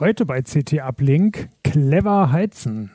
Heute 0.00 0.24
bei 0.24 0.40
CT 0.40 0.80
Uplink 0.82 1.50
clever 1.62 2.32
heizen. 2.32 2.90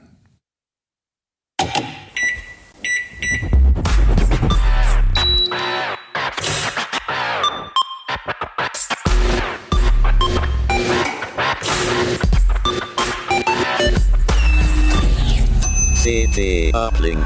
CT 16.01 16.73
Uplink. 16.73 17.23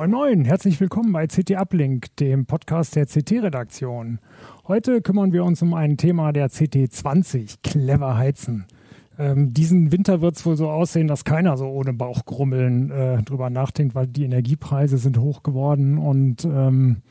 Moin 0.00 0.12
Moin, 0.12 0.44
herzlich 0.46 0.80
willkommen 0.80 1.12
bei 1.12 1.26
CT 1.26 1.50
Uplink, 1.60 2.16
dem 2.16 2.46
Podcast 2.46 2.96
der 2.96 3.04
CT-Redaktion. 3.04 4.18
Heute 4.66 5.02
kümmern 5.02 5.34
wir 5.34 5.44
uns 5.44 5.60
um 5.60 5.74
ein 5.74 5.98
Thema 5.98 6.32
der 6.32 6.48
CT20, 6.48 7.58
clever 7.62 8.16
heizen. 8.16 8.64
Ähm, 9.18 9.52
diesen 9.52 9.92
Winter 9.92 10.22
wird 10.22 10.36
es 10.36 10.46
wohl 10.46 10.56
so 10.56 10.70
aussehen, 10.70 11.06
dass 11.06 11.26
keiner 11.26 11.58
so 11.58 11.66
ohne 11.66 11.92
Bauchgrummeln 11.92 12.90
äh, 12.90 13.22
drüber 13.24 13.50
nachdenkt, 13.50 13.94
weil 13.94 14.06
die 14.06 14.24
Energiepreise 14.24 14.96
sind 14.96 15.18
hoch 15.18 15.42
geworden 15.42 15.98
und 15.98 16.46
ähm, 16.46 17.02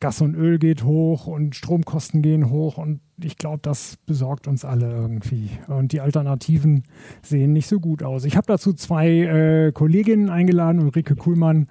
Gas 0.00 0.20
und 0.20 0.34
Öl 0.34 0.58
geht 0.58 0.84
hoch 0.84 1.26
und 1.26 1.54
Stromkosten 1.56 2.22
gehen 2.22 2.50
hoch 2.50 2.78
und 2.78 3.00
ich 3.22 3.38
glaube, 3.38 3.60
das 3.62 3.96
besorgt 4.06 4.48
uns 4.48 4.64
alle 4.64 4.90
irgendwie. 4.90 5.50
Und 5.68 5.92
die 5.92 6.00
Alternativen 6.00 6.84
sehen 7.22 7.52
nicht 7.52 7.68
so 7.68 7.80
gut 7.80 8.02
aus. 8.02 8.24
Ich 8.24 8.36
habe 8.36 8.46
dazu 8.46 8.72
zwei 8.72 9.08
äh, 9.08 9.72
Kolleginnen 9.72 10.30
eingeladen, 10.30 10.82
Ulrike 10.82 11.14
Kuhlmann 11.14 11.68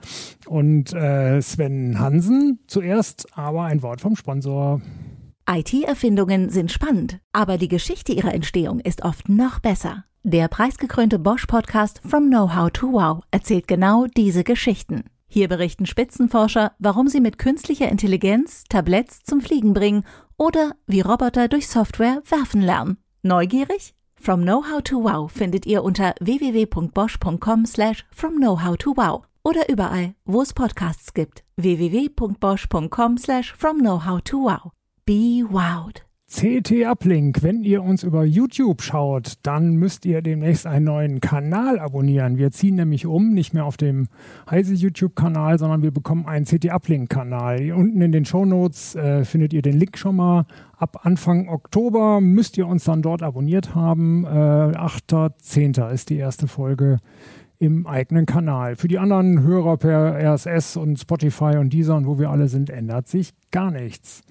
und 0.48 0.94
äh, 0.94 1.42
Sven 1.42 2.00
Hansen. 2.00 2.60
Zuerst 2.68 3.28
aber 3.38 3.64
ein 3.64 3.84
Wort 3.84 4.02
vom 4.02 4.16
Sponsor. 4.16 4.82
IT-Erfindungen 5.50 6.50
sind 6.50 6.72
spannend, 6.72 7.20
aber 7.34 7.58
die 7.58 7.68
Geschichte 7.68 8.14
ihrer 8.14 8.34
Entstehung 8.34 8.80
ist 8.80 9.04
oft 9.04 9.28
noch 9.28 9.60
besser. 9.60 10.06
Der 10.24 10.48
preisgekrönte 10.48 11.20
Bosch-Podcast 11.20 12.00
From 12.08 12.28
Know-How 12.28 12.72
to 12.72 12.94
Wow 12.94 13.24
erzählt 13.32 13.68
genau 13.68 14.06
diese 14.16 14.46
Geschichten. 14.46 15.04
Hier 15.34 15.48
berichten 15.48 15.88
Spitzenforscher, 15.88 16.74
warum 16.78 17.08
sie 17.08 17.20
mit 17.20 17.40
künstlicher 17.40 17.90
Intelligenz 17.90 18.66
Tabletts 18.70 19.24
zum 19.24 19.42
Fliegen 19.42 19.74
bringen 19.74 20.06
oder 20.38 20.76
wie 20.86 21.02
Roboter 21.02 21.48
durch 21.48 21.68
Software 21.68 22.22
werfen 22.30 22.62
lernen. 22.62 22.98
Neugierig? 23.24 23.96
From 24.14 24.44
Know-How 24.44 24.84
to 24.84 25.04
Wow 25.04 25.32
findet 25.32 25.66
ihr 25.66 25.84
unter 25.84 26.14
www.bosch.com 26.20 27.66
slash 27.66 28.06
from 28.12 28.36
know-how 28.36 28.78
to 28.78 28.96
wow 28.96 29.24
oder 29.44 29.70
überall, 29.70 30.14
wo 30.24 30.44
es 30.44 30.54
Podcasts 30.54 31.16
gibt. 31.16 31.44
www.bosch.com 31.58 33.18
slash 33.18 33.54
from 33.54 33.80
know-how 33.80 34.22
to 34.22 34.38
wow. 34.38 34.72
Be 35.04 35.44
wowed. 35.44 36.03
CT 36.36 36.88
Uplink. 36.88 37.44
Wenn 37.44 37.64
ihr 37.64 37.84
uns 37.84 38.02
über 38.02 38.26
YouTube 38.26 38.82
schaut, 38.82 39.34
dann 39.44 39.76
müsst 39.76 40.04
ihr 40.04 40.24
demnächst 40.24 40.66
einen 40.66 40.86
neuen 40.86 41.22
Kanal 41.22 41.78
abonnieren. 41.78 42.40
Wir 42.40 42.50
ziehen 42.50 42.74
nämlich 42.74 43.06
um, 43.06 43.36
nicht 43.36 43.54
mehr 43.54 43.66
auf 43.66 43.78
dem 43.78 44.08
Heise 44.50 44.74
YouTube-Kanal, 44.74 45.60
sondern 45.60 45.84
wir 45.84 45.92
bekommen 45.92 46.26
einen 46.26 46.46
CT 46.46 46.72
Uplink-Kanal. 46.72 47.72
Unten 47.74 48.02
in 48.02 48.12
den 48.12 48.26
Show 48.26 48.46
Notes 48.46 48.96
äh, 48.96 49.26
findet 49.26 49.54
ihr 49.54 49.62
den 49.62 49.78
Link 49.78 49.96
schon 49.96 50.16
mal. 50.16 50.48
Ab 50.76 51.02
Anfang 51.04 51.50
Oktober 51.50 52.20
müsst 52.20 52.58
ihr 52.58 52.66
uns 52.66 52.86
dann 52.86 53.04
dort 53.04 53.22
abonniert 53.22 53.76
haben. 53.76 54.26
Äh, 54.26 54.30
8.10. 54.30 55.92
ist 55.92 56.10
die 56.10 56.18
erste 56.18 56.48
Folge 56.48 56.98
im 57.60 57.86
eigenen 57.86 58.26
Kanal. 58.26 58.76
Für 58.76 58.88
die 58.88 58.98
anderen 58.98 59.44
Hörer 59.44 59.78
per 59.78 60.18
RSS 60.18 60.78
und 60.78 61.00
Spotify 61.00 61.58
und 61.58 61.72
Deezer 61.74 61.96
und 61.96 62.08
wo 62.08 62.18
wir 62.18 62.32
alle 62.32 62.48
sind, 62.48 62.72
ändert 62.72 63.08
sich 63.08 63.34
gar 63.52 63.70
nichts. 63.70 64.24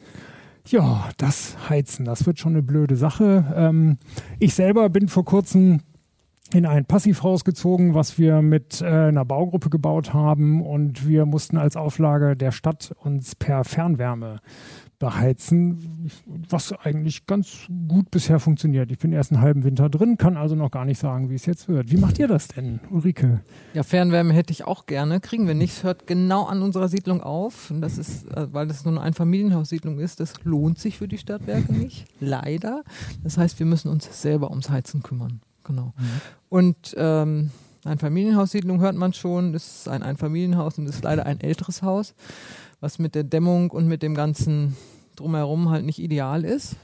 Ja, 0.67 1.09
das 1.17 1.57
Heizen, 1.69 2.05
das 2.05 2.25
wird 2.27 2.39
schon 2.39 2.53
eine 2.53 2.63
blöde 2.63 2.97
Sache. 2.97 3.53
Ähm, 3.55 3.99
ich 4.39 4.55
selber 4.55 4.89
bin 4.89 5.09
vor 5.09 5.25
kurzem 5.25 5.81
in 6.53 6.67
ein 6.67 6.85
Passivhaus 6.85 7.45
gezogen, 7.45 7.95
was 7.95 8.19
wir 8.19 8.43
mit 8.43 8.81
äh, 8.81 8.87
einer 8.87 9.25
Baugruppe 9.25 9.71
gebaut 9.71 10.13
haben 10.13 10.63
und 10.63 11.09
wir 11.09 11.27
mussten 11.27 11.57
als 11.57 11.77
Auflage 11.77 12.36
der 12.36 12.53
Stadt 12.53 12.95
uns 13.03 13.35
per 13.35 13.64
Fernwärme 13.64 14.41
beheizen, 15.02 16.13
was 16.48 16.73
eigentlich 16.73 17.27
ganz 17.27 17.67
gut 17.89 18.13
bisher 18.13 18.39
funktioniert. 18.39 18.92
Ich 18.92 18.98
bin 18.98 19.13
erst 19.13 19.33
einen 19.33 19.40
halben 19.40 19.64
Winter 19.64 19.90
drin, 19.90 20.17
kann 20.17 20.36
also 20.36 20.55
noch 20.55 20.70
gar 20.70 20.85
nicht 20.85 21.01
sagen, 21.01 21.29
wie 21.29 21.35
es 21.35 21.45
jetzt 21.45 21.68
wird. 21.68 21.90
Wie 21.90 21.96
macht 21.96 22.20
ihr 22.20 22.29
das 22.29 22.46
denn, 22.46 22.79
Ulrike? 22.89 23.41
Ja, 23.74 23.83
Fernwärme 23.83 24.33
hätte 24.33 24.52
ich 24.52 24.64
auch 24.64 24.86
gerne, 24.86 25.18
kriegen 25.18 25.48
wir 25.48 25.55
nicht. 25.55 25.73
Es 25.73 25.83
hört 25.83 26.07
genau 26.07 26.45
an 26.45 26.62
unserer 26.62 26.86
Siedlung 26.86 27.20
auf. 27.20 27.73
Und 27.73 27.80
das 27.80 27.98
ist, 27.98 28.30
äh, 28.30 28.46
weil 28.52 28.68
das 28.68 28.85
nur 28.85 28.95
eine 28.95 29.02
Einfamilienhaussiedlung 29.02 29.98
ist, 29.98 30.20
das 30.20 30.35
lohnt 30.45 30.79
sich 30.79 30.98
für 30.98 31.08
die 31.08 31.18
Stadtwerke 31.18 31.73
nicht, 31.73 32.05
leider. 32.20 32.85
Das 33.24 33.36
heißt, 33.36 33.58
wir 33.58 33.67
müssen 33.67 33.89
uns 33.89 34.23
selber 34.23 34.51
ums 34.51 34.70
Heizen 34.70 35.02
kümmern. 35.02 35.41
Genau. 35.64 35.95
Mhm. 35.96 36.20
Und 36.48 36.95
ähm, 36.96 37.51
Einfamilienhaussiedlung 37.85 38.80
hört 38.80 38.95
man 38.95 39.12
schon, 39.12 39.52
das 39.52 39.79
ist 39.79 39.89
ein 39.89 40.05
Einfamilienhaus 40.05 40.79
und 40.79 40.86
ist 40.86 41.02
leider 41.02 41.27
ein 41.27 41.41
älteres 41.41 41.83
Haus, 41.83 42.14
was 42.83 42.98
mit 42.98 43.15
der 43.15 43.23
Dämmung 43.25 43.70
und 43.70 43.87
mit 43.87 44.03
dem 44.03 44.15
ganzen 44.15 44.77
drumherum 45.17 45.70
halt 45.70 45.87
nicht 45.87 46.01
ideal 46.01 46.45
ist. 46.45 46.77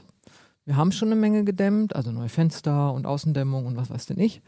Wir 0.65 0.77
haben 0.77 0.93
schon 0.93 1.09
eine 1.09 1.19
Menge 1.19 1.43
gedämmt, 1.43 1.95
also 1.95 2.11
neue 2.11 2.29
Fenster 2.29 2.93
und 2.93 3.05
Außendämmung 3.05 3.65
und 3.65 3.75
was 3.75 3.89
weiß 3.89 4.05
denn 4.05 4.19
ich. 4.19 4.41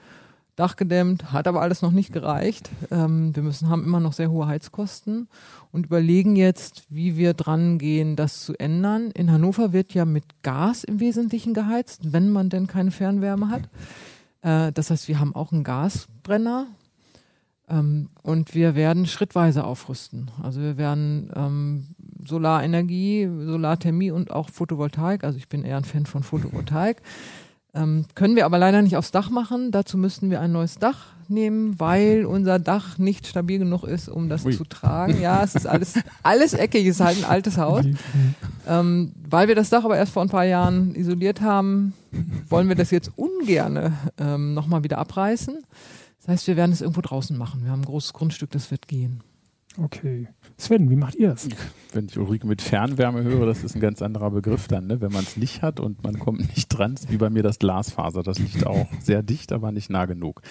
Dach 0.56 0.78
gedämmt, 0.78 1.34
hat 1.34 1.48
aber 1.48 1.62
alles 1.62 1.82
noch 1.82 1.92
nicht 1.92 2.14
gereicht. 2.14 2.70
Ähm, 2.90 3.36
wir 3.36 3.44
müssen, 3.44 3.70
haben 3.70 3.84
immer 3.84 4.00
noch 4.00 4.14
sehr 4.14 4.32
hohe 4.32 4.48
Heizkosten 4.48 5.28
und 5.72 5.88
überlegen 5.88 6.36
jetzt, 6.36 6.84
wie 6.90 7.18
wir 7.18 7.34
dran 7.34 7.80
gehen, 7.80 8.16
das 8.16 8.46
zu 8.46 8.54
ändern. 8.58 9.12
In 9.12 9.32
Hannover 9.32 9.74
wird 9.74 9.94
ja 9.94 10.06
mit 10.06 10.24
Gas 10.44 10.86
im 10.86 11.02
Wesentlichen 11.02 11.54
geheizt, 11.54 12.14
wenn 12.14 12.30
man 12.30 12.50
denn 12.50 12.68
keine 12.68 12.92
Fernwärme 12.92 13.50
hat. 13.50 13.64
Äh, 14.42 14.72
das 14.72 14.90
heißt, 14.90 15.10
wir 15.10 15.20
haben 15.20 15.36
auch 15.36 15.52
einen 15.52 15.66
Gasbrenner, 15.66 16.68
und 18.24 18.54
wir 18.54 18.76
werden 18.76 19.06
schrittweise 19.06 19.64
aufrüsten. 19.64 20.30
Also 20.44 20.62
wir 20.62 20.78
werden 20.78 21.32
ähm, 21.36 21.88
Solarenergie, 22.26 23.30
Solarthermie 23.46 24.12
und 24.12 24.32
auch 24.32 24.50
Photovoltaik, 24.50 25.24
also 25.24 25.38
ich 25.38 25.48
bin 25.48 25.64
eher 25.64 25.78
ein 25.78 25.86
Fan 25.86 26.06
von 26.06 26.24
Photovoltaik, 26.24 27.02
ähm, 27.74 28.06
können 28.16 28.36
wir 28.36 28.46
aber 28.46 28.58
leider 28.58 28.82
nicht 28.82 28.98
aufs 28.98 29.12
Dach 29.12 29.30
machen. 29.30 29.72
Dazu 29.72 29.98
müssten 29.98 30.30
wir 30.30 30.42
ein 30.42 30.52
neues 30.52 30.76
Dach 30.76 31.06
nehmen, 31.30 31.80
weil 31.80 32.26
unser 32.26 32.60
Dach 32.60 32.98
nicht 32.98 33.26
stabil 33.26 33.60
genug 33.60 33.86
ist, 33.86 34.10
um 34.10 34.28
das 34.28 34.46
Ui. 34.46 34.56
zu 34.56 34.66
tragen. 34.66 35.22
Ja, 35.22 35.42
es 35.44 35.56
ist 35.56 35.66
alles, 35.66 35.94
alles 36.24 36.54
eckig, 36.54 36.86
es 36.86 36.96
ist 36.98 37.06
halt 37.06 37.18
ein 37.20 37.30
altes 37.30 37.58
Haus. 37.58 37.86
Ähm, 38.68 39.14
weil 39.28 39.48
wir 39.48 39.56
das 39.56 39.70
Dach 39.70 39.86
aber 39.86 39.96
erst 39.96 40.12
vor 40.12 40.22
ein 40.22 40.30
paar 40.30 40.44
Jahren 40.44 40.94
isoliert 40.96 41.42
haben, 41.42 41.94
wollen 42.50 42.68
wir 42.68 42.76
das 42.76 42.92
jetzt 42.92 43.12
ungerne 43.16 43.94
ähm, 44.20 44.54
nochmal 44.54 44.84
wieder 44.84 44.98
abreißen. 44.98 45.58
Das 46.22 46.28
heißt, 46.28 46.48
wir 46.48 46.56
werden 46.56 46.72
es 46.72 46.82
irgendwo 46.82 47.02
draußen 47.02 47.38
machen. 47.38 47.64
Wir 47.64 47.72
haben 47.72 47.82
ein 47.82 47.86
großes 47.86 48.14
Grundstück, 48.14 48.52
das 48.52 48.70
wird 48.70 48.88
gehen. 48.88 49.24
Okay. 49.78 50.28
Sven, 50.58 50.90
wie 50.90 50.96
macht 50.96 51.16
ihr 51.16 51.32
es? 51.34 51.48
Wenn 51.94 52.08
ich 52.10 52.18
Ulrike 52.18 52.48
mit 52.48 52.62
Fernwärme 52.62 53.24
höre, 53.24 53.46
das 53.46 53.64
ist 53.64 53.76
ein 53.76 53.82
ganz 53.82 54.02
anderer 54.02 54.32
Begriff 54.32 54.68
dann, 54.68 54.88
ne? 54.88 55.02
wenn 55.02 55.12
man 55.12 55.24
es 55.24 55.38
nicht 55.38 55.62
hat 55.62 55.80
und 55.80 56.04
man 56.04 56.20
kommt 56.20 56.40
nicht 56.56 56.68
dran, 56.70 56.96
wie 57.10 57.18
bei 57.18 57.30
mir 57.30 57.44
das 57.44 57.60
Glasfaser. 57.60 58.24
Das 58.24 58.40
liegt 58.40 58.66
auch 58.66 58.88
sehr 59.02 59.24
dicht, 59.24 59.52
aber 59.52 59.72
nicht 59.72 59.90
nah 59.90 60.06
genug. 60.06 60.42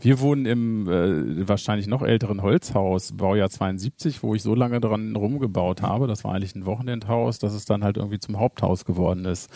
Wir 0.00 0.20
wohnen 0.20 0.46
im 0.46 0.88
äh, 0.88 1.48
wahrscheinlich 1.48 1.86
noch 1.86 2.02
älteren 2.02 2.42
Holzhaus, 2.42 3.12
Baujahr 3.12 3.50
72, 3.50 4.22
wo 4.22 4.34
ich 4.34 4.42
so 4.42 4.54
lange 4.54 4.80
dran 4.80 5.14
rumgebaut 5.16 5.82
habe. 5.82 6.06
Das 6.06 6.24
war 6.24 6.34
eigentlich 6.34 6.54
ein 6.54 6.66
Wochenendhaus, 6.66 7.38
dass 7.38 7.54
es 7.54 7.64
dann 7.64 7.84
halt 7.84 7.96
irgendwie 7.96 8.18
zum 8.18 8.38
Haupthaus 8.38 8.84
geworden 8.84 9.24
ist. 9.24 9.50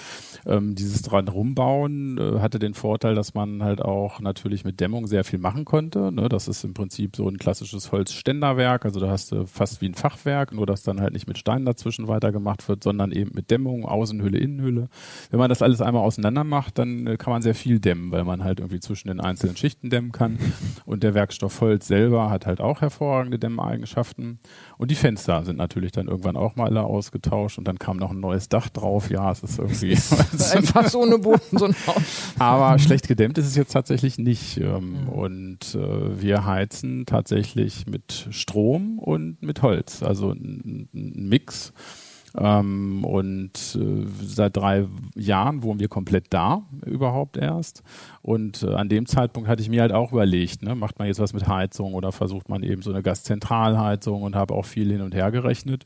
Ähm, 0.47 0.75
dieses 0.75 1.03
dran 1.03 1.29
rumbauen 1.29 2.19
äh, 2.19 2.41
hatte 2.41 2.59
den 2.59 2.75
Vorteil, 2.75 3.15
dass 3.15 3.35
man 3.35 3.63
halt 3.63 3.83
auch 3.83 4.21
natürlich 4.21 4.65
mit 4.65 4.81
Dämmung 4.81 5.07
sehr 5.07 5.25
viel 5.25 5.39
machen 5.39 5.65
konnte. 5.65 6.13
Ne? 6.13 6.29
Das 6.29 6.49
ist 6.49 6.65
im 6.65 6.75
Prinzip 6.75 7.17
so 7.17 7.29
ein 7.29 7.39
klassisches 7.39 7.93
Holzständerwerk. 7.93 8.85
Also 8.85 9.01
da 9.01 9.09
hast 9.09 9.33
du 9.33 9.47
fast 9.47 9.81
wie 9.81 9.87
ein 9.87 9.95
Fachwerk, 9.95 10.53
nur 10.53 10.67
dass 10.67 10.83
dann 10.83 11.01
halt 11.01 11.13
nicht 11.13 11.27
mit 11.27 11.31
Steinen 11.37 11.65
dazwischen 11.65 12.09
weitergemacht 12.09 12.69
wird, 12.69 12.82
sondern 12.82 13.12
eben 13.12 13.32
mit 13.34 13.50
Dämmung, 13.50 13.84
Außenhülle, 13.84 14.38
Innenhülle. 14.38 14.88
Wenn 15.31 15.38
man 15.38 15.48
das 15.48 15.62
alles 15.62 15.81
einmal 15.81 16.03
auseinander 16.03 16.44
macht, 16.44 16.78
dann 16.78 17.06
äh, 17.06 17.16
kann 17.16 17.32
man 17.32 17.43
sehr 17.43 17.54
viel 17.54 17.81
dämmen, 17.81 18.12
weil 18.12 18.25
man 18.25 18.44
halt 18.44 18.61
irgendwie 18.61 18.81
zwischen 18.81 19.08
den 19.08 19.20
einzelnen 19.20 19.56
Schichten 19.56 19.90
dämmen 19.90 20.12
kann. 20.12 20.38
Und 20.84 21.02
der 21.02 21.14
Werkstoff 21.14 21.61
Holz 21.61 21.87
selber 21.87 22.31
hat 22.31 22.46
halt 22.46 22.61
auch 22.61 22.81
hervorragende 22.81 23.38
Dämmeigenschaften. 23.38 24.38
Und 24.79 24.90
die 24.90 24.94
Fenster 24.94 25.44
sind 25.44 25.56
natürlich 25.56 25.93
dann 25.93 26.08
irgendwann 26.08 26.37
auch 26.37 26.56
mal 26.56 26.67
alle 26.67 26.82
ausgetauscht 26.82 27.58
und 27.58 27.69
dann 27.69 27.78
kam 27.78 27.96
noch 27.96 28.11
ein 28.11 28.20
neues 28.20 28.49
Dach 28.49 28.69
drauf. 28.69 29.11
Ja, 29.11 29.31
es 29.31 29.43
ist 29.43 29.58
irgendwie 29.58 29.93
einfach 30.52 30.88
so 30.88 31.02
ohne 31.02 31.19
Boden 31.19 31.58
so 31.58 31.67
ein 31.67 31.75
Haus. 31.87 32.35
Aber 32.38 32.78
schlecht 32.78 33.08
gedämmt 33.08 33.38
ist 33.38 33.46
es 33.46 33.56
jetzt 33.56 33.73
tatsächlich 33.73 34.19
nicht. 34.19 34.58
Ähm. 34.58 35.08
Und 35.08 35.75
äh, 35.75 36.20
wir 36.20 36.44
heizen 36.44 37.06
tatsächlich 37.06 37.87
mit 37.87 38.28
Strom 38.31 38.99
und 38.99 39.43
mit 39.43 39.62
Holz, 39.62 40.02
also 40.02 40.31
ein, 40.31 40.88
ein 41.23 41.29
Mix. 41.29 41.73
Ähm, 42.39 43.05
und 43.05 43.79
äh, 43.79 44.07
seit 44.23 44.57
drei 44.57 44.87
Jahren 45.15 45.63
wohnen 45.63 45.81
wir 45.81 45.89
komplett 45.89 46.27
da 46.31 46.63
überhaupt 46.87 47.37
erst. 47.37 47.83
Und 48.23 48.63
äh, 48.63 48.75
an 48.75 48.89
dem 48.89 49.07
Zeitpunkt 49.07 49.49
hatte 49.49 49.63
ich 49.63 49.69
mir 49.69 49.83
halt 49.83 49.93
auch 49.93 50.13
überlegt, 50.13 50.63
ne, 50.63 50.75
macht 50.75 50.99
man 50.99 51.09
jetzt 51.09 51.21
was 51.21 51.35
mit 51.35 51.47
Heizung 51.47 51.93
oder 51.95 52.11
versucht 52.11 52.49
man 52.49 52.63
eben 52.63 52.81
so 52.81 52.91
eine 52.91 53.03
Gaszentralheizung 53.03 54.23
und 54.23 54.35
habe 54.35 54.55
auch 54.55 54.65
viel 54.65 54.91
hin 54.91 55.03
und 55.03 55.15
her 55.15 55.31
gerechnet. 55.31 55.85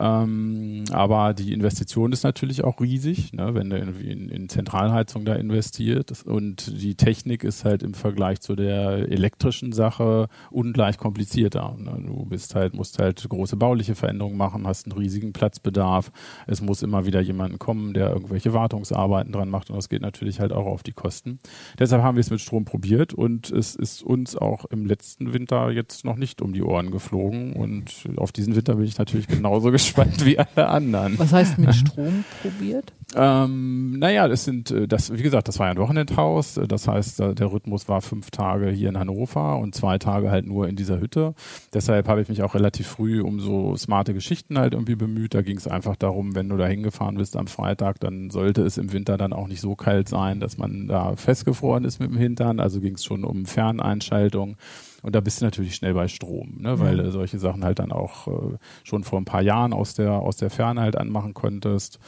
Ähm, 0.00 0.84
aber 0.92 1.34
die 1.34 1.52
Investition 1.52 2.12
ist 2.12 2.24
natürlich 2.24 2.64
auch 2.64 2.80
riesig, 2.80 3.34
ne, 3.34 3.54
wenn 3.54 3.68
du 3.68 3.76
in, 3.76 4.30
in 4.30 4.48
Zentralheizung 4.48 5.26
da 5.26 5.34
investiert. 5.34 6.22
Und 6.24 6.80
die 6.80 6.94
Technik 6.94 7.44
ist 7.44 7.66
halt 7.66 7.82
im 7.82 7.92
Vergleich 7.92 8.40
zu 8.40 8.56
der 8.56 9.10
elektrischen 9.10 9.72
Sache 9.72 10.28
ungleich 10.50 10.96
komplizierter. 10.96 11.76
Ne. 11.78 12.02
Du 12.06 12.24
bist 12.24 12.54
halt, 12.54 12.72
musst 12.74 12.98
halt 12.98 13.28
große 13.28 13.56
bauliche 13.56 13.94
Veränderungen 13.94 14.38
machen, 14.38 14.66
hast 14.66 14.86
einen 14.86 14.96
riesigen 14.98 15.34
Platzbedarf. 15.34 16.10
Es 16.46 16.62
muss 16.62 16.82
immer 16.82 17.04
wieder 17.04 17.20
jemand 17.20 17.58
kommen, 17.58 17.92
der 17.92 18.10
irgendwelche 18.10 18.54
Wartungsarbeiten 18.54 19.32
dran 19.32 19.50
macht 19.50 19.68
und 19.68 19.76
das 19.76 19.90
geht 19.90 20.00
natürlich 20.00 20.40
halt 20.40 20.52
auch 20.52 20.66
auf 20.66 20.82
die 20.82 20.92
Kosten. 20.92 21.40
Deshalb 21.78 22.02
haben 22.02 22.16
wir 22.16 22.20
es 22.20 22.30
mit 22.30 22.40
Strom 22.40 22.64
probiert 22.64 23.12
und 23.12 23.50
es 23.50 23.74
ist 23.74 24.02
uns 24.02 24.34
auch 24.34 24.64
im 24.66 24.86
letzten 24.86 25.34
Winter 25.34 25.70
jetzt 25.70 26.06
noch 26.06 26.16
nicht 26.16 26.40
um 26.40 26.54
die 26.54 26.62
Ohren 26.62 26.90
geflogen 26.90 27.52
und 27.52 28.08
auf 28.16 28.32
diesen 28.32 28.56
Winter 28.56 28.76
bin 28.76 28.86
ich 28.86 28.96
natürlich 28.96 29.28
genauso 29.28 29.70
gespannt 29.70 29.89
gespannt 29.90 30.24
wie 30.24 30.38
alle 30.38 30.68
anderen. 30.68 31.18
Was 31.18 31.32
heißt 31.32 31.58
mit 31.58 31.74
Strom 31.74 32.24
probiert? 32.42 32.92
Ähm, 33.16 33.98
naja, 33.98 34.28
das 34.28 34.44
sind, 34.44 34.70
äh, 34.70 34.86
das, 34.86 35.12
wie 35.12 35.22
gesagt, 35.22 35.48
das 35.48 35.58
war 35.58 35.66
ja 35.66 35.72
ein 35.72 35.78
Wochenendhaus. 35.78 36.60
Das 36.68 36.86
heißt, 36.86 37.18
der 37.18 37.52
Rhythmus 37.52 37.88
war 37.88 38.02
fünf 38.02 38.30
Tage 38.30 38.70
hier 38.70 38.88
in 38.88 38.98
Hannover 38.98 39.58
und 39.58 39.74
zwei 39.74 39.98
Tage 39.98 40.30
halt 40.30 40.46
nur 40.46 40.68
in 40.68 40.76
dieser 40.76 41.00
Hütte. 41.00 41.34
Deshalb 41.74 42.06
habe 42.06 42.22
ich 42.22 42.28
mich 42.28 42.42
auch 42.42 42.54
relativ 42.54 42.86
früh 42.86 43.20
um 43.20 43.40
so 43.40 43.76
smarte 43.76 44.14
Geschichten 44.14 44.58
halt 44.58 44.74
irgendwie 44.74 44.94
bemüht. 44.94 45.34
Da 45.34 45.42
ging 45.42 45.56
es 45.56 45.66
einfach 45.66 45.96
darum, 45.96 46.36
wenn 46.36 46.48
du 46.48 46.56
da 46.56 46.66
hingefahren 46.66 47.16
bist 47.16 47.36
am 47.36 47.48
Freitag, 47.48 47.98
dann 47.98 48.30
sollte 48.30 48.62
es 48.62 48.78
im 48.78 48.92
Winter 48.92 49.16
dann 49.16 49.32
auch 49.32 49.48
nicht 49.48 49.60
so 49.60 49.74
kalt 49.74 50.08
sein, 50.08 50.38
dass 50.38 50.56
man 50.56 50.86
da 50.86 51.16
festgefroren 51.16 51.84
ist 51.84 51.98
mit 51.98 52.10
dem 52.10 52.16
Hintern. 52.16 52.60
Also 52.60 52.80
ging 52.80 52.94
es 52.94 53.04
schon 53.04 53.24
um 53.24 53.44
Ferneinschaltung. 53.44 54.56
Und 55.02 55.14
da 55.14 55.20
bist 55.20 55.40
du 55.40 55.44
natürlich 55.44 55.74
schnell 55.74 55.94
bei 55.94 56.08
Strom, 56.08 56.58
ne? 56.58 56.78
weil 56.78 56.96
ja. 56.96 57.04
du 57.04 57.10
solche 57.10 57.38
Sachen 57.38 57.64
halt 57.64 57.78
dann 57.78 57.92
auch 57.92 58.28
äh, 58.28 58.56
schon 58.84 59.04
vor 59.04 59.20
ein 59.20 59.24
paar 59.24 59.42
Jahren 59.42 59.72
aus 59.72 59.94
der, 59.94 60.12
aus 60.12 60.36
der 60.36 60.50
Ferne 60.50 60.80
halt 60.80 60.96
anmachen 60.96 61.34
konntest. 61.34 61.98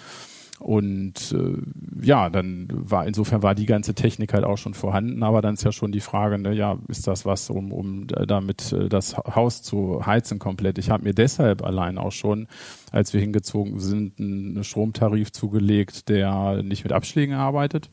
Und 0.63 1.33
äh, 1.33 2.07
ja, 2.07 2.31
dann 2.31 2.69
war 2.71 3.05
insofern 3.05 3.43
war 3.43 3.57
die 3.57 3.67
ganze 3.67 3.95
Technik 3.95 4.33
halt 4.33 4.45
auch 4.45 4.59
schon 4.59 4.75
vorhanden, 4.75 5.25
aber 5.25 5.43
dann 5.43 5.55
ist 5.55 5.65
ja 5.65 5.73
schon 5.73 5.91
die 5.91 6.01
Frage, 6.01 6.39
ne, 6.39 6.53
ja, 6.53 6.79
ist 6.87 7.09
das 7.09 7.27
was, 7.27 7.51
um, 7.51 7.73
um 7.73 8.07
damit 8.07 8.73
äh, 8.73 8.89
das 8.89 9.17
Haus 9.17 9.63
zu 9.63 10.07
heizen 10.07 10.39
komplett? 10.39 10.79
Ich 10.79 10.89
habe 10.89 11.03
mir 11.03 11.15
deshalb 11.15 11.65
allein 11.65 11.99
auch 11.99 12.13
schon, 12.13 12.47
als 12.93 13.13
wir 13.13 13.21
hingezogen 13.21 13.81
sind, 13.81 14.21
einen 14.21 14.63
Stromtarif 14.63 15.33
zugelegt, 15.33 16.09
der 16.09 16.63
nicht 16.63 16.85
mit 16.85 16.93
Abschlägen 16.93 17.35
arbeitet 17.35 17.91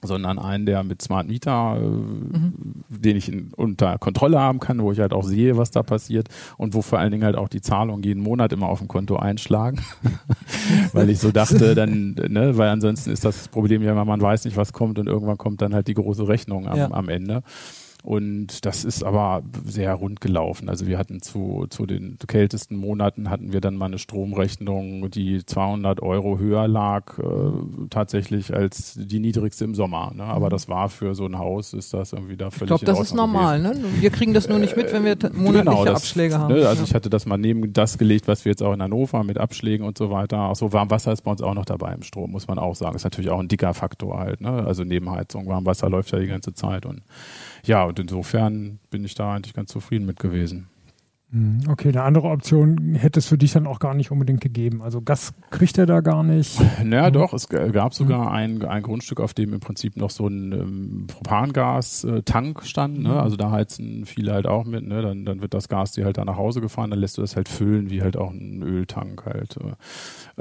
sondern 0.00 0.38
einen, 0.38 0.64
der 0.64 0.84
mit 0.84 1.02
Smart 1.02 1.26
Meter, 1.26 1.76
äh, 1.76 1.80
mhm. 1.80 2.84
den 2.88 3.16
ich 3.16 3.28
in, 3.28 3.52
unter 3.54 3.98
Kontrolle 3.98 4.38
haben 4.38 4.60
kann, 4.60 4.80
wo 4.80 4.92
ich 4.92 5.00
halt 5.00 5.12
auch 5.12 5.24
sehe, 5.24 5.56
was 5.56 5.70
da 5.70 5.82
passiert 5.82 6.28
und 6.56 6.74
wo 6.74 6.82
vor 6.82 6.98
allen 6.98 7.10
Dingen 7.10 7.24
halt 7.24 7.36
auch 7.36 7.48
die 7.48 7.60
Zahlungen 7.60 8.02
jeden 8.02 8.22
Monat 8.22 8.52
immer 8.52 8.68
auf 8.68 8.78
dem 8.78 8.88
Konto 8.88 9.16
einschlagen, 9.16 9.80
weil 10.92 11.10
ich 11.10 11.18
so 11.18 11.32
dachte, 11.32 11.74
dann, 11.74 12.14
ne, 12.28 12.56
weil 12.56 12.68
ansonsten 12.68 13.10
ist 13.10 13.24
das 13.24 13.48
Problem 13.48 13.82
ja 13.82 13.92
immer, 13.92 14.04
man 14.04 14.20
weiß 14.20 14.44
nicht, 14.44 14.56
was 14.56 14.72
kommt 14.72 14.98
und 14.98 15.08
irgendwann 15.08 15.38
kommt 15.38 15.62
dann 15.62 15.74
halt 15.74 15.88
die 15.88 15.94
große 15.94 16.28
Rechnung 16.28 16.68
am, 16.68 16.78
ja. 16.78 16.90
am 16.90 17.08
Ende. 17.08 17.42
Und 18.08 18.64
das 18.64 18.86
ist 18.86 19.04
aber 19.04 19.42
sehr 19.66 19.92
rund 19.92 20.22
gelaufen. 20.22 20.70
Also 20.70 20.86
wir 20.86 20.96
hatten 20.96 21.20
zu, 21.20 21.66
zu 21.68 21.84
den 21.84 22.16
kältesten 22.26 22.74
Monaten 22.74 23.28
hatten 23.28 23.52
wir 23.52 23.60
dann 23.60 23.76
mal 23.76 23.84
eine 23.84 23.98
Stromrechnung, 23.98 25.10
die 25.10 25.44
200 25.44 26.00
Euro 26.00 26.38
höher 26.38 26.68
lag, 26.68 27.18
äh, 27.18 27.22
tatsächlich 27.90 28.54
als 28.54 28.94
die 28.96 29.20
niedrigste 29.20 29.66
im 29.66 29.74
Sommer. 29.74 30.12
Ne? 30.16 30.24
Aber 30.24 30.46
mhm. 30.46 30.50
das 30.52 30.70
war 30.70 30.88
für 30.88 31.14
so 31.14 31.26
ein 31.26 31.38
Haus, 31.38 31.74
ist 31.74 31.92
das 31.92 32.14
irgendwie 32.14 32.38
da 32.38 32.48
völlig 32.48 32.62
Ich 32.62 32.66
glaube, 32.80 32.86
das 32.86 32.98
ist 32.98 33.14
normal. 33.14 33.60
Ne? 33.60 33.74
Wir 34.00 34.08
kriegen 34.08 34.32
das 34.32 34.48
nur 34.48 34.58
nicht 34.58 34.74
mit, 34.74 34.90
wenn 34.90 35.04
wir 35.04 35.14
monatliche 35.34 35.64
genau, 35.64 35.84
das, 35.84 35.96
Abschläge 35.96 36.38
haben. 36.38 36.54
Ne? 36.54 36.66
Also 36.66 36.84
ja. 36.84 36.88
ich 36.88 36.94
hatte 36.94 37.10
das 37.10 37.26
mal 37.26 37.36
neben 37.36 37.74
das 37.74 37.98
gelegt, 37.98 38.26
was 38.26 38.46
wir 38.46 38.52
jetzt 38.52 38.62
auch 38.62 38.72
in 38.72 38.80
Hannover 38.80 39.22
mit 39.22 39.36
Abschlägen 39.36 39.86
und 39.86 39.98
so 39.98 40.10
weiter. 40.10 40.48
Auch 40.48 40.56
so 40.56 40.72
Warmwasser 40.72 41.12
ist 41.12 41.24
bei 41.24 41.30
uns 41.30 41.42
auch 41.42 41.52
noch 41.52 41.66
dabei 41.66 41.92
im 41.92 42.02
Strom, 42.02 42.30
muss 42.30 42.48
man 42.48 42.58
auch 42.58 42.74
sagen. 42.74 42.96
Ist 42.96 43.04
natürlich 43.04 43.28
auch 43.28 43.40
ein 43.40 43.48
dicker 43.48 43.74
Faktor 43.74 44.18
halt. 44.18 44.40
Ne? 44.40 44.48
Also 44.48 44.82
Nebenheizung, 44.82 45.46
Warmwasser 45.46 45.90
läuft 45.90 46.10
ja 46.12 46.18
die 46.18 46.26
ganze 46.26 46.54
Zeit 46.54 46.86
und 46.86 47.02
ja, 47.68 47.84
und 47.84 47.98
insofern 47.98 48.80
bin 48.90 49.04
ich 49.04 49.14
da 49.14 49.34
eigentlich 49.34 49.54
ganz 49.54 49.70
zufrieden 49.70 50.06
mit 50.06 50.18
gewesen. 50.18 50.68
Mhm. 51.30 51.60
Okay, 51.68 51.88
eine 51.88 52.04
andere 52.04 52.28
Option 52.28 52.94
hätte 52.94 53.18
es 53.18 53.26
für 53.26 53.36
dich 53.36 53.52
dann 53.52 53.66
auch 53.66 53.80
gar 53.80 53.92
nicht 53.92 54.10
unbedingt 54.10 54.40
gegeben. 54.40 54.80
Also 54.80 55.02
Gas 55.02 55.34
kriegt 55.50 55.76
er 55.76 55.84
da 55.84 56.00
gar 56.00 56.22
nicht. 56.22 56.58
Naja, 56.82 57.08
mhm. 57.08 57.12
doch, 57.12 57.34
es 57.34 57.48
gab 57.48 57.92
sogar 57.92 58.22
mhm. 58.22 58.28
ein, 58.28 58.64
ein 58.64 58.82
Grundstück, 58.82 59.20
auf 59.20 59.34
dem 59.34 59.52
im 59.52 59.60
Prinzip 59.60 59.98
noch 59.98 60.08
so 60.08 60.26
ein 60.26 60.52
ähm, 60.52 61.06
Propangas-Tank 61.06 62.64
stand. 62.64 63.00
Ne? 63.00 63.10
Mhm. 63.10 63.16
Also 63.16 63.36
da 63.36 63.50
heizen 63.50 64.06
viele 64.06 64.32
halt 64.32 64.46
auch 64.46 64.64
mit. 64.64 64.86
Ne? 64.86 65.02
Dann, 65.02 65.26
dann 65.26 65.42
wird 65.42 65.52
das 65.52 65.68
Gas 65.68 65.92
dir 65.92 66.06
halt 66.06 66.16
da 66.16 66.24
nach 66.24 66.38
Hause 66.38 66.62
gefahren, 66.62 66.90
dann 66.90 67.00
lässt 67.00 67.18
du 67.18 67.20
das 67.20 67.36
halt 67.36 67.50
füllen, 67.50 67.90
wie 67.90 68.00
halt 68.00 68.16
auch 68.16 68.30
ein 68.30 68.62
Öltank 68.62 69.26
halt. 69.26 69.58
Äh. 69.58 69.74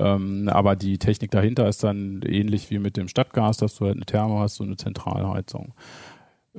Ähm, 0.01 0.47
aber 0.47 0.77
die 0.77 0.97
Technik 0.99 1.31
dahinter 1.31 1.67
ist 1.67 1.83
dann 1.83 2.21
ähnlich 2.25 2.69
wie 2.69 2.79
mit 2.79 2.95
dem 2.95 3.09
Stadtgas, 3.09 3.57
dass 3.57 3.75
du 3.75 3.85
halt 3.85 3.95
eine 3.95 4.05
Thermo 4.05 4.39
hast, 4.39 4.55
so 4.55 4.63
eine 4.63 4.77
Zentralheizung 4.77 5.73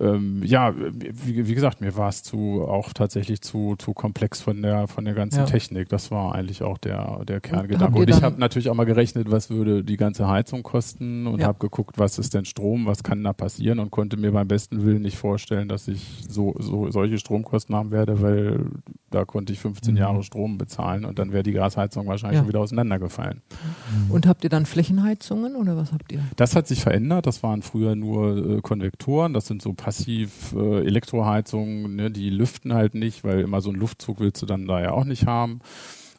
ähm, 0.00 0.42
ja, 0.44 0.74
wie, 0.76 1.48
wie, 1.48 1.54
gesagt, 1.54 1.80
mir 1.80 1.96
war 1.96 2.08
es 2.08 2.22
zu 2.22 2.64
auch 2.66 2.92
tatsächlich 2.92 3.40
zu, 3.40 3.74
zu 3.78 3.94
komplex 3.94 4.40
von 4.40 4.62
der 4.62 4.86
von 4.86 5.04
der 5.04 5.14
ganzen 5.14 5.40
ja. 5.40 5.44
Technik. 5.44 5.88
Das 5.88 6.10
war 6.10 6.34
eigentlich 6.34 6.62
auch 6.62 6.78
der 6.78 7.24
der 7.24 7.40
Kerngedanke. 7.40 7.98
Und 7.98 8.08
ich 8.08 8.22
habe 8.22 8.38
natürlich 8.38 8.70
auch 8.70 8.74
mal 8.74 8.84
gerechnet, 8.84 9.30
was 9.30 9.50
würde 9.50 9.82
die 9.82 9.96
ganze 9.96 10.28
Heizung 10.28 10.62
kosten 10.62 11.26
und 11.26 11.40
ja. 11.40 11.48
habe 11.48 11.58
geguckt, 11.58 11.98
was 11.98 12.18
ist 12.18 12.34
denn 12.34 12.44
Strom, 12.44 12.86
was 12.86 13.02
kann 13.02 13.24
da 13.24 13.32
passieren 13.32 13.80
und 13.80 13.90
konnte 13.90 14.16
mir 14.16 14.32
beim 14.32 14.46
besten 14.46 14.84
Willen 14.84 15.02
nicht 15.02 15.18
vorstellen, 15.18 15.68
dass 15.68 15.88
ich 15.88 16.24
so, 16.28 16.54
so 16.58 16.90
solche 16.90 17.18
Stromkosten 17.18 17.74
haben 17.74 17.90
werde, 17.90 18.22
weil 18.22 18.66
da 19.10 19.24
konnte 19.24 19.52
ich 19.52 19.58
15 19.58 19.94
mhm. 19.94 19.98
Jahre 19.98 20.22
Strom 20.22 20.58
bezahlen 20.58 21.04
und 21.04 21.18
dann 21.18 21.32
wäre 21.32 21.42
die 21.42 21.52
Gasheizung 21.52 22.06
wahrscheinlich 22.06 22.36
ja. 22.36 22.42
schon 22.42 22.48
wieder 22.48 22.60
auseinandergefallen. 22.60 23.42
Mhm. 23.50 24.10
Und 24.10 24.26
habt 24.26 24.44
ihr 24.44 24.50
dann 24.50 24.66
Flächenheizungen 24.66 25.56
oder 25.56 25.76
was 25.76 25.92
habt 25.92 26.12
ihr? 26.12 26.20
Das 26.36 26.54
hat 26.54 26.68
sich 26.68 26.82
verändert. 26.82 27.26
Das 27.26 27.42
waren 27.42 27.62
früher 27.62 27.94
nur 27.94 28.58
äh, 28.58 28.60
Konvektoren. 28.60 29.32
Das 29.32 29.46
sind 29.46 29.62
so 29.62 29.72
passiv 29.72 30.54
äh, 30.54 30.84
Elektroheizungen, 30.84 31.96
ne? 31.96 32.10
die 32.10 32.30
lüften 32.30 32.74
halt 32.74 32.94
nicht, 32.94 33.24
weil 33.24 33.40
immer 33.40 33.60
so 33.60 33.70
einen 33.70 33.78
Luftzug 33.78 34.20
willst 34.20 34.42
du 34.42 34.46
dann 34.46 34.66
da 34.66 34.80
ja 34.80 34.90
auch 34.92 35.04
nicht 35.04 35.26
haben. 35.26 35.60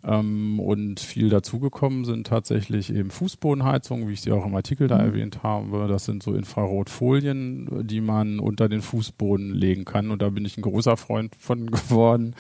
Ähm, 0.01 0.59
und 0.59 1.01
viel 1.01 1.29
dazugekommen 1.29 2.05
sind 2.05 2.25
tatsächlich 2.27 2.93
eben 2.93 3.09
Fußbodenheizungen, 3.09 4.07
wie 4.07 4.13
ich 4.13 4.21
sie 4.21 4.31
auch 4.31 4.45
im 4.45 4.55
Artikel 4.55 4.87
da 4.87 4.97
mhm. 4.97 5.05
erwähnt 5.05 5.43
habe. 5.43 5.87
Das 5.89 6.05
sind 6.05 6.23
so 6.23 6.33
Infrarotfolien, 6.33 7.85
die 7.85 7.99
man 7.99 8.39
unter 8.39 8.69
den 8.69 8.81
Fußboden 8.81 9.53
legen 9.53 9.83
kann. 9.83 10.09
Und 10.11 10.21
da 10.21 10.29
bin 10.29 10.45
ich 10.45 10.57
ein 10.57 10.61
großer 10.61 10.95
Freund 10.95 11.35
von 11.37 11.65
geworden, 11.71 12.33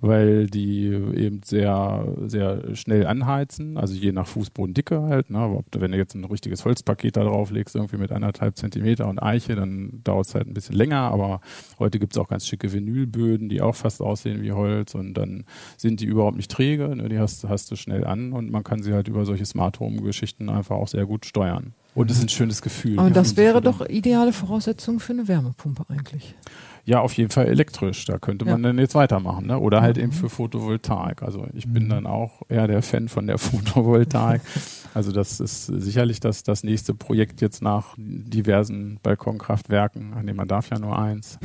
weil 0.00 0.46
die 0.46 0.88
eben 0.88 1.40
sehr, 1.42 2.06
sehr 2.26 2.76
schnell 2.76 3.06
anheizen. 3.06 3.78
Also 3.78 3.94
je 3.94 4.12
nach 4.12 4.26
Fußbodendicke 4.26 5.00
halt. 5.02 5.30
Ne? 5.30 5.38
Aber 5.38 5.64
wenn 5.72 5.92
du 5.92 5.98
jetzt 5.98 6.14
ein 6.14 6.24
richtiges 6.24 6.66
Holzpaket 6.66 7.16
da 7.16 7.24
drauf 7.24 7.50
legst, 7.50 7.76
irgendwie 7.76 7.96
mit 7.96 8.12
anderthalb 8.12 8.58
Zentimeter 8.58 9.08
und 9.08 9.22
Eiche, 9.22 9.54
dann 9.54 10.02
dauert 10.04 10.26
es 10.26 10.34
halt 10.34 10.48
ein 10.48 10.54
bisschen 10.54 10.76
länger. 10.76 11.00
Aber 11.00 11.40
heute 11.78 11.98
gibt 11.98 12.12
es 12.12 12.18
auch 12.18 12.28
ganz 12.28 12.46
schicke 12.46 12.74
Vinylböden, 12.74 13.48
die 13.48 13.62
auch 13.62 13.74
fast 13.74 14.02
aussehen 14.02 14.42
wie 14.42 14.52
Holz. 14.52 14.94
Und 14.94 15.14
dann 15.14 15.44
sind 15.78 16.00
die 16.00 16.06
überhaupt 16.06 16.36
nicht 16.36 16.50
träge. 16.50 16.94
Ne? 16.94 17.05
Die 17.08 17.18
hast, 17.18 17.44
hast 17.44 17.70
du 17.70 17.76
schnell 17.76 18.04
an 18.04 18.32
und 18.32 18.50
man 18.50 18.64
kann 18.64 18.82
sie 18.82 18.92
halt 18.92 19.08
über 19.08 19.24
solche 19.24 19.46
Smart 19.46 19.80
Home 19.80 20.02
Geschichten 20.02 20.48
einfach 20.48 20.76
auch 20.76 20.88
sehr 20.88 21.06
gut 21.06 21.26
steuern. 21.26 21.74
Und 21.94 22.10
es 22.10 22.18
ist 22.18 22.24
ein 22.24 22.28
schönes 22.28 22.60
Gefühl. 22.60 22.98
Aber 22.98 23.10
das 23.10 23.36
wäre 23.36 23.62
doch 23.62 23.80
ideale 23.88 24.34
Voraussetzung 24.34 25.00
für 25.00 25.14
eine 25.14 25.28
Wärmepumpe 25.28 25.86
eigentlich. 25.88 26.34
Ja, 26.86 27.00
auf 27.00 27.14
jeden 27.14 27.30
Fall 27.30 27.46
elektrisch. 27.46 28.04
Da 28.04 28.18
könnte 28.18 28.44
man 28.44 28.62
ja. 28.62 28.68
dann 28.68 28.78
jetzt 28.78 28.94
weitermachen. 28.94 29.46
Ne? 29.46 29.58
Oder 29.58 29.82
halt 29.82 29.98
eben 29.98 30.12
für 30.12 30.28
Photovoltaik. 30.28 31.22
Also 31.22 31.46
ich 31.52 31.66
bin 31.66 31.86
mhm. 31.86 31.88
dann 31.88 32.06
auch 32.06 32.42
eher 32.48 32.68
der 32.68 32.82
Fan 32.82 33.08
von 33.08 33.26
der 33.26 33.38
Photovoltaik. 33.38 34.40
also 34.94 35.10
das 35.10 35.40
ist 35.40 35.66
sicherlich 35.66 36.20
das, 36.20 36.44
das 36.44 36.62
nächste 36.62 36.94
Projekt 36.94 37.40
jetzt 37.40 37.60
nach 37.60 37.96
diversen 37.98 39.00
Balkonkraftwerken. 39.02 40.12
Ach 40.16 40.22
nee, 40.22 40.32
man 40.32 40.46
darf 40.46 40.70
ja 40.70 40.78
nur 40.78 40.96
eins. 40.96 41.38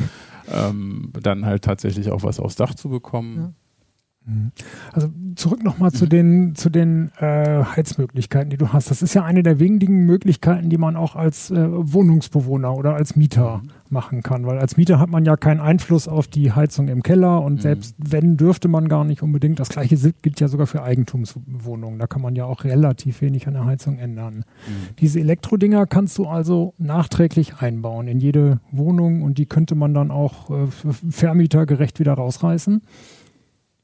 Ähm, 0.51 1.11
dann 1.19 1.45
halt 1.45 1.63
tatsächlich 1.63 2.11
auch 2.11 2.23
was 2.23 2.39
aufs 2.39 2.55
Dach 2.55 2.75
zu 2.75 2.89
bekommen. 2.89 3.37
Ja. 3.37 3.53
Mhm. 4.25 4.51
Also 4.93 5.09
zurück 5.35 5.63
nochmal 5.63 5.91
zu 5.91 6.05
den, 6.05 6.53
zu 6.55 6.69
den 6.69 7.11
äh, 7.17 7.63
Heizmöglichkeiten, 7.63 8.51
die 8.51 8.57
du 8.57 8.71
hast. 8.71 8.91
Das 8.91 9.01
ist 9.01 9.15
ja 9.15 9.23
eine 9.23 9.41
der 9.41 9.59
wenigen 9.59 10.05
Möglichkeiten, 10.05 10.69
die 10.69 10.77
man 10.77 10.95
auch 10.95 11.15
als 11.15 11.49
äh, 11.49 11.67
Wohnungsbewohner 11.69 12.75
oder 12.75 12.93
als 12.93 13.15
Mieter 13.15 13.61
mhm. 13.63 13.69
machen 13.89 14.21
kann. 14.21 14.45
Weil 14.45 14.59
als 14.59 14.77
Mieter 14.77 14.99
hat 14.99 15.09
man 15.09 15.25
ja 15.25 15.37
keinen 15.37 15.59
Einfluss 15.59 16.07
auf 16.07 16.27
die 16.27 16.51
Heizung 16.51 16.87
im 16.87 17.01
Keller 17.01 17.41
und 17.41 17.55
mhm. 17.55 17.59
selbst 17.61 17.95
wenn, 17.97 18.37
dürfte 18.37 18.67
man 18.67 18.87
gar 18.87 19.05
nicht 19.05 19.23
unbedingt. 19.23 19.59
Das 19.59 19.69
gleiche 19.69 19.97
gilt 20.21 20.39
ja 20.39 20.47
sogar 20.47 20.67
für 20.67 20.83
Eigentumswohnungen. 20.83 21.97
Da 21.97 22.05
kann 22.05 22.21
man 22.21 22.35
ja 22.35 22.45
auch 22.45 22.63
relativ 22.63 23.21
wenig 23.21 23.47
an 23.47 23.53
der 23.53 23.65
Heizung 23.65 23.97
ändern. 23.97 24.35
Mhm. 24.35 24.95
Diese 24.99 25.19
Elektrodinger 25.19 25.87
kannst 25.87 26.19
du 26.19 26.27
also 26.27 26.75
nachträglich 26.77 27.55
einbauen 27.57 28.07
in 28.07 28.19
jede 28.19 28.59
Wohnung 28.71 29.23
und 29.23 29.39
die 29.39 29.47
könnte 29.47 29.73
man 29.73 29.95
dann 29.95 30.11
auch 30.11 30.51
äh, 30.51 30.67
für 30.67 30.93
Vermieter 30.93 31.65
gerecht 31.65 31.99
wieder 31.99 32.13
rausreißen. 32.13 32.83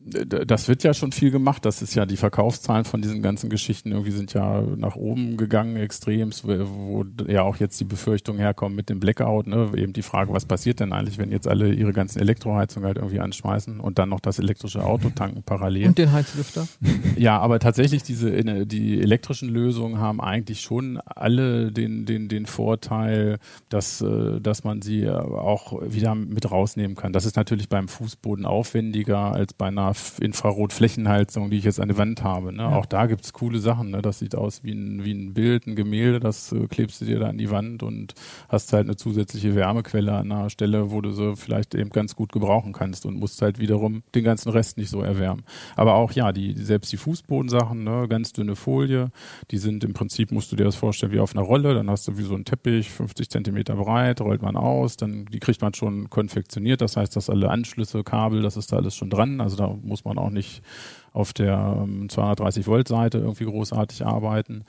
Das 0.08 0.68
wird 0.68 0.84
ja 0.84 0.94
schon 0.94 1.12
viel 1.12 1.32
gemacht. 1.32 1.66
Das 1.66 1.82
ist 1.82 1.96
ja 1.96 2.06
die 2.06 2.18
Verkaufszahlen 2.18 2.86
von 2.86 3.02
diesen 3.02 3.22
ganzen 3.22 3.50
Geschichten 3.50 3.92
irgendwie 3.92 4.12
sind 4.12 4.34
ja 4.34 4.62
nach 4.62 4.96
oben 4.96 5.38
gegangen 5.38 5.76
extrem, 5.76 6.32
wo, 6.44 7.06
ja 7.28 7.44
auch 7.44 7.58
jetzt 7.58 7.80
die 7.80 7.86
Befürchtungen 7.86 8.40
herkommen 8.40 8.76
mit 8.76 8.90
dem 8.90 9.00
Blackout. 9.00 9.48
Ne? 9.48 9.72
Eben 9.76 9.94
die 9.94 10.02
Frage, 10.02 10.34
was 10.34 10.46
passiert 10.46 10.80
denn 10.80 10.94
eigentlich, 10.94 11.18
wenn 11.18 11.32
jetzt 11.32 11.48
alle 11.48 11.74
ihre 11.74 11.94
ganzen 11.94 12.20
Elektroheizungen 12.20 12.88
halt 12.88 12.98
irgendwie 12.98 13.20
anschmeißen 13.20 13.80
und 13.80 14.00
dann 14.00 14.10
noch 14.10 14.20
das 14.20 14.40
elektrische 14.40 14.84
Auto 14.84 15.10
tanken 15.10 15.44
parallel. 15.44 15.88
Und 15.88 15.98
den 15.98 16.12
Heizlüfter? 16.12 16.68
Ja, 17.18 17.40
aber 17.40 17.60
tatsächlich 17.60 18.04
diese 18.04 18.32
die 18.66 19.02
elektrischen 19.02 19.50
Lösungen 19.50 20.00
haben 20.00 20.22
eigentlich 20.22 20.62
schon 20.62 20.98
alle 20.98 21.72
den 21.72 22.06
den 22.06 22.28
den 22.28 22.46
Vorteil, 22.46 23.40
dass 23.70 24.02
äh, 24.02 24.40
dass 24.40 24.64
man 24.64 24.82
sie 24.82 25.10
auch 25.10 25.82
wieder 25.82 26.16
mit 26.16 26.50
rausnehmen 26.50 26.96
kann. 26.96 27.14
Das 27.14 27.26
ist 27.26 27.36
natürlich 27.36 27.70
beim 27.70 27.88
Fußboden 27.88 28.46
aufwendiger 28.46 29.32
als 29.32 29.54
bei 29.54 29.68
einer 29.68 29.94
Infrarotflächenheizung, 30.20 31.50
die 31.50 31.58
ich 31.58 31.63
jetzt 31.63 31.80
an 31.80 31.88
der 31.88 31.98
Wand 31.98 32.24
habe. 32.24 32.54
Ne? 32.54 32.63
Ja. 32.63 32.75
Auch 32.75 32.86
da 32.86 33.06
gibt's 33.06 33.34
coole 33.34 33.60
Sachen. 33.60 33.92
Ne? 33.92 34.01
Das 34.01 34.20
sieht 34.20 34.36
aus 34.36 34.63
wie 34.63 34.72
ein, 34.72 35.04
wie 35.04 35.13
ein 35.13 35.34
Bild, 35.34 35.68
ein 35.68 35.75
Gemälde, 35.75 36.20
das 36.20 36.51
äh, 36.51 36.68
klebst 36.68 37.01
du 37.01 37.06
dir 37.06 37.20
da 37.20 37.27
an 37.27 37.38
die 37.38 37.51
Wand 37.51 37.84
und 37.84 38.13
hast 38.50 38.74
halt 38.74 38.88
eine 38.88 38.96
zusätzliche 38.96 39.56
Wärmequelle 39.56 40.13
an 40.13 40.32
einer 40.32 40.50
Stelle, 40.50 40.92
wo 40.92 41.01
du 41.01 41.12
sie 41.12 41.36
vielleicht 41.36 41.75
eben 41.75 41.89
ganz 41.89 42.16
gut 42.16 42.32
gebrauchen 42.32 42.74
kannst 42.74 43.06
und 43.06 43.18
musst 43.20 43.42
halt 43.42 43.60
wiederum 43.60 44.04
den 44.16 44.24
ganzen 44.24 44.50
Rest 44.50 44.77
nicht 44.77 44.89
so 44.89 45.01
erwärmen. 45.01 45.44
Aber 45.75 45.96
auch 45.96 46.12
ja, 46.12 46.32
die 46.32 46.54
selbst 46.54 46.92
die 46.92 46.98
Fußbodensachen, 46.98 47.84
ne? 47.84 48.08
ganz 48.08 48.34
dünne 48.34 48.56
Folie, 48.56 49.12
die 49.51 49.58
sind 49.58 49.84
im 49.84 49.94
Prinzip, 49.94 50.32
musst 50.32 50.51
du 50.51 50.56
dir 50.56 50.63
das 50.63 50.75
vorstellen, 50.75 51.12
wie 51.12 51.20
auf 51.20 51.36
einer 51.36 51.46
Rolle, 51.46 51.74
dann 51.74 51.89
hast 51.89 52.08
du 52.08 52.18
wie 52.18 52.24
so 52.24 52.36
einen 52.36 52.46
Teppich, 52.46 52.89
50 52.89 53.30
Zentimeter 53.30 53.75
breit, 53.75 54.22
rollt 54.22 54.42
man 54.42 54.56
aus, 54.56 54.98
dann 54.98 55.25
die 55.25 55.39
kriegt 55.39 55.62
man 55.62 55.74
schon 55.74 56.10
konfektioniert, 56.10 56.82
das 56.82 56.98
heißt, 56.98 57.16
dass 57.16 57.30
alle 57.30 57.50
Anschlüsse, 57.50 58.04
Kabel, 58.04 58.42
das 58.42 58.58
ist 58.58 58.72
da 58.72 58.77
alles 58.77 58.96
schon 58.96 59.10
dran, 59.10 59.42
also 59.42 59.56
da 59.56 59.75
muss 59.88 60.06
man 60.06 60.17
auch 60.17 60.29
nicht 60.29 60.62
auf 61.13 61.34
der 61.34 61.88
230 62.10 62.65
ähm, 62.65 62.72
Volt 62.72 62.88
Seite 62.88 63.17
irgendwie 63.20 63.46
großartig 63.46 64.06
arbeiten. 64.06 64.65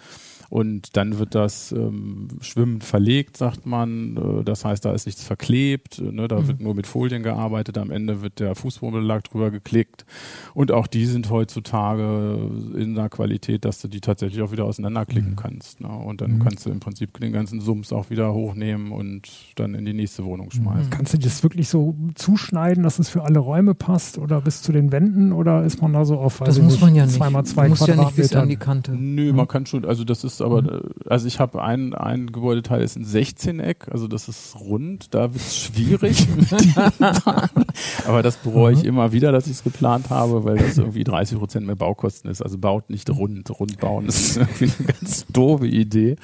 Und 0.51 0.97
dann 0.97 1.19
wird 1.19 1.35
das 1.35 1.73
ähm, 1.73 2.29
schwimmend 2.41 2.83
verlegt, 2.83 3.37
sagt 3.37 3.67
man. 3.67 4.17
Äh, 4.17 4.45
das 4.45 4.65
heißt, 4.65 4.85
da 4.85 4.93
ist 4.93 5.05
nichts 5.07 5.23
verklebt, 5.23 6.01
ne? 6.01 6.27
da 6.27 6.41
mhm. 6.41 6.49
wird 6.49 6.61
nur 6.61 6.75
mit 6.75 6.87
Folien 6.87 7.23
gearbeitet. 7.23 7.77
Am 7.77 7.91
Ende 7.91 8.23
wird 8.23 8.41
der 8.41 8.55
Fußbodenbelag 8.55 9.25
drüber 9.25 9.51
geklickt. 9.51 10.07
Und 10.55 10.73
auch 10.73 10.87
die 10.87 11.05
sind 11.05 11.29
heutzutage 11.31 12.51
in 12.77 12.95
der 12.95 13.11
Qualität, 13.11 13.67
dass 13.67 13.81
du 13.81 13.89
die 13.89 14.01
tatsächlich 14.01 14.41
auch 14.41 14.51
wieder 14.51 14.65
auseinanderklicken 14.65 15.33
mhm. 15.33 15.37
kannst. 15.37 15.81
Ne? 15.81 15.89
Und 15.89 16.23
dann 16.23 16.37
mhm. 16.37 16.39
kannst 16.39 16.65
du 16.65 16.71
im 16.71 16.81
Prinzip 16.81 17.21
den 17.21 17.33
ganzen 17.33 17.61
Sums 17.61 17.93
auch 17.93 18.09
wieder 18.09 18.33
hochnehmen 18.33 18.91
und 18.93 19.29
dann 19.57 19.75
in 19.75 19.85
die 19.85 19.93
nächste 19.93 20.25
Wohnung 20.25 20.47
mhm. 20.47 20.53
schmeißen. 20.53 20.91
Kannst 20.91 21.13
du 21.13 21.19
das 21.19 21.43
wirklich 21.43 21.69
so 21.69 21.95
zuschneiden, 22.15 22.85
dass 22.85 22.99
es 22.99 23.11
für 23.11 23.23
alle 23.23 23.39
Räume 23.39 23.75
passt 23.75 24.17
oder 24.17 24.41
bis 24.41 24.63
zu 24.63 24.73
den 24.73 24.93
Wänden 24.93 25.33
oder 25.33 25.65
ist 25.65 25.83
man 25.83 25.93
da 25.93 26.07
so 26.07 26.19
auf 26.19 26.39
das 26.39 26.59
muss 26.59 26.81
man 26.81 26.95
ja 26.95 27.05
nicht. 27.05 27.17
zweimal 27.17 27.45
zwei 27.45 27.69
muss 27.69 27.79
Quadratmeter? 27.79 28.03
ja 28.03 28.09
nicht 28.09 28.17
bis 28.17 28.37
an 28.37 28.49
die 28.49 28.57
Kante. 28.57 28.93
Nö, 28.93 29.33
man 29.33 29.47
kann 29.47 29.67
schon, 29.67 29.85
also 29.85 30.05
das 30.05 30.25
ist 30.25 30.38
ist 30.41 30.43
aber, 30.43 30.63
mhm. 30.63 30.81
also 31.07 31.27
ich 31.27 31.41
habe 31.41 31.63
ein, 31.63 31.95
ein 31.95 32.33
Gebäudeteil 32.33 32.83
ist 32.83 32.97
ein 32.97 33.05
16-Eck, 33.05 33.89
also 33.91 34.09
das 34.09 34.29
ist 34.29 34.57
rund, 34.61 35.15
da 35.15 35.35
wird 35.35 35.43
es 35.43 35.57
schwierig. 35.57 36.27
aber 38.07 38.23
das 38.23 38.37
bereue 38.37 38.75
ich 38.75 38.83
mhm. 38.83 38.89
immer 38.89 39.13
wieder, 39.13 39.33
dass 39.33 39.47
ich 39.47 39.53
es 39.53 39.65
geplant 39.65 40.11
habe, 40.11 40.45
weil 40.45 40.59
das 40.59 40.79
irgendwie 40.79 41.05
30 41.05 41.39
Prozent 41.39 41.67
mehr 41.67 41.77
Baukosten 41.77 42.31
ist. 42.31 42.43
Also 42.43 42.59
baut 42.59 42.91
nicht 42.91 43.11
rund. 43.11 43.49
Rund 43.59 43.79
bauen 43.79 44.07
ist 44.07 44.37
irgendwie 44.37 44.71
eine 44.79 44.87
ganz 44.87 45.27
doofe 45.27 45.67
Idee. 45.67 46.17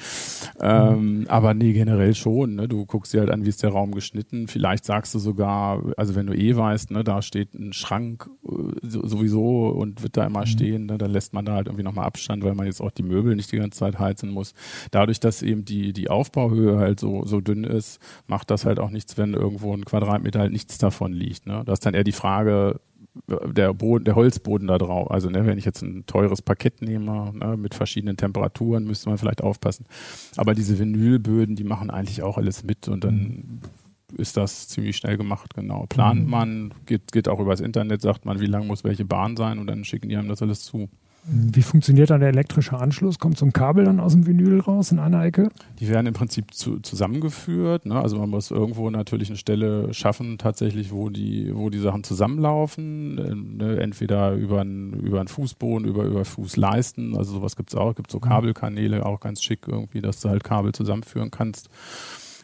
Ähm, 0.59 1.25
aber 1.27 1.53
nee, 1.53 1.73
generell 1.73 2.15
schon. 2.15 2.55
Ne? 2.55 2.67
Du 2.67 2.85
guckst 2.85 3.13
dir 3.13 3.21
halt 3.21 3.31
an, 3.31 3.45
wie 3.45 3.49
ist 3.49 3.63
der 3.63 3.71
Raum 3.71 3.93
geschnitten. 3.93 4.47
Vielleicht 4.47 4.85
sagst 4.85 5.13
du 5.15 5.19
sogar, 5.19 5.81
also 5.97 6.15
wenn 6.15 6.27
du 6.27 6.33
eh 6.33 6.55
weißt, 6.55 6.91
ne, 6.91 7.03
da 7.03 7.21
steht 7.21 7.53
ein 7.53 7.73
Schrank 7.73 8.29
äh, 8.45 8.51
sowieso 8.81 9.67
und 9.67 10.03
wird 10.03 10.17
da 10.17 10.25
immer 10.25 10.41
mhm. 10.41 10.47
stehen, 10.47 10.85
ne, 10.85 10.97
dann 10.97 11.11
lässt 11.11 11.33
man 11.33 11.45
da 11.45 11.53
halt 11.53 11.67
irgendwie 11.67 11.83
nochmal 11.83 12.05
Abstand, 12.05 12.43
weil 12.43 12.55
man 12.55 12.65
jetzt 12.65 12.81
auch 12.81 12.91
die 12.91 13.03
Möbel 13.03 13.35
nicht 13.35 13.51
die 13.51 13.57
ganze 13.57 13.79
Zeit 13.79 13.99
heizen 14.05 14.29
muss. 14.29 14.53
Dadurch, 14.91 15.19
dass 15.19 15.41
eben 15.41 15.65
die, 15.65 15.91
die 15.91 16.09
Aufbauhöhe 16.09 16.77
halt 16.77 16.99
so, 16.99 17.25
so 17.25 17.41
dünn 17.41 17.65
ist, 17.65 17.99
macht 18.27 18.49
das 18.49 18.65
halt 18.65 18.79
auch 18.79 18.89
nichts, 18.89 19.17
wenn 19.17 19.33
irgendwo 19.33 19.73
ein 19.73 19.85
Quadratmeter 19.85 20.39
halt 20.39 20.51
nichts 20.51 20.77
davon 20.77 21.11
liegt. 21.13 21.45
Ne? 21.45 21.63
Da 21.65 21.73
ist 21.73 21.85
dann 21.85 21.93
eher 21.93 22.03
die 22.03 22.11
Frage, 22.11 22.79
der 23.27 23.73
Boden, 23.73 24.05
der 24.05 24.15
Holzboden 24.15 24.67
da 24.67 24.77
drauf. 24.77 25.09
Also 25.09 25.29
ne, 25.29 25.45
wenn 25.45 25.57
ich 25.57 25.65
jetzt 25.65 25.81
ein 25.81 26.05
teures 26.05 26.41
Parkett 26.41 26.81
nehme 26.81 27.31
ne, 27.33 27.57
mit 27.57 27.73
verschiedenen 27.73 28.17
Temperaturen, 28.17 28.85
müsste 28.85 29.09
man 29.09 29.17
vielleicht 29.17 29.41
aufpassen. 29.41 29.85
Aber 30.37 30.53
diese 30.53 30.77
Vinylböden, 30.77 31.55
die 31.55 31.63
machen 31.63 31.89
eigentlich 31.89 32.23
auch 32.23 32.37
alles 32.37 32.63
mit 32.63 32.87
und 32.87 33.03
dann 33.03 33.15
mhm. 33.15 33.61
ist 34.17 34.37
das 34.37 34.67
ziemlich 34.67 34.97
schnell 34.97 35.17
gemacht. 35.17 35.53
Genau. 35.55 35.85
Plant 35.87 36.25
mhm. 36.25 36.29
man, 36.29 36.73
geht, 36.85 37.11
geht 37.11 37.29
auch 37.29 37.39
übers 37.39 37.61
Internet, 37.61 38.01
sagt 38.01 38.25
man, 38.25 38.39
wie 38.39 38.47
lang 38.47 38.67
muss 38.67 38.83
welche 38.83 39.05
Bahn 39.05 39.37
sein 39.37 39.59
und 39.59 39.67
dann 39.67 39.85
schicken 39.85 40.09
die 40.09 40.17
einem 40.17 40.29
das 40.29 40.41
alles 40.41 40.63
zu. 40.63 40.89
Wie 41.27 41.63
funktioniert 41.63 42.11
dann 42.11 42.19
der 42.19 42.29
elektrische 42.29 42.77
Anschluss? 42.77 43.17
Kommt 43.17 43.37
so 43.37 43.45
ein 43.45 43.53
Kabel 43.53 43.85
dann 43.85 43.99
aus 43.99 44.13
dem 44.13 44.27
Vinyl 44.27 44.59
raus 44.59 44.91
in 44.91 44.99
einer 44.99 45.23
Ecke? 45.23 45.49
Die 45.79 45.87
werden 45.89 46.05
im 46.05 46.13
Prinzip 46.13 46.53
zu, 46.53 46.79
zusammengeführt. 46.79 47.87
Ne? 47.87 47.99
Also 47.99 48.17
man 48.17 48.29
muss 48.29 48.51
irgendwo 48.51 48.89
natürlich 48.91 49.29
eine 49.29 49.37
Stelle 49.37 49.93
schaffen, 49.93 50.37
tatsächlich, 50.37 50.91
wo 50.91 51.09
die, 51.09 51.51
wo 51.55 51.71
die 51.71 51.79
Sachen 51.79 52.03
zusammenlaufen. 52.03 53.57
Ne? 53.57 53.79
Entweder 53.79 54.33
über 54.33 54.61
einen 54.61 54.93
über 54.93 55.19
einen 55.19 55.27
Fußboden, 55.27 55.87
über, 55.87 56.03
über 56.03 56.25
Fußleisten. 56.25 57.17
Also 57.17 57.33
sowas 57.33 57.55
gibt 57.55 57.71
es 57.71 57.75
auch. 57.75 57.89
Es 57.89 57.95
gibt 57.95 58.11
so 58.11 58.19
mhm. 58.19 58.23
Kabelkanäle, 58.23 59.05
auch 59.05 59.19
ganz 59.19 59.41
schick 59.41 59.67
irgendwie, 59.67 60.01
dass 60.01 60.21
du 60.21 60.29
halt 60.29 60.43
Kabel 60.43 60.73
zusammenführen 60.73 61.31
kannst. 61.31 61.69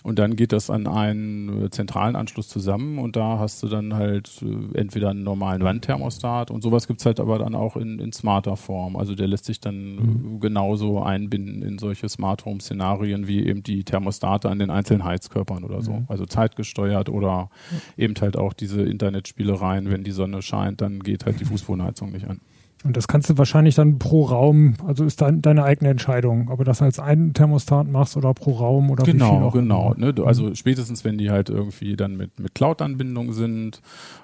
Und 0.03 0.17
dann 0.17 0.35
geht 0.35 0.51
das 0.51 0.69
an 0.69 0.87
einen 0.87 1.65
äh, 1.65 1.69
zentralen 1.69 2.15
Anschluss 2.15 2.47
zusammen 2.47 2.97
und 2.97 3.15
da 3.15 3.37
hast 3.37 3.61
du 3.61 3.67
dann 3.67 3.93
halt 3.93 4.41
äh, 4.41 4.77
entweder 4.77 5.09
einen 5.09 5.23
normalen 5.23 5.63
Wandthermostat 5.63 6.49
und 6.49 6.63
sowas 6.63 6.87
gibt's 6.87 7.05
halt 7.05 7.19
aber 7.19 7.37
dann 7.37 7.53
auch 7.53 7.75
in, 7.75 7.99
in 7.99 8.11
smarter 8.11 8.57
Form. 8.57 8.95
Also 8.95 9.13
der 9.13 9.27
lässt 9.27 9.45
sich 9.45 9.59
dann 9.59 9.95
mhm. 9.95 10.39
genauso 10.39 11.03
einbinden 11.03 11.61
in 11.61 11.77
solche 11.77 12.09
Smart 12.09 12.45
Home 12.45 12.61
Szenarien 12.61 13.27
wie 13.27 13.45
eben 13.45 13.61
die 13.61 13.83
Thermostate 13.83 14.49
an 14.49 14.57
den 14.57 14.71
einzelnen 14.71 15.03
Heizkörpern 15.03 15.63
oder 15.63 15.83
so. 15.83 15.93
Mhm. 15.93 16.05
Also 16.07 16.25
zeitgesteuert 16.25 17.09
oder 17.09 17.49
eben 17.95 18.15
halt 18.19 18.37
auch 18.37 18.53
diese 18.53 18.81
Internetspielereien, 18.81 19.89
wenn 19.91 20.03
die 20.03 20.11
Sonne 20.11 20.41
scheint, 20.41 20.81
dann 20.81 21.01
geht 21.01 21.25
halt 21.25 21.39
die 21.39 21.45
Fußbodenheizung 21.45 22.11
nicht 22.11 22.27
an. 22.27 22.39
Und 22.83 22.97
das 22.97 23.07
kannst 23.07 23.29
du 23.29 23.37
wahrscheinlich 23.37 23.75
dann 23.75 23.99
pro 23.99 24.23
Raum, 24.23 24.75
also 24.85 25.03
ist 25.03 25.21
dein, 25.21 25.41
deine 25.41 25.63
eigene 25.63 25.91
Entscheidung, 25.91 26.49
ob 26.49 26.57
du 26.59 26.63
das 26.63 26.81
als 26.81 26.99
einen 26.99 27.33
Thermostat 27.33 27.87
machst 27.87 28.17
oder 28.17 28.33
pro 28.33 28.53
Raum 28.53 28.89
oder 28.89 29.03
genau, 29.03 29.25
wie 29.25 29.37
viel 29.37 29.43
auch 29.45 29.53
Genau, 29.53 29.93
ne? 29.95 30.13
also 30.25 30.45
mhm. 30.45 30.55
spätestens 30.55 31.05
wenn 31.05 31.17
die 31.17 31.29
halt 31.29 31.49
irgendwie 31.49 31.95
dann 31.95 32.17
mit, 32.17 32.39
mit 32.39 32.55
Cloud-Anbindung 32.55 33.33
sind, 33.33 33.81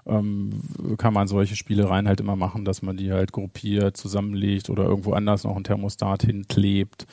ähm, 0.07 0.49
kann 0.97 1.13
man 1.13 1.27
solche 1.27 1.55
Spielereien 1.55 2.07
halt 2.07 2.19
immer 2.19 2.35
machen, 2.35 2.65
dass 2.65 2.81
man 2.81 2.97
die 2.97 3.11
halt 3.11 3.31
gruppiert, 3.31 3.95
zusammenlegt 3.95 4.69
oder 4.69 4.85
irgendwo 4.85 5.13
anders 5.13 5.43
noch 5.43 5.55
ein 5.55 5.63
Thermostat 5.63 6.23
hinklebt 6.23 7.05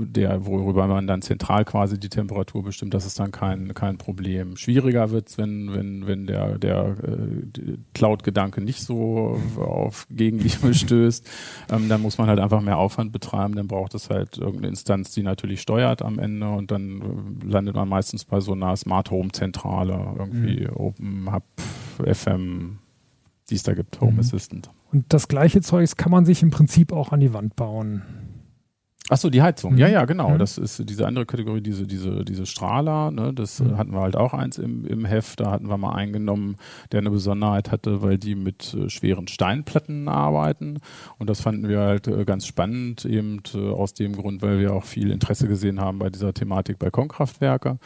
der, 0.00 0.46
worüber 0.46 0.86
man 0.86 1.06
dann 1.06 1.22
zentral 1.22 1.64
quasi 1.64 1.98
die 1.98 2.08
Temperatur 2.08 2.62
bestimmt, 2.62 2.94
das 2.94 3.06
ist 3.06 3.18
dann 3.18 3.30
kein, 3.30 3.74
kein 3.74 3.98
Problem. 3.98 4.56
Schwieriger 4.56 5.10
wird's, 5.10 5.38
wenn, 5.38 5.72
wenn, 5.72 6.06
wenn 6.06 6.26
der, 6.26 6.58
der 6.58 6.96
äh, 7.02 7.76
Cloud-Gedanke 7.94 8.60
nicht 8.60 8.82
so 8.82 9.40
auf 9.56 10.06
Gegenliebe 10.10 10.74
stößt. 10.74 11.28
Ähm, 11.70 11.88
dann 11.88 12.02
muss 12.02 12.18
man 12.18 12.28
halt 12.28 12.38
einfach 12.38 12.60
mehr 12.60 12.78
Aufwand 12.78 13.12
betreiben, 13.12 13.54
dann 13.54 13.68
braucht 13.68 13.94
es 13.94 14.10
halt 14.10 14.38
irgendeine 14.38 14.68
Instanz, 14.68 15.12
die 15.12 15.22
natürlich 15.22 15.60
steuert 15.60 16.02
am 16.02 16.18
Ende 16.18 16.48
und 16.48 16.70
dann 16.70 17.00
äh, 17.42 17.46
landet 17.46 17.74
man 17.74 17.88
meistens 17.88 18.24
bei 18.24 18.40
so 18.40 18.52
einer 18.52 18.76
Smart 18.76 19.10
Home 19.10 19.30
Zentrale, 19.32 20.14
irgendwie 20.18 20.66
mhm. 20.66 20.76
Open 20.76 21.32
Hub, 21.32 21.44
FM, 22.04 22.78
die 23.50 23.54
es 23.54 23.62
da 23.62 23.74
gibt, 23.74 24.00
Home 24.00 24.12
mhm. 24.12 24.20
Assistant. 24.20 24.70
Und 24.92 25.04
das 25.08 25.28
gleiche 25.28 25.60
Zeugs 25.60 25.96
kann 25.96 26.12
man 26.12 26.24
sich 26.24 26.42
im 26.42 26.50
Prinzip 26.50 26.92
auch 26.92 27.12
an 27.12 27.20
die 27.20 27.32
Wand 27.32 27.56
bauen. 27.56 28.02
Ach 29.08 29.16
so, 29.16 29.30
die 29.30 29.42
Heizung. 29.42 29.74
Mhm. 29.74 29.78
Ja, 29.78 29.88
ja, 29.88 30.04
genau. 30.04 30.30
Mhm. 30.30 30.38
Das 30.38 30.58
ist 30.58 30.88
diese 30.88 31.06
andere 31.06 31.26
Kategorie, 31.26 31.60
diese, 31.60 31.86
diese, 31.86 32.24
diese 32.24 32.44
Strahler. 32.44 33.12
Ne? 33.12 33.32
Das 33.32 33.60
mhm. 33.60 33.76
hatten 33.76 33.92
wir 33.92 34.00
halt 34.00 34.16
auch 34.16 34.34
eins 34.34 34.58
im, 34.58 34.84
im 34.84 35.04
Heft. 35.04 35.40
Da 35.40 35.52
hatten 35.52 35.68
wir 35.68 35.78
mal 35.78 35.94
eingenommen, 35.94 36.56
der 36.90 37.00
eine 37.00 37.10
Besonderheit 37.10 37.70
hatte, 37.70 38.02
weil 38.02 38.18
die 38.18 38.34
mit 38.34 38.74
äh, 38.74 38.88
schweren 38.88 39.28
Steinplatten 39.28 40.08
arbeiten. 40.08 40.78
Und 41.18 41.30
das 41.30 41.40
fanden 41.40 41.68
wir 41.68 41.80
halt 41.80 42.08
äh, 42.08 42.24
ganz 42.24 42.46
spannend, 42.46 43.04
eben 43.04 43.42
äh, 43.54 43.70
aus 43.70 43.94
dem 43.94 44.16
Grund, 44.16 44.42
weil 44.42 44.58
wir 44.58 44.74
auch 44.74 44.84
viel 44.84 45.12
Interesse 45.12 45.46
gesehen 45.46 45.80
haben 45.80 46.00
bei 46.00 46.10
dieser 46.10 46.34
Thematik 46.34 46.78
Balkonkraftwerke. 46.80 47.78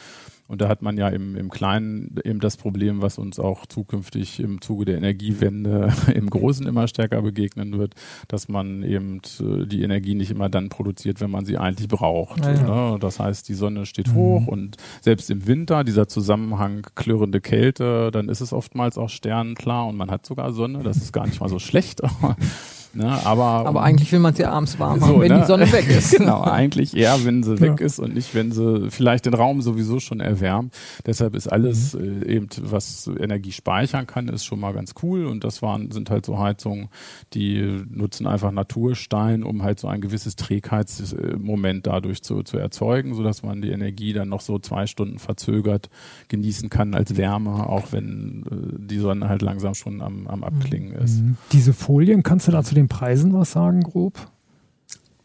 Und 0.51 0.59
da 0.59 0.67
hat 0.67 0.81
man 0.81 0.97
ja 0.97 1.07
im, 1.07 1.37
im 1.37 1.49
Kleinen 1.49 2.13
eben 2.25 2.41
das 2.41 2.57
Problem, 2.57 3.01
was 3.01 3.17
uns 3.17 3.39
auch 3.39 3.65
zukünftig 3.65 4.41
im 4.41 4.59
Zuge 4.59 4.83
der 4.83 4.97
Energiewende 4.97 5.93
im 6.13 6.29
Großen 6.29 6.67
immer 6.67 6.89
stärker 6.89 7.21
begegnen 7.21 7.79
wird, 7.79 7.95
dass 8.27 8.49
man 8.49 8.83
eben 8.83 9.21
äh, 9.39 9.65
die 9.65 9.81
Energie 9.81 10.13
nicht 10.13 10.29
immer 10.29 10.49
dann 10.49 10.67
produziert, 10.67 11.21
wenn 11.21 11.31
man 11.31 11.45
sie 11.45 11.57
eigentlich 11.57 11.87
braucht. 11.87 12.43
Ja, 12.43 12.51
ja. 12.51 12.91
Ne? 12.91 12.99
Das 12.99 13.17
heißt, 13.17 13.47
die 13.47 13.53
Sonne 13.53 13.85
steht 13.85 14.09
mhm. 14.09 14.15
hoch 14.15 14.47
und 14.47 14.75
selbst 14.99 15.31
im 15.31 15.47
Winter, 15.47 15.85
dieser 15.85 16.09
Zusammenhang 16.09 16.85
klirrende 16.95 17.39
Kälte, 17.39 18.11
dann 18.11 18.27
ist 18.27 18.41
es 18.41 18.51
oftmals 18.51 18.97
auch 18.97 19.09
sternenklar 19.09 19.87
und 19.87 19.95
man 19.95 20.11
hat 20.11 20.25
sogar 20.25 20.51
Sonne. 20.51 20.83
Das 20.83 20.97
ist 20.97 21.13
gar 21.13 21.27
nicht 21.27 21.39
mal 21.39 21.47
so 21.47 21.59
schlecht. 21.59 22.01
Ne? 22.93 23.07
Aber, 23.25 23.65
Aber 23.67 23.83
eigentlich 23.83 24.11
will 24.11 24.19
man 24.19 24.33
sie 24.33 24.45
abends 24.45 24.77
warm 24.79 24.99
So, 24.99 25.05
haben, 25.07 25.21
wenn 25.21 25.31
ne? 25.31 25.39
die 25.41 25.45
Sonne 25.45 25.71
weg 25.71 25.87
ist. 25.89 26.11
genau, 26.17 26.41
eigentlich 26.41 26.95
eher, 26.95 27.23
wenn 27.23 27.41
sie 27.43 27.53
Ja. 27.55 27.61
weg 27.61 27.79
ist 27.81 27.99
und 27.99 28.13
nicht, 28.13 28.35
wenn 28.35 28.51
sie 28.51 28.89
vielleicht 28.91 29.25
den 29.25 29.33
Raum 29.33 29.61
sowieso 29.61 29.99
schon 29.99 30.19
erwärmt. 30.19 30.73
Deshalb 31.05 31.35
ist 31.35 31.47
alles 31.47 31.93
Mhm. 31.93 32.23
äh, 32.23 32.25
eben, 32.35 32.47
was 32.63 33.09
Energie 33.19 33.51
speichern 33.53 34.07
kann, 34.07 34.27
ist 34.27 34.43
schon 34.45 34.59
mal 34.59 34.73
ganz 34.73 34.93
cool. 35.03 35.25
Und 35.25 35.43
das 35.43 35.61
waren, 35.61 35.91
sind 35.91 36.09
halt 36.09 36.25
so 36.25 36.37
Heizungen, 36.39 36.89
die 37.33 37.81
nutzen 37.89 38.27
einfach 38.27 38.51
Naturstein, 38.51 39.43
um 39.43 39.63
halt 39.63 39.79
so 39.79 39.87
ein 39.87 40.01
gewisses 40.01 40.35
Trägheitsmoment 40.35 41.87
dadurch 41.87 42.21
zu, 42.23 42.43
zu 42.43 42.57
erzeugen, 42.57 43.13
sodass 43.15 43.43
man 43.43 43.61
die 43.61 43.69
Energie 43.71 44.13
dann 44.13 44.29
noch 44.29 44.41
so 44.41 44.59
zwei 44.59 44.87
Stunden 44.87 45.19
verzögert 45.19 45.89
genießen 46.27 46.69
kann 46.69 46.93
als 46.93 47.17
Wärme, 47.17 47.67
auch 47.69 47.91
wenn 47.91 48.43
äh, 48.51 48.77
die 48.79 48.97
Sonne 48.99 49.29
halt 49.29 49.41
langsam 49.41 49.73
schon 49.75 50.01
am, 50.01 50.27
am 50.27 50.43
Abklingen 50.43 50.91
ist. 50.93 51.21
Mhm. 51.21 51.37
Diese 51.51 51.73
Folien, 51.73 52.23
kannst 52.23 52.47
du 52.47 52.51
da 52.51 52.63
zu 52.63 52.75
den 52.75 52.80
Preisen 52.87 53.33
was 53.33 53.51
sagen, 53.51 53.81
grob? 53.81 54.27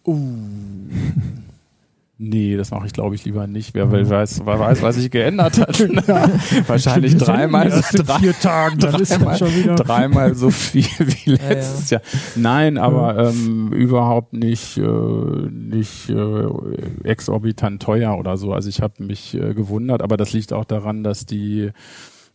Uh. 0.05 0.17
Nee, 2.19 2.57
das 2.57 2.71
mache 2.71 2.87
ich 2.87 2.95
glaube 2.95 3.15
ich 3.15 3.27
lieber 3.27 3.47
nicht. 3.47 3.75
Wer 3.75 3.93
will, 3.93 4.09
weiß, 4.09 4.41
wer 4.47 4.59
weiß, 4.59 4.81
was 4.81 4.95
sich 4.95 5.11
geändert 5.11 5.59
hat. 5.59 5.79
Wahrscheinlich 6.67 7.13
Wir 7.13 7.19
senden 7.19 7.35
dreimal, 7.37 7.67
in 7.67 8.07
drei, 8.07 8.19
vier 8.21 8.33
Tagen, 8.33 8.79
ist 8.79 9.11
dreimal- 9.13 9.29
das 9.33 9.39
schon 9.39 9.55
wieder. 9.55 9.75
dreimal 9.75 10.35
so 10.35 10.51
viel 10.51 10.85
wie 10.99 11.33
ja. 11.33 11.49
letztes 11.49 11.91
Jahr. 11.91 12.01
Nein, 12.35 12.79
aber 12.79 13.19
ähm, 13.29 13.71
überhaupt 13.75 14.33
nicht, 14.33 14.79
äh, 14.79 14.81
nicht 14.83 16.09
äh, 16.09 16.47
exorbitant 17.05 17.83
teuer 17.83 18.17
oder 18.17 18.39
so. 18.39 18.55
Also 18.55 18.71
ich 18.71 18.81
habe 18.81 19.05
mich 19.05 19.35
äh, 19.35 19.53
gewundert, 19.53 20.01
aber 20.01 20.17
das 20.17 20.33
liegt 20.33 20.55
auch 20.55 20.65
daran, 20.65 21.05
dass 21.05 21.27
die 21.27 21.71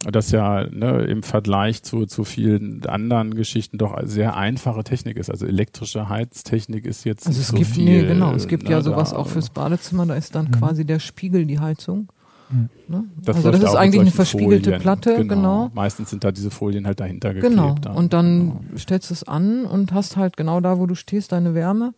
das 0.09 0.31
ja 0.31 0.65
ne, 0.69 1.01
im 1.03 1.21
Vergleich 1.23 1.83
zu, 1.83 2.05
zu 2.05 2.23
vielen 2.23 2.85
anderen 2.87 3.35
Geschichten 3.35 3.77
doch 3.77 3.95
sehr 4.03 4.35
einfache 4.35 4.83
Technik 4.83 5.17
ist. 5.17 5.29
Also 5.29 5.45
elektrische 5.45 6.09
Heiztechnik 6.09 6.85
ist 6.85 7.03
jetzt 7.03 7.27
Also 7.27 7.39
es 7.39 7.49
so 7.49 7.57
gibt, 7.57 7.69
viel, 7.71 7.83
nee, 7.85 8.07
genau, 8.07 8.33
es 8.33 8.47
gibt 8.47 8.63
ne, 8.63 8.71
ja 8.71 8.81
sowas 8.81 9.11
da- 9.11 9.17
auch 9.17 9.27
fürs 9.27 9.49
Badezimmer, 9.51 10.05
da 10.05 10.15
ist 10.15 10.33
dann 10.33 10.45
Mhm. 10.45 10.51
quasi 10.51 10.85
der 10.85 10.99
Spiegel 10.99 11.45
die 11.45 11.59
Heizung. 11.59 12.07
Mhm. 12.49 12.69
Ne? 12.87 13.03
Das 13.23 13.35
also 13.37 13.51
das 13.51 13.61
ist 13.61 13.75
eigentlich 13.75 14.01
eine 14.01 14.11
verspiegelte 14.11 14.71
Folien. 14.71 14.81
Platte, 14.81 15.25
genau. 15.27 15.69
Meistens 15.73 16.09
sind 16.09 16.23
da 16.23 16.31
diese 16.31 16.49
Folien 16.51 16.85
halt 16.87 16.99
dahinter 16.99 17.33
geklebt. 17.33 17.53
Genau. 17.55 17.75
dann. 17.81 17.95
Und 17.95 18.13
dann 18.13 18.39
Genau. 18.39 18.61
stellst 18.77 19.09
du 19.09 19.13
es 19.13 19.23
an 19.23 19.65
und 19.65 19.93
hast 19.93 20.17
halt 20.17 20.35
genau 20.35 20.59
da, 20.61 20.79
wo 20.79 20.85
du 20.87 20.95
stehst, 20.95 21.31
deine 21.31 21.53
Wärme. 21.53 21.93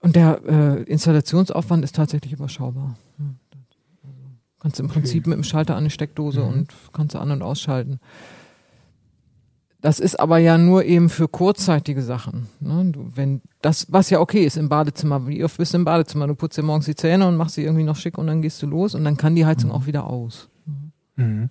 Und 0.00 0.16
der 0.16 0.40
äh, 0.46 0.82
Installationsaufwand 0.82 1.82
ist 1.84 1.94
tatsächlich 1.96 2.32
überschaubar. 2.34 2.94
Kannst 4.64 4.80
im 4.80 4.88
Prinzip 4.88 5.26
mit 5.26 5.36
dem 5.36 5.44
Schalter 5.44 5.74
an 5.74 5.80
eine 5.82 5.90
Steckdose 5.90 6.40
Mhm. 6.40 6.46
und 6.48 6.72
kannst 6.94 7.14
du 7.14 7.18
an- 7.18 7.30
und 7.30 7.42
ausschalten. 7.42 8.00
Das 9.82 10.00
ist 10.00 10.18
aber 10.18 10.38
ja 10.38 10.56
nur 10.56 10.84
eben 10.86 11.10
für 11.10 11.28
kurzzeitige 11.28 12.02
Sachen. 12.02 12.46
Ne? 12.60 12.86
Du, 12.90 13.10
wenn 13.14 13.42
das, 13.60 13.86
was 13.92 14.08
ja 14.08 14.18
okay 14.20 14.44
ist 14.46 14.56
im 14.56 14.70
Badezimmer, 14.70 15.26
wie 15.28 15.44
oft 15.44 15.58
bist 15.58 15.74
du 15.74 15.76
im 15.78 15.84
Badezimmer? 15.84 16.26
Du 16.26 16.34
putzt 16.34 16.56
dir 16.56 16.62
morgens 16.62 16.86
die 16.86 16.94
Zähne 16.94 17.28
und 17.28 17.36
machst 17.36 17.56
sie 17.56 17.62
irgendwie 17.64 17.84
noch 17.84 17.96
schick 17.96 18.16
und 18.16 18.26
dann 18.26 18.40
gehst 18.40 18.62
du 18.62 18.66
los 18.66 18.94
und 18.94 19.04
dann 19.04 19.18
kann 19.18 19.34
die 19.36 19.44
Heizung 19.44 19.70
auch 19.70 19.84
wieder 19.84 20.06
aus. 20.06 20.48
Mhm. 21.16 21.50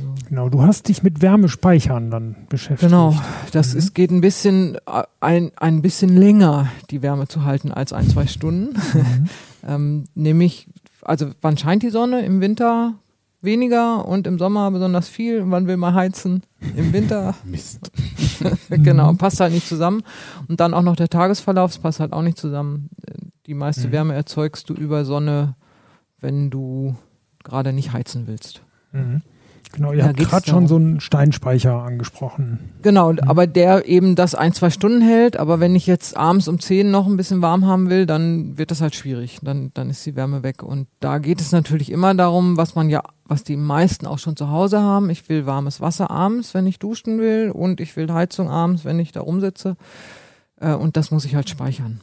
So. 0.00 0.14
Genau, 0.28 0.48
du 0.48 0.62
hast 0.62 0.86
dich 0.86 1.02
mit 1.02 1.22
Wärmespeichern 1.22 2.10
dann 2.12 2.36
beschäftigt. 2.48 2.82
Genau, 2.88 3.16
das 3.50 3.72
Mhm. 3.72 3.78
ist, 3.80 3.94
geht 3.94 4.12
ein 4.12 4.20
bisschen, 4.20 4.76
äh, 4.86 5.02
ein, 5.20 5.50
ein 5.56 5.82
bisschen 5.82 6.16
länger, 6.16 6.68
die 6.90 7.02
Wärme 7.02 7.26
zu 7.26 7.44
halten 7.44 7.72
als 7.72 7.92
ein, 7.92 8.08
zwei 8.08 8.28
Stunden. 8.28 8.76
Mhm. 8.94 9.28
ähm, 9.66 10.04
nämlich, 10.14 10.68
also 11.02 11.30
wann 11.40 11.56
scheint 11.58 11.82
die 11.82 11.90
Sonne? 11.90 12.24
Im 12.24 12.40
Winter 12.40 12.94
weniger 13.42 14.06
und 14.06 14.26
im 14.26 14.38
Sommer 14.38 14.70
besonders 14.70 15.08
viel. 15.08 15.42
Wann 15.50 15.66
will 15.68 15.76
man 15.76 15.94
heizen? 15.94 16.42
Im 16.76 16.92
Winter, 16.92 17.34
Mist. 17.44 17.90
genau, 18.70 19.12
passt 19.14 19.40
halt 19.40 19.52
nicht 19.52 19.68
zusammen. 19.68 20.02
Und 20.48 20.58
dann 20.60 20.74
auch 20.74 20.82
noch 20.82 20.96
der 20.96 21.08
Tagesverlauf, 21.08 21.72
das 21.72 21.78
passt 21.80 22.00
halt 22.00 22.12
auch 22.12 22.22
nicht 22.22 22.38
zusammen. 22.38 22.88
Die 23.46 23.54
meiste 23.54 23.88
Mhm. 23.88 23.92
Wärme 23.92 24.14
erzeugst 24.14 24.68
du 24.68 24.74
über 24.74 25.04
Sonne, 25.04 25.54
wenn 26.20 26.50
du 26.50 26.96
gerade 27.44 27.72
nicht 27.72 27.92
heizen 27.92 28.26
willst. 28.26 28.62
Mhm. 28.92 29.22
Genau, 29.72 29.92
ihr 29.92 29.98
Da 29.98 30.06
habt 30.08 30.18
gerade 30.18 30.48
schon 30.48 30.66
so 30.68 30.76
einen 30.76 31.00
Steinspeicher 31.00 31.82
angesprochen. 31.82 32.58
Genau, 32.82 33.12
Mhm. 33.12 33.18
aber 33.26 33.46
der 33.46 33.86
eben 33.86 34.14
das 34.14 34.34
ein, 34.34 34.52
zwei 34.52 34.70
Stunden 34.70 35.02
hält. 35.02 35.36
Aber 35.36 35.60
wenn 35.60 35.74
ich 35.74 35.86
jetzt 35.86 36.16
abends 36.16 36.48
um 36.48 36.58
10 36.60 36.90
noch 36.90 37.06
ein 37.06 37.16
bisschen 37.16 37.42
warm 37.42 37.66
haben 37.66 37.90
will, 37.90 38.06
dann 38.06 38.56
wird 38.58 38.70
das 38.70 38.80
halt 38.80 38.94
schwierig. 38.94 39.38
Dann, 39.42 39.70
dann 39.74 39.90
ist 39.90 40.04
die 40.06 40.16
Wärme 40.16 40.42
weg. 40.42 40.62
Und 40.62 40.86
da 41.00 41.18
geht 41.18 41.40
es 41.40 41.52
natürlich 41.52 41.90
immer 41.92 42.14
darum, 42.14 42.56
was 42.56 42.74
man 42.74 42.88
ja, 42.90 43.02
was 43.24 43.44
die 43.44 43.56
meisten 43.56 44.06
auch 44.06 44.18
schon 44.18 44.36
zu 44.36 44.50
Hause 44.50 44.80
haben. 44.80 45.10
Ich 45.10 45.28
will 45.28 45.46
warmes 45.46 45.80
Wasser 45.80 46.10
abends, 46.10 46.54
wenn 46.54 46.66
ich 46.66 46.78
duschen 46.78 47.18
will. 47.18 47.50
Und 47.50 47.80
ich 47.80 47.96
will 47.96 48.10
Heizung 48.12 48.48
abends, 48.48 48.84
wenn 48.84 48.98
ich 48.98 49.12
da 49.12 49.20
rumsitze. 49.20 49.76
Äh, 50.60 50.74
und 50.74 50.96
das 50.96 51.10
muss 51.10 51.24
ich 51.24 51.34
halt 51.34 51.50
speichern. 51.50 52.00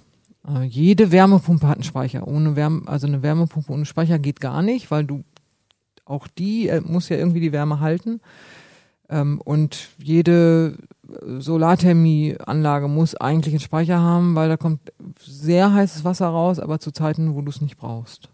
Äh, 0.48 0.64
jede 0.66 1.12
Wärmepumpe 1.12 1.68
hat 1.68 1.78
einen 1.78 1.84
Speicher. 1.84 2.28
Ohne 2.28 2.56
Wärme, 2.56 2.82
also 2.88 3.08
eine 3.08 3.24
Wärmepumpe 3.24 3.72
ohne 3.72 3.86
Speicher 3.86 4.20
geht 4.20 4.42
gar 4.42 4.62
nicht, 4.62 4.92
weil 4.92 5.06
du 5.06 5.24
auch 6.14 6.28
die 6.28 6.70
äh, 6.70 6.82
muss 6.82 7.10
ja 7.10 7.18
irgendwie 7.18 7.42
die 7.42 7.52
Wärme 7.52 7.80
halten. 7.80 8.22
Ähm, 9.10 9.42
und 9.44 9.90
jede 9.98 10.78
äh, 11.08 11.40
Solarthermieanlage 11.40 12.88
muss 12.88 13.16
eigentlich 13.16 13.54
einen 13.54 13.60
Speicher 13.60 14.00
haben, 14.00 14.36
weil 14.36 14.50
da 14.50 14.58
kommt 14.58 14.94
sehr 15.20 15.74
heißes 15.74 16.06
Wasser 16.06 16.28
raus, 16.28 16.60
aber 16.60 16.80
zu 16.80 16.92
Zeiten, 16.92 17.36
wo 17.36 17.42
du 17.42 17.50
es 17.50 17.62
nicht 17.62 17.78
brauchst. 17.78 18.30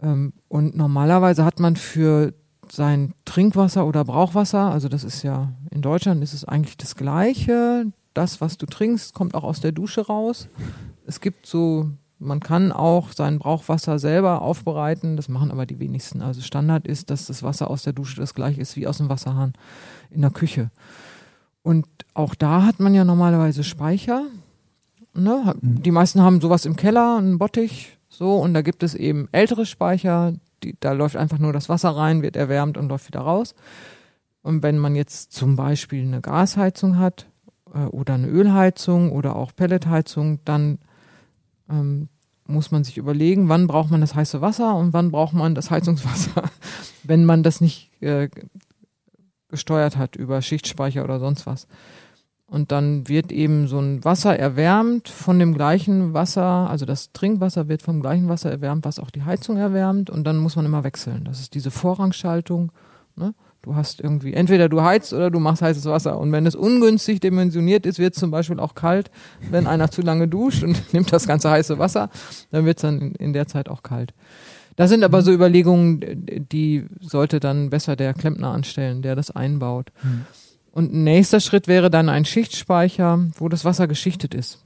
Ähm, 0.00 0.32
und 0.48 0.76
normalerweise 0.76 1.44
hat 1.44 1.60
man 1.60 1.76
für 1.76 2.32
sein 2.70 3.14
Trinkwasser 3.24 3.86
oder 3.86 4.04
Brauchwasser, 4.04 4.70
also 4.70 4.88
das 4.88 5.04
ist 5.04 5.22
ja 5.22 5.52
in 5.70 5.82
Deutschland 5.82 6.22
ist 6.22 6.34
es 6.34 6.44
eigentlich 6.44 6.76
das 6.76 6.96
Gleiche. 6.96 7.86
Das, 8.14 8.40
was 8.40 8.58
du 8.58 8.66
trinkst, 8.66 9.14
kommt 9.14 9.34
auch 9.34 9.44
aus 9.44 9.60
der 9.60 9.72
Dusche 9.72 10.06
raus. 10.06 10.48
Es 11.06 11.20
gibt 11.20 11.46
so, 11.46 11.90
man 12.18 12.40
kann 12.40 12.72
auch 12.72 13.12
sein 13.12 13.38
Brauchwasser 13.38 13.98
selber 13.98 14.42
aufbereiten, 14.42 15.16
das 15.16 15.28
machen 15.28 15.50
aber 15.50 15.66
die 15.66 15.78
wenigsten. 15.78 16.20
Also 16.20 16.40
Standard 16.40 16.86
ist, 16.86 17.10
dass 17.10 17.26
das 17.26 17.42
Wasser 17.42 17.70
aus 17.70 17.84
der 17.84 17.92
Dusche 17.92 18.20
das 18.20 18.34
gleiche 18.34 18.60
ist 18.60 18.76
wie 18.76 18.86
aus 18.86 18.98
dem 18.98 19.08
Wasserhahn 19.08 19.52
in 20.10 20.22
der 20.22 20.30
Küche. 20.30 20.70
Und 21.62 21.86
auch 22.14 22.34
da 22.34 22.64
hat 22.64 22.80
man 22.80 22.94
ja 22.94 23.04
normalerweise 23.04 23.62
Speicher. 23.62 24.24
Ne? 25.14 25.54
Die 25.60 25.90
meisten 25.90 26.22
haben 26.22 26.40
sowas 26.40 26.64
im 26.64 26.76
Keller, 26.76 27.18
einen 27.18 27.38
Bottich, 27.38 27.98
so, 28.08 28.36
und 28.36 28.54
da 28.54 28.62
gibt 28.62 28.82
es 28.82 28.94
eben 28.94 29.28
ältere 29.32 29.66
Speicher, 29.66 30.34
die, 30.62 30.76
da 30.80 30.92
läuft 30.92 31.16
einfach 31.16 31.38
nur 31.38 31.52
das 31.52 31.68
Wasser 31.68 31.90
rein, 31.90 32.22
wird 32.22 32.36
erwärmt 32.36 32.76
und 32.76 32.88
läuft 32.88 33.08
wieder 33.08 33.20
raus. 33.20 33.54
Und 34.42 34.62
wenn 34.62 34.78
man 34.78 34.96
jetzt 34.96 35.32
zum 35.32 35.56
Beispiel 35.56 36.02
eine 36.02 36.20
Gasheizung 36.20 36.98
hat 36.98 37.26
äh, 37.72 37.84
oder 37.84 38.14
eine 38.14 38.28
Ölheizung 38.28 39.12
oder 39.12 39.36
auch 39.36 39.54
Pelletheizung, 39.54 40.40
dann 40.44 40.78
ähm, 41.70 42.08
muss 42.46 42.70
man 42.70 42.82
sich 42.82 42.96
überlegen, 42.96 43.48
wann 43.48 43.66
braucht 43.66 43.90
man 43.90 44.00
das 44.00 44.14
heiße 44.14 44.40
Wasser 44.40 44.74
und 44.74 44.92
wann 44.92 45.10
braucht 45.10 45.34
man 45.34 45.54
das 45.54 45.70
Heizungswasser, 45.70 46.44
wenn 47.02 47.24
man 47.24 47.42
das 47.42 47.60
nicht 47.60 47.90
äh, 48.02 48.28
gesteuert 49.48 49.96
hat 49.96 50.16
über 50.16 50.40
Schichtspeicher 50.42 51.04
oder 51.04 51.20
sonst 51.20 51.46
was. 51.46 51.66
Und 52.46 52.72
dann 52.72 53.08
wird 53.08 53.30
eben 53.30 53.68
so 53.68 53.78
ein 53.78 54.02
Wasser 54.04 54.38
erwärmt 54.38 55.10
von 55.10 55.38
dem 55.38 55.52
gleichen 55.52 56.14
Wasser, 56.14 56.70
also 56.70 56.86
das 56.86 57.12
Trinkwasser 57.12 57.68
wird 57.68 57.82
vom 57.82 58.00
gleichen 58.00 58.28
Wasser 58.28 58.50
erwärmt, 58.50 58.86
was 58.86 58.98
auch 58.98 59.10
die 59.10 59.24
Heizung 59.24 59.58
erwärmt. 59.58 60.08
Und 60.08 60.24
dann 60.24 60.38
muss 60.38 60.56
man 60.56 60.64
immer 60.64 60.82
wechseln. 60.82 61.24
Das 61.24 61.40
ist 61.40 61.52
diese 61.54 61.70
Vorrangschaltung. 61.70 62.72
Ne? 63.16 63.34
Du 63.62 63.74
hast 63.74 64.00
irgendwie, 64.00 64.34
entweder 64.34 64.68
du 64.68 64.82
heizt 64.82 65.12
oder 65.12 65.30
du 65.30 65.40
machst 65.40 65.62
heißes 65.62 65.84
Wasser. 65.86 66.18
Und 66.18 66.30
wenn 66.32 66.46
es 66.46 66.54
ungünstig 66.54 67.20
dimensioniert 67.20 67.86
ist, 67.86 67.98
wird 67.98 68.14
es 68.14 68.20
zum 68.20 68.30
Beispiel 68.30 68.60
auch 68.60 68.74
kalt. 68.74 69.10
Wenn 69.50 69.66
einer 69.66 69.90
zu 69.90 70.00
lange 70.00 70.28
duscht 70.28 70.62
und 70.62 70.80
nimmt 70.92 71.12
das 71.12 71.26
ganze 71.26 71.50
heiße 71.50 71.78
Wasser, 71.78 72.08
dann 72.50 72.64
wird 72.64 72.78
es 72.78 72.82
dann 72.82 73.00
in, 73.00 73.14
in 73.16 73.32
der 73.32 73.46
Zeit 73.48 73.68
auch 73.68 73.82
kalt. 73.82 74.14
Das 74.76 74.90
sind 74.90 75.02
aber 75.02 75.22
so 75.22 75.32
Überlegungen, 75.32 76.00
die 76.52 76.86
sollte 77.00 77.40
dann 77.40 77.68
besser 77.68 77.96
der 77.96 78.14
Klempner 78.14 78.50
anstellen, 78.52 79.02
der 79.02 79.16
das 79.16 79.32
einbaut. 79.32 79.90
Und 80.70 80.92
ein 80.94 81.02
nächster 81.02 81.40
Schritt 81.40 81.66
wäre 81.66 81.90
dann 81.90 82.08
ein 82.08 82.24
Schichtspeicher, 82.24 83.26
wo 83.38 83.48
das 83.48 83.64
Wasser 83.64 83.88
geschichtet 83.88 84.34
ist. 84.34 84.62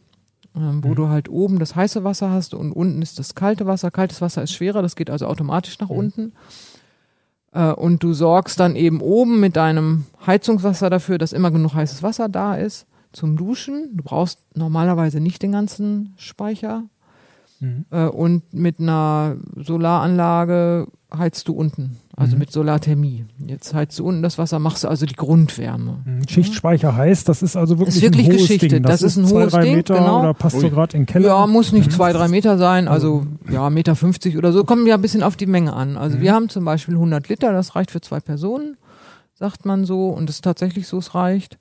Ähm, 0.55 0.85
wo 0.85 0.89
Mhm. 0.89 0.95
du 0.97 1.09
halt 1.09 1.31
oben 1.31 1.59
das 1.59 1.75
heiße 1.77 2.05
Wasser 2.05 2.29
hast 2.31 2.53
und 2.53 2.73
unten 2.73 3.01
ist 3.01 3.19
das 3.19 3.35
kalte 3.35 3.65
Wasser. 3.67 3.91
Kaltes 3.91 4.21
Wasser 4.21 4.43
ist 4.43 4.53
schwerer, 4.53 4.83
das 4.83 4.97
geht 4.97 5.09
also 5.09 5.27
automatisch 5.27 5.79
nach 5.79 5.89
Mhm. 5.89 5.97
unten. 5.97 6.33
Äh, 7.53 7.73
und 7.73 8.03
du 8.03 8.13
sorgst 8.13 8.59
dann 8.61 8.77
eben 8.77 9.01
oben 9.01 9.41
mit 9.41 9.57
deinem 9.57 10.07
Heizungswasser 10.27 10.91
dafür, 10.91 11.19
dass 11.19 11.33
immer 11.33 11.51
genug 11.51 11.75
heißes 11.75 12.03
Wasser 12.03 12.29
da 12.29 12.57
ist 12.57 12.87
zum 13.13 13.37
Duschen. 13.37 13.91
Du 13.95 14.03
brauchst 14.03 14.41
normalerweise 14.55 15.21
nicht 15.21 15.43
den 15.43 15.53
ganzen 15.53 16.15
Speicher. 16.17 16.85
Mhm. 17.61 17.85
Äh, 17.91 18.07
und 18.07 18.53
mit 18.53 18.81
einer 18.81 19.37
Solaranlage 19.57 20.89
heizt 21.17 21.49
du 21.49 21.53
unten, 21.53 21.99
also 22.17 22.35
Mhm. 22.37 22.41
mit 22.41 22.53
Solarthermie. 22.53 23.25
Jetzt 23.47 23.73
heizt 23.75 23.99
du 23.99 24.05
unten 24.07 24.23
das 24.23 24.37
Wasser, 24.37 24.59
machst 24.59 24.85
du 24.85 24.89
also 24.89 25.07
die 25.07 25.15
Grundwärme. 25.15 26.03
Mhm. 26.05 26.29
Schichtspeicher 26.29 26.95
heißt, 26.95 27.29
das 27.29 27.43
ist 27.43 27.57
also 27.57 27.79
wirklich, 27.79 27.97
Ist 27.97 28.03
wirklich 28.03 28.27
ein 28.27 28.33
hohes 28.33 28.43
geschichtet. 28.43 28.73
Ding. 28.73 28.83
Das 28.83 29.01
ist 29.03 29.17
ein 29.17 29.25
zwei, 29.27 29.43
hohes 29.45 29.53
drei 29.53 29.63
Ding, 29.63 29.77
Meter 29.77 29.95
genau. 29.95 30.21
oder 30.21 30.35
passt 30.35 30.59
so 30.61 30.67
Ui. 30.67 30.71
gerade 30.71 30.97
in 30.97 31.03
den 31.03 31.07
Keller. 31.07 31.29
Ja, 31.29 31.47
muss 31.47 31.73
nicht 31.73 31.87
Mhm. 31.87 31.91
zwei, 31.93 32.13
drei 32.13 32.29
Meter 32.29 32.59
sein, 32.59 32.87
also 32.89 33.27
ja, 33.51 33.71
Meter 33.71 33.97
50 33.97 34.37
oder 34.37 34.53
so. 34.53 34.65
Kommt 34.65 34.87
ja 34.87 34.95
ein 34.97 35.03
bisschen 35.03 35.23
auf 35.23 35.37
die 35.37 35.47
Menge 35.47 35.73
an. 35.73 35.97
Also 35.97 36.19
Mhm. 36.19 36.21
wir 36.23 36.33
haben 36.35 36.49
zum 36.51 36.65
Beispiel 36.65 36.97
100 36.97 37.29
Liter, 37.29 37.53
das 37.53 37.75
reicht 37.77 37.91
für 37.91 38.01
zwei 38.03 38.21
Personen, 38.21 38.77
sagt 39.35 39.65
man 39.65 39.85
so. 39.87 40.09
Und 40.09 40.29
es 40.29 40.37
ist 40.37 40.43
tatsächlich 40.45 40.87
so, 40.89 40.99
es 40.99 41.15
reicht. 41.15 41.59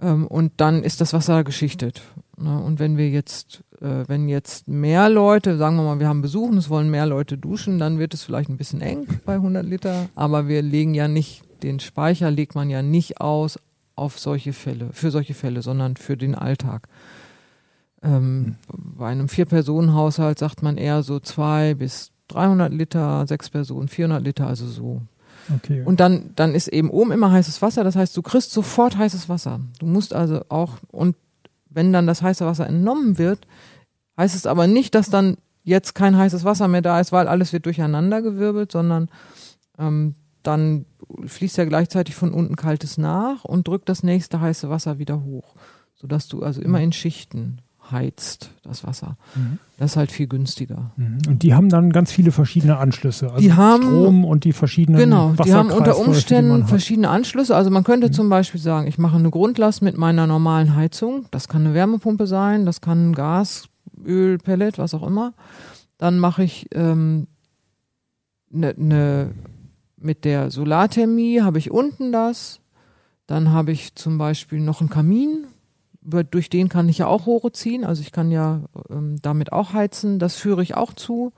Ähm, 0.00 0.26
und 0.26 0.52
dann 0.58 0.82
ist 0.84 1.00
das 1.00 1.12
Wasser 1.12 1.42
geschichtet. 1.44 2.02
Ne? 2.36 2.58
Und 2.58 2.78
wenn 2.78 2.96
wir 2.96 3.08
jetzt, 3.10 3.62
äh, 3.80 4.04
wenn 4.06 4.28
jetzt 4.28 4.68
mehr 4.68 5.08
Leute, 5.08 5.56
sagen 5.56 5.76
wir 5.76 5.82
mal, 5.82 6.00
wir 6.00 6.08
haben 6.08 6.22
Besuch 6.22 6.48
und 6.48 6.58
es 6.58 6.70
wollen 6.70 6.90
mehr 6.90 7.06
Leute 7.06 7.38
duschen, 7.38 7.78
dann 7.78 7.98
wird 7.98 8.14
es 8.14 8.24
vielleicht 8.24 8.48
ein 8.48 8.56
bisschen 8.56 8.80
eng 8.80 9.06
bei 9.24 9.34
100 9.34 9.64
Liter. 9.64 10.08
Aber 10.14 10.48
wir 10.48 10.62
legen 10.62 10.94
ja 10.94 11.08
nicht, 11.08 11.42
den 11.62 11.80
Speicher 11.80 12.30
legt 12.30 12.54
man 12.54 12.70
ja 12.70 12.82
nicht 12.82 13.20
aus 13.20 13.58
auf 13.96 14.18
solche 14.18 14.52
Fälle, 14.52 14.88
für 14.92 15.10
solche 15.10 15.34
Fälle, 15.34 15.62
sondern 15.62 15.96
für 15.96 16.16
den 16.16 16.34
Alltag. 16.34 16.88
Ähm, 18.02 18.38
mhm. 18.38 18.56
Bei 18.98 19.08
einem 19.08 19.28
Vier-Personen-Haushalt 19.28 20.38
sagt 20.38 20.62
man 20.62 20.76
eher 20.76 21.02
so 21.02 21.20
zwei 21.20 21.74
bis 21.74 22.10
300 22.28 22.72
Liter, 22.72 23.26
sechs 23.26 23.50
Personen 23.50 23.88
400 23.88 24.22
Liter, 24.22 24.46
also 24.46 24.66
so. 24.66 25.02
Okay. 25.56 25.82
Und 25.84 26.00
dann, 26.00 26.30
dann 26.36 26.54
ist 26.54 26.68
eben 26.68 26.90
oben 26.90 27.12
immer 27.12 27.30
heißes 27.30 27.60
Wasser, 27.62 27.84
das 27.84 27.96
heißt, 27.96 28.16
du 28.16 28.22
kriegst 28.22 28.50
sofort 28.50 28.96
heißes 28.96 29.28
Wasser. 29.28 29.60
Du 29.78 29.86
musst 29.86 30.14
also 30.14 30.42
auch, 30.48 30.78
und 30.90 31.16
wenn 31.74 31.92
dann 31.92 32.06
das 32.06 32.22
heiße 32.22 32.46
Wasser 32.46 32.66
entnommen 32.66 33.18
wird, 33.18 33.46
heißt 34.16 34.34
es 34.34 34.46
aber 34.46 34.66
nicht, 34.66 34.94
dass 34.94 35.10
dann 35.10 35.36
jetzt 35.64 35.94
kein 35.94 36.16
heißes 36.16 36.44
Wasser 36.44 36.68
mehr 36.68 36.82
da 36.82 37.00
ist, 37.00 37.12
weil 37.12 37.26
alles 37.26 37.52
wird 37.52 37.66
durcheinandergewirbelt, 37.66 38.70
sondern 38.70 39.08
ähm, 39.78 40.14
dann 40.42 40.86
fließt 41.24 41.56
ja 41.56 41.64
gleichzeitig 41.64 42.14
von 42.14 42.32
unten 42.32 42.56
kaltes 42.56 42.98
nach 42.98 43.44
und 43.44 43.66
drückt 43.66 43.88
das 43.88 44.02
nächste 44.02 44.40
heiße 44.40 44.68
Wasser 44.68 44.98
wieder 44.98 45.22
hoch, 45.22 45.54
sodass 45.94 46.28
du 46.28 46.42
also 46.42 46.60
immer 46.60 46.80
in 46.80 46.92
Schichten 46.92 47.58
heizt, 47.90 48.50
das 48.62 48.84
Wasser. 48.84 49.16
Mhm. 49.34 49.58
Das 49.78 49.92
ist 49.92 49.96
halt 49.96 50.12
viel 50.12 50.26
günstiger. 50.26 50.92
Mhm. 50.96 51.18
Und 51.28 51.42
die 51.42 51.54
haben 51.54 51.68
dann 51.68 51.90
ganz 51.90 52.12
viele 52.12 52.32
verschiedene 52.32 52.78
Anschlüsse. 52.78 53.30
Also 53.30 53.40
die 53.40 53.52
haben 53.52 53.82
Strom 53.82 54.24
und 54.24 54.44
die 54.44 54.52
verschiedenen 54.52 54.98
Genau, 54.98 55.34
die 55.44 55.52
haben 55.52 55.70
unter 55.70 55.98
Umständen 55.98 56.66
verschiedene 56.66 57.08
Anschlüsse. 57.08 57.56
Also 57.56 57.70
man 57.70 57.84
könnte 57.84 58.08
mhm. 58.08 58.12
zum 58.12 58.28
Beispiel 58.28 58.60
sagen, 58.60 58.86
ich 58.86 58.98
mache 58.98 59.16
eine 59.16 59.30
Grundlast 59.30 59.82
mit 59.82 59.98
meiner 59.98 60.26
normalen 60.26 60.76
Heizung. 60.76 61.26
Das 61.30 61.48
kann 61.48 61.64
eine 61.64 61.74
Wärmepumpe 61.74 62.26
sein, 62.26 62.66
das 62.66 62.80
kann 62.80 63.14
Gas, 63.14 63.68
Öl, 64.04 64.38
Pellet, 64.38 64.78
was 64.78 64.94
auch 64.94 65.06
immer. 65.06 65.34
Dann 65.98 66.18
mache 66.18 66.44
ich 66.44 66.68
ähm, 66.74 67.26
ne, 68.50 68.74
ne, 68.76 69.30
mit 69.96 70.24
der 70.24 70.50
Solarthermie 70.50 71.40
habe 71.40 71.58
ich 71.58 71.70
unten 71.70 72.12
das. 72.12 72.60
Dann 73.26 73.50
habe 73.50 73.72
ich 73.72 73.94
zum 73.94 74.18
Beispiel 74.18 74.60
noch 74.60 74.80
einen 74.80 74.90
Kamin, 74.90 75.46
durch 76.04 76.50
den 76.50 76.68
kann 76.68 76.88
ich 76.88 76.98
ja 76.98 77.06
auch 77.06 77.26
Rohre 77.26 77.52
ziehen, 77.52 77.84
also 77.84 78.02
ich 78.02 78.12
kann 78.12 78.30
ja 78.30 78.62
ähm, 78.90 79.16
damit 79.22 79.52
auch 79.52 79.72
heizen, 79.72 80.18
das 80.18 80.36
führe 80.36 80.62
ich 80.62 80.76
auch 80.76 80.92
zu. 80.92 81.32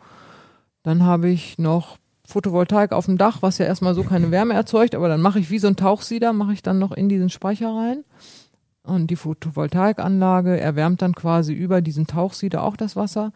Dann 0.82 1.04
habe 1.04 1.28
ich 1.28 1.58
noch 1.58 1.98
Photovoltaik 2.26 2.92
auf 2.92 3.06
dem 3.06 3.18
Dach, 3.18 3.42
was 3.42 3.58
ja 3.58 3.66
erstmal 3.66 3.94
so 3.94 4.02
keine 4.02 4.30
Wärme 4.30 4.54
erzeugt, 4.54 4.94
aber 4.94 5.08
dann 5.08 5.22
mache 5.22 5.38
ich 5.38 5.50
wie 5.50 5.60
so 5.60 5.68
ein 5.68 5.76
Tauchsieder, 5.76 6.32
mache 6.32 6.52
ich 6.52 6.62
dann 6.62 6.78
noch 6.78 6.92
in 6.92 7.08
diesen 7.08 7.30
Speicher 7.30 7.70
rein. 7.70 8.04
Und 8.82 9.08
die 9.08 9.16
Photovoltaikanlage 9.16 10.60
erwärmt 10.60 11.02
dann 11.02 11.14
quasi 11.14 11.52
über 11.52 11.82
diesen 11.82 12.06
Tauchsieder 12.06 12.62
auch 12.62 12.76
das 12.76 12.94
Wasser, 12.96 13.32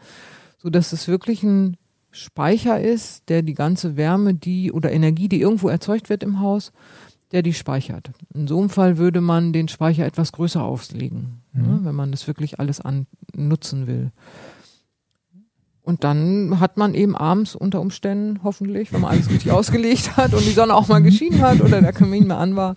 so 0.59 0.71
dass 0.71 0.93
es 0.93 1.09
wirklich 1.09 1.43
ein 1.43 1.77
Speicher 2.13 2.81
ist, 2.81 3.29
der 3.29 3.43
die 3.43 3.55
ganze 3.55 3.97
Wärme, 3.97 4.35
die 4.35 4.73
oder 4.73 4.91
Energie, 4.91 5.29
die 5.29 5.41
irgendwo 5.41 5.69
erzeugt 5.69 6.09
wird 6.09 6.23
im 6.23 6.41
Haus, 6.41 6.73
der 7.33 7.43
die 7.43 7.55
speichert. 7.55 8.11
In 8.35 8.49
so 8.49 8.59
einem 8.59 8.71
Fall 8.71 8.99
würde 8.99 9.21
man 9.21 9.53
den 9.53 9.69
Speicher 9.69 10.07
etwas 10.07 10.33
größer 10.33 10.63
auslegen, 10.63 11.43
mhm. 11.53 11.63
ne, 11.63 11.81
wenn 11.83 11.95
man 11.95 12.11
das 12.11 12.27
wirklich 12.27 12.59
alles 12.59 12.81
an, 12.81 13.07
nutzen 13.35 13.87
will. 13.87 14.11
Und 15.83 16.05
dann 16.05 16.61
hat 16.61 16.77
man 16.77 16.95
eben 16.95 17.17
abends 17.17 17.55
unter 17.55 17.81
Umständen, 17.81 18.41
hoffentlich, 18.45 18.93
wenn 18.93 19.01
man 19.01 19.13
alles 19.13 19.31
richtig 19.31 19.51
ausgelegt 19.51 20.17
hat 20.17 20.35
und 20.35 20.45
die 20.45 20.53
Sonne 20.53 20.75
auch 20.75 20.89
mal 20.89 21.03
geschienen 21.03 21.41
hat 21.41 21.61
oder 21.61 21.81
der 21.81 21.93
Kamin 21.93 22.27
mehr 22.27 22.39
an 22.39 22.55
war, 22.55 22.77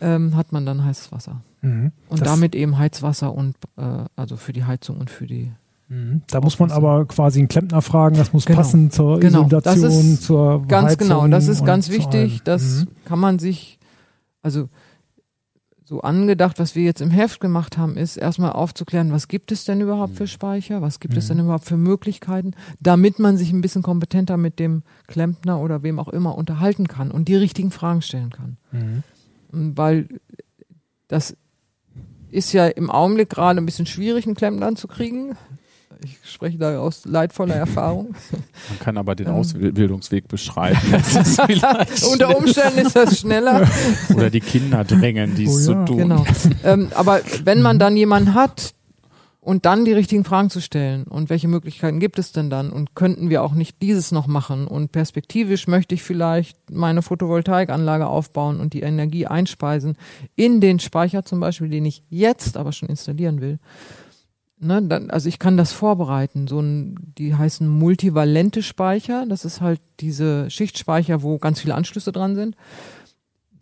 ähm, 0.00 0.34
hat 0.34 0.52
man 0.52 0.66
dann 0.66 0.84
heißes 0.84 1.12
Wasser. 1.12 1.42
Mhm. 1.62 1.92
Und 2.08 2.20
das 2.20 2.28
damit 2.28 2.54
eben 2.54 2.78
Heizwasser 2.78 3.34
und 3.34 3.56
äh, 3.76 4.04
also 4.16 4.36
für 4.36 4.52
die 4.52 4.64
Heizung 4.64 4.98
und 4.98 5.10
für 5.10 5.26
die. 5.26 5.52
Da 5.88 6.40
muss 6.40 6.58
man 6.58 6.70
aber 6.70 7.04
quasi 7.04 7.40
einen 7.40 7.48
Klempner 7.48 7.82
fragen, 7.82 8.16
das 8.16 8.32
muss 8.32 8.46
genau. 8.46 8.58
passen 8.58 8.90
zur 8.90 9.20
genau. 9.20 9.46
Isolation, 9.46 10.18
zur 10.18 10.66
Ganz 10.66 10.92
Heizung 10.92 11.08
genau, 11.08 11.28
das 11.28 11.46
ist 11.46 11.64
ganz 11.64 11.90
wichtig, 11.90 12.42
das 12.42 12.62
mhm. 12.62 12.88
kann 13.04 13.18
man 13.18 13.38
sich, 13.38 13.78
also 14.42 14.68
so 15.84 16.00
angedacht, 16.00 16.58
was 16.58 16.74
wir 16.74 16.82
jetzt 16.82 17.02
im 17.02 17.10
Heft 17.10 17.40
gemacht 17.40 17.76
haben, 17.76 17.98
ist 17.98 18.16
erstmal 18.16 18.52
aufzuklären, 18.52 19.12
was 19.12 19.28
gibt 19.28 19.52
es 19.52 19.64
denn 19.64 19.82
überhaupt 19.82 20.16
für 20.16 20.26
Speicher, 20.26 20.80
was 20.80 20.98
gibt 20.98 21.14
mhm. 21.14 21.18
es 21.18 21.28
denn 21.28 21.38
überhaupt 21.38 21.66
für 21.66 21.76
Möglichkeiten, 21.76 22.52
damit 22.80 23.18
man 23.18 23.36
sich 23.36 23.52
ein 23.52 23.60
bisschen 23.60 23.82
kompetenter 23.82 24.38
mit 24.38 24.58
dem 24.58 24.82
Klempner 25.06 25.60
oder 25.60 25.82
wem 25.82 25.98
auch 25.98 26.08
immer 26.08 26.38
unterhalten 26.38 26.88
kann 26.88 27.10
und 27.10 27.28
die 27.28 27.36
richtigen 27.36 27.70
Fragen 27.70 28.00
stellen 28.00 28.30
kann. 28.30 28.56
Mhm. 28.72 29.02
Weil 29.76 30.08
das 31.08 31.36
ist 32.30 32.52
ja 32.54 32.66
im 32.66 32.90
Augenblick 32.90 33.28
gerade 33.28 33.60
ein 33.60 33.66
bisschen 33.66 33.86
schwierig, 33.86 34.24
einen 34.26 34.34
Klempner 34.34 34.74
zu 34.74 34.88
kriegen. 34.88 35.36
Ich 36.04 36.18
spreche 36.22 36.58
da 36.58 36.78
aus 36.78 37.06
leidvoller 37.06 37.54
Erfahrung. 37.54 38.14
Man 38.68 38.78
kann 38.78 38.98
aber 38.98 39.14
den 39.14 39.28
ähm. 39.28 39.34
Ausbildungsweg 39.34 40.28
beschreiben. 40.28 40.78
Unter 42.12 42.36
Umständen 42.36 42.80
ist 42.80 42.94
das 42.94 43.20
schneller. 43.20 43.66
Oder 44.14 44.28
die 44.28 44.40
Kinder 44.40 44.84
drängen, 44.84 45.34
dies 45.34 45.50
oh 45.50 45.58
ja. 45.58 45.64
zu 45.64 45.84
tun. 45.86 45.96
Genau. 45.96 46.24
Ähm, 46.62 46.88
aber 46.94 47.20
wenn 47.44 47.62
man 47.62 47.78
dann 47.78 47.96
jemanden 47.96 48.34
hat 48.34 48.74
und 49.40 49.66
dann 49.66 49.84
die 49.84 49.92
richtigen 49.92 50.24
Fragen 50.24 50.50
zu 50.50 50.60
stellen 50.60 51.04
und 51.04 51.30
welche 51.30 51.48
Möglichkeiten 51.48 52.00
gibt 52.00 52.18
es 52.18 52.32
denn 52.32 52.50
dann 52.50 52.70
und 52.70 52.94
könnten 52.94 53.30
wir 53.30 53.42
auch 53.42 53.52
nicht 53.52 53.80
dieses 53.80 54.12
noch 54.12 54.26
machen 54.26 54.66
und 54.66 54.92
perspektivisch 54.92 55.68
möchte 55.68 55.94
ich 55.94 56.02
vielleicht 56.02 56.58
meine 56.70 57.02
Photovoltaikanlage 57.02 58.06
aufbauen 58.06 58.60
und 58.60 58.72
die 58.72 58.80
Energie 58.80 59.26
einspeisen 59.26 59.96
in 60.36 60.60
den 60.60 60.80
Speicher 60.80 61.24
zum 61.24 61.40
Beispiel, 61.40 61.68
den 61.68 61.84
ich 61.84 62.02
jetzt 62.10 62.56
aber 62.56 62.72
schon 62.72 62.88
installieren 62.88 63.40
will 63.40 63.58
Ne, 64.58 64.80
dann, 64.82 65.10
also 65.10 65.28
ich 65.28 65.38
kann 65.38 65.56
das 65.56 65.72
vorbereiten. 65.72 66.46
So 66.46 66.60
ein, 66.60 67.12
die 67.18 67.34
heißen 67.34 67.66
multivalente 67.66 68.62
Speicher. 68.62 69.26
Das 69.26 69.44
ist 69.44 69.60
halt 69.60 69.80
diese 70.00 70.48
Schichtspeicher, 70.48 71.22
wo 71.22 71.38
ganz 71.38 71.60
viele 71.60 71.74
Anschlüsse 71.74 72.12
dran 72.12 72.36
sind. 72.36 72.56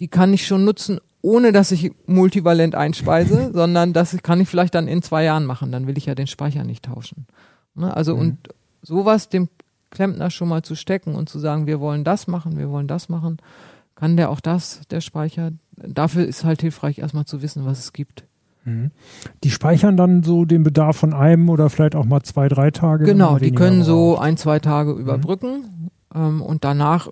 Die 0.01 0.09
kann 0.09 0.35
ich 0.35 0.47
schon 0.47 0.65
nutzen, 0.65 1.01
ohne 1.23 1.53
dass 1.53 1.71
ich 1.71 1.93
multivalent 2.07 2.75
einspeise, 2.75 3.51
sondern 3.55 3.93
das 3.93 4.17
kann 4.23 4.41
ich 4.41 4.49
vielleicht 4.49 4.75
dann 4.75 4.87
in 4.87 5.03
zwei 5.03 5.25
Jahren 5.25 5.47
machen. 5.47 5.73
Dann 5.73 5.87
will 5.87 5.97
ich 5.97 6.07
ja 6.07 6.15
den 6.15 6.27
Speicher 6.27 6.65
nicht 6.65 6.85
tauschen. 6.85 7.27
Ne, 7.75 7.97
also 7.97 8.15
mhm. 8.15 8.21
und 8.21 8.49
sowas 8.83 9.29
dem 9.31 9.49
Klempner 9.91 10.31
schon 10.31 10.49
mal 10.49 10.63
zu 10.63 10.75
stecken 10.75 11.15
und 11.15 11.29
zu 11.29 11.39
sagen, 11.39 11.67
wir 11.67 11.81
wollen 11.81 12.05
das 12.05 12.27
machen, 12.27 12.59
wir 12.59 12.71
wollen 12.71 12.89
das 12.89 13.09
machen, 13.09 13.39
kann 13.95 14.17
der 14.17 14.31
auch 14.31 14.41
das, 14.41 14.81
der 14.91 15.01
Speicher. 15.01 15.53
Dafür 15.77 16.27
ist 16.27 16.45
halt 16.45 16.61
hilfreich, 16.61 16.99
erstmal 16.99 17.25
zu 17.25 17.43
wissen, 17.43 17.65
was 17.65 17.79
es 17.79 17.93
gibt. 17.93 18.25
Mhm. 18.65 18.91
Die 19.45 19.51
speichern 19.51 19.97
dann 19.97 20.23
so 20.23 20.45
den 20.45 20.63
Bedarf 20.63 20.97
von 20.97 21.13
einem 21.13 21.49
oder 21.49 21.71
vielleicht 21.71 21.95
auch 21.95 22.05
mal 22.05 22.23
zwei, 22.23 22.49
drei 22.49 22.71
Tage. 22.71 23.05
Genau, 23.05 23.39
die 23.39 23.53
können 23.53 23.83
so 23.83 24.19
ein, 24.19 24.37
zwei 24.37 24.59
Tage 24.59 24.93
überbrücken 24.93 25.91
mhm. 26.15 26.41
und 26.41 26.65
danach 26.65 27.09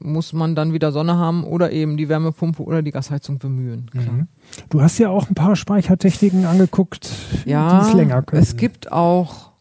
muss 0.00 0.32
man 0.32 0.54
dann 0.54 0.72
wieder 0.72 0.92
Sonne 0.92 1.16
haben 1.16 1.44
oder 1.44 1.72
eben 1.72 1.96
die 1.96 2.08
Wärmepumpe 2.08 2.62
oder 2.62 2.82
die 2.82 2.90
Gasheizung 2.90 3.38
bemühen. 3.38 3.90
Mhm. 3.92 4.28
Du 4.70 4.80
hast 4.80 4.98
ja 4.98 5.10
auch 5.10 5.28
ein 5.28 5.34
paar 5.34 5.56
Speichertechniken 5.56 6.44
angeguckt, 6.46 7.10
ja, 7.44 7.80
die 7.80 7.88
es 7.88 7.94
länger 7.94 8.22
können. 8.22 8.42
Es 8.42 8.56
gibt 8.56 8.90
auch 8.92 9.52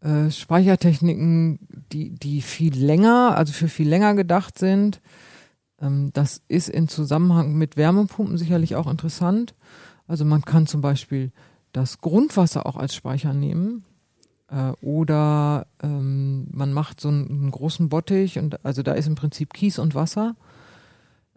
äh, 0.00 0.30
Speichertechniken, 0.30 1.58
die, 1.92 2.10
die 2.10 2.42
viel 2.42 2.76
länger, 2.76 3.34
also 3.36 3.52
für 3.52 3.68
viel 3.68 3.88
länger 3.88 4.14
gedacht 4.14 4.58
sind. 4.58 5.00
Ähm, 5.80 6.10
das 6.12 6.42
ist 6.48 6.68
in 6.68 6.88
Zusammenhang 6.88 7.54
mit 7.54 7.76
Wärmepumpen 7.76 8.38
sicherlich 8.38 8.76
auch 8.76 8.86
interessant. 8.86 9.54
Also 10.06 10.24
man 10.24 10.42
kann 10.42 10.66
zum 10.66 10.80
Beispiel 10.80 11.32
das 11.72 12.00
Grundwasser 12.00 12.66
auch 12.66 12.76
als 12.76 12.94
Speicher 12.94 13.34
nehmen. 13.34 13.84
Äh, 14.48 14.72
oder 14.80 15.66
ähm, 15.82 16.46
man 16.52 16.72
macht 16.72 17.00
so 17.00 17.08
einen, 17.08 17.28
einen, 17.28 17.50
großen 17.50 17.88
Bottich 17.88 18.38
und 18.38 18.64
also 18.64 18.82
da 18.82 18.92
ist 18.92 19.08
im 19.08 19.16
Prinzip 19.16 19.52
Kies 19.52 19.78
und 19.78 19.94
Wasser. 19.94 20.36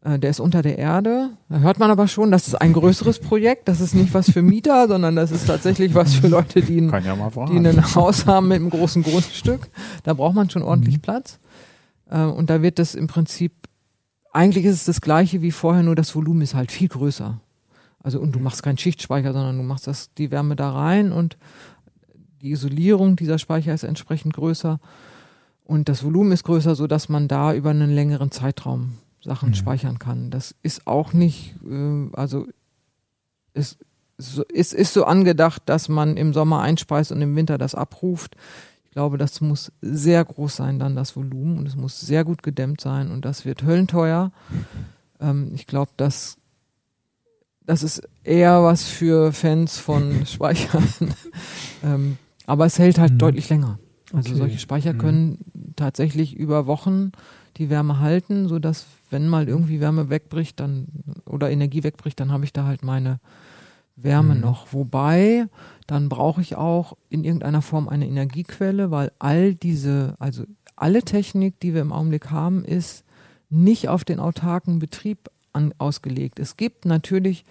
Äh, 0.04 0.20
der 0.20 0.30
ist 0.30 0.40
unter 0.40 0.62
der 0.62 0.78
Erde. 0.78 1.32
Da 1.50 1.60
hört 1.60 1.80
man 1.80 1.92
aber 1.92 2.08
schon, 2.08 2.32
das 2.32 2.48
ist 2.48 2.56
ein 2.56 2.74
größeres 2.74 3.20
Projekt. 3.22 3.68
Das 3.68 3.82
ist 3.82 3.96
nicht 3.96 4.14
was 4.14 4.32
für 4.32 4.42
Mieter, 4.42 4.88
sondern 4.88 5.16
das 5.16 5.32
ist 5.32 5.48
tatsächlich 5.48 5.96
was 5.96 6.14
für 6.14 6.28
Leute, 6.28 6.62
die 6.62 6.80
ein, 6.80 6.90
ja 7.04 7.16
die 7.48 7.58
ein 7.58 7.96
Haus 7.96 8.26
haben 8.28 8.48
mit 8.48 8.58
einem 8.58 8.70
großen 8.70 9.04
Grundstück. 9.04 9.70
Da 10.04 10.14
braucht 10.14 10.36
man 10.36 10.50
schon 10.50 10.62
ordentlich 10.62 10.98
mhm. 10.98 11.02
Platz. 11.02 11.40
Äh, 12.10 12.24
und 12.24 12.50
da 12.50 12.62
wird 12.62 12.80
das 12.80 12.96
im 12.96 13.08
Prinzip, 13.08 13.54
eigentlich 14.32 14.66
ist 14.66 14.76
es 14.76 14.86
das 14.86 15.02
gleiche 15.02 15.42
wie 15.42 15.52
vorher, 15.52 15.84
nur 15.84 15.96
das 15.96 16.16
Volumen 16.16 16.42
ist 16.42 16.54
halt 16.54 16.72
viel 16.72 16.88
größer. 16.88 17.40
Also 18.02 18.20
und 18.20 18.34
du 18.34 18.40
machst 18.40 18.64
keinen 18.64 18.78
Schichtspeicher, 18.78 19.34
sondern 19.34 19.58
du 19.58 19.64
machst 19.64 19.88
das, 19.88 20.14
die 20.14 20.32
Wärme 20.32 20.56
da 20.56 20.72
rein 20.72 21.12
und 21.12 21.38
die 22.42 22.52
Isolierung 22.52 23.16
dieser 23.16 23.38
Speicher 23.38 23.74
ist 23.74 23.84
entsprechend 23.84 24.34
größer 24.34 24.80
und 25.66 25.90
das 25.90 26.04
Volumen 26.04 26.32
ist 26.32 26.46
größer, 26.46 26.76
so 26.76 26.88
dass 26.88 27.10
man 27.10 27.28
da 27.28 27.54
über 27.54 27.72
einen 27.72 27.94
längeren 27.94 28.32
Zeitraum 28.32 28.98
Sachen 29.22 29.50
mhm. 29.50 29.56
speichern 29.56 30.00
kann. 30.00 30.32
Das 30.32 30.56
ist 30.62 30.88
auch 30.88 31.14
nicht, 31.14 31.56
äh, 31.70 32.08
also 32.14 32.48
es 33.54 33.78
ist, 34.18 34.74
ist 34.74 34.94
so 34.94 35.06
angedacht, 35.06 35.64
dass 35.66 35.90
man 35.90 36.18
im 36.18 36.34
Sommer 36.34 36.62
einspeist 36.62 37.12
und 37.12 37.22
im 37.22 37.36
Winter 37.36 37.58
das 37.58 37.76
abruft. 37.76 38.36
Ich 38.90 38.94
glaube, 38.94 39.20
das 39.20 39.40
muss 39.40 39.72
sehr 39.82 40.26
groß 40.26 40.56
sein, 40.56 40.80
dann 40.80 40.96
das 40.96 41.16
Volumen 41.16 41.60
und 41.60 41.68
es 41.68 41.76
muss 41.76 42.00
sehr 42.02 42.24
gut 42.26 42.42
gedämmt 42.42 42.82
sein 42.82 43.12
und 43.12 43.24
das 43.24 43.46
wird 43.46 43.62
höllenteuer. 43.62 44.32
Ähm, 45.22 45.52
ich 45.54 45.68
glaube, 45.68 45.92
das 45.96 46.38
das 47.66 47.84
ist 47.84 48.02
eher 48.24 48.64
was 48.64 48.86
für 48.86 49.32
Fans 49.32 49.78
von 49.78 50.26
Speichern. 50.26 50.84
ähm, 51.84 52.18
aber 52.48 52.66
es 52.66 52.80
hält 52.80 52.98
halt 52.98 53.14
Mhm. 53.14 53.18
deutlich 53.20 53.48
länger. 53.50 53.78
Also 54.12 54.30
Okay. 54.32 54.40
solche 54.40 54.58
Speicher 54.58 54.94
Mhm. 54.94 54.98
können 54.98 55.38
tatsächlich 55.76 56.36
über 56.36 56.66
Wochen 56.66 57.12
die 57.58 57.70
Wärme 57.70 58.00
halten, 58.00 58.48
sodass 58.48 58.88
wenn 59.12 59.28
mal 59.28 59.48
irgendwie 59.48 59.80
Wärme 59.80 60.10
wegbricht, 60.10 60.60
dann 60.60 60.88
oder 61.26 61.52
Energie 61.52 61.84
wegbricht, 61.84 62.20
dann 62.20 62.32
habe 62.32 62.44
ich 62.44 62.54
da 62.54 62.66
halt 62.66 62.82
meine 62.84 63.20
Wärme 64.04 64.36
Mhm. 64.36 64.42
noch. 64.42 64.74
Wobei, 64.74 65.48
dann 65.88 66.10
brauche 66.10 66.42
ich 66.42 66.56
auch 66.56 66.98
in 67.10 67.24
irgendeiner 67.24 67.62
Form 67.62 67.88
eine 67.90 68.08
Energiequelle, 68.08 68.92
weil 68.92 69.12
all 69.20 69.56
diese, 69.56 70.16
also 70.20 70.44
alle 70.76 71.04
Technik, 71.04 71.60
die 71.60 71.74
wir 71.74 71.82
im 71.82 71.92
Augenblick 71.92 72.32
haben, 72.32 72.64
ist 72.64 73.04
nicht 73.50 73.90
auf 73.90 74.06
den 74.06 74.20
autarken 74.20 74.80
Betrieb 74.80 75.30
an, 75.54 75.74
ausgelegt. 75.78 76.40
Es 76.40 76.58
gibt 76.58 76.86
natürlich 76.86 77.44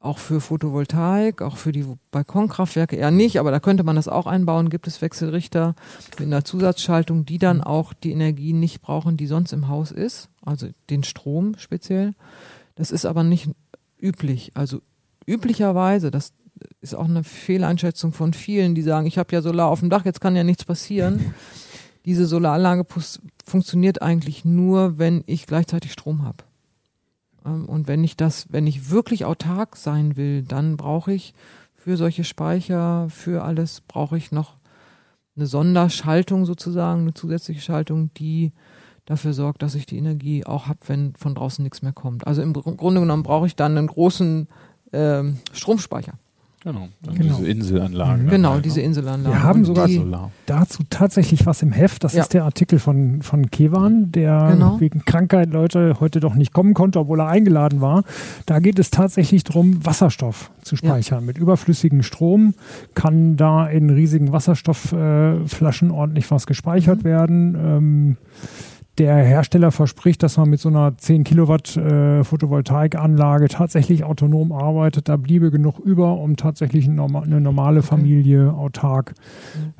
auch 0.00 0.18
für 0.18 0.40
Photovoltaik, 0.40 1.42
auch 1.42 1.58
für 1.58 1.72
die 1.72 1.84
Balkonkraftwerke 2.10 2.96
eher 2.96 3.10
nicht, 3.10 3.38
aber 3.38 3.50
da 3.50 3.60
könnte 3.60 3.84
man 3.84 3.96
das 3.96 4.08
auch 4.08 4.26
einbauen, 4.26 4.70
gibt 4.70 4.86
es 4.86 5.02
Wechselrichter 5.02 5.74
mit 6.18 6.26
einer 6.26 6.42
Zusatzschaltung, 6.44 7.26
die 7.26 7.36
dann 7.38 7.60
auch 7.60 7.92
die 7.92 8.12
Energie 8.12 8.54
nicht 8.54 8.80
brauchen, 8.80 9.18
die 9.18 9.26
sonst 9.26 9.52
im 9.52 9.68
Haus 9.68 9.90
ist, 9.90 10.30
also 10.42 10.68
den 10.88 11.04
Strom 11.04 11.54
speziell. 11.58 12.12
Das 12.76 12.90
ist 12.90 13.04
aber 13.04 13.24
nicht 13.24 13.50
üblich. 14.00 14.52
Also 14.54 14.80
üblicherweise, 15.30 16.10
das 16.10 16.32
ist 16.80 16.94
auch 16.94 17.06
eine 17.08 17.24
Fehleinschätzung 17.24 18.12
von 18.12 18.32
vielen, 18.34 18.74
die 18.74 18.82
sagen, 18.82 19.06
ich 19.06 19.18
habe 19.18 19.32
ja 19.34 19.42
Solar 19.42 19.68
auf 19.68 19.80
dem 19.80 19.90
Dach, 19.90 20.04
jetzt 20.04 20.20
kann 20.20 20.36
ja 20.36 20.44
nichts 20.44 20.64
passieren. 20.64 21.34
Diese 22.06 22.26
Solaranlage 22.26 22.86
funktioniert 23.44 24.00
eigentlich 24.00 24.44
nur, 24.44 24.98
wenn 24.98 25.22
ich 25.26 25.46
gleichzeitig 25.46 25.92
Strom 25.92 26.24
habe. 26.24 26.44
Ähm, 27.44 27.66
Und 27.66 27.88
wenn 27.88 28.02
ich 28.04 28.16
das, 28.16 28.46
wenn 28.50 28.66
ich 28.66 28.90
wirklich 28.90 29.24
autark 29.26 29.76
sein 29.76 30.16
will, 30.16 30.42
dann 30.42 30.76
brauche 30.76 31.12
ich 31.12 31.34
für 31.74 31.96
solche 31.96 32.24
Speicher, 32.24 33.08
für 33.10 33.44
alles, 33.44 33.82
brauche 33.82 34.16
ich 34.16 34.32
noch 34.32 34.56
eine 35.36 35.46
Sonderschaltung 35.46 36.44
sozusagen, 36.46 37.02
eine 37.02 37.14
zusätzliche 37.14 37.60
Schaltung, 37.60 38.12
die 38.14 38.52
dafür 39.06 39.32
sorgt, 39.32 39.62
dass 39.62 39.74
ich 39.74 39.86
die 39.86 39.96
Energie 39.98 40.44
auch 40.44 40.66
habe, 40.68 40.80
wenn 40.86 41.14
von 41.16 41.34
draußen 41.34 41.62
nichts 41.62 41.82
mehr 41.82 41.92
kommt. 41.92 42.26
Also 42.26 42.42
im 42.42 42.52
Gr- 42.52 42.76
Grunde 42.76 43.00
genommen 43.00 43.22
brauche 43.22 43.46
ich 43.46 43.56
dann 43.56 43.76
einen 43.76 43.86
großen 43.86 44.48
ähm, 44.92 45.38
Stromspeicher. 45.52 46.12
Genau. 46.62 46.88
Dann 47.00 47.14
Genau. 47.14 47.36
Diese 47.38 47.48
Inselanlagen. 47.50 48.26
Mhm. 48.26 48.28
Genau, 48.28 48.50
halt, 48.52 48.64
diese 48.66 48.80
ne? 48.80 48.84
Inselanlage. 48.86 49.34
Wir 49.34 49.42
haben 49.42 49.64
sogar 49.64 49.86
die, 49.86 50.04
dazu 50.44 50.82
tatsächlich 50.90 51.46
was 51.46 51.62
im 51.62 51.72
Heft. 51.72 52.04
Das 52.04 52.12
Ja. 52.12 52.20
ist 52.20 52.34
der 52.34 52.44
Artikel 52.44 52.78
von, 52.78 53.22
von 53.22 53.50
Kevan, 53.50 54.12
der 54.12 54.50
Genau. 54.52 54.78
wegen 54.78 55.02
Krankheit 55.06 55.48
Leute 55.48 55.96
heute 56.00 56.20
doch 56.20 56.34
nicht 56.34 56.52
kommen 56.52 56.74
konnte, 56.74 56.98
obwohl 56.98 57.20
er 57.20 57.28
eingeladen 57.28 57.80
war. 57.80 58.02
Da 58.44 58.58
geht 58.58 58.78
es 58.78 58.90
tatsächlich 58.90 59.42
darum, 59.42 59.86
Wasserstoff 59.86 60.50
zu 60.60 60.76
speichern. 60.76 61.24
Mit 61.24 61.38
überflüssigem 61.38 62.02
Strom 62.02 62.52
kann 62.92 63.38
da 63.38 63.66
in 63.66 63.88
riesigen 63.88 64.32
Wasserstoffflaschen 64.32 65.90
äh, 65.90 65.94
ordentlich 65.94 66.30
was 66.30 66.46
gespeichert 66.46 66.98
Mhm. 66.98 67.04
werden. 67.04 67.54
Ähm, 67.54 68.16
der 69.00 69.16
Hersteller 69.16 69.72
verspricht, 69.72 70.22
dass 70.22 70.36
man 70.36 70.50
mit 70.50 70.60
so 70.60 70.68
einer 70.68 70.94
10 70.94 71.24
Kilowatt 71.24 71.74
äh, 71.74 72.22
Photovoltaikanlage 72.22 73.48
tatsächlich 73.48 74.04
autonom 74.04 74.52
arbeitet. 74.52 75.08
Da 75.08 75.16
bliebe 75.16 75.50
genug 75.50 75.78
über, 75.78 76.18
um 76.18 76.36
tatsächlich 76.36 76.86
eine 76.86 77.40
normale 77.40 77.80
Familie 77.80 78.52
autark 78.52 79.14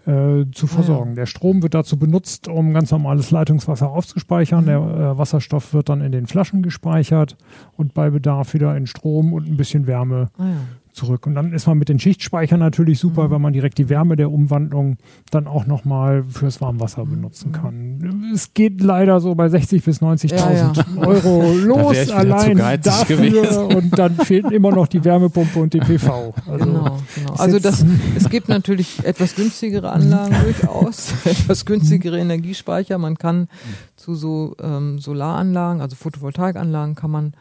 äh, 0.07 0.47
zu 0.53 0.67
versorgen. 0.67 1.17
Der 1.17 1.27
Strom 1.27 1.63
wird 1.63 1.75
dazu 1.75 1.99
benutzt, 1.99 2.49
um 2.49 2.73
ganz 2.73 2.91
normales 2.93 3.31
Leitungswasser 3.31 3.91
aufzuspeichern. 3.91 4.63
Mhm. 4.63 4.67
Der 4.67 4.79
äh, 4.79 5.19
Wasserstoff 5.19 5.75
wird 5.75 5.91
dann 5.91 6.01
in 6.01 6.13
den 6.13 6.27
Flaschen 6.27 6.63
gespeichert 6.63 7.37
und 7.77 7.93
bei 7.93 8.09
Bedarf 8.09 8.55
wieder 8.55 8.75
in 8.75 8.87
Strom 8.87 9.35
und 9.35 9.47
ein 9.47 9.59
bisschen 9.59 9.87
Wärme 9.87 10.31
ah. 10.39 10.45
Zurück. 10.93 11.27
Und 11.27 11.35
dann 11.35 11.53
ist 11.53 11.67
man 11.67 11.79
mit 11.79 11.89
den 11.89 11.99
Schichtspeichern 11.99 12.59
natürlich 12.61 12.99
super, 12.99 13.27
Mhm. 13.27 13.31
weil 13.31 13.39
man 13.39 13.53
direkt 13.53 13.79
die 13.79 13.89
Wärme 13.89 14.17
der 14.17 14.31
Umwandlung 14.31 14.97
dann 15.31 15.47
auch 15.47 15.67
nochmal 15.67 16.25
fürs 16.25 16.61
Warmwasser 16.61 17.05
Mhm. 17.05 17.11
benutzen 17.11 17.53
kann. 17.53 18.31
Es 18.35 18.55
geht 18.55 18.81
leider 18.81 19.21
so 19.21 19.35
bei 19.35 19.49
60.000 19.49 19.85
bis 19.85 20.01
90.000 20.01 20.77
Ja, 20.77 20.85
ja. 20.97 21.07
Euro 21.07 21.53
los 21.55 21.93
wieder 21.93 22.17
allein 22.17 22.81
dafür 22.83 23.17
gewesen. 23.17 23.65
und 23.77 23.99
dann 23.99 24.17
fehlen 24.17 24.51
immer 24.51 24.71
noch 24.73 24.87
die 24.89 25.05
Wärmepumpe 25.05 25.59
und 25.61 25.73
die 25.75 25.81
PV. 25.81 26.35
Also, 26.47 26.65
genau, 26.65 26.99
genau. 27.15 27.33
Also 27.39 27.59
das, 27.59 27.85
es 28.17 28.29
gibt 28.29 28.49
natürlich 28.49 29.05
etwas 29.05 29.35
günstigere 29.37 29.91
Anlagen 29.93 30.35
durchaus, 30.43 31.13
etwas 31.25 31.65
günstigere 31.65 32.19
Energiespeicher. 32.19 32.99
Man 32.99 33.17
kann 33.17 33.49
zu 33.97 34.15
so 34.15 34.57
ähm, 34.63 34.99
Solaranlagen, 34.99 35.81
also 35.81 35.95
Photovoltaikanlagen, 35.97 36.95
kann 36.95 37.11
man 37.11 37.33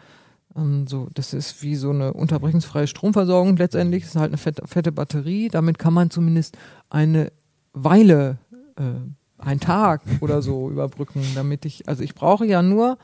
so, 0.87 1.07
das 1.13 1.33
ist 1.33 1.61
wie 1.63 1.75
so 1.75 1.91
eine 1.91 2.13
unterbrechungsfreie 2.13 2.87
Stromversorgung 2.87 3.57
letztendlich. 3.57 4.03
Das 4.03 4.15
ist 4.15 4.19
halt 4.19 4.31
eine 4.31 4.37
fette, 4.37 4.67
fette 4.67 4.91
Batterie. 4.91 5.49
Damit 5.49 5.79
kann 5.79 5.93
man 5.93 6.09
zumindest 6.09 6.57
eine 6.89 7.31
Weile, 7.73 8.37
äh, 8.77 8.83
einen 9.37 9.59
Tag 9.59 10.01
oder 10.21 10.41
so 10.41 10.69
überbrücken, 10.71 11.21
damit 11.35 11.65
ich, 11.65 11.87
also 11.87 12.03
ich 12.03 12.15
brauche 12.15 12.45
ja 12.45 12.61
nur 12.61 12.97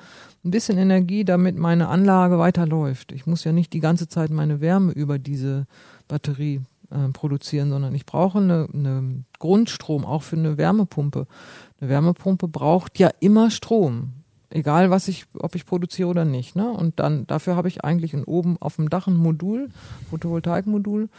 ein 0.44 0.52
bisschen 0.52 0.78
Energie, 0.78 1.26
damit 1.26 1.58
meine 1.58 1.88
Anlage 1.88 2.38
weiterläuft. 2.38 3.12
Ich 3.12 3.26
muss 3.26 3.44
ja 3.44 3.52
nicht 3.52 3.74
die 3.74 3.80
ganze 3.80 4.08
Zeit 4.08 4.30
meine 4.30 4.62
Wärme 4.62 4.92
über 4.92 5.18
diese 5.18 5.66
Batterie 6.08 6.62
äh, 6.92 7.10
produzieren, 7.10 7.70
sondern 7.70 7.96
ich 7.96 8.06
brauche 8.06 8.40
eine, 8.40 8.68
eine 8.72 9.24
Grundstrom, 9.40 10.06
auch 10.06 10.24
für 10.24 10.36
eine 10.36 10.58
Wärmepumpe. 10.58 11.26
Eine 11.80 11.90
Wärmepumpe 11.90 12.48
braucht 12.48 13.00
ja 13.00 13.10
immer 13.20 13.50
Strom. 13.50 14.14
Egal 14.56 14.90
was 14.90 15.08
ich, 15.10 15.26
ob 15.38 15.54
ich 15.56 15.66
produziere 15.66 16.08
oder 16.08 16.24
nicht. 16.24 16.56
Ne? 16.56 16.70
Und 16.72 17.00
dann 17.00 17.28
dafür 17.28 17.56
habe 17.58 17.68
ich 17.68 17.84
eigentlich 17.84 18.14
ein, 18.14 18.24
oben 18.24 18.56
auf 18.62 18.78
dem 18.78 18.90
Dach 18.90 19.08
ein 19.08 19.18
Modul, 19.18 19.70
Photovoltaikmodul, 20.10 21.10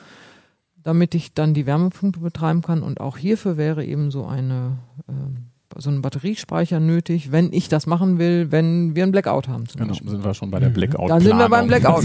damit 0.82 1.14
ich 1.14 1.34
dann 1.34 1.52
die 1.52 1.66
Wärmepumpe 1.66 2.20
betreiben 2.20 2.62
kann. 2.62 2.82
Und 2.82 3.00
auch 3.00 3.18
hierfür 3.18 3.56
wäre 3.56 3.84
eben 3.84 4.10
so 4.10 4.24
eine 4.26 4.78
ähm, 5.08 5.34
so 5.78 5.90
ein 5.90 6.00
Batteriespeicher 6.00 6.80
nötig, 6.80 7.32
wenn 7.32 7.52
ich 7.52 7.68
das 7.68 7.86
machen 7.86 8.18
will, 8.18 8.50
wenn 8.50 8.96
wir 8.96 9.02
einen 9.02 9.12
Blackout 9.12 9.48
haben 9.48 9.68
zum 9.68 9.78
Genau, 9.80 9.90
Beispiel. 9.90 10.10
sind 10.10 10.24
wir 10.24 10.32
schon 10.32 10.50
bei 10.50 10.58
der 10.58 10.70
Mhm. 10.70 10.74
Blackout. 10.74 11.10
Dann 11.10 11.20
sind 11.20 11.36
wir 11.36 11.48
beim 11.50 11.66
Blackout. 11.66 12.02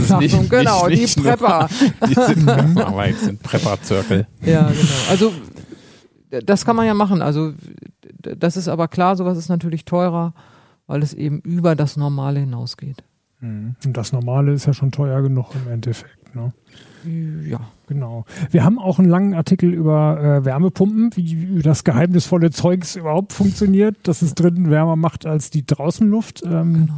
Genau, 0.50 0.88
die 0.89 1.06
Prepper. 1.08 1.70
die 2.10 2.13
sind, 2.13 2.50
aber 2.50 3.08
jetzt 3.08 3.22
sind 3.24 3.41
Prepper-Zirkel. 3.41 4.28
Ja, 4.44 4.63
genau. 4.67 5.10
Also 5.10 5.32
das 6.46 6.65
kann 6.65 6.76
man 6.76 6.86
ja 6.86 6.94
machen. 6.94 7.22
Also 7.22 7.54
das 8.20 8.58
ist 8.58 8.67
aber 8.67 8.88
klar, 8.89 9.15
sowas 9.15 9.38
ist 9.38 9.48
natürlich 9.48 9.86
teurer, 9.86 10.34
weil 10.91 11.04
es 11.04 11.13
eben 11.13 11.39
über 11.39 11.75
das 11.75 11.95
Normale 11.95 12.41
hinausgeht. 12.41 13.01
Mhm. 13.39 13.75
Und 13.86 13.95
das 13.95 14.12
Normale 14.12 14.51
ist 14.51 14.65
ja 14.65 14.73
schon 14.73 14.91
teuer 14.91 15.21
genug 15.21 15.47
im 15.56 15.71
Endeffekt. 15.71 16.36
Ne? 16.36 16.51
Ja. 17.49 17.62
Genau. 17.88 18.25
Wir 18.51 18.63
haben 18.65 18.77
auch 18.77 18.99
einen 18.99 19.08
langen 19.10 19.34
Artikel 19.34 19.73
über 19.73 20.19
äh, 20.21 20.45
Wärmepumpen, 20.45 21.12
wie, 21.15 21.58
wie 21.58 21.62
das 21.62 21.86
geheimnisvolle 21.86 22.51
Zeugs 22.51 22.95
überhaupt 22.97 23.32
funktioniert, 23.34 23.95
dass 24.04 24.21
es 24.21 24.36
drinnen 24.36 24.69
wärmer 24.69 24.97
macht 24.97 25.25
als 25.25 25.49
die 25.49 25.65
Draußenluft. 25.65 26.43
Ähm, 26.45 26.89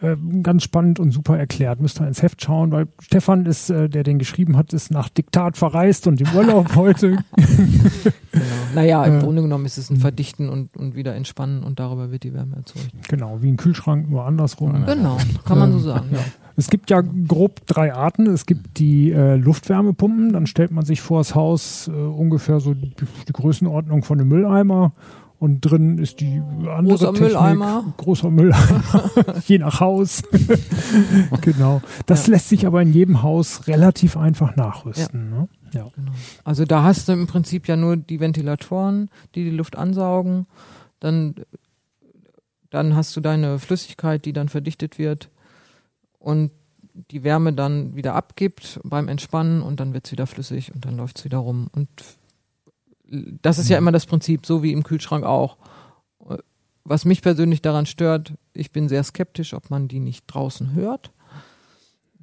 Genau. 0.00 0.12
äh, 0.14 0.42
ganz 0.42 0.64
spannend 0.64 0.98
und 0.98 1.12
super 1.12 1.38
erklärt. 1.38 1.80
Müsst 1.80 2.00
ihr 2.00 2.08
ins 2.08 2.22
Heft 2.22 2.42
schauen, 2.42 2.72
weil 2.72 2.88
Stefan 3.00 3.46
ist, 3.46 3.70
äh, 3.70 3.88
der 3.88 4.02
den 4.02 4.18
geschrieben 4.18 4.56
hat, 4.56 4.72
ist 4.72 4.90
nach 4.90 5.08
Diktat 5.08 5.56
verreist 5.56 6.08
und 6.08 6.20
im 6.20 6.26
Urlaub 6.34 6.74
heute. 6.76 7.18
Naja, 8.74 9.04
im 9.04 9.18
Äh, 9.18 9.22
Grunde 9.22 9.42
genommen 9.42 9.64
ist 9.66 9.78
es 9.78 9.90
ein 9.90 9.96
Verdichten 9.96 10.48
und, 10.48 10.76
und 10.76 10.94
wieder 10.94 11.14
entspannen 11.14 11.62
und 11.62 11.78
darüber 11.80 12.10
wird 12.10 12.22
die 12.24 12.32
Wärme 12.34 12.56
erzeugt. 12.56 12.90
genau, 13.08 13.38
wie 13.42 13.48
ein 13.50 13.56
Kühlschrank, 13.56 14.10
nur 14.10 14.24
andersrum. 14.24 14.84
Genau, 14.86 15.18
kann 15.44 15.58
man 15.58 15.72
so 15.72 15.78
sagen. 15.78 16.06
ja. 16.12 16.18
Es 16.54 16.68
gibt 16.68 16.90
ja 16.90 17.00
grob 17.00 17.66
drei 17.66 17.94
Arten. 17.94 18.26
Es 18.26 18.44
gibt 18.44 18.78
die 18.78 19.10
äh, 19.10 19.36
Luftwärmepumpen, 19.36 20.34
dann 20.34 20.46
stellt 20.46 20.70
man 20.70 20.84
sich 20.84 21.00
vor 21.00 21.20
das 21.20 21.34
Haus 21.34 21.88
äh, 21.88 21.92
ungefähr 21.92 22.60
so 22.60 22.74
die, 22.74 22.92
die 23.26 23.32
Größenordnung 23.32 24.02
von 24.02 24.20
einem 24.20 24.28
Mülleimer 24.28 24.92
und 25.42 25.60
drin 25.60 25.98
ist 25.98 26.20
die 26.20 26.40
andere 26.68 26.82
Großer 26.98 27.12
Technik. 27.14 27.32
Mülleimer. 27.32 27.94
Großer 27.96 28.30
Mülleimer, 28.30 29.10
je 29.46 29.58
nach 29.58 29.80
Haus. 29.80 30.22
genau. 31.40 31.82
Das 32.06 32.28
Ja. 32.28 32.34
lässt 32.34 32.48
sich 32.48 32.64
aber 32.64 32.80
in 32.80 32.92
jedem 32.92 33.22
Haus 33.24 33.66
relativ 33.66 34.16
einfach 34.16 34.54
nachrüsten. 34.54 35.30
Ne? 35.30 35.48
Ja. 35.72 35.90
Genau. 35.96 36.12
Also 36.44 36.64
da 36.64 36.84
hast 36.84 37.08
du 37.08 37.12
im 37.12 37.26
Prinzip 37.26 37.66
ja 37.66 37.74
nur 37.74 37.96
die 37.96 38.20
Ventilatoren, 38.20 39.10
die 39.34 39.42
die 39.42 39.50
Luft 39.50 39.76
ansaugen. 39.76 40.46
Dann, 41.00 41.34
dann 42.70 42.94
hast 42.94 43.16
du 43.16 43.20
deine 43.20 43.58
Flüssigkeit, 43.58 44.24
die 44.24 44.32
dann 44.32 44.48
verdichtet 44.48 44.96
wird 45.00 45.28
und 46.20 46.52
die 47.10 47.24
Wärme 47.24 47.52
dann 47.52 47.96
wieder 47.96 48.14
abgibt 48.14 48.78
beim 48.84 49.08
Entspannen 49.08 49.60
und 49.60 49.80
dann 49.80 49.92
wird 49.92 50.06
es 50.06 50.12
wieder 50.12 50.28
flüssig 50.28 50.72
und 50.72 50.84
dann 50.84 50.96
läuft 50.96 51.18
es 51.18 51.24
wieder 51.24 51.38
rum. 51.38 51.66
Und 51.74 51.88
das 53.42 53.58
ist 53.58 53.68
ja 53.68 53.78
immer 53.78 53.92
das 53.92 54.06
Prinzip, 54.06 54.46
so 54.46 54.62
wie 54.62 54.72
im 54.72 54.82
Kühlschrank 54.82 55.24
auch. 55.24 55.56
Was 56.84 57.04
mich 57.04 57.22
persönlich 57.22 57.62
daran 57.62 57.86
stört, 57.86 58.32
ich 58.54 58.72
bin 58.72 58.88
sehr 58.88 59.04
skeptisch, 59.04 59.54
ob 59.54 59.70
man 59.70 59.86
die 59.86 60.00
nicht 60.00 60.24
draußen 60.26 60.74
hört 60.74 61.12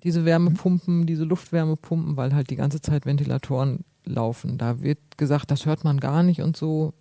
diese 0.04 0.25
Wärmepumpen, 0.25 1.06
diese 1.06 1.23
Luftwärmepumpen, 1.23 2.17
weil 2.17 2.34
halt 2.34 2.49
die 2.49 2.56
ganze 2.56 2.82
Zeit 2.82 3.06
Ventilatoren 3.06 3.84
laufen. 4.06 4.58
Da 4.58 4.82
wird 4.82 4.99
gesagt, 5.17 5.52
das 5.52 5.65
hört 5.65 5.84
man 5.84 5.99
gar 5.99 6.23
nicht 6.23 6.41
und 6.41 6.56
so. 6.56 6.93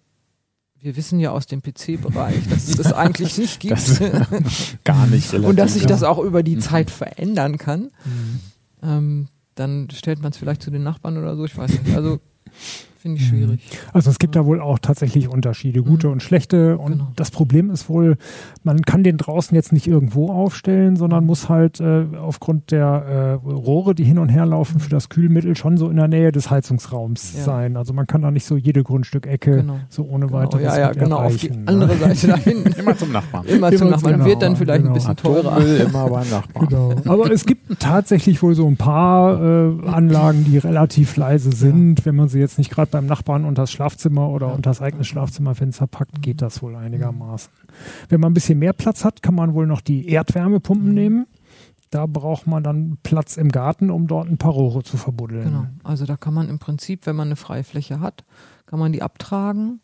Wir 0.81 0.97
wissen 0.97 1.19
ja 1.19 1.33
aus 1.33 1.47
dem 1.47 1.61
PC-Bereich, 1.61 2.49
dass 2.49 2.69
es 2.69 2.77
das 2.77 2.93
eigentlich 2.93 3.37
nicht 3.39 3.61
gibt 3.61 3.73
Das 3.73 3.99
gar 4.85 5.07
nicht 5.07 5.33
relativ. 5.33 5.49
und 5.49 5.57
dass 5.59 5.75
sich 5.75 5.87
das 5.87 6.03
auch 6.03 6.19
über 6.19 6.43
die 6.43 6.59
Zeit 6.59 6.91
verändern 6.91 7.59
kann. 7.59 7.91
Mhm. 8.05 8.41
ähm, 8.83 9.29
dann 9.55 9.89
stellt 9.91 10.23
man 10.23 10.31
es 10.31 10.39
vielleicht 10.39 10.63
zu 10.63 10.71
den 10.71 10.85
Nachbarn 10.85 11.19
oder 11.19 11.35
so, 11.35 11.45
ich 11.45 11.57
weiß 11.57 11.83
nicht. 11.83 11.97
Also 11.97 12.21
finde 12.99 13.19
ich 13.19 13.27
schwierig. 13.29 13.61
Also 13.93 14.11
es 14.11 14.19
gibt 14.19 14.35
da 14.37 14.45
wohl 14.45 14.61
auch 14.61 14.79
tatsächlich 14.79 15.29
Unterschiede, 15.29 15.83
gute 15.83 16.09
Mhm. 16.09 16.15
und 16.15 16.23
schlechte. 16.23 16.79
Und 16.79 16.93
Genau. 16.93 17.09
das 17.17 17.31
Problem 17.31 17.71
ist 17.71 17.89
wohl, 17.89 18.17
man 18.65 18.83
kann 18.83 19.05
den 19.05 19.17
draußen 19.17 19.55
jetzt 19.55 19.73
nicht 19.73 19.87
irgendwo 19.87 20.31
aufstellen, 20.31 20.97
sondern 20.97 21.25
muss 21.25 21.49
halt 21.49 21.81
äh, 21.81 22.05
aufgrund 22.21 22.71
der 22.73 23.39
äh, 23.45 23.49
Rohre, 23.49 23.95
die 23.95 24.05
hin 24.05 24.19
und 24.19 24.29
her 24.29 24.47
laufen 24.47 24.81
für 24.81 24.91
das 24.91 25.09
Kühlmittel, 25.09 25.57
schon 25.57 25.77
so 25.77 25.89
in 25.89 25.97
der 25.97 26.09
Nähe 26.09 26.33
des 26.33 26.51
Heizungsraums 26.51 27.35
Ja. 27.39 27.45
sein. 27.45 27.77
Also 27.77 27.93
man 27.93 28.07
kann 28.07 28.23
da 28.23 28.31
nicht 28.31 28.45
so 28.47 28.57
jede 28.57 28.83
Grundstückecke 28.83 29.57
Genau. 29.57 29.79
so 29.89 30.03
ohne 30.05 30.27
Genau. 30.27 30.39
weiteres 30.39 30.63
Ja, 30.65 30.79
ja, 30.79 30.93
genau. 30.93 31.19
Auf 31.19 31.37
die 31.37 31.51
ne? 31.51 31.63
andere 31.67 31.97
Seite 31.97 32.27
da 32.29 32.37
hinten. 32.37 32.73
Immer 32.81 32.97
zum 32.97 33.13
Nachbarn. 33.13 33.47
Immer 33.47 33.73
zum 33.73 33.91
Nachbarn. 33.91 34.15
genau, 34.15 34.25
Wird 34.27 34.43
dann 34.43 34.57
vielleicht 34.57 34.81
genau. 34.83 34.91
ein 34.91 34.95
bisschen 34.95 35.17
teurer. 35.17 35.53
Atommüll 35.53 35.77
immer 35.81 36.09
beim 36.11 36.29
Nachbarn. 36.31 36.67
Genau. 36.69 36.95
Aber 37.07 37.31
es 37.31 37.47
gibt 37.47 37.79
tatsächlich 37.81 38.43
wohl 38.43 38.55
so 38.55 38.67
ein 38.67 38.77
paar 38.77 39.41
äh, 39.41 39.87
Anlagen, 39.89 40.45
die 40.45 40.59
relativ 40.59 41.17
leise 41.17 41.53
sind. 41.53 42.05
Wenn 42.05 42.17
man 42.17 42.29
sie 42.29 42.41
jetzt 42.41 42.59
nicht 42.59 42.71
gerade 42.71 42.88
beim 42.91 43.07
Nachbarn 43.07 43.45
unter 43.45 43.63
das 43.63 43.73
Schlafzimmer 43.73 44.29
oder 44.31 44.49
Ja. 44.49 44.53
unter 44.55 44.71
das 44.71 44.81
eigene 44.83 45.05
Schlafzimmerfenster 45.05 45.87
packt, 45.87 46.23
geht 46.23 46.43
das 46.43 46.63
wohl 46.63 46.77
einigermaßen. 46.77 47.51
Wenn 48.09 48.21
man 48.21 48.31
ein 48.31 48.35
bisschen 48.35 48.59
mehr 48.59 48.73
Platz 48.73 49.05
hat, 49.05 49.23
kann 49.23 49.35
man 49.35 49.55
wohl 49.55 49.67
noch 49.67 49.81
die 49.81 50.09
Erdwärmepumpen 50.09 50.89
Mhm. 50.89 50.95
nehmen. 50.95 51.27
Da 51.91 52.05
braucht 52.07 52.47
man 52.47 52.63
dann 52.63 52.99
Platz 53.03 53.37
im 53.39 53.51
Garten, 53.51 53.91
um 53.91 54.07
dort 54.07 54.29
ein 54.29 54.37
paar 54.37 54.53
Rohre 54.53 54.83
zu 54.83 54.97
verbuddeln. 54.99 55.45
Genau. 55.45 55.67
Also 55.85 56.05
da 56.05 56.17
kann 56.19 56.35
man 56.35 56.49
im 56.51 56.59
Prinzip, 56.59 57.07
wenn 57.07 57.17
man 57.17 57.29
eine 57.29 57.37
freie 57.37 57.65
Fläche 57.65 58.01
hat, 58.01 58.25
kann 58.67 58.79
man 58.79 58.93
die 58.93 59.01
abtragen. 59.03 59.81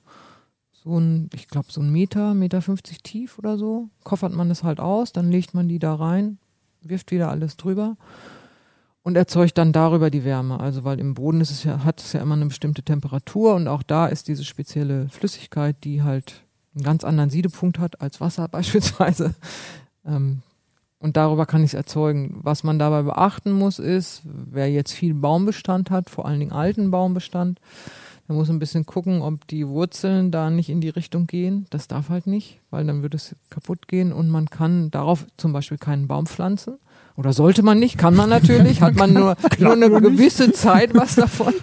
So 0.73 0.99
ein, 0.99 1.31
ich 1.33 1.49
glaube, 1.49 1.69
so 1.71 1.81
ein 1.81 1.91
Meter, 1.91 2.35
Meter 2.35 2.61
50 2.61 3.03
tief 3.03 3.39
oder 3.39 3.57
so. 3.57 3.89
Koffert 4.03 4.35
man 4.35 4.51
das 4.51 4.63
halt 4.63 4.81
aus, 4.81 5.13
dann 5.13 5.31
legt 5.31 5.55
man 5.55 5.67
die 5.67 5.79
da 5.79 5.95
rein, 5.95 6.37
wirft 6.83 7.11
wieder 7.11 7.31
alles 7.31 7.57
drüber 7.57 7.97
und 9.05 9.17
erzeugt 9.17 9.59
dann 9.59 9.73
darüber 9.73 10.11
die 10.11 10.25
Wärme. 10.25 10.59
Also 10.59 10.83
weil 10.83 10.99
im 10.99 11.15
Boden 11.15 11.41
ist 11.41 11.51
es 11.51 11.63
ja, 11.63 11.85
hat 11.85 12.01
es 12.01 12.15
ja 12.15 12.21
immer 12.21 12.35
eine 12.35 12.47
bestimmte 12.47 12.83
Temperatur 12.83 13.55
und 13.55 13.69
auch 13.69 13.85
da 13.85 14.07
ist 14.07 14.27
diese 14.27 14.45
spezielle 14.45 15.09
Flüssigkeit, 15.11 15.77
die 15.85 16.03
halt 16.03 16.43
einen 16.75 16.85
ganz 16.85 17.05
anderen 17.05 17.31
Siedepunkt 17.31 17.79
hat 17.79 18.01
als 18.01 18.21
Wasser 18.21 18.49
beispielsweise. 18.51 19.35
Ähm, 20.05 20.43
und 20.99 21.19
darüber 21.19 21.45
kann 21.45 21.63
ich 21.63 21.71
es 21.71 21.75
erzeugen. 21.75 22.41
Was 22.43 22.65
man 22.65 22.79
dabei 22.79 23.03
beachten 23.03 23.53
muss, 23.53 23.79
ist, 23.79 24.23
wer 24.25 24.73
jetzt 24.73 24.93
viel 24.93 25.13
Baumbestand 25.13 25.91
hat, 25.91 26.09
vor 26.09 26.25
allen 26.25 26.41
Dingen 26.41 26.53
alten 26.53 26.91
Baumbestand, 26.91 27.61
der 28.27 28.37
muss 28.37 28.49
ein 28.49 28.59
bisschen 28.59 28.87
gucken, 28.87 29.21
ob 29.21 29.47
die 29.49 29.69
Wurzeln 29.69 30.31
da 30.31 30.49
nicht 30.49 30.71
in 30.71 30.81
die 30.81 30.89
Richtung 30.89 31.27
gehen. 31.27 31.67
Das 31.69 31.89
darf 31.89 32.09
halt 32.09 32.27
nicht, 32.27 32.59
weil 32.71 32.87
dann 32.87 33.03
würde 33.03 33.19
es 33.19 33.37
kaputt 33.51 33.87
gehen 33.87 34.15
und 34.15 34.31
man 34.31 34.49
kann 34.49 34.91
darauf 34.91 35.27
zum 35.37 35.53
Beispiel 35.53 35.77
keinen 35.77 36.09
Baum 36.09 36.25
pflanzen. 36.25 36.79
Oder 37.17 37.33
sollte 37.33 37.63
man 37.63 37.79
nicht, 37.79 37.97
kann 37.97 38.17
man 38.17 38.29
natürlich, 38.29 38.81
hat 38.81 38.97
man 38.97 39.13
nur, 39.13 39.37
nur 39.61 39.73
eine 39.73 39.89
gewisse 39.89 40.53
Zeit 40.53 40.95
was 40.95 41.15
davon. 41.15 41.55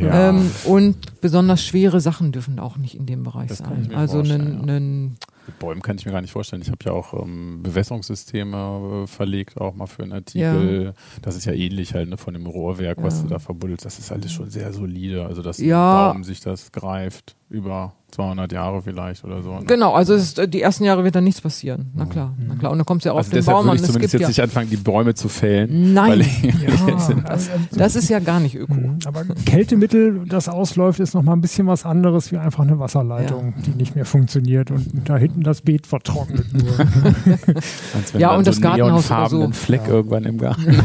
Ja. 0.00 0.28
Ähm, 0.28 0.50
und 0.64 1.20
besonders 1.22 1.64
schwere 1.64 2.00
Sachen 2.00 2.32
dürfen 2.32 2.58
auch 2.58 2.76
nicht 2.76 2.94
in 2.96 3.06
dem 3.06 3.22
Bereich 3.22 3.48
Das 3.48 3.58
sein. 3.58 3.92
Also 3.94 4.18
einen, 4.18 4.54
ja. 4.56 4.60
einen 4.62 5.16
Mit 5.46 5.58
Bäumen 5.58 5.80
kann 5.80 5.96
ich 5.96 6.04
mir 6.04 6.12
gar 6.12 6.20
nicht 6.20 6.32
vorstellen. 6.32 6.60
Ich 6.60 6.68
habe 6.68 6.84
ja 6.84 6.92
auch 6.92 7.14
ähm, 7.14 7.62
Bewässerungssysteme 7.62 9.04
äh, 9.04 9.06
verlegt, 9.06 9.58
auch 9.58 9.74
mal 9.74 9.86
für 9.86 10.02
einen 10.02 10.12
Artikel. 10.12 10.94
Das 11.22 11.34
ist 11.36 11.46
ja 11.46 11.52
ähnlich 11.52 11.94
halt 11.94 12.10
ne, 12.10 12.16
von 12.18 12.34
dem 12.34 12.46
Rohrwerk, 12.46 13.02
was 13.02 13.18
Ja. 13.18 13.22
du 13.22 13.28
da 13.30 13.38
verbuddelst. 13.38 13.84
Das 13.86 13.98
ist 13.98 14.12
alles 14.12 14.32
schon 14.32 14.50
sehr 14.50 14.72
solide. 14.72 15.24
Also, 15.26 15.40
dass 15.42 15.58
Ja. 15.58 16.08
ein 16.10 16.14
Baum 16.14 16.24
sich 16.24 16.40
das 16.40 16.72
greift 16.72 17.36
über 17.50 17.92
200 18.12 18.50
Jahre 18.50 18.82
vielleicht 18.82 19.22
oder 19.24 19.40
so. 19.40 19.54
Ne? 19.60 19.64
Genau, 19.66 19.92
also 19.94 20.14
es 20.14 20.36
ist, 20.36 20.52
die 20.52 20.60
ersten 20.62 20.82
Jahre 20.82 21.04
wird 21.04 21.14
da 21.14 21.20
nichts 21.20 21.40
passieren. 21.40 21.90
Na 21.94 22.06
klar, 22.06 22.34
na 22.48 22.56
klar. 22.56 22.72
Und 22.72 22.78
dann 22.78 22.84
kommt 22.84 23.02
es 23.02 23.04
ja 23.04 23.12
auf 23.12 23.18
Also 23.18 23.30
den 23.30 23.36
deshalb 23.36 23.56
Baum 23.58 23.66
würde 23.66 23.70
an. 23.70 23.76
ich 23.76 23.82
Es 23.82 23.86
zumindest 23.88 24.12
jetzt 24.14 24.22
ja, 24.22 24.28
nicht 24.28 24.40
anfangen, 24.42 24.68
die 24.70 24.76
Bäume 24.76 25.14
zu 25.14 25.28
fällen. 25.28 25.94
Nein, 25.94 26.20
Ja, 26.42 26.96
also, 27.24 27.50
das 27.70 27.94
ist 27.94 28.08
ja 28.08 28.18
gar 28.18 28.40
nicht 28.40 28.56
öko. 28.56 28.74
Mhm. 28.74 28.98
Aber 29.04 29.24
Kältemittel, 29.46 30.24
das 30.26 30.48
ausläuft, 30.48 30.98
ist 30.98 31.14
nochmal 31.14 31.36
ein 31.36 31.40
bisschen 31.40 31.68
was 31.68 31.84
anderes 31.86 32.32
wie 32.32 32.38
einfach 32.38 32.64
eine 32.64 32.80
Wasserleitung, 32.80 33.54
die 33.64 33.70
nicht 33.70 33.94
mehr 33.94 34.04
funktioniert 34.04 34.72
und 34.72 35.08
da 35.08 35.16
hinten 35.16 35.42
das 35.44 35.60
Beet 35.60 35.86
vertrocknet 35.86 36.46
Ja, 38.18 38.32
du 38.32 38.38
und 38.38 38.44
so 38.44 38.50
das 38.50 38.60
Gartenhaus 38.60 39.10
oder 39.10 39.28
so. 39.28 39.50
Fleck 39.52 39.82
Ja. 39.82 39.88
irgendwann 39.88 40.24
im 40.24 40.38
Garten 40.38 40.64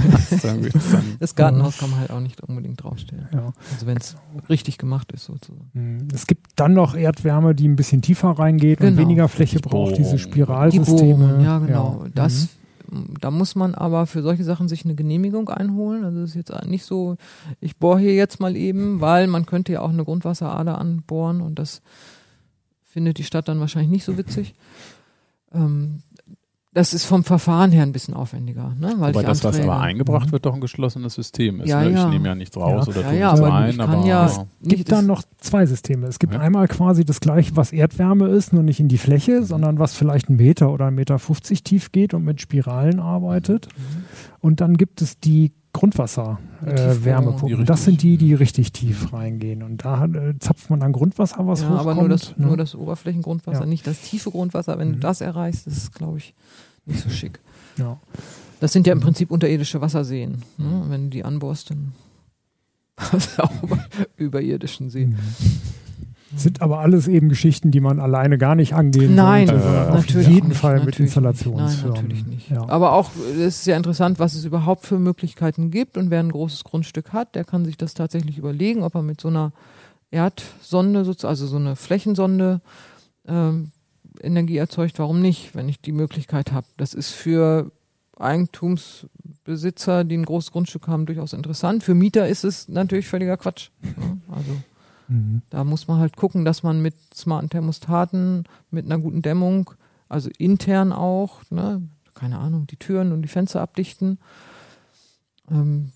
Das 1.20 1.36
Gartenhaus 1.36 1.78
kann 1.78 1.90
man 1.90 2.00
halt 2.02 2.12
auch 2.12 2.20
nicht 2.20 2.42
unbedingt 2.42 2.84
draufstellen. 2.84 3.28
ja. 3.34 3.54
Also 3.74 3.88
wenn 3.88 3.98
es 3.98 4.16
richtig 4.50 4.78
gemacht 4.78 5.12
ist 5.12 5.26
sozusagen. 5.26 5.70
Mhm. 5.74 6.08
Es 6.14 6.28
gibt 6.28 6.55
dann 6.56 6.74
noch 6.74 6.96
Erdwärme, 6.96 7.54
die 7.56 7.68
ein 7.68 7.76
bisschen 7.76 8.02
tiefer 8.02 8.30
reingeht 8.32 8.80
und 8.82 8.88
Genau. 8.88 9.02
weniger 9.02 9.28
Fläche 9.28 9.58
Die 9.58 9.62
braucht, 9.68 9.98
diese. 9.98 10.12
Die 10.14 10.20
Spiralsysteme. 10.20 11.16
Bohrungen, 11.28 11.44
ja 11.44 11.60
genau. 11.60 12.02
Ja. 12.06 12.12
Das, 12.16 12.50
Da 13.20 13.32
muss 13.32 13.56
man 13.56 13.74
aber 13.76 14.06
für 14.06 14.22
solche 14.22 14.44
Sachen 14.44 14.68
sich 14.70 14.86
eine 14.86 14.94
Genehmigung 14.96 15.50
einholen. 15.50 16.04
Also 16.06 16.22
es 16.22 16.30
ist 16.30 16.36
jetzt 16.36 16.66
nicht 16.68 16.86
so, 16.86 17.18
ich 17.60 17.78
bohre 17.78 18.00
hier 18.00 18.14
jetzt 18.14 18.40
mal 18.40 18.56
eben, 18.56 19.02
weil 19.02 19.28
man 19.28 19.46
könnte 19.46 19.74
ja 19.74 19.82
auch 19.82 19.90
eine 19.90 20.06
Grundwasserader 20.06 20.78
anbohren 20.78 21.42
und 21.42 21.58
das 21.60 21.82
findet 22.84 23.18
die 23.18 23.24
Stadt 23.24 23.48
dann 23.48 23.60
wahrscheinlich 23.60 23.92
nicht 23.92 24.06
so 24.06 24.18
witzig. 24.18 24.54
Ähm, 25.54 26.04
das 26.76 26.94
ist 26.94 27.06
vom 27.06 27.24
Verfahren 27.24 27.72
her 27.72 27.82
ein 27.84 27.92
bisschen 27.94 28.14
aufwendiger, 28.14 28.76
ne? 28.80 28.94
Weil 28.98 29.10
Aber 29.10 29.24
das, 29.24 29.44
was 29.44 29.56
Anträge- 29.56 29.64
aber 29.72 29.80
eingebracht 29.82 30.32
wird, 30.32 30.46
doch 30.46 30.54
ein 30.54 30.62
geschlossenes 30.62 31.14
System 31.16 31.62
ist. 31.62 31.70
Ja, 31.70 31.82
ne? 31.82 31.90
Ich 31.90 31.96
ja. 31.96 32.10
nehme 32.10 32.28
ja 32.28 32.36
nichts 32.36 32.56
raus 32.58 32.86
Ja. 32.88 32.92
oder 32.94 33.02
Ja, 33.02 33.10
tue 33.10 33.18
ja, 33.20 33.32
nichts 33.32 33.40
aber 33.46 33.54
rein, 33.56 33.70
ich 33.72 33.78
kann 33.78 33.90
aber 33.90 34.06
ja- 34.08 34.26
Es 34.26 34.38
gibt 34.62 34.72
Nicht, 34.80 34.92
dann 34.92 35.06
noch 35.08 35.24
zwei 35.40 35.66
Systeme. 35.66 36.06
Es 36.08 36.20
gibt 36.20 36.34
Ja. 36.34 36.42
einmal 36.42 36.68
quasi 36.68 37.04
das 37.06 37.20
gleiche, 37.22 37.56
was 37.56 37.72
Erdwärme 37.74 38.28
ist, 38.28 38.54
nur 38.54 38.62
nicht 38.62 38.80
in 38.80 38.88
die 38.90 38.98
Fläche, 38.98 39.44
sondern 39.44 39.80
was 39.80 39.96
vielleicht 39.96 40.28
einen 40.30 40.38
Meter 40.38 40.72
oder 40.72 40.86
einen 40.88 40.96
Meter 40.98 41.18
50 41.18 41.64
tief 41.64 41.92
geht 41.92 42.14
und 42.14 42.24
mit 42.24 42.42
Spiralen 42.42 43.00
arbeitet. 43.00 43.68
Und 44.42 44.62
dann 44.62 44.76
gibt 44.78 45.02
es 45.02 45.20
die 45.20 45.54
Grundwasser-Wärmepumpen. 45.72 47.62
Äh, 47.62 47.66
das 47.66 47.84
sind 47.86 48.02
die, 48.02 48.18
die 48.18 48.34
richtig 48.34 48.72
tief 48.72 49.12
reingehen. 49.14 49.64
Und 49.64 49.84
da 49.86 50.06
äh, 50.06 50.38
zapft 50.40 50.70
man 50.70 50.80
dann 50.80 50.92
Grundwasser, 50.94 51.46
was 51.48 51.62
ja, 51.62 51.68
hochkommt. 51.70 51.82
aber 51.82 51.96
nur 51.96 52.10
das, 52.10 52.38
ne? 52.38 52.46
nur 52.48 52.58
das 52.58 52.76
Oberflächengrundwasser, 52.76 53.62
Ja. 53.62 53.66
nicht 53.66 53.86
das 53.88 54.02
tiefe 54.02 54.32
Grundwasser. 54.32 54.78
Wenn 54.80 54.90
Mhm. 54.90 54.94
du 54.94 55.00
das 55.00 55.22
erreichst, 55.22 55.68
ist, 55.68 55.94
glaube 55.94 56.18
ich, 56.20 56.34
nicht 56.86 57.02
so 57.02 57.10
schick. 57.10 57.40
ja. 57.78 58.00
Das 58.62 58.72
sind 58.72 58.88
ja 58.88 58.94
im 58.94 59.02
Prinzip 59.02 59.32
unterirdische 59.32 59.82
Wasserseen. 59.82 60.42
Ne? 60.58 60.86
Wenn 60.88 61.04
du 61.06 61.10
die 61.10 61.26
anbohrst, 61.26 61.72
dann 61.72 61.92
auch 63.38 63.64
über, 63.64 63.86
überirdischen 64.16 64.90
See. 64.90 65.08
Mhm. 65.08 65.18
Sind 66.36 66.62
aber 66.62 66.80
alles 66.80 67.08
eben 67.08 67.30
Geschichten, 67.30 67.72
die 67.72 67.80
man 67.80 68.00
alleine 68.00 68.38
gar 68.38 68.56
nicht 68.56 68.74
angehen 68.74 69.16
Nein, 69.16 69.48
sollte, 69.48 69.64
äh, 69.64 69.92
auf 69.92 70.10
jeden 70.10 70.50
nicht, 70.50 70.58
Fall 70.58 70.84
mit. 70.84 71.00
Installationsfirmen. 71.00 71.94
Nein, 71.94 72.04
natürlich 72.04 72.26
nicht. 72.26 72.50
Ja. 72.50 72.68
Aber 72.68 72.94
auch, 72.94 73.12
es 73.38 73.60
ist 73.60 73.68
ja 73.68 73.78
interessant, 73.78 74.20
was 74.20 74.34
es 74.36 74.44
überhaupt 74.44 74.86
für 74.86 75.00
Möglichkeiten 75.00 75.72
gibt. 75.72 75.98
Und 75.98 76.10
wer 76.10 76.20
ein 76.20 76.32
großes 76.32 76.64
Grundstück 76.64 77.14
hat, 77.14 77.36
der 77.36 77.46
kann 77.46 77.64
sich 77.64 77.78
das 77.78 77.94
tatsächlich 77.94 78.38
überlegen, 78.38 78.84
ob 78.84 78.96
er 78.96 79.02
mit 79.02 79.22
so 79.22 79.30
einer 79.30 79.54
Erdsonde, 80.12 81.00
also 81.24 81.48
so 81.48 81.58
eine 81.58 81.76
Flächensonde, 81.76 82.62
ähm, 83.28 83.72
Energie 84.22 84.58
erzeugt. 84.58 85.00
Warum 85.00 85.22
nicht, 85.22 85.56
wenn 85.56 85.70
ich 85.70 85.82
die 85.82 85.92
Möglichkeit 85.92 86.52
habe? 86.52 86.68
Das 86.78 86.94
ist 86.94 87.12
für 87.12 87.72
Eigentumsbesitzer, 88.18 90.04
die 90.04 90.18
ein 90.18 90.26
großes 90.26 90.52
Grundstück 90.52 90.88
haben, 90.88 91.06
durchaus 91.06 91.34
interessant. 91.34 91.84
Für 91.84 91.96
Mieter 91.96 92.28
ist 92.28 92.44
es 92.44 92.68
natürlich 92.68 93.08
völliger 93.08 93.38
Quatsch. 93.38 93.70
Also 94.30 94.52
Mhm. 95.08 95.44
da 95.52 95.64
muss 95.64 95.88
man 95.88 96.00
halt 96.00 96.16
gucken, 96.16 96.46
dass 96.46 96.64
man 96.64 96.82
mit 96.82 96.96
smarten 97.14 97.50
Thermostaten, 97.50 98.46
mit 98.72 98.86
einer 98.86 98.98
guten 98.98 99.22
Dämmung, 99.22 99.70
also 100.10 100.32
intern 100.40 100.92
auch, 100.92 101.42
ne, 101.52 101.82
keine 102.16 102.40
Ahnung, 102.40 102.66
die 102.66 102.78
Türen 102.78 103.12
und 103.12 103.22
die 103.22 103.28
Fenster 103.28 103.62
abdichten, 103.62 104.18
ähm, 105.52 105.92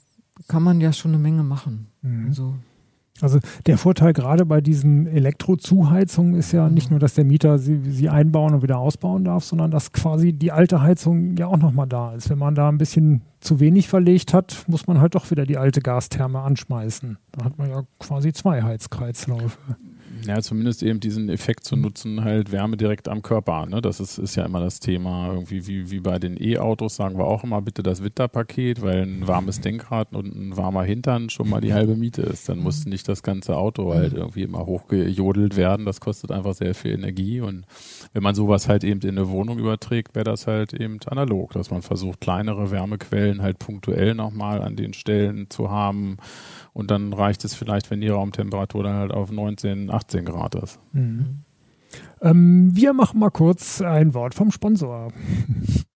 kann 0.47 0.62
man 0.62 0.79
ja 0.79 0.93
schon 0.93 1.12
eine 1.12 1.17
Menge 1.19 1.41
machen. 1.43 1.88
Mhm. 2.03 2.27
Also, 2.27 2.55
Also 3.21 3.39
der 3.65 3.77
Vorteil 3.77 4.13
gerade 4.13 4.45
bei 4.45 4.62
diesen 4.62 5.08
Elektrozuheizungen 5.08 6.36
ist 6.36 6.51
ja 6.51 6.69
nicht 6.69 6.89
nur, 6.89 6.99
dass 6.99 7.15
der 7.15 7.25
Mieter 7.25 7.58
sie, 7.58 7.79
sie 7.91 8.10
einbauen 8.10 8.53
und 8.53 8.63
wieder 8.63 8.79
ausbauen 8.79 9.23
darf, 9.23 9.43
sondern 9.43 9.71
dass 9.71 9.91
quasi 9.91 10.34
die 10.34 10.51
alte 10.51 10.82
Heizung 10.82 11.36
ja 11.38 11.47
auch 11.47 11.58
nochmal 11.58 11.88
da 11.88 12.13
ist. 12.13 12.29
Wenn 12.29 12.38
man 12.38 12.55
da 12.55 12.69
ein 12.69 12.77
bisschen 12.77 13.21
zu 13.39 13.60
wenig 13.60 13.88
verlegt 13.88 14.34
hat, 14.34 14.65
muss 14.67 14.88
man 14.88 14.99
halt 14.99 15.15
doch 15.15 15.32
wieder 15.32 15.45
die 15.45 15.58
alte 15.58 15.82
Gastherme 15.82 16.39
anschmeißen. 16.39 17.17
Da 17.32 17.45
hat 17.45 17.58
man 17.58 17.69
ja 17.69 17.84
quasi 17.99 18.34
zwei 18.34 18.62
Heizkreisläufe. 18.62 19.58
Ja, 20.25 20.41
zumindest 20.41 20.84
eben 20.84 20.99
diesen 20.99 21.29
Effekt 21.29 21.63
zu 21.63 21.75
nutzen, 21.75 22.23
halt 22.23 22.51
Wärme 22.51 22.77
direkt 22.77 23.08
am 23.08 23.21
Körper. 23.21 23.65
Ne? 23.65 23.82
Das 23.82 23.99
ist, 23.99 24.17
ist 24.17 24.36
ja 24.36 24.45
immer 24.45 24.60
das 24.60 24.79
Thema. 24.79 25.34
Irgendwie 25.34 25.67
wie, 25.67 25.91
wie 25.91 25.99
bei 25.99 26.19
den 26.19 26.41
E-Autos 26.41 26.95
sagen 26.95 27.17
wir 27.17 27.25
auch 27.25 27.43
immer 27.43 27.62
bitte 27.62 27.84
das 27.84 28.03
Winterpaket, 28.03 28.82
weil 28.82 29.03
ein 29.03 29.27
warmes 29.27 29.62
Denkrad 29.62 30.13
und 30.13 30.36
ein 30.36 30.58
warmer 30.58 30.84
Hintern 30.84 31.29
schon 31.29 31.49
mal 31.49 31.62
die 31.62 31.73
halbe 31.73 31.95
Miete 31.95 32.21
ist. 32.21 32.49
Dann 32.49 32.60
muss 32.60 32.86
nicht 32.86 33.08
das 33.08 33.23
ganze 33.23 33.58
Auto 33.58 33.93
halt 33.93 34.13
irgendwie 34.13 34.43
immer 34.43 34.65
hochgejodelt 34.65 35.55
werden. 35.55 35.86
Das 35.86 36.01
kostet 36.01 36.32
einfach 36.32 36.53
sehr 36.53 36.75
viel 36.75 36.91
Energie. 36.91 37.41
Und 37.41 37.65
wenn 38.13 38.23
man 38.23 38.36
sowas 38.36 38.67
halt 38.67 38.84
eben 38.84 39.01
in 39.01 39.17
eine 39.17 39.29
Wohnung 39.29 39.60
überträgt, 39.60 40.15
wäre 40.15 40.25
das 40.25 40.47
halt 40.47 40.73
eben 40.73 40.99
analog, 41.05 41.53
dass 41.53 41.71
man 41.71 41.82
versucht, 41.82 42.21
kleinere 42.21 42.71
Wärmequellen 42.71 43.41
halt 43.41 43.60
punktuell 43.60 44.15
nochmal 44.15 44.62
an 44.62 44.75
den 44.75 44.93
Stellen 44.93 45.49
zu 45.49 45.69
haben. 45.69 46.17
Und 46.74 46.91
dann 46.91 47.13
reicht 47.13 47.43
es 47.45 47.53
vielleicht, 47.53 47.91
wenn 47.91 48.01
die 48.01 48.09
Raumtemperatur 48.09 48.84
dann 48.84 48.95
halt 48.95 49.11
auf 49.11 49.32
19, 49.32 49.91
18 49.91 50.26
Grad 50.26 50.55
ist. 50.55 50.80
Mhm. 50.93 51.43
Ähm, 52.22 52.72
wir 52.74 52.93
machen 52.93 53.20
mal 53.20 53.32
kurz 53.32 53.82
ein 53.82 54.13
Wort 54.13 54.34
vom 54.34 54.51
Sponsor. 54.51 55.09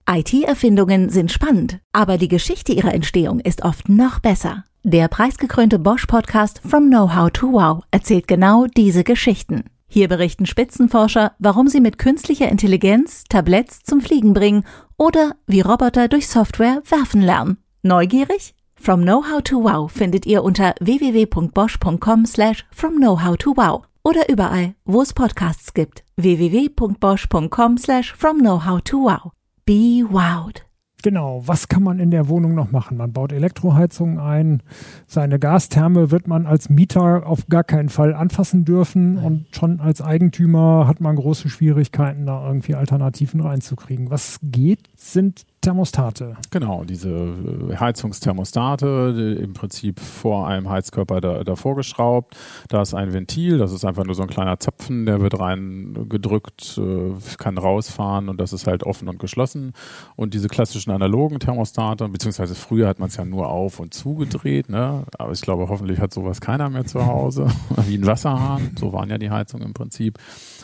IT-Erfindungen 0.09 1.09
sind 1.09 1.32
spannend, 1.32 1.80
aber 1.91 2.17
die 2.17 2.28
Geschichte 2.28 2.74
ihrer 2.74 2.93
Entstehung 2.93 3.39
ist 3.39 3.63
oft 3.63 3.89
noch 3.89 4.19
besser. 4.19 4.65
Der 4.84 5.07
preisgekrönte 5.07 5.80
Bosch-Podcast 5.80 6.61
From 6.65 6.88
Know-how 6.88 7.32
to 7.32 7.53
Wow 7.53 7.84
erzählt 7.91 8.28
genau 8.28 8.65
diese 8.65 9.03
Geschichten. 9.03 9.63
Hier 9.88 10.07
berichten 10.07 10.45
Spitzenforscher, 10.45 11.34
warum 11.39 11.67
sie 11.67 11.80
mit 11.80 11.99
künstlicher 11.99 12.49
Intelligenz 12.49 13.24
Tabletts 13.30 13.84
zum 13.84 14.01
Fliegen 14.01 14.34
bringen 14.34 14.65
oder 14.97 15.36
wie 15.45 15.61
Roboter 15.61 16.07
durch 16.07 16.28
Software 16.28 16.82
werfen 16.89 17.21
lernen. 17.21 17.57
Neugierig? 17.84 18.55
From 18.84 19.05
Know-how 19.05 19.41
to 19.43 19.63
Wow 19.63 19.88
findet 19.88 20.25
ihr 20.25 20.43
unter 20.43 20.75
www.bosch.com 20.81 22.25
slash 22.25 22.65
from 22.69 22.97
know-how 22.97 23.38
to 23.38 23.55
wow 23.55 23.86
oder 24.03 24.27
überall, 24.27 24.75
wo 24.84 25.01
es 25.01 25.13
Podcasts 25.13 25.73
gibt. 25.73 26.03
www.bosch.com 26.17 27.77
slash 27.77 28.11
from 28.11 28.39
know-how 28.39 28.81
to 28.81 29.05
wow. 29.05 29.31
Be 29.65 30.03
wowed. 30.03 30.63
Genau, 31.03 31.43
was 31.45 31.67
kann 31.67 31.84
man 31.84 31.99
in 31.99 32.11
der 32.11 32.29
Wohnung 32.29 32.55
noch 32.55 32.71
machen? 32.71 32.95
Man 32.95 33.11
baut 33.11 33.34
Elektroheizungen 33.34 34.19
ein, 34.19 34.63
seine 35.05 35.38
Gastherme 35.38 36.11
wird 36.11 36.29
man 36.29 36.45
als 36.45 36.69
Mieter 36.69 37.27
auf 37.27 37.47
gar 37.47 37.65
keinen 37.65 37.89
Fall 37.89 38.13
anfassen 38.13 38.63
dürfen 38.63 39.17
und 39.17 39.45
schon 39.51 39.81
als 39.81 40.01
Eigentümer 40.01 40.88
hat 40.88 41.01
man 41.01 41.17
große 41.17 41.49
Schwierigkeiten, 41.49 42.25
da 42.25 42.47
irgendwie 42.47 42.75
Alternativen 42.75 43.41
reinzukriegen. 43.41 44.11
Was 44.11 44.39
geht, 44.41 44.89
sind 45.04 45.45
Thermostate. 45.62 46.36
Genau, 46.51 46.84
diese 46.84 47.10
äh, 47.10 47.76
Heizungsthermostate, 47.78 49.38
im 49.41 49.54
Prinzip 49.54 49.99
vor 49.99 50.47
einem 50.47 50.70
Heizkörper 50.70 51.22
da, 51.22 51.43
davor 51.43 51.76
geschraubt. 51.76 52.36
Da 52.68 52.82
ist 52.82 52.93
ein 52.93 53.14
Ventil, 53.14 53.58
das 53.58 53.72
ist 53.72 53.86
einfach 53.86 54.04
nur 54.06 54.16
so 54.16 54.24
ein 54.24 54.30
kleiner 54.30 54.60
Zapfen, 54.60 55.06
der 55.06 55.22
wird 55.22 55.39
reingedrückt, 55.39 56.78
äh, 56.78 57.14
kann 57.38 57.58
rausfahren 57.58 58.30
und 58.30 58.39
das 58.39 58.54
ist 58.54 58.68
halt 58.68 58.84
offen 58.84 59.08
und 59.08 59.20
geschlossen. 59.20 59.74
Und 60.16 60.34
diese 60.34 60.47
klassischen 60.47 60.91
analogen 60.91 61.39
Thermostate, 61.39 62.08
beziehungsweise 62.10 62.56
früher 62.56 62.88
hat 62.88 62.99
man 62.99 63.10
es 63.10 63.16
ja 63.16 63.26
nur 63.26 63.49
auf 63.49 63.80
und 63.80 63.93
zugedreht, 63.93 64.70
ne? 64.70 65.04
aber 65.18 65.32
ich 65.32 65.41
glaube, 65.41 65.68
hoffentlich 65.70 65.99
hat 65.99 66.14
sowas 66.14 66.41
keiner 66.41 66.70
mehr 66.70 66.86
zu 66.86 67.06
Hause, 67.06 67.47
wie 67.88 67.97
ein 67.97 68.06
Wasserhahn. 68.06 68.72
So 68.78 68.91
waren 68.93 69.10
ja 69.10 69.18
die 69.18 69.32
Heizungen 69.32 69.68
im 69.68 69.74
Prinzip. 69.74 70.18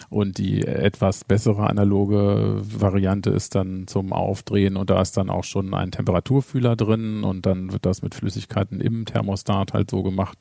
Und 0.10 0.39
die 0.39 0.66
etwas 0.66 1.24
bessere 1.24 1.70
analoge 1.70 2.57
Variante 2.62 3.30
ist 3.30 3.53
dann 3.53 3.86
zum 3.86 4.12
Aufdrehen 4.12 4.76
und 4.76 4.89
da 4.89 5.01
ist 5.01 5.18
dann 5.18 5.30
auch 5.30 5.43
schon 5.43 5.74
ein 5.76 5.91
Temperaturfühler 5.91 6.76
drin 6.76 7.24
und 7.24 7.45
dann 7.45 7.72
wird 7.72 7.86
das 7.86 8.01
mit 8.01 8.16
Flüssigkeiten 8.16 8.82
im 8.82 9.05
Thermostat 9.05 9.74
halt 9.74 9.91
so 9.91 10.01
gemacht, 10.01 10.39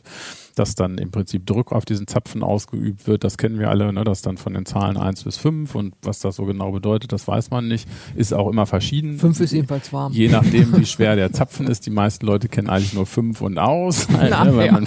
dass 0.55 0.75
dann 0.75 0.99
im 0.99 1.11
Prinzip 1.11 1.47
Druck 1.47 1.73
auf 1.73 1.85
diesen 1.85 2.07
Zapfen 2.07 2.43
ausgeübt 2.43 3.07
wird. 3.07 3.25
Das 3.25 3.39
kennen 3.39 3.59
wir 3.59 3.71
alle, 3.71 3.93
ne? 3.93 4.05
das 4.05 4.23
dann 4.23 4.37
von 4.37 4.55
den 4.55 4.67
Zahlen 4.67 4.97
1 4.97 5.25
bis 5.25 5.37
5 5.37 5.75
und 5.75 5.95
was 6.03 6.21
das 6.21 6.37
so 6.37 6.45
genau 6.45 6.73
bedeutet, 6.73 7.13
das 7.13 7.27
weiß 7.27 7.51
man 7.51 7.69
nicht. 7.69 7.89
Ist 8.15 8.35
auch 8.35 8.49
immer 8.49 8.67
verschieden. 8.67 9.19
5 9.19 9.41
ist 9.41 9.53
jedenfalls 9.53 9.93
warm. 9.93 10.13
Je 10.13 10.29
nachdem, 10.29 10.77
wie 10.77 10.87
schwer 10.87 11.17
der 11.17 11.33
Zapfen 11.33 11.67
ist. 11.67 11.87
Die 11.87 11.91
meisten 11.91 12.27
Leute 12.27 12.49
kennen 12.49 12.69
eigentlich 12.69 12.95
nur 12.95 13.07
5 13.07 13.41
und 13.41 13.59
aus, 13.59 14.09
halt, 14.09 14.31
Na, 14.31 14.45
ne? 14.45 14.57
weil 14.57 14.67
ja. 14.67 14.73
man, 14.73 14.87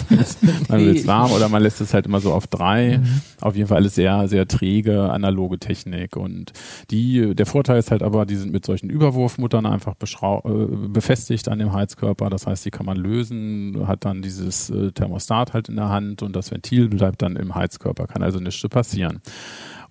man 0.67 0.79
will 0.79 0.95
es 0.95 1.07
warm 1.07 1.31
oder 1.31 1.49
man 1.49 1.61
lässt 1.61 1.81
es 1.81 1.93
halt 1.93 2.05
immer 2.05 2.19
so 2.19 2.33
auf 2.33 2.47
3. 2.47 2.99
Mhm. 2.99 3.21
Auf 3.39 3.55
jeden 3.55 3.67
Fall 3.67 3.77
alles 3.77 3.95
sehr, 3.95 4.27
sehr 4.27 4.47
träge, 4.47 5.09
analoge 5.09 5.59
Technik 5.59 6.15
und 6.15 6.53
die, 6.89 7.35
der 7.35 7.45
Vorteil 7.45 7.79
ist 7.79 7.91
halt 7.91 8.03
aber, 8.03 8.25
die 8.25 8.35
sind 8.35 8.51
mit 8.51 8.65
solchen 8.65 8.89
Überwurfmuttern 8.89 9.65
einfach 9.65 9.95
äh, 9.95 10.87
befestigt 10.87 11.49
an 11.49 11.59
dem 11.59 11.73
Heizkörper. 11.73 12.29
Das 12.29 12.47
heißt, 12.47 12.65
die 12.65 12.71
kann 12.71 12.85
man 12.85 12.97
lösen, 12.97 13.87
hat 13.87 14.05
dann 14.05 14.21
dieses 14.21 14.69
äh, 14.69 14.91
Thermostat 14.91 15.53
halt 15.53 15.60
in 15.69 15.75
der 15.75 15.89
Hand 15.89 16.21
und 16.21 16.35
das 16.35 16.51
Ventil 16.51 16.89
bleibt 16.89 17.21
dann 17.21 17.35
im 17.35 17.55
Heizkörper, 17.55 18.07
kann 18.07 18.23
also 18.23 18.39
nichts 18.39 18.67
passieren. 18.69 19.21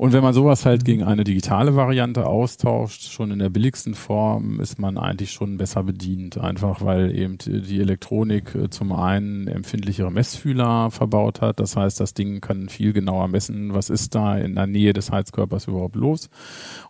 Und 0.01 0.15
wenn 0.15 0.23
man 0.23 0.33
sowas 0.33 0.65
halt 0.65 0.87
gegen 0.87 1.03
eine 1.03 1.25
digitale 1.25 1.77
Variante 1.77 2.25
austauscht, 2.25 3.11
schon 3.13 3.33
in 3.33 3.39
der 3.39 3.51
billigsten 3.51 3.93
Form, 3.93 4.59
ist 4.59 4.79
man 4.79 4.97
eigentlich 4.97 5.31
schon 5.31 5.59
besser 5.59 5.83
bedient. 5.83 6.39
Einfach 6.39 6.81
weil 6.81 7.15
eben 7.15 7.37
die 7.37 7.81
Elektronik 7.81 8.55
äh, 8.55 8.71
zum 8.71 8.93
einen 8.93 9.47
empfindlichere 9.47 10.11
Messfühler 10.11 10.91
verbaut 10.91 11.43
hat. 11.43 11.61
Das 11.61 11.77
heißt, 11.77 12.01
das 12.01 12.15
Ding 12.15 12.41
kann 12.41 12.71
viel 12.71 12.95
genauer 12.95 13.29
messen, 13.29 13.75
was 13.75 13.91
ist 13.91 14.15
da 14.15 14.39
in 14.39 14.55
der 14.55 14.67
Nähe 14.67 14.95
des 14.95 15.13
Heizkörpers 15.13 15.67
überhaupt 15.67 15.97
los. 15.97 16.31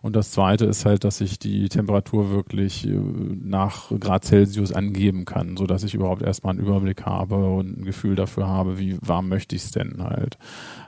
Und 0.01 0.15
das 0.15 0.31
zweite 0.31 0.63
ist 0.63 0.85
halt, 0.85 1.03
dass 1.03 1.19
ich 1.19 1.37
die 1.37 1.67
Temperatur 1.67 2.31
wirklich 2.31 2.87
äh, 2.87 2.91
nach 2.93 3.91
Grad 3.99 4.23
Celsius 4.23 4.71
angeben 4.71 5.25
kann, 5.25 5.57
so 5.57 5.67
dass 5.67 5.83
ich 5.83 5.95
überhaupt 5.95 6.21
erstmal 6.21 6.51
einen 6.51 6.65
Überblick 6.65 7.05
habe 7.05 7.35
und 7.49 7.77
ein 7.77 7.83
Gefühl 7.83 8.15
dafür 8.15 8.47
habe, 8.47 8.79
wie 8.79 8.97
warm 9.01 9.27
möchte 9.27 9.53
ich 9.53 9.63
es 9.63 9.71
denn 9.71 10.01
halt 10.01 10.37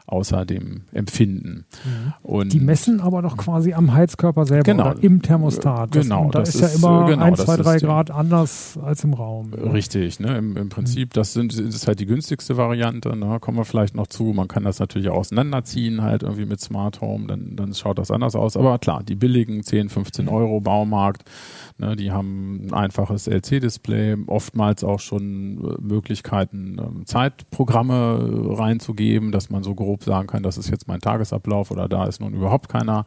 außer 0.06 0.46
dem 0.46 0.82
Empfinden. 0.92 1.66
Und 2.22 2.52
Die 2.52 2.60
messen 2.60 3.00
aber 3.00 3.22
doch 3.22 3.38
quasi 3.38 3.74
am 3.74 3.94
Heizkörper 3.94 4.46
selber 4.46 4.64
Genau. 4.64 4.92
oder 4.92 5.04
im 5.04 5.22
Thermostat. 5.22 5.96
Das, 5.96 6.04
Genau, 6.04 6.30
da 6.30 6.40
das 6.40 6.56
ist 6.56 6.62
ja 6.62 6.68
ist, 6.68 6.76
immer 6.78 7.06
äh, 7.08 7.12
genau, 7.12 7.24
1, 7.26 7.38
das 7.38 7.46
2, 7.46 7.54
ist 7.56 7.66
3 7.66 7.78
die- 7.78 7.86
Grad 7.86 8.12
anders 8.12 8.78
als 8.84 9.04
im 9.04 9.14
Raum. 9.14 9.54
Richtig, 9.54 10.20
ne? 10.20 10.38
Im, 10.38 10.58
im 10.58 10.70
Prinzip, 10.70 11.14
das 11.14 11.34
sind 11.34 11.54
das 11.58 11.60
ist 11.76 11.88
halt 11.88 12.00
die 12.00 12.06
günstigste 12.06 12.58
Variante, 12.58 13.16
ne? 13.16 13.38
Kommen 13.40 13.58
wir 13.58 13.66
vielleicht 13.66 13.96
noch 13.96 14.08
zu. 14.08 14.26
Man 14.26 14.48
kann 14.48 14.64
das 14.64 14.80
natürlich 14.80 15.10
auch 15.10 15.18
auseinanderziehen, 15.18 16.02
halt 16.02 16.24
irgendwie 16.24 16.46
mit 16.46 16.60
Smart 16.60 17.00
Home, 17.02 17.28
dann, 17.28 17.56
dann 17.56 17.74
schaut 17.74 17.98
das 17.98 18.12
anders 18.12 18.36
aus. 18.36 18.58
Aber 18.58 18.78
klar, 18.80 19.04
die 19.04 19.16
billigen 19.16 19.64
10, 19.64 19.88
15 19.90 20.28
Euro 20.28 20.60
Baumarkt, 20.60 21.24
ne, 21.78 21.96
die 21.96 22.12
haben 22.12 22.68
ein 22.68 22.74
einfaches 22.74 23.28
LC-Display, 23.28 24.18
oftmals 24.28 24.84
auch 24.84 25.00
schon 25.00 25.64
äh, 25.64 25.82
Möglichkeiten, 25.82 26.78
ähm, 26.80 27.06
Zeitprogramme 27.06 27.94
äh, 28.52 28.54
reinzugeben, 28.56 29.32
dass 29.32 29.50
man 29.50 29.64
so 29.64 29.76
grob 29.94 30.04
sagen 30.04 30.28
kann, 30.28 30.44
das 30.44 30.58
ist 30.58 30.70
jetzt 30.70 30.88
mein 30.88 31.02
Tagesablauf 31.02 31.70
oder 31.70 31.88
da 31.88 32.06
ist 32.06 32.20
nun 32.20 32.34
überhaupt 32.34 32.70
keiner 32.70 33.06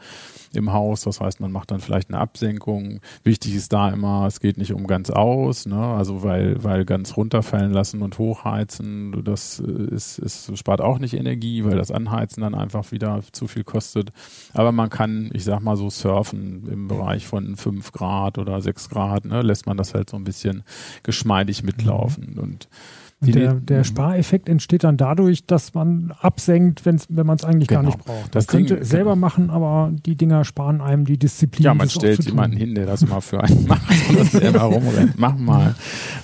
im 0.52 0.72
Haus. 0.72 1.02
Das 1.02 1.20
heißt, 1.20 1.40
man 1.40 1.50
macht 1.50 1.70
dann 1.70 1.80
vielleicht 1.80 2.10
eine 2.10 2.18
Absenkung. 2.18 3.00
Wichtig 3.24 3.54
ist 3.54 3.72
da 3.72 3.88
immer, 3.90 4.26
es 4.26 4.40
geht 4.40 4.56
nicht 4.56 4.72
um 4.72 4.86
ganz 4.86 5.10
aus, 5.10 5.66
ne? 5.66 5.76
also 5.76 6.22
weil, 6.22 6.62
weil 6.62 6.84
ganz 6.84 7.16
runterfallen 7.16 7.72
lassen 7.72 8.02
und 8.02 8.18
hochheizen, 8.18 9.24
das 9.24 9.58
ist, 9.58 10.18
ist, 10.18 10.56
spart 10.56 10.80
auch 10.80 10.98
nicht 10.98 11.14
Energie, 11.14 11.64
weil 11.64 11.76
das 11.76 11.90
Anheizen 11.90 12.42
dann 12.42 12.54
einfach 12.54 12.92
wieder 12.92 13.20
zu 13.32 13.48
viel 13.48 13.64
kostet. 13.64 14.12
Aber 14.52 14.70
man 14.70 14.88
kann, 14.88 15.30
ich 15.32 15.44
sag 15.44 15.60
mal 15.60 15.76
so, 15.76 15.90
surfen 15.90 16.68
im 16.70 16.88
Bereich 16.88 17.26
von 17.26 17.56
5 17.56 17.92
Grad 17.92 18.38
oder 18.38 18.60
6 18.60 18.90
Grad, 18.90 19.24
ne? 19.24 19.42
lässt 19.42 19.66
man 19.66 19.76
das 19.76 19.94
halt 19.94 20.10
so 20.10 20.16
ein 20.16 20.24
bisschen 20.24 20.62
geschmeidig 21.02 21.64
mitlaufen. 21.64 22.38
Und 22.38 22.68
Und 23.22 23.34
der, 23.34 23.54
die- 23.54 23.66
der 23.66 23.82
Spareffekt 23.84 24.46
entsteht 24.48 24.84
dann 24.84 24.98
dadurch, 24.98 25.46
dass 25.46 25.72
man 25.72 26.12
absenkt, 26.20 26.84
wenn's, 26.84 27.06
wenn 27.08 27.26
man 27.26 27.36
es 27.36 27.44
eigentlich 27.44 27.68
gar 27.68 27.80
Genau. 27.82 27.94
nicht 27.94 28.04
braucht. 28.04 28.34
Das 28.34 28.44
Das 28.44 28.46
könnte 28.48 28.74
Ding- 28.76 28.84
selber 28.84 29.14
genau. 29.14 29.20
machen, 29.26 29.48
aber 29.50 29.90
die 30.04 30.16
Dinger 30.16 30.44
sparen 30.44 30.82
einem 30.82 31.06
die 31.06 31.18
Disziplin. 31.18 31.64
Ja, 31.64 31.72
man 31.74 31.88
stellt 31.88 32.22
jemanden 32.26 32.58
hin, 32.58 32.74
der 32.74 32.84
das 32.84 33.06
mal 33.08 33.22
für 33.22 33.42
einen 33.42 33.66
macht 33.68 33.82
und 34.10 34.18
das 34.18 34.32
selber 34.32 34.60
rumrennt. 34.62 35.14
Mach 35.18 35.36
mal. 35.38 35.74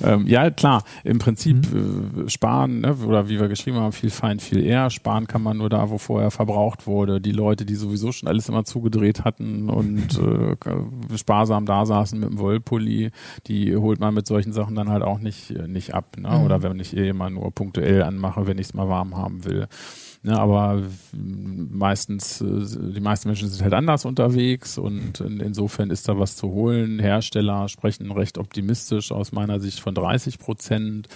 Ähm, 0.04 0.26
ja, 0.26 0.50
klar, 0.50 0.84
im 1.02 1.18
Prinzip 1.18 1.56
Mhm. 1.72 2.26
äh, 2.26 2.28
sparen, 2.30 2.80
ne, 2.82 2.94
oder 3.06 3.28
wie 3.30 3.40
wir 3.40 3.48
geschrieben 3.48 3.78
haben, 3.78 3.92
viel 3.92 4.10
fein, 4.10 4.38
viel 4.38 4.62
eher. 4.62 4.90
Sparen 4.90 5.26
kann 5.26 5.42
man 5.42 5.56
nur 5.56 5.70
da, 5.70 5.88
wo 5.88 5.96
vorher 5.96 6.30
verbraucht 6.30 6.86
wurde. 6.86 7.20
Die 7.22 7.32
Leute, 7.32 7.64
die 7.64 7.74
sowieso 7.74 8.12
schon 8.12 8.28
alles 8.28 8.50
immer 8.50 8.64
zugedreht 8.64 9.24
hatten 9.24 9.70
und 9.70 10.18
äh, 10.18 11.16
sparsam 11.16 11.64
da 11.64 11.86
saßen 11.86 12.20
mit 12.20 12.28
dem 12.28 12.38
Wollpulli, 12.38 13.10
die 13.46 13.76
holt 13.76 13.98
man 13.98 14.12
mit 14.12 14.26
solchen 14.26 14.52
Sachen 14.52 14.74
dann 14.74 14.90
halt 14.90 15.02
auch 15.02 15.18
nicht, 15.20 15.50
äh, 15.52 15.66
nicht 15.68 15.94
ab. 15.94 16.16
Ne? 16.18 16.28
Mhm. 16.28 16.44
Oder 16.44 16.62
wenn 16.62 16.81
ich 16.82 16.96
eh 16.96 17.08
immer 17.08 17.30
nur 17.30 17.50
punktuell 17.52 18.02
anmache, 18.02 18.46
wenn 18.46 18.58
ich 18.58 18.66
es 18.66 18.74
mal 18.74 18.88
warm 18.88 19.16
haben 19.16 19.44
will. 19.44 19.68
Ne, 20.24 20.38
aber 20.38 20.80
meistens, 21.12 22.40
äh, 22.40 22.92
die 22.92 23.00
meisten 23.00 23.28
Menschen 23.28 23.48
sind 23.48 23.60
halt 23.60 23.74
anders 23.74 24.04
unterwegs 24.04 24.78
und 24.78 25.18
in, 25.18 25.40
insofern 25.40 25.90
ist 25.90 26.08
da 26.08 26.16
was 26.16 26.36
zu 26.36 26.50
holen. 26.50 27.00
Hersteller 27.00 27.68
sprechen 27.68 28.08
recht 28.12 28.38
optimistisch 28.38 29.10
aus 29.10 29.32
meiner 29.32 29.58
Sicht 29.58 29.80
von 29.80 29.96
30 29.96 30.38
Prozent. 30.38 31.08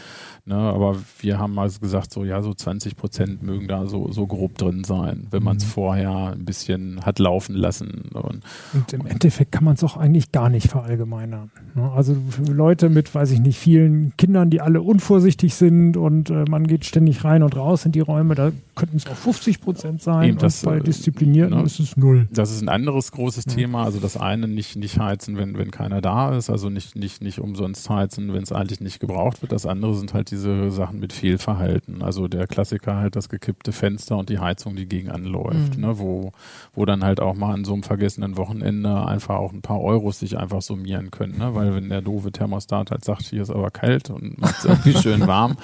Ne, 0.48 0.54
aber 0.54 0.94
wir 1.18 1.40
haben 1.40 1.58
also 1.58 1.80
gesagt, 1.80 2.12
so 2.12 2.24
ja, 2.24 2.40
so 2.40 2.54
20 2.54 2.96
Prozent 2.96 3.42
mögen 3.42 3.66
da 3.66 3.88
so, 3.88 4.12
so 4.12 4.28
grob 4.28 4.56
drin 4.58 4.84
sein, 4.84 5.26
wenn 5.32 5.42
man 5.42 5.56
es 5.56 5.64
Mhm. 5.64 5.68
vorher 5.70 6.32
ein 6.34 6.44
bisschen 6.44 7.04
hat 7.04 7.18
laufen 7.18 7.56
lassen. 7.56 8.10
Und 8.12 8.42
Und 8.72 8.92
im 8.92 9.06
Endeffekt 9.06 9.50
kann 9.50 9.64
man 9.64 9.74
es 9.74 9.82
auch 9.82 9.96
eigentlich 9.96 10.30
gar 10.30 10.48
nicht 10.48 10.68
verallgemeinern. 10.68 11.50
ne? 11.74 11.90
Also 11.90 12.16
für 12.30 12.44
Leute 12.52 12.90
mit, 12.90 13.12
weiß 13.12 13.32
ich 13.32 13.40
nicht, 13.40 13.58
vielen 13.58 14.12
Kindern, 14.18 14.48
die 14.50 14.60
alle 14.60 14.82
unvorsichtig 14.82 15.52
sind 15.56 15.96
und 15.96 16.30
äh, 16.30 16.44
man 16.48 16.68
geht 16.68 16.84
ständig 16.84 17.24
rein 17.24 17.42
und 17.42 17.56
raus 17.56 17.84
in 17.84 17.90
die 17.90 17.98
Räume, 17.98 18.36
da 18.36 18.52
könnten 18.76 18.98
es 18.98 19.06
auch 19.08 19.16
50 19.16 19.60
Prozent 19.60 20.00
sein. 20.00 20.28
Eben, 20.28 20.38
das, 20.38 20.62
bei 20.62 20.76
äh, 20.76 20.80
Disziplinierten 20.80 21.58
ne? 21.58 21.64
ist 21.64 21.80
es 21.80 21.96
null. 21.96 22.28
Das 22.30 22.52
ist 22.52 22.62
ein 22.62 22.68
anderes 22.68 23.10
großes 23.10 23.46
Ja. 23.46 23.52
Thema. 23.52 23.82
Also 23.82 23.98
das 23.98 24.16
eine 24.16 24.46
nicht, 24.46 24.76
nicht 24.76 25.00
heizen, 25.00 25.36
wenn, 25.38 25.58
wenn 25.58 25.72
keiner 25.72 26.00
da 26.00 26.36
ist, 26.36 26.50
also 26.50 26.70
nicht, 26.70 26.94
nicht, 26.94 27.20
nicht 27.20 27.40
umsonst 27.40 27.90
heizen, 27.90 28.32
wenn 28.32 28.44
es 28.44 28.52
eigentlich 28.52 28.80
nicht 28.80 29.00
gebraucht 29.00 29.42
wird. 29.42 29.50
Das 29.50 29.66
andere 29.66 29.96
sind 29.96 30.14
halt 30.14 30.30
diese 30.36 30.70
Sachen 30.70 31.00
mit 31.00 31.12
Fehlverhalten. 31.12 32.02
Also 32.02 32.28
der 32.28 32.46
Klassiker 32.46 32.96
halt 32.96 33.16
das 33.16 33.28
gekippte 33.28 33.72
Fenster 33.72 34.16
und 34.18 34.28
die 34.28 34.38
Heizung, 34.38 34.76
die 34.76 34.86
gegen 34.86 35.10
anläuft, 35.10 35.76
Mhm. 35.76 35.80
ne? 35.80 35.98
wo, 35.98 36.32
wo 36.74 36.84
dann 36.84 37.02
halt 37.02 37.20
auch 37.20 37.34
mal 37.34 37.52
an 37.54 37.64
so 37.64 37.72
einem 37.72 37.82
vergessenen 37.82 38.36
Wochenende 38.36 39.06
einfach 39.06 39.36
auch 39.36 39.52
ein 39.52 39.62
paar 39.62 39.80
Euros 39.80 40.18
sich 40.18 40.36
einfach 40.38 40.62
summieren 40.62 41.10
können. 41.10 41.38
Ne? 41.38 41.54
Weil 41.54 41.74
wenn 41.74 41.88
der 41.88 42.02
doofe 42.02 42.30
Thermostat 42.30 42.90
halt 42.90 43.04
sagt, 43.04 43.22
hier 43.22 43.42
ist 43.42 43.50
aber 43.50 43.70
kalt 43.70 44.10
und 44.10 44.38
macht 44.38 44.58
es 44.58 44.64
irgendwie 44.66 44.94
schön 45.02 45.26
warm, 45.26 45.56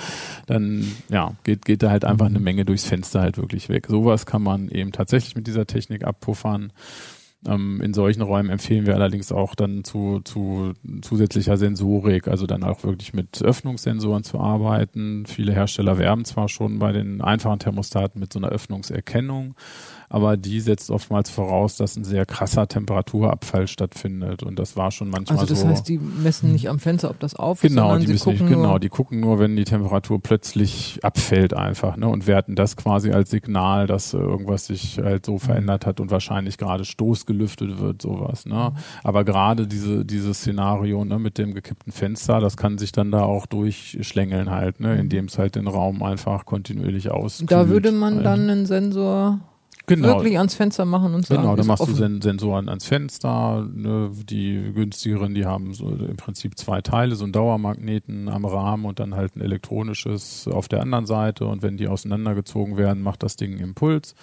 dann 0.47 0.85
ja, 1.09 1.35
geht, 1.45 1.65
geht 1.65 1.83
da 1.83 1.91
halt 1.91 2.05
einfach 2.05 2.27
eine 2.27 2.41
Menge 2.41 2.65
durchs 2.65 2.85
Fenster 2.85 3.21
halt 3.21 3.37
wirklich 3.39 3.69
weg. 3.69 3.87
Sowas 3.89 4.27
kann 4.27 4.43
man 4.43 4.69
eben 4.69 4.93
tatsächlich 4.93 5.37
mit 5.37 5.47
dieser 5.47 5.67
Technik 5.67 6.05
abpuffern. 6.05 6.73
Ähm, 7.47 7.81
in 7.81 7.93
solchen 7.93 8.23
Räumen 8.23 8.51
empfehlen 8.51 8.87
wir 8.87 8.95
allerdings 8.95 9.33
auch 9.33 9.55
dann 9.55 9.83
zu, 9.83 10.21
zu 10.25 10.75
zusätzlicher 11.01 11.57
Sensorik, 11.57 12.29
also 12.29 12.47
dann 12.47 12.63
auch 12.63 12.85
wirklich 12.85 13.15
mit 13.15 13.43
Öffnungssensoren 13.43 14.23
zu 14.23 14.39
arbeiten. 14.39 15.27
Viele 15.27 15.53
Hersteller 15.53 15.99
werben 15.99 16.25
zwar 16.25 16.49
schon 16.49 16.79
bei 16.79 16.93
den 16.93 17.21
einfachen 17.21 17.59
Thermostaten 17.59 18.21
mit 18.21 18.33
so 18.33 18.39
einer 18.39 18.51
Öffnungserkennung, 18.51 19.55
aber 20.13 20.37
die 20.37 20.61
setzt 20.61 20.91
oftmals 20.91 21.31
voraus, 21.31 21.79
dass 21.79 21.97
ein 21.97 22.05
sehr 22.05 22.27
krasser 22.27 22.69
Temperaturabfall 22.69 23.67
stattfindet 23.67 24.43
und 24.43 24.59
das 24.59 24.77
war 24.77 24.91
schon 24.91 25.09
manchmal 25.09 25.39
so. 25.39 25.41
Also 25.41 25.55
das 25.55 25.63
so, 25.63 25.69
heißt, 25.69 25.89
die 25.89 25.99
messen 25.99 26.53
nicht 26.53 26.69
am 26.69 26.79
Fenster, 26.79 27.09
ob 27.09 27.19
das 27.19 27.35
auf 27.35 27.63
Genau, 27.63 27.95
ist, 27.97 28.03
die 28.07 28.19
sie 28.19 28.29
nicht, 28.29 28.41
nur, 28.41 28.49
genau, 28.51 28.79
die 28.79 28.91
gucken 28.91 29.21
nur, 29.21 29.39
wenn 29.39 29.57
die 29.57 29.65
Temperatur 29.65 30.21
plötzlich 30.21 30.99
abfällt 31.03 31.55
einfach, 31.55 31.97
ne, 31.97 32.09
und 32.09 32.27
werten 32.27 32.57
das 32.57 32.77
quasi 32.77 33.11
als 33.11 33.31
Signal, 33.31 33.87
dass 33.87 34.13
äh, 34.13 34.19
irgendwas 34.19 34.67
sich 34.67 34.99
halt 34.99 35.25
so 35.25 35.39
verändert 35.39 35.87
hat 35.87 35.99
und 35.99 36.11
wahrscheinlich 36.11 36.59
gerade 36.59 36.85
stoßgelüftet 36.85 37.81
wird, 37.81 38.03
sowas, 38.03 38.45
ne. 38.45 38.75
Aber 39.03 39.25
gerade 39.25 39.67
diese, 39.67 40.05
dieses 40.05 40.41
Szenario, 40.41 41.07
ne, 41.07 41.19
mit 41.19 41.39
dem 41.39 41.55
gekippten 41.55 41.91
Fenster, 41.91 42.39
das 42.39 42.59
kann 42.59 42.77
sich 42.77 42.93
dann 42.93 43.13
da 43.13 43.23
auch 43.23 43.47
durchschlängeln 43.47 44.51
halt, 44.51 44.79
ne, 44.79 44.95
indem 44.97 45.25
es 45.25 45.39
halt 45.39 45.55
den 45.55 45.69
Raum 45.69 46.03
einfach 46.03 46.45
kontinuierlich 46.45 47.11
auskühlt. 47.11 47.51
da 47.51 47.71
würde 47.71 47.93
man 47.93 48.17
halt. 48.17 48.27
dann 48.27 48.51
einen 48.51 48.67
Sensor 48.67 49.41
genau, 49.87 50.09
wirklich 50.17 50.39
ans 50.39 50.55
Fenster 50.55 50.85
machen 50.85 51.15
und 51.15 51.27
sagen, 51.27 51.43
Genau, 51.43 51.55
da 51.57 51.63
ist 51.63 51.67
machst 51.69 51.83
offen. 51.83 51.93
du 51.95 51.99
Sen 51.99 52.23
Sensoren 52.23 52.69
ans 52.69 52.87
Fenster. 52.87 53.69
Ne? 53.75 54.11
Die 54.29 54.73
günstigeren, 54.75 55.35
die 55.35 55.45
haben 55.47 55.75
so 55.75 55.89
im 55.91 56.17
Prinzip 56.17 56.59
zwei 56.59 56.81
Teile, 56.81 57.15
so 57.17 57.25
einen 57.25 57.33
Dauermagneten 57.33 58.29
am 58.29 58.45
Rahmen 58.45 58.85
und 58.85 59.01
dann 59.01 59.15
halt 59.15 59.37
ein 59.37 59.41
elektronisches 59.41 60.49
auf 60.49 60.69
der 60.69 60.81
anderen 60.83 61.07
Seite. 61.07 61.47
Und 61.47 61.63
wenn 61.63 61.77
die 61.77 61.89
auseinandergezogen 61.89 62.77
werden, 62.77 63.03
macht 63.03 63.23
das 63.23 63.37
Ding 63.37 63.53
einen 63.53 63.61
Impuls. 63.61 64.15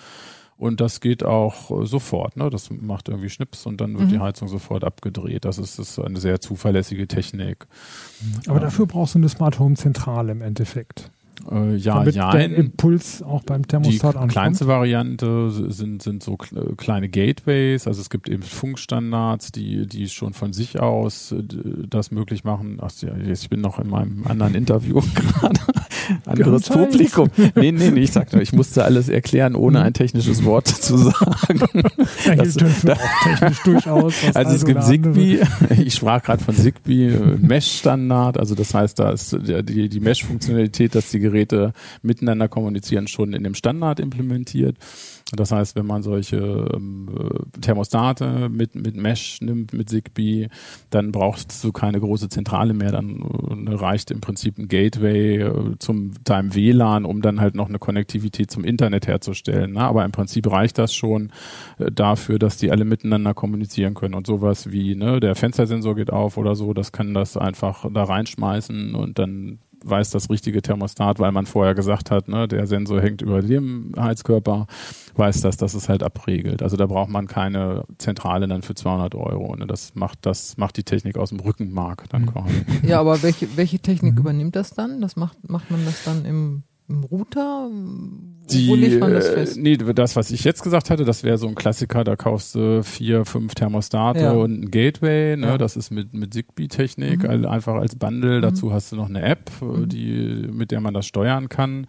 Und 0.58 0.82
das 0.82 1.00
geht 1.00 1.24
auch 1.24 1.86
sofort. 1.86 2.36
Ne? 2.36 2.50
Das 2.50 2.70
macht 2.70 3.08
irgendwie 3.08 3.30
Schnips 3.30 3.66
und 3.66 3.80
dann 3.80 3.94
wird 3.98 4.08
Mhm. 4.10 4.14
die 4.14 4.20
Heizung 4.20 4.50
sofort 4.50 4.84
abgedreht. 4.84 5.46
Das 5.46 5.58
ist, 5.58 5.80
das 5.80 5.92
ist 5.92 6.00
eine 6.00 6.20
sehr 6.20 6.42
zuverlässige 6.42 7.08
Technik. 7.08 7.66
Aber 8.48 8.60
dafür 8.60 8.86
brauchst 8.86 9.16
du 9.16 9.20
eine 9.20 9.30
Smart 9.30 9.58
Home 9.60 9.76
Zentrale 9.76 10.34
im 10.34 10.42
Endeffekt. 10.42 11.12
Äh, 11.52 11.76
ja, 11.78 11.96
damit 12.00 12.16
ja. 12.16 12.32
der 12.32 12.56
Impuls 12.56 13.24
auch 13.24 13.44
beim 13.44 13.64
Die 13.64 13.68
Thermostat 13.70 14.16
ankommt. 14.16 14.32
kleinste 14.32 14.68
Variante 14.68 15.50
sind, 15.72 16.02
sind 16.04 16.22
so 16.22 16.34
kle- 16.36 16.76
kleine 16.76 17.10
Gateways, 17.10 17.88
also 17.88 18.02
es 18.02 18.10
gibt 18.10 18.30
eben 18.30 18.44
Funkstandards, 18.44 19.52
die, 19.52 19.88
die 19.88 20.08
schon 20.10 20.34
von 20.34 20.54
sich 20.54 20.80
aus 20.80 21.32
äh, 21.32 21.44
das 21.90 22.12
möglich 22.12 22.44
machen. 22.44 22.78
Ach 22.82 22.92
ja, 23.02 23.16
ich 23.18 23.50
bin 23.50 23.62
noch 23.62 23.80
in 23.80 23.90
meinem 23.90 24.26
anderen 24.28 24.54
Interview 24.56 25.02
gerade. 25.16 25.60
Anderes. 26.26 26.70
Publikum. 26.70 27.30
Nee, 27.56 27.72
nee, 27.72 27.92
nee, 27.92 28.00
ich 28.02 28.12
sag 28.12 28.32
nur, 28.34 28.42
ich 28.42 28.54
musste 28.54 28.84
alles 28.84 29.10
erklären, 29.10 29.56
ohne 29.56 29.82
ein 29.82 29.94
technisches 29.94 30.44
Wort 30.44 30.68
zu 30.68 30.98
sagen. 30.98 31.62
Ja, 32.26 32.36
das- 32.36 32.58
auch 32.58 33.24
technisch 33.24 33.60
durchaus. 33.64 34.14
Also 34.34 34.56
es 34.56 34.66
gibt 34.66 34.84
Zigbee, 34.84 35.40
ich 35.84 35.96
sprach 35.96 36.24
gerade 36.24 36.44
von 36.44 36.56
Zigbee, 36.56 37.10
äh, 37.10 37.38
Mesh-Standard, 37.40 38.38
also 38.38 38.56
das 38.56 38.74
heißt, 38.74 39.00
da 39.00 39.12
ist 39.12 39.38
die, 39.42 39.90
die 39.90 40.00
Mesh-Funktionalität, 40.00 40.96
dass 40.96 41.12
die 41.12 41.20
Geräte 41.20 41.74
miteinander 42.02 42.48
kommunizieren, 42.48 43.08
schon 43.08 43.34
in 43.34 43.44
dem 43.44 43.54
Standard 43.56 44.00
implementiert. 44.00 44.78
Das 45.32 45.52
heißt, 45.52 45.76
wenn 45.76 45.86
man 45.86 46.02
solche 46.02 46.38
ähm, 46.74 47.08
äh, 47.16 47.60
Thermostate 47.62 48.50
mit, 48.50 48.74
mit 48.74 48.96
Mesh 48.96 49.42
nimmt, 49.42 49.74
mit 49.74 49.88
Zigbee, 49.88 50.48
dann 50.90 51.12
brauchst 51.12 51.64
du 51.64 51.72
keine 51.72 52.00
große 52.00 52.30
Zentrale 52.30 52.74
mehr, 52.74 52.92
dann 52.92 53.68
äh, 53.68 53.74
reicht 53.76 54.10
im 54.10 54.22
Prinzip 54.22 54.58
ein 54.58 54.68
Gateway 54.68 55.38
äh, 55.44 55.52
zum 55.78 55.99
deinem 56.24 56.54
WLAN, 56.56 57.06
um 57.06 57.22
dann 57.22 57.40
halt 57.40 57.56
noch 57.56 57.70
eine 57.70 57.80
Konnektivität 57.80 58.52
zum 58.52 58.64
Internet 58.64 59.08
herzustellen. 59.08 59.74
Ne? 59.74 59.82
Aber 59.82 60.06
im 60.06 60.12
Prinzip 60.12 60.50
reicht 60.52 60.78
das 60.78 60.94
schon 60.94 61.32
äh, 61.78 61.92
dafür, 61.92 62.40
dass 62.40 62.58
die 62.58 62.72
alle 62.72 62.86
miteinander 62.86 63.34
kommunizieren 63.34 63.94
können 63.94 64.14
und 64.14 64.28
sowas 64.28 64.72
wie 64.72 64.96
ne, 64.96 65.20
der 65.20 65.36
Fenstersensor 65.36 65.96
geht 65.96 66.12
auf 66.12 66.38
oder 66.38 66.56
so, 66.56 66.74
das 66.74 66.92
kann 66.92 67.14
das 67.14 67.38
einfach 67.38 67.86
da 67.92 68.04
reinschmeißen 68.04 68.96
und 68.96 69.20
dann 69.20 69.60
weiß 69.84 70.10
das 70.12 70.30
richtige 70.30 70.62
Thermostat, 70.62 71.20
weil 71.20 71.32
man 71.32 71.46
vorher 71.46 71.74
gesagt 71.76 72.12
hat, 72.12 72.28
ne, 72.28 72.48
der 72.48 72.68
Sensor 72.68 73.02
hängt 73.02 73.22
über 73.22 73.42
dem 73.42 73.94
Heizkörper, 73.98 74.68
weiß 75.16 75.42
das, 75.42 75.58
dass 75.58 75.74
es 75.74 75.90
halt 75.90 76.04
abregelt. 76.04 76.62
Also 76.62 76.78
da 76.78 76.86
braucht 76.86 77.10
man 77.10 77.28
keine 77.28 77.84
Zentrale 77.98 78.48
dann 78.48 78.62
für 78.62 78.76
200 78.76 79.16
Euro. 79.16 79.56
Ne? 79.56 79.68
Das 79.68 79.96
macht 79.96 80.26
das 80.26 80.58
macht 80.58 80.78
die 80.78 80.84
Technik 80.84 81.18
aus 81.18 81.30
dem 81.30 81.40
Rückenmark 81.40 82.06
dann 82.10 82.24
Mhm. 82.24 82.26
quasi. 82.28 82.66
Ja, 82.84 83.00
aber 83.00 83.22
welche, 83.24 83.56
welche 83.58 83.80
Technik 83.80 84.14
Mhm. 84.14 84.20
übernimmt 84.20 84.56
das 84.56 84.72
dann? 84.72 85.02
Das 85.02 85.16
macht, 85.16 85.50
macht 85.50 85.70
man 85.72 85.84
das 85.86 86.04
dann 86.04 86.26
im, 86.26 86.64
im 86.68 86.69
Router? 87.12 87.70
Die, 88.52 88.68
Wo 88.68 88.74
legt 88.76 89.00
man 89.00 89.14
das 89.14 89.28
äh, 89.28 89.34
fest? 89.34 89.58
Nee, 89.58 89.78
das, 89.78 90.16
was 90.16 90.32
ich 90.32 90.44
jetzt 90.44 90.64
gesagt 90.64 90.90
hatte, 90.90 91.06
das 91.06 91.24
wäre 91.24 91.38
so 91.38 91.48
ein 91.48 91.54
Klassiker, 91.54 92.04
da 92.04 92.16
kaufst 92.16 92.56
du 92.56 92.84
vier, 92.84 93.26
fünf 93.26 93.54
Thermostate 93.54 94.22
Ja. 94.22 94.32
und 94.32 94.64
ein 94.64 94.72
Gateway, 94.72 95.38
ne? 95.38 95.48
Ja. 95.48 95.58
das 95.60 95.76
ist 95.78 95.92
mit, 95.92 96.14
mit 96.16 96.34
Zigbee-Technik, 96.34 97.24
Mhm. 97.24 97.30
also 97.30 97.48
einfach 97.48 97.76
als 97.76 97.96
Bundle. 97.96 98.38
Mhm. 98.38 98.42
Dazu 98.42 98.74
hast 98.74 98.92
du 98.92 98.96
noch 98.96 99.08
eine 99.10 99.22
App, 99.22 99.52
äh, 99.62 99.66
Mhm. 99.66 99.90
die, 99.90 100.48
mit 100.52 100.72
der 100.72 100.82
man 100.82 100.96
das 100.96 101.06
steuern 101.06 101.48
kann. 101.48 101.86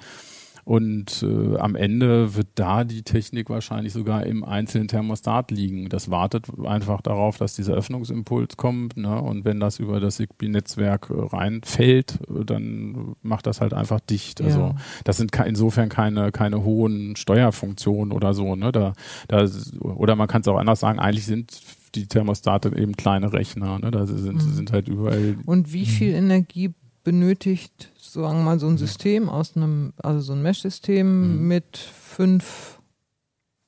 Und 0.71 1.25
äh, 1.25 1.57
am 1.57 1.75
Ende 1.75 2.37
wird 2.37 2.47
da 2.55 2.85
die 2.85 3.03
Technik 3.03 3.51
wahrscheinlich 3.51 3.93
sogar 3.93 4.25
im 4.25 4.45
einzelnen 4.45 4.87
Thermostat 4.87 5.51
liegen. 5.51 5.89
Das 5.89 6.13
wartet 6.13 6.47
einfach 6.65 7.01
darauf, 7.01 7.39
dass 7.39 7.57
dieser 7.57 7.75
Öffnungsimpuls 7.75 8.57
kommt. 8.57 8.97
Ne? 8.97 9.21
Und 9.21 9.45
wenn 9.45 9.59
das 9.59 9.81
über 9.81 9.99
das 9.99 10.15
Zigbee-Netzwerk 10.19 11.11
äh, 11.11 11.15
reinfällt, 11.17 12.21
äh, 12.31 12.45
dann 12.45 13.17
macht 13.21 13.49
das 13.49 13.61
halt 13.61 13.75
einfach 13.75 13.99
dicht. 13.99 14.41
Also 14.43 14.61
Ja. 14.61 14.75
das 15.03 15.17
sind 15.17 15.35
insofern 15.45 15.89
keine, 15.89 16.31
keine 16.31 16.63
hohen 16.63 17.17
Steuerfunktionen 17.17 18.13
oder 18.13 18.33
so. 18.33 18.55
Ne? 18.55 18.71
Da, 18.71 18.93
da, 19.27 19.49
oder 19.81 20.15
man 20.15 20.29
kann 20.29 20.43
es 20.43 20.47
auch 20.47 20.57
anders 20.57 20.79
sagen, 20.79 21.01
eigentlich 21.01 21.27
sind 21.27 21.51
die 21.97 22.07
Thermostate 22.07 22.69
eben 22.79 22.95
kleine 22.95 23.33
Rechner. 23.33 23.81
Ne? 23.81 23.91
Da 23.91 24.07
sind, 24.07 24.35
Mhm. 24.37 24.53
sind 24.53 24.71
halt 24.71 24.87
überall. 24.87 25.35
Und 25.47 25.73
wie 25.73 25.87
viel 25.87 26.15
Energie 26.15 26.71
benötigt, 27.03 27.91
sagen 28.13 28.39
wir 28.39 28.45
mal, 28.45 28.59
so 28.61 28.67
ein 28.69 28.79
System 28.79 29.29
aus 29.29 29.57
einem, 29.57 29.93
also 30.03 30.21
so 30.21 30.33
ein 30.33 30.43
Mesh-System 30.43 31.39
Mhm. 31.43 31.49
mit 31.49 31.77
fünf 31.77 32.79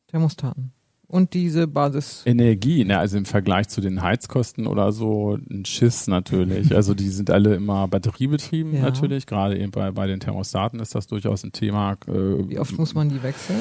Thermostaten? 0.09 0.73
Und 1.07 1.35
diese 1.35 1.67
Basis. 1.67 2.23
Energie, 2.25 2.85
ne, 2.87 2.99
also 2.99 3.19
im 3.19 3.27
Vergleich 3.27 3.69
zu 3.69 3.83
den 3.83 4.01
Heizkosten 4.01 4.67
oder 4.67 4.93
so, 4.93 5.37
ein 5.51 5.67
Schiss 5.67 6.07
natürlich. 6.07 6.71
Also 6.75 6.95
die 6.95 7.11
sind 7.11 7.31
alle 7.31 7.55
immer 7.55 7.87
batteriebetrieben 7.87 8.75
Ja. 8.75 8.81
natürlich. 8.83 9.27
Gerade 9.27 9.59
eben 9.59 9.71
bei, 9.73 9.91
bei 9.91 10.07
den 10.07 10.21
Thermostaten 10.21 10.81
ist 10.81 10.95
das 10.95 11.07
durchaus 11.09 11.45
ein 11.45 11.53
Thema. 11.53 11.99
Äh, 12.07 12.49
Wie 12.49 12.59
oft 12.59 12.79
muss 12.79 12.95
man 12.95 13.11
die 13.11 13.23
wechseln? 13.23 13.61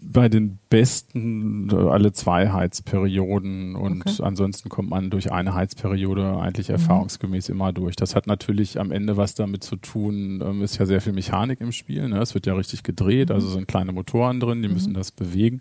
Bei 0.00 0.28
den 0.28 0.58
besten 0.68 1.68
äh, 1.70 1.74
alle 1.74 2.12
zwei 2.12 2.50
Heizperioden 2.50 3.74
und 3.74 4.02
Okay. 4.06 4.22
ansonsten 4.22 4.68
kommt 4.68 4.88
man 4.90 5.10
durch 5.10 5.32
eine 5.32 5.54
Heizperiode 5.54 6.36
eigentlich 6.38 6.68
Mhm. 6.68 6.74
erfahrungsgemäß 6.74 7.48
immer 7.48 7.72
durch. 7.72 7.96
Das 7.96 8.14
hat 8.14 8.28
natürlich 8.28 8.78
am 8.78 8.92
Ende 8.92 9.16
was 9.16 9.34
damit 9.34 9.64
zu 9.64 9.74
tun, 9.76 10.40
ähm, 10.46 10.62
ist 10.62 10.78
ja 10.78 10.86
sehr 10.86 11.00
viel 11.00 11.12
Mechanik 11.12 11.60
im 11.60 11.72
Spiel. 11.72 12.08
Ne? 12.08 12.18
Es 12.20 12.34
wird 12.34 12.46
ja 12.46 12.54
richtig 12.54 12.84
gedreht, 12.84 13.30
Mhm. 13.30 13.34
also 13.34 13.48
sind 13.48 13.66
kleine 13.66 13.90
Motoren 13.92 14.38
drin, 14.38 14.62
die 14.62 14.68
Mhm. 14.68 14.74
müssen 14.74 14.94
das 14.94 15.10
bewegen. 15.10 15.60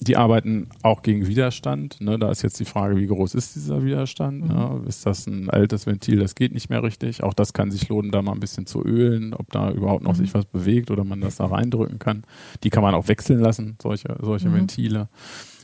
Die 0.00 0.16
arbeiten 0.16 0.68
auch 0.82 1.02
gegen 1.02 1.26
Widerstand. 1.28 2.00
Ne? 2.00 2.18
Da 2.18 2.30
ist 2.32 2.42
jetzt 2.42 2.58
die 2.58 2.64
Frage, 2.64 2.96
wie 2.96 3.06
groß 3.06 3.34
ist 3.36 3.54
dieser 3.54 3.84
Widerstand? 3.84 4.42
Mhm. 4.42 4.48
Ne? 4.48 4.80
Ist 4.88 5.06
das 5.06 5.26
ein 5.28 5.48
altes 5.50 5.86
Ventil, 5.86 6.18
das 6.18 6.34
geht 6.34 6.52
nicht 6.52 6.68
mehr 6.70 6.82
richtig? 6.82 7.22
Auch 7.22 7.34
das 7.34 7.52
kann 7.52 7.70
sich 7.70 7.88
lohnen, 7.88 8.10
da 8.10 8.22
mal 8.22 8.32
ein 8.32 8.40
bisschen 8.40 8.66
zu 8.66 8.84
ölen, 8.84 9.34
ob 9.34 9.50
da 9.52 9.70
überhaupt 9.70 10.02
noch 10.02 10.12
Mhm. 10.14 10.16
sich 10.16 10.34
was 10.34 10.46
bewegt 10.46 10.90
oder 10.90 11.04
man 11.04 11.20
das 11.20 11.36
da 11.36 11.46
reindrücken 11.46 11.98
kann. 12.00 12.24
Die 12.64 12.70
kann 12.70 12.82
man 12.82 12.94
auch 12.94 13.06
wechseln 13.20 13.40
lassen, 13.40 13.76
solche, 13.82 14.16
solche 14.20 14.48
Mhm. 14.48 14.54
Ventile, 14.54 15.08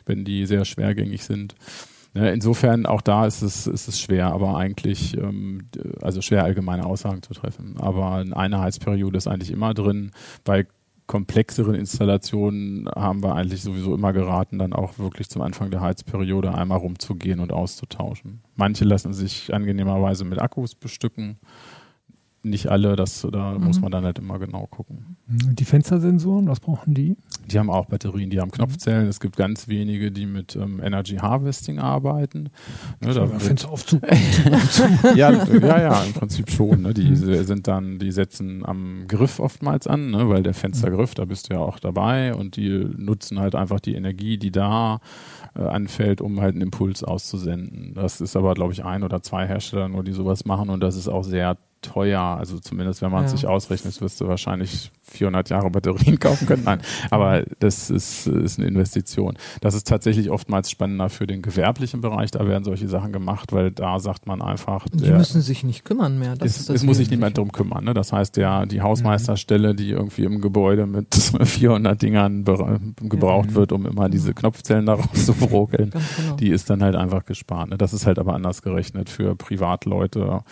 wenn 0.04 0.24
die 0.24 0.46
sehr 0.46 0.64
schwergängig 0.64 1.24
sind. 1.24 1.54
Insofern 2.14 2.86
auch 2.86 3.02
da 3.02 3.26
ist 3.26 3.42
es, 3.42 3.66
ist 3.66 3.88
es 3.88 4.00
schwer, 4.00 4.32
aber 4.32 4.56
eigentlich, 4.56 5.16
ähm, 5.18 5.68
also 6.00 6.22
schwer 6.22 6.44
allgemeine 6.44 6.86
Aussagen 6.86 7.22
zu 7.22 7.34
treffen. 7.34 7.76
Aber 7.78 8.24
eine 8.32 8.58
Heizperiode 8.58 9.18
ist 9.18 9.26
eigentlich 9.26 9.50
immer 9.50 9.74
drin. 9.74 10.12
Bei 10.42 10.66
komplexeren 11.06 11.74
Installationen 11.74 12.88
haben 12.88 13.22
wir 13.22 13.34
eigentlich 13.34 13.62
sowieso 13.62 13.94
immer 13.94 14.12
geraten, 14.14 14.58
dann 14.58 14.72
auch 14.72 14.98
wirklich 14.98 15.28
zum 15.28 15.42
Anfang 15.42 15.70
der 15.70 15.82
Heizperiode 15.82 16.54
einmal 16.54 16.78
rumzugehen 16.78 17.38
und 17.38 17.52
auszutauschen. 17.52 18.40
Manche 18.54 18.84
lassen 18.84 19.12
sich 19.12 19.52
angenehmerweise 19.52 20.24
mit 20.24 20.40
Akkus 20.40 20.74
bestücken. 20.74 21.36
Nicht 22.46 22.68
alle, 22.68 22.94
das, 22.94 23.26
da 23.32 23.58
muss 23.58 23.76
Mhm. 23.76 23.82
man 23.82 23.90
dann 23.90 24.04
halt 24.04 24.18
immer 24.20 24.38
genau 24.38 24.66
gucken. 24.68 25.16
Die 25.26 25.64
Fenstersensoren, 25.64 26.46
was 26.46 26.60
brauchen 26.60 26.94
die? 26.94 27.16
Die 27.50 27.58
haben 27.58 27.70
auch 27.70 27.86
Batterien, 27.86 28.30
die 28.30 28.40
haben 28.40 28.52
Knopfzellen. 28.52 29.08
Es 29.08 29.18
gibt 29.18 29.36
ganz 29.36 29.66
wenige, 29.66 30.12
die 30.12 30.26
mit 30.26 30.54
ähm, 30.54 30.80
Energy 30.80 31.16
Harvesting 31.16 31.80
arbeiten. 31.80 32.50
Ne, 33.00 33.12
da 33.12 33.26
Fenster 33.26 33.70
aufzu. 33.70 34.00
ja, 35.16 35.30
ja, 35.32 35.80
ja, 35.80 36.02
im 36.04 36.12
Prinzip 36.12 36.50
schon. 36.50 36.82
Ne? 36.82 36.94
Die 36.94 37.16
sind 37.16 37.66
dann, 37.66 37.98
die 37.98 38.12
setzen 38.12 38.64
am 38.64 39.04
Griff 39.08 39.40
oftmals 39.40 39.86
an, 39.86 40.10
ne? 40.10 40.28
weil 40.28 40.42
der 40.44 40.54
Fenstergriff, 40.54 41.14
da 41.14 41.24
bist 41.24 41.50
du 41.50 41.54
ja 41.54 41.60
auch 41.60 41.80
dabei 41.80 42.34
und 42.34 42.56
die 42.56 42.86
nutzen 42.96 43.40
halt 43.40 43.54
einfach 43.56 43.80
die 43.80 43.94
Energie, 43.94 44.38
die 44.38 44.52
da 44.52 45.00
äh, 45.56 45.62
anfällt, 45.62 46.20
um 46.20 46.40
halt 46.40 46.54
einen 46.54 46.62
Impuls 46.62 47.02
auszusenden. 47.02 47.92
Das 47.94 48.20
ist 48.20 48.36
aber, 48.36 48.54
glaube 48.54 48.72
ich, 48.72 48.84
ein 48.84 49.02
oder 49.02 49.20
zwei 49.22 49.46
Hersteller 49.46 49.88
nur, 49.88 50.04
die 50.04 50.12
sowas 50.12 50.44
machen 50.44 50.70
und 50.70 50.80
das 50.80 50.96
ist 50.96 51.08
auch 51.08 51.24
sehr 51.24 51.56
teuer. 51.82 52.20
Also 52.20 52.58
zumindest, 52.58 53.02
wenn 53.02 53.10
man 53.10 53.22
ja. 53.22 53.28
sich 53.28 53.46
ausrechnet, 53.46 54.00
wirst 54.00 54.20
du 54.20 54.28
wahrscheinlich 54.28 54.90
400 55.02 55.50
Jahre 55.50 55.70
Batterien 55.70 56.18
kaufen 56.20 56.46
können. 56.46 56.64
Nein, 56.64 56.80
aber 57.10 57.44
das 57.60 57.90
ist, 57.90 58.26
ist 58.26 58.58
eine 58.58 58.68
Investition. 58.68 59.36
Das 59.60 59.74
ist 59.74 59.86
tatsächlich 59.86 60.30
oftmals 60.30 60.70
spannender 60.70 61.08
für 61.08 61.26
den 61.26 61.42
gewerblichen 61.42 62.00
Bereich. 62.00 62.30
Da 62.30 62.46
werden 62.46 62.64
solche 62.64 62.88
Sachen 62.88 63.12
gemacht, 63.12 63.52
weil 63.52 63.70
da 63.70 63.98
sagt 63.98 64.26
man 64.26 64.42
einfach. 64.42 64.86
Die 64.92 65.10
müssen 65.10 65.40
sich 65.42 65.64
nicht 65.64 65.84
kümmern 65.84 66.18
mehr. 66.18 66.34
Das 66.36 66.58
es, 66.58 66.68
es 66.68 66.82
muss 66.82 66.96
sich 66.96 67.10
niemand 67.10 67.38
drum 67.38 67.52
kümmern. 67.52 67.84
Ne? 67.84 67.94
Das 67.94 68.12
heißt, 68.12 68.36
der, 68.36 68.66
die 68.66 68.82
Hausmeisterstelle, 68.82 69.74
die 69.74 69.90
irgendwie 69.90 70.24
im 70.24 70.40
Gebäude 70.40 70.86
mit 70.86 71.14
400 71.42 72.00
Dingern 72.00 72.44
gebraucht 72.44 73.50
ja. 73.50 73.54
wird, 73.54 73.72
um 73.72 73.86
immer 73.86 74.08
diese 74.08 74.34
Knopfzellen 74.34 74.86
daraus 74.86 75.26
zu 75.26 75.34
brokeln, 75.34 75.90
genau. 75.90 76.36
die 76.36 76.50
ist 76.50 76.68
dann 76.70 76.82
halt 76.82 76.96
einfach 76.96 77.24
gespart. 77.24 77.70
Ne? 77.70 77.78
Das 77.78 77.92
ist 77.92 78.06
halt 78.06 78.18
aber 78.18 78.34
anders 78.34 78.62
gerechnet 78.62 79.08
für 79.08 79.36
Privatleute 79.36 80.42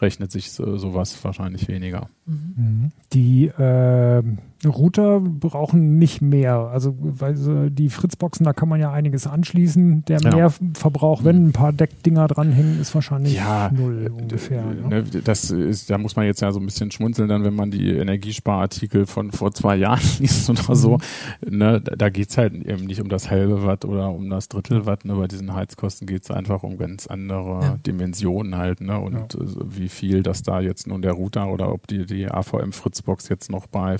rechnet 0.00 0.32
sich 0.32 0.52
so, 0.52 0.76
sowas 0.76 1.22
wahrscheinlich 1.24 1.68
weniger. 1.68 2.08
Mhm. 2.26 2.92
Die 3.12 3.46
äh, 3.46 4.22
Router 4.70 5.20
brauchen 5.20 5.98
nicht 5.98 6.22
mehr. 6.22 6.54
Also 6.72 6.94
weil 6.98 7.70
die 7.70 7.88
Fritzboxen, 7.88 8.44
da 8.44 8.52
kann 8.52 8.68
man 8.68 8.80
ja 8.80 8.92
einiges 8.92 9.26
anschließen. 9.26 10.04
Der 10.06 10.20
ja. 10.20 10.34
Mehrverbrauch, 10.34 11.24
wenn 11.24 11.48
ein 11.48 11.52
paar 11.52 11.72
Deckdinger 11.72 12.28
dranhängen, 12.28 12.80
ist 12.80 12.94
wahrscheinlich 12.94 13.34
ja, 13.34 13.70
null 13.70 14.10
ungefähr. 14.16 14.64
Ne? 14.64 14.88
ne? 14.88 15.02
Das 15.02 15.50
ist, 15.50 15.90
da 15.90 15.98
muss 15.98 16.16
man 16.16 16.26
jetzt 16.26 16.40
ja 16.40 16.52
so 16.52 16.60
ein 16.60 16.66
bisschen 16.66 16.90
schmunzeln, 16.90 17.28
dann, 17.28 17.44
wenn 17.44 17.54
man 17.54 17.70
die 17.70 17.90
Energiesparartikel 17.90 19.06
von 19.06 19.32
vor 19.32 19.52
zwei 19.52 19.76
Jahren 19.76 20.00
liest 20.18 20.48
oder 20.50 20.74
so. 20.74 20.98
Mhm. 21.46 21.58
Ne, 21.58 21.80
da 21.80 22.08
es 22.08 22.38
halt 22.38 22.54
eben 22.54 22.84
nicht 22.84 23.00
um 23.00 23.08
das 23.08 23.30
halbe 23.30 23.64
Watt 23.64 23.84
oder 23.84 24.10
um 24.10 24.28
das 24.30 24.48
Drittel 24.48 24.86
Watt. 24.86 25.04
Ne? 25.04 25.14
Bei 25.14 25.28
diesen 25.28 25.54
Heizkosten 25.54 26.06
geht 26.06 26.22
es 26.24 26.30
einfach 26.30 26.62
um 26.62 26.78
ganz 26.78 27.06
andere 27.06 27.60
ja. 27.62 27.78
Dimensionen 27.86 28.56
halt. 28.56 28.80
Ne? 28.80 28.98
Und 28.98 29.34
ja. 29.34 29.40
wie 29.64 29.88
viel 29.88 30.22
das 30.22 30.42
da 30.42 30.60
jetzt 30.60 30.86
nun 30.86 31.02
der 31.02 31.12
Router 31.12 31.48
oder 31.48 31.72
ob 31.72 31.86
die, 31.86 32.06
die 32.06 32.30
AVM 32.30 32.72
Fritzbox 32.72 33.28
jetzt 33.28 33.50
noch 33.50 33.66
bei 33.66 33.98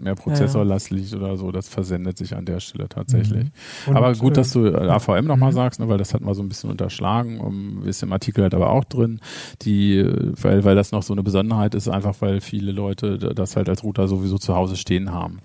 5% 0.00 0.02
mehr 0.02 0.14
Prozessorlast 0.14 0.90
ja. 0.90 0.96
liegt 0.96 1.14
oder 1.14 1.36
so, 1.36 1.52
das 1.52 1.68
versendet 1.68 2.18
sich 2.18 2.36
an 2.36 2.44
der 2.44 2.60
Stelle 2.60 2.88
tatsächlich. 2.88 3.46
Mhm. 3.86 3.96
aber 3.96 4.14
gut, 4.14 4.36
dass 4.36 4.52
du 4.52 4.66
äh, 4.66 4.88
AVM 4.88 5.26
nochmal 5.26 5.50
mhm. 5.50 5.56
sagst, 5.56 5.80
ne, 5.80 5.88
weil 5.88 5.98
das 5.98 6.14
hat 6.14 6.20
man 6.20 6.34
so 6.34 6.42
ein 6.42 6.48
bisschen 6.48 6.70
unterschlagen, 6.70 7.40
um, 7.40 7.86
ist 7.86 8.02
im 8.02 8.12
Artikel 8.12 8.42
halt 8.42 8.54
aber 8.54 8.70
auch 8.70 8.84
drin, 8.84 9.20
die, 9.62 10.04
weil, 10.40 10.64
weil 10.64 10.74
das 10.74 10.92
noch 10.92 11.02
so 11.02 11.12
eine 11.12 11.22
Besonderheit 11.22 11.74
ist, 11.74 11.88
einfach 11.88 12.16
weil 12.20 12.40
viele 12.40 12.72
Leute 12.72 13.18
das 13.18 13.56
halt 13.56 13.68
als 13.68 13.82
Router 13.82 14.08
sowieso 14.08 14.38
zu 14.38 14.54
Hause 14.54 14.76
stehen 14.76 15.12
haben. 15.12 15.40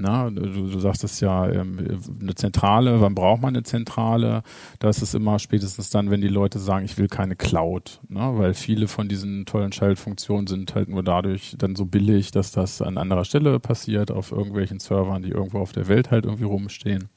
Na, 0.00 0.30
du, 0.30 0.40
du 0.42 0.78
sagst 0.78 1.02
es 1.02 1.18
ja, 1.18 1.50
ähm, 1.50 2.00
eine 2.20 2.34
Zentrale, 2.36 3.00
wann 3.00 3.16
braucht 3.16 3.42
man 3.42 3.48
eine 3.48 3.64
Zentrale? 3.64 4.44
Das 4.78 5.02
ist 5.02 5.12
immer 5.12 5.40
spätestens 5.40 5.90
dann, 5.90 6.12
wenn 6.12 6.20
die 6.20 6.28
Leute 6.28 6.60
sagen, 6.60 6.84
ich 6.84 6.96
will 6.98 7.08
keine 7.08 7.34
Cloud, 7.34 8.00
ne? 8.08 8.20
weil 8.36 8.54
viele 8.54 8.86
von 8.86 9.08
diesen 9.08 9.44
tollen 9.44 9.72
Schaltfunktionen 9.72 10.46
sind 10.46 10.76
halt 10.76 10.88
nur 10.88 11.02
dadurch 11.02 11.56
dann 11.58 11.74
so 11.74 11.84
billig, 11.84 12.30
dass 12.30 12.52
das 12.52 12.80
an 12.80 12.96
anderer 12.96 13.24
Stelle 13.24 13.58
passiert, 13.58 14.12
auf 14.12 14.30
irgendwelchen 14.30 14.78
Servern, 14.78 15.22
die 15.22 15.30
irgendwo 15.30 15.58
auf 15.58 15.72
der 15.72 15.88
Welt 15.88 16.12
halt 16.12 16.26
irgendwie 16.26 16.44
rumstehen. 16.44 17.08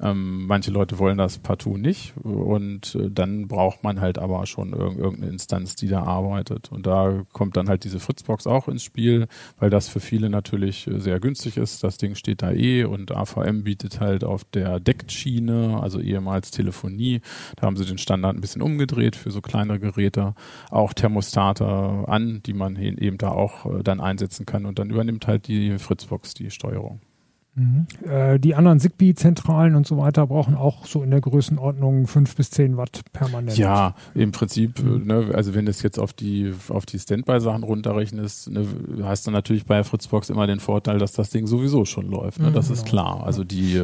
Ähm, 0.00 0.46
manche 0.46 0.70
Leute 0.70 0.98
wollen 0.98 1.18
das 1.18 1.38
partout 1.38 1.76
nicht 1.76 2.16
und 2.18 2.94
äh, 2.94 3.10
dann 3.10 3.48
braucht 3.48 3.82
man 3.82 4.00
halt 4.00 4.18
aber 4.18 4.46
schon 4.46 4.72
irg 4.72 4.96
irgendeine 4.96 5.32
Instanz, 5.32 5.74
die 5.74 5.88
da 5.88 6.04
arbeitet. 6.04 6.70
Und 6.70 6.86
da 6.86 7.24
kommt 7.32 7.56
dann 7.56 7.68
halt 7.68 7.82
diese 7.82 7.98
Fritzbox 7.98 8.46
auch 8.46 8.68
ins 8.68 8.84
Spiel, 8.84 9.26
weil 9.58 9.70
das 9.70 9.88
für 9.88 10.00
viele 10.00 10.30
natürlich 10.30 10.86
äh, 10.86 11.00
sehr 11.00 11.18
günstig 11.18 11.56
ist. 11.56 11.82
Das 11.82 11.98
Ding 11.98 12.14
steht 12.14 12.42
da 12.42 12.52
eh 12.52 12.84
und 12.84 13.10
AVM 13.10 13.64
bietet 13.64 13.98
halt 13.98 14.22
auf 14.22 14.44
der 14.44 14.78
Deckschiene, 14.78 15.80
also 15.82 16.00
ehemals 16.00 16.52
Telefonie, 16.52 17.20
da 17.56 17.66
haben 17.66 17.76
sie 17.76 17.84
den 17.84 17.98
Standard 17.98 18.36
ein 18.36 18.40
bisschen 18.40 18.62
umgedreht 18.62 19.16
für 19.16 19.32
so 19.32 19.40
kleinere 19.40 19.80
Geräte, 19.80 20.34
auch 20.70 20.92
Thermostate 20.92 21.64
an, 22.06 22.40
die 22.44 22.54
man 22.54 22.76
eben 22.76 23.18
da 23.18 23.30
auch 23.30 23.66
äh, 23.66 23.82
dann 23.82 24.00
einsetzen 24.00 24.46
kann 24.46 24.64
und 24.64 24.78
dann 24.78 24.90
übernimmt 24.90 25.26
halt 25.26 25.48
die 25.48 25.78
Fritzbox 25.78 26.34
die 26.34 26.50
Steuerung. 26.50 27.00
Mhm. 27.58 27.86
Äh, 28.08 28.38
die 28.38 28.54
anderen 28.54 28.78
Zigbee-Zentralen 28.78 29.74
und 29.74 29.86
so 29.86 29.98
weiter 29.98 30.26
brauchen 30.26 30.54
auch 30.54 30.86
so 30.86 31.02
in 31.02 31.10
der 31.10 31.20
Größenordnung 31.20 32.06
5 32.06 32.36
bis 32.36 32.50
10 32.50 32.76
Watt 32.76 33.00
permanent. 33.12 33.58
Ja, 33.58 33.94
im 34.14 34.30
Prinzip, 34.30 34.82
mhm. 34.82 35.06
ne, 35.06 35.30
also 35.34 35.54
wenn 35.54 35.64
du 35.64 35.70
es 35.70 35.82
jetzt 35.82 35.98
auf 35.98 36.12
die, 36.12 36.54
auf 36.68 36.86
die 36.86 36.98
Standby-Sachen 36.98 37.64
runterrechnest, 37.64 38.50
ne, 38.50 38.66
hast 39.02 39.26
du 39.26 39.32
natürlich 39.32 39.66
bei 39.66 39.82
Fritzbox 39.82 40.30
immer 40.30 40.46
den 40.46 40.60
Vorteil, 40.60 40.98
dass 40.98 41.12
das 41.12 41.30
Ding 41.30 41.46
sowieso 41.46 41.84
schon 41.84 42.08
läuft. 42.08 42.40
Ne? 42.40 42.50
Mhm, 42.50 42.54
das 42.54 42.68
genau. 42.68 42.78
ist 42.78 42.86
klar. 42.86 43.24
Also 43.24 43.42
die, 43.42 43.82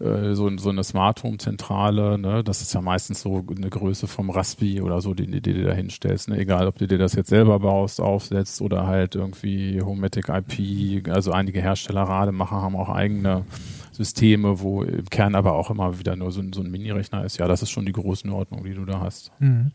mhm. 0.00 0.06
äh, 0.06 0.34
so, 0.34 0.56
so 0.56 0.70
eine 0.70 0.82
Smart 0.82 1.22
Home-Zentrale, 1.22 2.18
ne, 2.18 2.42
das 2.42 2.62
ist 2.62 2.72
ja 2.72 2.80
meistens 2.80 3.20
so 3.20 3.44
eine 3.54 3.68
Größe 3.68 4.06
vom 4.06 4.30
Raspi 4.30 4.80
oder 4.80 5.02
so, 5.02 5.12
die, 5.12 5.26
die, 5.26 5.42
die 5.42 5.52
du 5.52 5.64
da 5.64 5.72
hinstellst. 5.72 6.30
Ne? 6.30 6.38
Egal, 6.38 6.66
ob 6.66 6.78
du 6.78 6.86
dir 6.86 6.98
das 6.98 7.14
jetzt 7.14 7.28
selber 7.28 7.58
baust, 7.60 8.00
aufsetzt 8.00 8.62
oder 8.62 8.86
halt 8.86 9.14
irgendwie 9.14 9.82
Homematic 9.82 10.30
IP, 10.30 11.08
also 11.08 11.32
einige 11.32 11.60
Hersteller, 11.60 12.02
Rademacher 12.02 12.62
haben 12.62 12.76
auch 12.76 12.93
eigene 12.94 13.44
Systeme, 13.92 14.60
wo 14.60 14.82
im 14.82 15.06
Kern 15.06 15.34
aber 15.34 15.54
auch 15.54 15.70
immer 15.70 15.98
wieder 15.98 16.16
nur 16.16 16.32
so 16.32 16.40
ein, 16.40 16.52
so 16.52 16.62
ein 16.62 16.70
Mini-Rechner 16.70 17.24
ist. 17.24 17.38
Ja, 17.38 17.46
das 17.46 17.62
ist 17.62 17.70
schon 17.70 17.86
die 17.86 17.92
Größenordnung, 17.92 18.64
die 18.64 18.74
du 18.74 18.84
da 18.84 19.00
hast. 19.00 19.30
Mhm. 19.38 19.70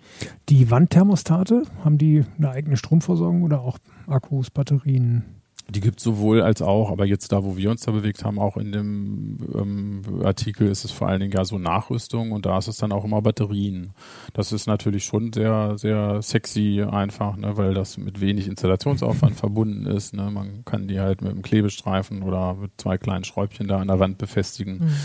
Die 0.50 0.70
Wandthermostate, 0.70 1.64
haben 1.84 1.98
die 1.98 2.26
eine 2.38 2.50
eigene 2.50 2.78
Stromversorgung 2.78 3.44
oder 3.44 3.62
auch 3.62 3.78
Akkus, 4.08 4.50
Batterien? 4.50 5.39
Die 5.70 5.82
gibt 5.82 6.00
es 6.00 6.04
sowohl 6.04 6.42
als 6.42 6.62
auch, 6.62 6.92
aber 6.92 7.06
jetzt 7.06 7.32
da, 7.32 7.44
wo 7.44 7.58
wir 7.58 7.70
uns 7.70 7.82
da 7.82 7.92
bewegt 7.92 8.24
haben, 8.24 8.40
auch 8.40 8.58
in 8.58 8.72
dem 8.72 9.38
ähm, 9.54 10.02
Artikel 10.24 10.68
ist 10.68 10.86
es 10.86 10.92
vor 10.92 11.08
allen 11.08 11.20
Dingen 11.20 11.32
ja 11.32 11.46
so 11.46 11.58
Nachrüstung 11.58 12.32
und 12.32 12.46
da 12.46 12.58
ist 12.58 12.68
es 12.68 12.78
dann 12.78 12.92
auch 12.92 13.06
immer 13.06 13.22
Batterien. 13.22 13.92
Das 14.34 14.52
ist 14.52 14.68
natürlich 14.68 15.06
schon 15.06 15.32
sehr, 15.32 15.78
sehr 15.78 16.22
sexy 16.22 16.84
einfach, 16.90 17.38
ne, 17.38 17.58
weil 17.58 17.74
das 17.74 17.98
mit 17.98 18.20
wenig 18.22 18.48
Installationsaufwand 18.48 19.36
verbunden 19.38 19.86
ist. 19.86 20.14
Ne. 20.14 20.32
Man 20.32 20.66
kann 20.66 20.88
die 20.88 21.00
halt 21.00 21.22
mit 21.22 21.32
einem 21.32 21.42
Klebestreifen 21.42 22.24
oder 22.24 22.56
mit 22.56 22.72
zwei 22.78 22.98
kleinen 22.98 23.24
Schräubchen 23.24 23.68
da 23.68 23.78
an 23.78 23.88
der 23.88 24.00
Wand 24.00 24.18
befestigen. 24.18 24.80
Mhm 24.80 24.96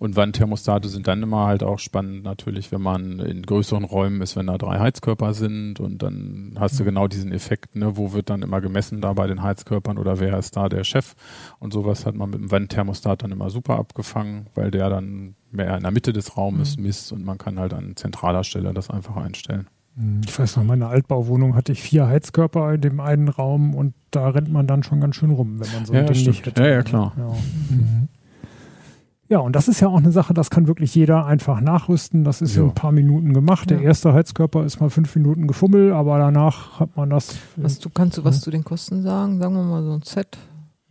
und 0.00 0.16
Wandthermostate 0.16 0.88
sind 0.88 1.06
dann 1.06 1.22
immer 1.22 1.46
halt 1.46 1.62
auch 1.62 1.78
spannend 1.78 2.24
natürlich, 2.24 2.72
wenn 2.72 2.80
man 2.80 3.20
in 3.20 3.42
größeren 3.42 3.84
Räumen 3.84 4.22
ist, 4.22 4.34
wenn 4.34 4.46
da 4.46 4.56
drei 4.56 4.78
Heizkörper 4.78 5.34
sind 5.34 5.78
und 5.78 6.02
dann 6.02 6.56
hast 6.58 6.80
du 6.80 6.84
genau 6.84 7.06
diesen 7.06 7.32
Effekt, 7.32 7.76
ne, 7.76 7.98
wo 7.98 8.14
wird 8.14 8.30
dann 8.30 8.40
immer 8.40 8.62
gemessen 8.62 9.02
da 9.02 9.12
bei 9.12 9.26
den 9.26 9.42
Heizkörpern 9.42 9.98
oder 9.98 10.18
wer 10.18 10.38
ist 10.38 10.56
da 10.56 10.70
der 10.70 10.84
Chef 10.84 11.14
und 11.58 11.74
sowas 11.74 12.06
hat 12.06 12.14
man 12.14 12.30
mit 12.30 12.40
dem 12.40 12.50
Wandthermostat 12.50 13.22
dann 13.22 13.30
immer 13.30 13.50
super 13.50 13.76
abgefangen, 13.76 14.46
weil 14.54 14.70
der 14.70 14.88
dann 14.88 15.34
mehr 15.50 15.76
in 15.76 15.82
der 15.82 15.92
Mitte 15.92 16.14
des 16.14 16.34
Raumes 16.34 16.78
mhm. 16.78 16.84
misst 16.84 17.12
und 17.12 17.22
man 17.22 17.36
kann 17.36 17.60
halt 17.60 17.74
an 17.74 17.94
zentraler 17.94 18.42
Stelle 18.42 18.72
das 18.72 18.88
einfach 18.88 19.16
einstellen. 19.16 19.68
Mhm. 19.96 20.22
Ich 20.26 20.38
weiß 20.38 20.56
noch, 20.56 20.64
meine 20.64 20.86
Altbauwohnung 20.86 21.54
hatte 21.54 21.72
ich 21.72 21.82
vier 21.82 22.06
Heizkörper 22.06 22.72
in 22.72 22.80
dem 22.80 23.00
einen 23.00 23.28
Raum 23.28 23.74
und 23.74 23.92
da 24.12 24.30
rennt 24.30 24.50
man 24.50 24.66
dann 24.66 24.82
schon 24.82 25.02
ganz 25.02 25.16
schön 25.16 25.30
rum, 25.30 25.60
wenn 25.60 25.70
man 25.74 25.84
so 25.84 25.92
ein 25.92 26.06
ja, 26.06 26.10
Ding 26.10 26.26
nicht 26.26 26.46
hätte. 26.46 26.62
Ja, 26.62 26.68
ja, 26.70 26.82
klar. 26.82 27.12
Ja. 27.18 27.26
Mhm. 27.68 28.08
Ja, 29.30 29.38
und 29.38 29.54
das 29.54 29.68
ist 29.68 29.78
ja 29.78 29.86
auch 29.86 29.98
eine 29.98 30.10
Sache, 30.10 30.34
das 30.34 30.50
kann 30.50 30.66
wirklich 30.66 30.92
jeder 30.96 31.24
einfach 31.24 31.60
nachrüsten. 31.60 32.24
Das 32.24 32.42
ist 32.42 32.56
ja. 32.56 32.62
in 32.62 32.70
ein 32.70 32.74
paar 32.74 32.90
Minuten 32.90 33.32
gemacht. 33.32 33.70
Der 33.70 33.80
erste 33.80 34.12
Heizkörper 34.12 34.64
ist 34.64 34.80
mal 34.80 34.90
fünf 34.90 35.14
Minuten 35.14 35.46
gefummelt, 35.46 35.92
aber 35.92 36.18
danach 36.18 36.80
hat 36.80 36.96
man 36.96 37.10
das. 37.10 37.36
Was 37.54 37.78
du, 37.78 37.90
kannst 37.90 38.18
du 38.18 38.24
was 38.24 38.40
zu 38.40 38.50
den 38.50 38.64
Kosten 38.64 39.02
sagen? 39.02 39.38
Sagen 39.38 39.54
wir 39.54 39.62
mal 39.62 39.84
so 39.84 39.92
ein 39.92 40.02
Set 40.02 40.36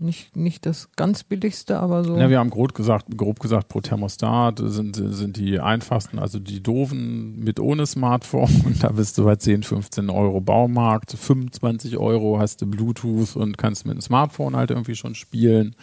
nicht, 0.02 0.38
nicht 0.38 0.66
das 0.66 0.90
ganz 0.96 1.24
billigste, 1.24 1.78
aber 1.78 2.06
so. 2.06 2.18
Ja, 2.18 2.30
wir 2.30 2.40
haben 2.40 2.50
grob 2.50 2.74
gesagt, 2.74 3.18
grob 3.18 3.40
gesagt, 3.42 3.68
pro 3.68 3.82
Thermostat 3.82 4.62
sind, 4.64 4.96
sind 4.96 5.36
die 5.36 5.60
einfachsten, 5.60 6.20
also 6.20 6.40
die 6.40 6.64
doofen 6.64 7.38
mit 7.38 7.60
ohne 7.60 7.86
Smartphone. 7.86 8.64
Und 8.66 8.84
da 8.84 8.90
bist 8.90 9.18
du 9.18 9.26
bei 9.26 9.36
10, 9.36 9.64
15 9.64 10.10
Euro 10.10 10.40
Baumarkt. 10.40 11.12
25 11.12 11.98
Euro 11.98 12.40
hast 12.40 12.62
du 12.62 12.66
Bluetooth 12.66 13.36
und 13.36 13.58
kannst 13.58 13.86
mit 13.86 13.96
dem 13.96 14.02
Smartphone 14.02 14.56
halt 14.56 14.72
irgendwie 14.72 14.96
schon 14.96 15.16
spielen. 15.16 15.76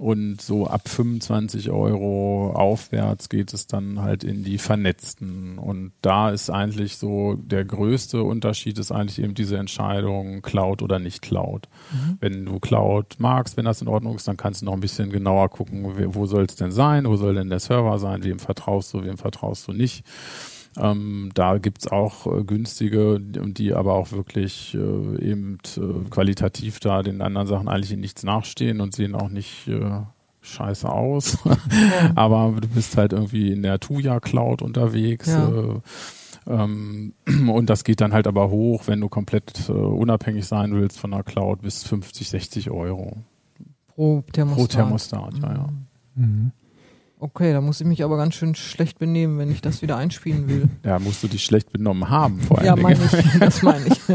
Und 0.00 0.40
so 0.40 0.66
ab 0.66 0.88
25 0.88 1.70
Euro 1.70 2.54
aufwärts 2.54 3.28
geht 3.28 3.52
es 3.52 3.66
dann 3.66 4.00
halt 4.00 4.24
in 4.24 4.44
die 4.44 4.56
vernetzten. 4.56 5.58
Und 5.58 5.92
da 6.00 6.30
ist 6.30 6.48
eigentlich 6.48 6.96
so 6.96 7.34
der 7.34 7.66
größte 7.66 8.22
Unterschied 8.22 8.78
ist 8.78 8.92
eigentlich 8.92 9.18
eben 9.18 9.34
diese 9.34 9.58
Entscheidung 9.58 10.40
Cloud 10.40 10.80
oder 10.80 10.98
nicht 10.98 11.20
Cloud. 11.20 11.68
Mhm. 11.92 12.16
Wenn 12.18 12.46
du 12.46 12.58
Cloud 12.60 13.16
magst, 13.18 13.58
wenn 13.58 13.66
das 13.66 13.82
in 13.82 13.88
Ordnung 13.88 14.16
ist, 14.16 14.26
dann 14.26 14.38
kannst 14.38 14.62
du 14.62 14.64
noch 14.64 14.72
ein 14.72 14.80
bisschen 14.80 15.10
genauer 15.10 15.50
gucken, 15.50 15.84
wo 16.14 16.24
soll 16.24 16.46
es 16.46 16.56
denn 16.56 16.72
sein, 16.72 17.04
wo 17.04 17.16
soll 17.16 17.34
denn 17.34 17.50
der 17.50 17.60
Server 17.60 17.98
sein, 17.98 18.24
wem 18.24 18.38
vertraust 18.38 18.94
du, 18.94 19.04
wem 19.04 19.18
vertraust 19.18 19.68
du 19.68 19.72
nicht. 19.72 20.06
Ähm, 20.76 21.30
da 21.34 21.58
gibt's 21.58 21.88
auch 21.88 22.26
äh, 22.26 22.44
günstige, 22.44 23.18
die 23.20 23.74
aber 23.74 23.94
auch 23.94 24.12
wirklich 24.12 24.74
äh, 24.74 24.78
eben 25.30 25.58
äh, 25.76 26.08
qualitativ 26.10 26.78
da 26.78 27.02
den 27.02 27.22
anderen 27.22 27.48
Sachen 27.48 27.68
eigentlich 27.68 27.92
in 27.92 28.00
nichts 28.00 28.22
nachstehen 28.22 28.80
und 28.80 28.94
sehen 28.94 29.14
auch 29.16 29.28
nicht 29.28 29.66
äh, 29.66 30.02
scheiße 30.42 30.88
aus. 30.88 31.38
aber 32.14 32.54
du 32.60 32.68
bist 32.68 32.96
halt 32.96 33.12
irgendwie 33.12 33.52
in 33.52 33.62
der 33.62 33.80
Tuya 33.80 34.20
Cloud 34.20 34.62
unterwegs. 34.62 35.26
Ja. 35.26 35.48
Äh, 35.48 35.80
ähm, 36.46 37.14
und 37.48 37.68
das 37.68 37.84
geht 37.84 38.00
dann 38.00 38.12
halt 38.12 38.26
aber 38.26 38.50
hoch, 38.50 38.84
wenn 38.86 39.00
du 39.00 39.08
komplett 39.08 39.68
äh, 39.68 39.72
unabhängig 39.72 40.46
sein 40.46 40.72
willst 40.72 40.98
von 40.98 41.10
der 41.10 41.24
Cloud, 41.24 41.62
bis 41.62 41.82
50, 41.82 42.28
60 42.28 42.70
Euro. 42.70 43.16
Pro 43.88 44.24
Thermostat. 44.32 44.56
Pro 44.56 44.66
Thermostat, 44.66 45.34
ja, 45.42 45.52
ja. 45.52 45.68
Mhm. 46.14 46.52
Okay, 47.22 47.52
da 47.52 47.60
muss 47.60 47.80
ich 47.82 47.86
mich 47.86 48.02
aber 48.02 48.16
ganz 48.16 48.34
schön 48.34 48.54
schlecht 48.54 48.98
benehmen, 48.98 49.38
wenn 49.38 49.50
ich 49.50 49.60
das 49.60 49.82
wieder 49.82 49.98
einspielen 49.98 50.48
will. 50.48 50.68
Ja, 50.84 50.98
musst 50.98 51.22
du 51.22 51.28
dich 51.28 51.44
schlecht 51.44 51.70
benommen 51.70 52.08
haben, 52.08 52.40
vor 52.40 52.58
allem. 52.58 52.66
Ja, 52.66 52.76
meine 52.76 52.98
ich, 52.98 53.38
das 53.38 53.62
meine 53.62 53.86
ich. 53.86 54.00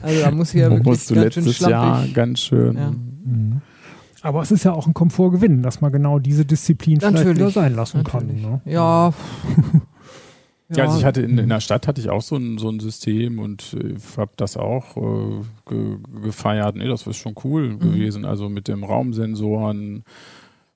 Also 0.00 0.20
da 0.20 0.30
muss 0.30 0.52
hier 0.52 0.66
Wo 0.66 0.74
wirklich 0.74 0.86
musst 0.86 1.10
du 1.10 1.14
ganz 1.16 1.34
schön 1.34 1.44
letztes 1.44 1.68
Jahr 1.68 1.94
schlampig. 1.96 2.14
ganz 2.14 2.40
schön. 2.40 2.76
Ja. 2.76 2.90
Mhm. 2.92 3.60
Aber 4.22 4.40
es 4.40 4.52
ist 4.52 4.62
ja 4.62 4.72
auch 4.72 4.86
ein 4.86 4.94
Komfortgewinn, 4.94 5.64
dass 5.64 5.80
man 5.80 5.90
genau 5.90 6.20
diese 6.20 6.44
Disziplin 6.44 7.00
vielleicht 7.00 7.14
Natürlich. 7.14 7.38
wieder 7.38 7.50
sein 7.50 7.74
lassen 7.74 8.04
kann. 8.04 8.26
Natürlich. 8.26 8.46
Ne? 8.46 8.60
Ja. 8.66 9.12
Ja, 10.70 10.84
also 10.84 10.98
ich 10.98 11.04
hatte 11.04 11.22
in, 11.22 11.38
in 11.38 11.48
der 11.48 11.58
Stadt 11.60 11.88
hatte 11.88 12.00
ich 12.00 12.08
auch 12.08 12.22
so 12.22 12.36
ein, 12.36 12.58
so 12.58 12.68
ein 12.68 12.78
System 12.78 13.40
und 13.40 13.74
äh, 13.74 13.96
habe 14.16 14.30
das 14.36 14.56
auch 14.56 14.96
äh, 14.96 15.40
ge, 15.68 15.96
gefeiert. 16.22 16.76
Nee, 16.76 16.86
das 16.86 17.04
ist 17.08 17.16
schon 17.16 17.34
cool 17.42 17.76
gewesen. 17.78 18.24
Also 18.24 18.48
mit 18.48 18.68
dem 18.68 18.84
Raumsensoren, 18.84 20.04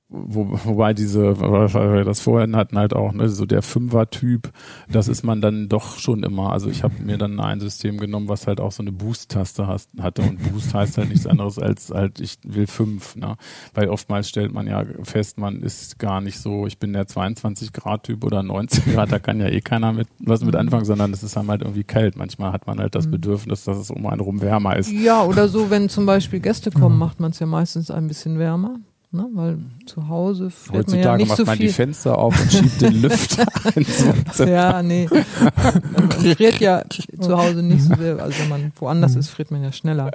wo, 0.08 0.58
wobei 0.64 0.94
diese, 0.94 1.40
weil 1.40 1.96
wir 1.96 2.04
das 2.04 2.20
vorhin 2.20 2.54
hatten, 2.54 2.78
halt 2.78 2.94
auch, 2.94 3.12
ne, 3.12 3.28
so 3.28 3.44
der 3.44 3.62
Fünfer-Typ, 3.62 4.52
das 4.88 5.08
ist 5.08 5.24
man 5.24 5.40
dann 5.40 5.68
doch 5.68 5.98
schon 5.98 6.22
immer. 6.22 6.52
Also 6.52 6.70
ich 6.70 6.84
habe 6.84 6.94
mir 7.02 7.18
dann 7.18 7.40
ein 7.40 7.58
System 7.58 7.98
genommen, 7.98 8.28
was 8.28 8.46
halt 8.46 8.60
auch 8.60 8.70
so 8.70 8.82
eine 8.82 8.92
Boost-Taste 8.92 9.66
hatte 9.66 10.22
und 10.22 10.38
Boost 10.52 10.74
heißt 10.74 10.98
halt 10.98 11.08
nichts 11.08 11.26
anderes 11.26 11.58
als 11.58 11.90
halt, 11.90 12.20
ich 12.20 12.38
will 12.44 12.68
fünf, 12.68 13.16
ne? 13.16 13.36
Weil 13.74 13.88
oftmals 13.88 14.28
stellt 14.28 14.52
man 14.52 14.68
ja 14.68 14.84
fest, 15.02 15.38
man 15.38 15.62
ist 15.62 15.98
gar 15.98 16.20
nicht 16.20 16.38
so, 16.38 16.66
ich 16.66 16.78
bin 16.78 16.92
der 16.92 17.06
22-Grad-Typ 17.06 18.22
oder 18.22 18.44
19 18.44 18.94
Grad, 18.94 19.10
da 19.10 19.18
kann 19.18 19.40
ja 19.40 19.48
eh 19.48 19.60
keiner 19.60 19.92
mit 19.92 20.06
was 20.20 20.44
mit 20.44 20.54
anfangen, 20.54 20.84
sondern 20.84 21.12
es 21.12 21.24
ist 21.24 21.36
dann 21.36 21.48
halt 21.48 21.62
irgendwie 21.62 21.84
kalt. 21.84 22.16
Manchmal 22.16 22.52
hat 22.52 22.66
man 22.68 22.78
halt 22.78 22.94
das 22.94 23.10
Bedürfnis, 23.10 23.64
dass 23.64 23.76
es 23.76 23.90
um 23.90 24.06
einen 24.06 24.20
rum 24.20 24.40
wärmer 24.40 24.76
ist. 24.76 24.92
Ja, 24.92 25.24
oder 25.24 25.48
so, 25.48 25.68
wenn 25.70 25.88
zum 25.88 26.06
Beispiel 26.06 26.38
Gäste 26.38 26.70
kommen, 26.70 26.96
macht 26.96 27.18
man 27.18 27.32
es 27.32 27.40
ja 27.40 27.46
meistens 27.46 27.90
ein 27.90 28.06
bisschen 28.06 28.38
wärmer. 28.38 28.78
Ne? 29.16 29.28
Weil 29.32 29.58
zu 29.86 30.08
Hause 30.08 30.50
friert 30.50 30.88
man 30.88 31.00
ja 31.00 31.16
macht 31.18 31.36
so 31.36 31.44
man 31.44 31.56
viel. 31.56 31.66
die 31.68 31.72
Fenster 31.72 32.18
auf 32.18 32.40
und 32.40 32.52
schiebt 32.52 32.80
den 32.80 33.00
Lüfter 33.02 33.46
ins 33.74 34.38
Ja, 34.38 34.82
nee. 34.82 35.08
Man 35.10 36.10
friert 36.36 36.60
ja 36.60 36.84
zu 36.88 37.36
Hause 37.36 37.62
nicht 37.62 37.82
so 37.82 37.94
sehr. 37.94 38.22
Also 38.22 38.38
wenn 38.40 38.48
man 38.48 38.72
woanders 38.76 39.16
ist, 39.16 39.28
friert 39.28 39.50
man 39.50 39.62
ja 39.62 39.72
schneller. 39.72 40.10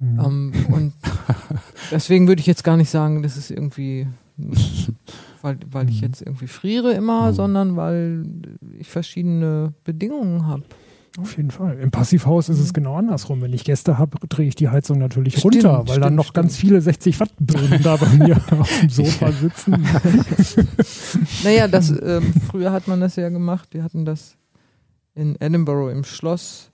Ähm, 0.00 0.52
und 0.68 0.92
deswegen 1.90 2.26
würde 2.26 2.40
ich 2.40 2.46
jetzt 2.46 2.64
gar 2.64 2.76
nicht 2.76 2.90
sagen, 2.90 3.22
das 3.22 3.36
ist 3.36 3.50
irgendwie, 3.50 4.06
weil, 5.42 5.58
weil 5.70 5.90
ich 5.90 6.00
jetzt 6.00 6.22
irgendwie 6.22 6.46
friere 6.46 6.92
immer, 6.92 7.32
sondern 7.34 7.76
weil 7.76 8.24
ich 8.78 8.88
verschiedene 8.88 9.74
Bedingungen 9.84 10.46
habe. 10.46 10.62
Auf 11.18 11.36
jeden 11.36 11.50
Fall. 11.50 11.78
Im 11.80 11.90
Passivhaus 11.90 12.48
ist 12.48 12.60
es 12.60 12.72
genau 12.72 12.94
andersrum. 12.94 13.42
Wenn 13.42 13.52
ich 13.52 13.64
Gäste 13.64 13.98
habe, 13.98 14.16
drehe 14.28 14.46
ich 14.46 14.54
die 14.54 14.68
Heizung 14.68 14.98
natürlich 14.98 15.38
Stimmt, 15.38 15.56
runter, 15.56 15.78
weil 15.86 15.98
dann 15.98 16.14
stimmt, 16.14 16.16
noch 16.16 16.32
ganz 16.32 16.56
viele 16.56 16.80
60 16.80 17.18
Watt 17.18 17.32
Böden 17.40 17.82
da 17.82 17.96
bei 17.96 18.08
mir 18.10 18.36
auf 18.58 18.80
dem 18.80 18.90
Sofa 18.90 19.32
sitzen. 19.32 19.74
Naja, 21.44 21.66
das, 21.66 21.90
ähm, 21.90 22.32
früher 22.48 22.70
hat 22.72 22.86
man 22.86 23.00
das 23.00 23.16
ja 23.16 23.28
gemacht. 23.28 23.68
Wir 23.72 23.82
hatten 23.82 24.04
das 24.04 24.36
in 25.14 25.36
Edinburgh 25.40 25.90
im 25.90 26.04
Schloss. 26.04 26.70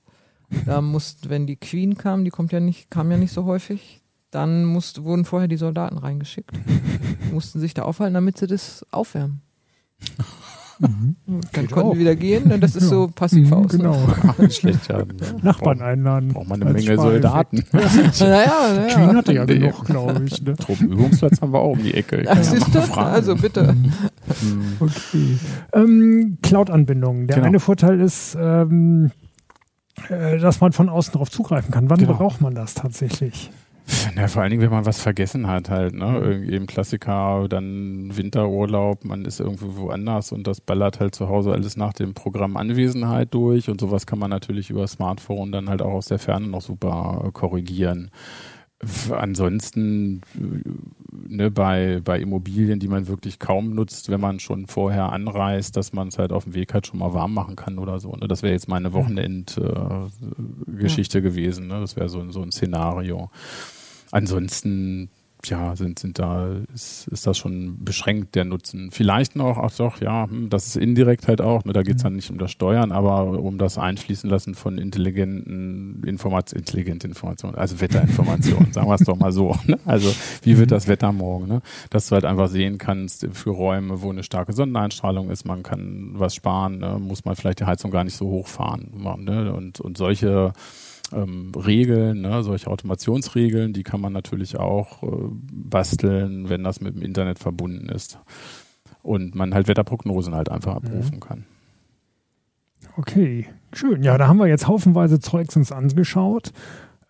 Da 0.66 0.80
mussten, 0.80 1.30
wenn 1.30 1.46
die 1.46 1.56
Queen 1.56 1.96
kam, 1.96 2.24
die 2.24 2.30
kommt 2.30 2.52
ja 2.52 2.60
nicht, 2.60 2.90
kam 2.90 3.10
ja 3.10 3.16
nicht 3.16 3.32
so 3.32 3.44
häufig, 3.44 4.02
dann 4.30 4.64
musste, 4.64 5.04
wurden 5.04 5.24
vorher 5.24 5.48
die 5.48 5.56
Soldaten 5.56 5.98
reingeschickt. 5.98 6.50
Die 6.54 7.32
mussten 7.32 7.60
sich 7.60 7.74
da 7.74 7.82
aufhalten, 7.82 8.14
damit 8.14 8.38
sie 8.38 8.46
das 8.46 8.84
aufwärmen. 8.90 9.40
Dann 10.78 11.16
Geht 11.52 11.70
konnten 11.70 11.88
auch. 11.88 11.92
die 11.94 12.00
wieder 12.00 12.16
gehen. 12.16 12.52
Und 12.52 12.60
das 12.62 12.76
ist 12.76 12.84
Ja. 12.84 12.88
so 12.90 13.08
Passivhaus. 13.14 13.72
Mhm, 13.72 13.78
genau. 13.78 13.98
Schlecht, 14.50 14.88
ja. 14.88 15.02
Nachbarn 15.42 15.80
einladen. 15.80 16.28
Braucht 16.34 16.48
man 16.48 16.62
eine 16.62 16.72
Menge. 16.72 16.96
Soldaten. 16.96 17.64
Ne? 17.72 17.80
Naja, 18.20 18.52
naja. 18.74 18.94
Queen 18.94 19.16
hatte 19.16 19.32
ja 19.32 19.44
Nee. 19.46 19.58
genug, 19.58 19.84
glaube 19.86 20.22
ich. 20.26 20.42
Ne? 20.42 20.54
Truppenübungsplatz 20.56 21.40
haben 21.40 21.52
wir 21.52 21.60
auch 21.60 21.72
um 21.72 21.82
die 21.82 21.94
Ecke. 21.94 22.20
Ich 22.20 22.28
Ach, 22.28 22.34
kann 22.34 22.42
ja 22.44 22.50
siehst 22.50 22.74
du? 22.74 22.94
Also 22.94 23.36
bitte. 23.36 23.68
Hm. 23.68 24.62
Okay. 24.80 25.38
Ähm, 25.72 26.38
Cloud-Anbindungen. 26.42 27.26
Der 27.26 27.36
Genau. 27.36 27.46
eine 27.48 27.60
Vorteil 27.60 28.00
ist, 28.00 28.36
ähm, 28.40 29.10
äh, 30.10 30.38
dass 30.38 30.60
man 30.60 30.72
von 30.72 30.88
außen 30.88 31.12
darauf 31.12 31.30
zugreifen 31.30 31.70
kann. 31.72 31.88
Wann 31.88 31.98
Genau. 32.00 32.14
braucht 32.14 32.40
man 32.40 32.54
das 32.54 32.74
tatsächlich? 32.74 33.50
Na, 34.16 34.26
vor 34.26 34.42
allen 34.42 34.50
Dingen, 34.50 34.62
wenn 34.62 34.70
man 34.70 34.86
was 34.86 35.00
vergessen 35.00 35.46
hat 35.46 35.70
halt, 35.70 35.94
ne? 35.94 36.18
Irgendwie 36.18 36.54
Eben 36.54 36.66
Klassiker, 36.66 37.46
dann 37.48 38.16
Winterurlaub, 38.16 39.04
man 39.04 39.24
ist 39.24 39.38
irgendwo 39.38 39.76
woanders 39.76 40.32
und 40.32 40.46
das 40.46 40.60
ballert 40.60 40.98
halt 40.98 41.14
zu 41.14 41.28
Hause 41.28 41.52
alles 41.52 41.76
nach 41.76 41.92
dem 41.92 42.14
Programm 42.14 42.56
Anwesenheit 42.56 43.32
durch 43.32 43.68
und 43.68 43.80
sowas 43.80 44.06
kann 44.06 44.18
man 44.18 44.30
natürlich 44.30 44.70
über 44.70 44.86
Smartphone 44.88 45.52
dann 45.52 45.68
halt 45.68 45.82
auch 45.82 45.92
aus 45.92 46.06
der 46.06 46.18
Ferne 46.18 46.48
noch 46.48 46.62
super 46.62 47.24
äh, 47.26 47.30
korrigieren. 47.30 48.10
Ansonsten 49.10 50.20
äh, 50.34 51.34
ne, 51.34 51.50
bei, 51.50 52.00
bei 52.04 52.20
Immobilien, 52.20 52.78
die 52.78 52.88
man 52.88 53.06
wirklich 53.08 53.38
kaum 53.38 53.74
nutzt, 53.74 54.10
wenn 54.10 54.20
man 54.20 54.40
schon 54.40 54.66
vorher 54.66 55.12
anreist, 55.12 55.76
dass 55.76 55.92
man 55.92 56.08
es 56.08 56.18
halt 56.18 56.32
auf 56.32 56.44
dem 56.44 56.54
Weg 56.54 56.74
halt 56.74 56.86
schon 56.86 56.98
mal 56.98 57.14
warm 57.14 57.32
machen 57.32 57.56
kann 57.56 57.78
oder 57.78 58.00
so. 58.00 58.12
Ne? 58.12 58.28
Das 58.28 58.42
wäre 58.42 58.52
jetzt 58.52 58.68
meine 58.68 58.92
Wochenend-Geschichte 58.92 60.10
äh, 60.68 60.76
Geschichte 60.76 61.22
gewesen. 61.22 61.68
Ne? 61.68 61.80
Das 61.80 61.96
wäre 61.96 62.08
so, 62.08 62.30
so 62.30 62.42
ein 62.42 62.52
Szenario. 62.52 63.30
Ansonsten, 64.16 65.10
ja, 65.44 65.76
sind, 65.76 65.98
sind 65.98 66.18
da, 66.18 66.48
ist, 66.72 67.06
ist 67.08 67.26
das 67.26 67.36
schon 67.36 67.84
beschränkt, 67.84 68.34
der 68.34 68.46
Nutzen. 68.46 68.90
Vielleicht 68.90 69.36
noch, 69.36 69.58
ach 69.58 69.76
doch, 69.76 70.00
ja, 70.00 70.26
hm, 70.26 70.48
das 70.48 70.68
ist 70.68 70.76
indirekt 70.76 71.28
halt 71.28 71.42
auch, 71.42 71.66
ne, 71.66 71.74
da 71.74 71.82
geht 71.82 71.96
es 71.96 72.02
dann 72.02 72.16
nicht 72.16 72.30
um 72.30 72.38
das 72.38 72.50
Steuern, 72.50 72.92
aber 72.92 73.38
um 73.38 73.58
das 73.58 73.76
Einfließen 73.76 74.30
lassen 74.30 74.54
von 74.54 74.78
intelligenten 74.78 76.02
Informationen, 76.06 76.60
intelligente 76.60 77.06
Informationen, 77.06 77.56
also 77.56 77.78
Wetterinformationen, 77.78 78.72
sagen 78.72 78.88
wir 78.88 78.94
es 78.94 79.04
doch 79.04 79.18
mal 79.18 79.32
so. 79.32 79.54
Ne? 79.66 79.78
Also, 79.84 80.14
wie 80.44 80.56
wird 80.56 80.70
das 80.70 80.88
Wetter 80.88 81.12
morgen? 81.12 81.46
Ne? 81.46 81.60
Dass 81.90 82.08
du 82.08 82.14
halt 82.14 82.24
einfach 82.24 82.48
sehen 82.48 82.78
kannst 82.78 83.28
für 83.32 83.50
Räume, 83.50 84.00
wo 84.00 84.10
eine 84.10 84.22
starke 84.22 84.54
Sonneneinstrahlung 84.54 85.28
ist, 85.28 85.44
man 85.44 85.62
kann 85.62 86.12
was 86.14 86.34
sparen, 86.34 86.78
ne? 86.78 86.98
muss 86.98 87.26
man 87.26 87.36
vielleicht 87.36 87.60
die 87.60 87.66
Heizung 87.66 87.90
gar 87.90 88.04
nicht 88.04 88.16
so 88.16 88.26
hochfahren. 88.28 88.92
Ne? 89.24 89.52
Und, 89.52 89.78
und 89.78 89.98
solche 89.98 90.54
ähm, 91.12 91.52
Regeln, 91.54 92.22
ne, 92.22 92.42
solche 92.42 92.68
Automationsregeln, 92.68 93.72
die 93.72 93.82
kann 93.82 94.00
man 94.00 94.12
natürlich 94.12 94.56
auch 94.56 95.02
äh, 95.02 95.06
basteln, 95.30 96.48
wenn 96.48 96.64
das 96.64 96.80
mit 96.80 96.94
dem 96.94 97.02
Internet 97.02 97.38
verbunden 97.38 97.88
ist. 97.88 98.18
Und 99.02 99.34
man 99.34 99.54
halt 99.54 99.68
Wetterprognosen 99.68 100.34
halt 100.34 100.50
einfach 100.50 100.74
abrufen 100.74 101.20
kann. 101.20 101.44
Okay, 102.96 103.46
schön. 103.72 104.02
Ja, 104.02 104.18
da 104.18 104.26
haben 104.26 104.38
wir 104.38 104.48
jetzt 104.48 104.66
haufenweise 104.66 105.20
Zeugs 105.20 105.56
uns 105.56 105.70
angeschaut. 105.70 106.52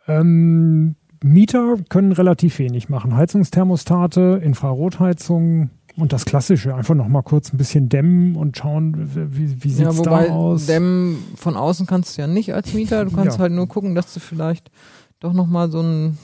Ähm, 0.07 0.97
Mieter 1.22 1.76
können 1.88 2.12
relativ 2.12 2.59
wenig 2.59 2.88
machen. 2.88 3.16
Heizungsthermostate, 3.16 4.40
Infrarotheizungen 4.42 5.70
und 5.97 6.12
das 6.12 6.24
Klassische. 6.24 6.74
Einfach 6.74 6.94
noch 6.94 7.09
mal 7.09 7.22
kurz 7.22 7.53
ein 7.53 7.57
bisschen 7.57 7.88
dämmen 7.88 8.36
und 8.36 8.57
schauen, 8.57 9.11
wie, 9.14 9.64
wie 9.64 9.70
sieht 9.70 9.84
Ja, 9.84 9.90
es 9.90 9.99
wobei 9.99 10.26
da 10.28 10.32
aus. 10.34 10.66
Dämmen 10.66 11.18
von 11.36 11.57
außen 11.57 11.86
kannst 11.86 12.16
du 12.16 12.22
ja 12.22 12.26
nicht 12.28 12.53
als 12.55 12.72
Mieter. 12.74 13.05
Du 13.05 13.11
kannst 13.12 13.36
Ja. 13.38 13.42
halt 13.42 13.53
nur 13.53 13.66
gucken, 13.68 13.94
dass 13.94 14.12
du 14.14 14.20
vielleicht 14.20 14.70
doch 15.20 15.32
nochmal 15.32 15.70
so 15.70 15.80
ein 15.80 16.18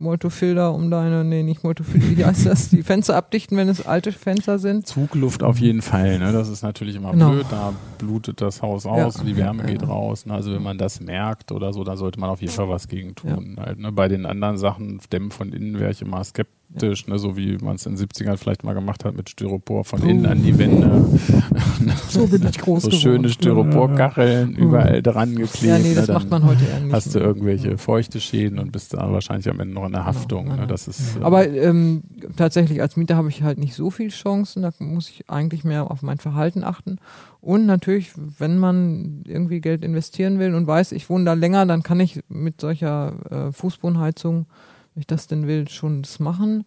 Multofilter 0.00 0.74
um 0.74 0.90
deine, 0.90 1.24
nee, 1.24 1.42
nicht 1.44 1.62
Multofilter, 1.62 2.16
wie 2.16 2.24
heißt 2.24 2.46
das? 2.46 2.68
Die 2.68 2.82
Fenster 2.82 3.16
abdichten, 3.16 3.56
wenn 3.56 3.68
es 3.68 3.86
alte 3.86 4.10
Fenster 4.12 4.58
sind. 4.58 4.86
Zugluft 4.88 5.42
auf 5.44 5.58
jeden 5.58 5.82
Fall, 5.82 6.18
ne? 6.18 6.32
Das 6.32 6.48
ist 6.48 6.62
natürlich 6.62 6.96
immer 6.96 7.12
Genau. 7.12 7.30
blöd, 7.30 7.46
da 7.48 7.72
blutet 7.98 8.40
das 8.40 8.60
Haus 8.60 8.86
aus, 8.86 9.18
Ja. 9.18 9.24
die 9.24 9.36
Wärme 9.36 9.62
Ja, 9.62 9.68
geht 9.68 9.82
ja. 9.82 9.88
raus. 9.88 10.26
Ne? 10.26 10.34
Also 10.34 10.52
wenn 10.52 10.62
man 10.64 10.78
das 10.78 11.00
merkt 11.00 11.52
oder 11.52 11.72
so, 11.72 11.84
da 11.84 11.96
sollte 11.96 12.18
man 12.18 12.28
auf 12.28 12.40
jeden 12.42 12.52
Fall 12.52 12.68
was 12.68 12.88
gegen 12.88 13.14
tun. 13.14 13.56
Halt, 13.58 13.78
ne? 13.78 13.92
Bei 13.92 14.08
den 14.08 14.26
anderen 14.26 14.58
Sachen, 14.58 15.00
Dämmen 15.12 15.30
von 15.30 15.52
innen 15.52 15.78
wäre 15.78 15.92
ich 15.92 16.02
immer 16.02 16.22
skeptisch, 16.24 16.54
ne? 16.82 17.18
so 17.18 17.36
wie 17.36 17.56
man 17.58 17.76
es 17.76 17.86
in 17.86 17.96
den 17.96 18.06
70ern 18.06 18.36
vielleicht 18.36 18.64
mal 18.64 18.74
gemacht 18.74 19.04
hat 19.04 19.16
mit 19.16 19.30
Styropor 19.30 19.84
von 19.84 20.02
innen 20.02 20.26
an 20.26 20.42
die 20.42 20.58
Wände. 20.58 20.90
so 22.08 22.26
bin 22.26 22.46
ich 22.46 22.58
groß 22.58 22.82
so 22.82 22.88
geworden. 22.88 23.00
schöne 23.00 23.28
Styroporkacheln 23.28 24.54
überall 24.56 25.02
dran 25.02 25.36
geklebt. 25.36 25.62
Ja, 25.62 25.78
nee, 25.78 25.94
das 25.94 26.08
ne? 26.08 26.14
macht 26.14 26.30
man 26.30 26.44
heute 26.44 26.64
eher 26.64 26.80
nicht. 26.80 26.92
Hast 26.92 27.14
du 27.14 27.18
irgendwelche 27.18 27.78
feuchte 27.78 28.20
Schäden 28.20 28.58
und 28.58 28.72
bist 28.72 28.94
da 28.94 29.10
wahrscheinlich 29.12 29.48
am 29.48 29.60
Ende 29.60 29.74
noch 29.74 29.86
in 29.86 29.92
der 29.92 30.04
Haftung. 30.04 30.46
nein, 30.46 30.54
ne? 30.54 30.60
nein. 30.62 30.68
Das 30.68 30.88
ist, 30.88 31.16
äh, 31.16 31.22
Aber 31.22 31.48
ähm, 31.48 32.02
tatsächlich 32.36 32.80
als 32.80 32.96
Mieter 32.96 33.16
habe 33.16 33.28
ich 33.28 33.42
halt 33.42 33.58
nicht 33.58 33.74
so 33.74 33.90
viel 33.90 34.08
Chancen. 34.08 34.62
Da 34.62 34.70
muss 34.78 35.08
ich 35.10 35.28
eigentlich 35.30 35.64
mehr 35.64 35.90
auf 35.90 36.02
mein 36.02 36.18
Verhalten 36.18 36.64
achten. 36.64 36.98
Und 37.40 37.66
natürlich, 37.66 38.12
wenn 38.38 38.56
man 38.56 39.22
irgendwie 39.26 39.60
Geld 39.60 39.84
investieren 39.84 40.38
will 40.38 40.54
und 40.54 40.66
weiß, 40.66 40.92
ich 40.92 41.10
wohne 41.10 41.26
da 41.26 41.34
länger, 41.34 41.66
dann 41.66 41.82
kann 41.82 42.00
ich 42.00 42.20
mit 42.28 42.58
solcher 42.58 43.12
äh, 43.30 43.52
Fußbodenheizung, 43.52 44.46
wenn 44.94 45.00
ich 45.00 45.06
das 45.06 45.26
denn 45.26 45.46
will, 45.46 45.68
schon 45.68 46.02
das 46.02 46.20
machen. 46.20 46.64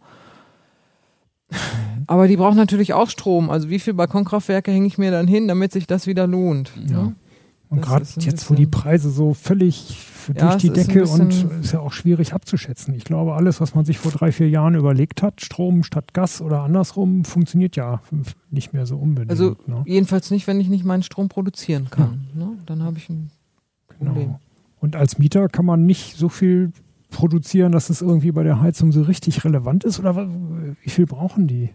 Aber 2.07 2.28
die 2.28 2.38
braucht 2.38 2.55
natürlich 2.55 2.93
auch 2.93 3.09
Strom. 3.09 3.49
Also 3.49 3.69
wie 3.69 3.80
viel 3.80 3.93
Balkonkraftwerke 3.93 4.71
hänge 4.71 4.88
ich 4.88 4.97
mir 4.97 5.11
dann 5.11 5.28
hin, 5.28 5.47
damit 5.47 5.71
sich 5.71 5.88
das 5.88 6.07
wieder 6.07 6.28
lohnt? 6.28 6.71
Ja. 6.88 7.03
ne? 7.03 7.15
Und 7.69 7.82
gerade 7.82 8.05
jetzt, 8.19 8.49
wo 8.49 8.55
die 8.55 8.65
Preise 8.65 9.09
so 9.09 9.34
völlig 9.34 9.97
Ja, 10.34 10.51
durch 10.51 10.61
die 10.61 10.69
es 10.69 10.78
ist 10.78 10.88
Decke 10.88 11.05
und 11.05 11.34
ist 11.61 11.73
ja 11.73 11.82
auch 11.82 11.91
schwierig 11.91 12.34
abzuschätzen. 12.34 12.93
Ich 12.93 13.03
glaube, 13.03 13.34
alles, 13.34 13.59
was 13.59 13.75
man 13.75 13.84
sich 13.84 13.97
vor 13.97 14.11
drei, 14.11 14.32
vier 14.32 14.49
Jahren 14.49 14.75
überlegt 14.75 15.21
hat, 15.21 15.41
Strom 15.41 15.84
statt 15.84 16.13
Gas 16.13 16.41
oder 16.41 16.61
andersrum, 16.61 17.25
funktioniert 17.25 17.75
ja 17.75 18.01
nicht 18.51 18.71
mehr 18.71 18.86
so 18.86 18.97
unbedingt. 18.97 19.32
Also 19.32 19.57
ne? 19.65 19.84
jedenfalls 19.86 20.32
nicht, 20.32 20.47
wenn 20.47 20.61
ich 20.61 20.69
nicht 20.69 20.86
meinen 20.86 21.03
Strom 21.03 21.28
produzieren 21.28 21.89
kann. 21.89 22.28
Ne? 22.34 22.57
Dann 22.65 22.84
habe 22.84 22.97
ich 22.99 23.09
ein 23.09 23.32
Problem. 23.89 24.15
Genau. 24.15 24.39
Und 24.80 24.95
als 24.95 25.17
Mieter 25.17 25.49
kann 25.49 25.65
man 25.65 25.86
nicht 25.86 26.15
so 26.15 26.30
viel 26.30 26.71
produzieren, 27.09 27.71
dass 27.71 27.89
es 27.89 28.01
irgendwie 28.01 28.31
bei 28.31 28.43
der 28.43 28.61
Heizung 28.61 28.91
so 28.91 29.01
richtig 29.01 29.43
relevant 29.45 29.83
ist? 29.83 29.99
Oder 29.99 30.27
wie 30.81 30.89
viel 30.89 31.05
brauchen 31.05 31.47
die? 31.47 31.69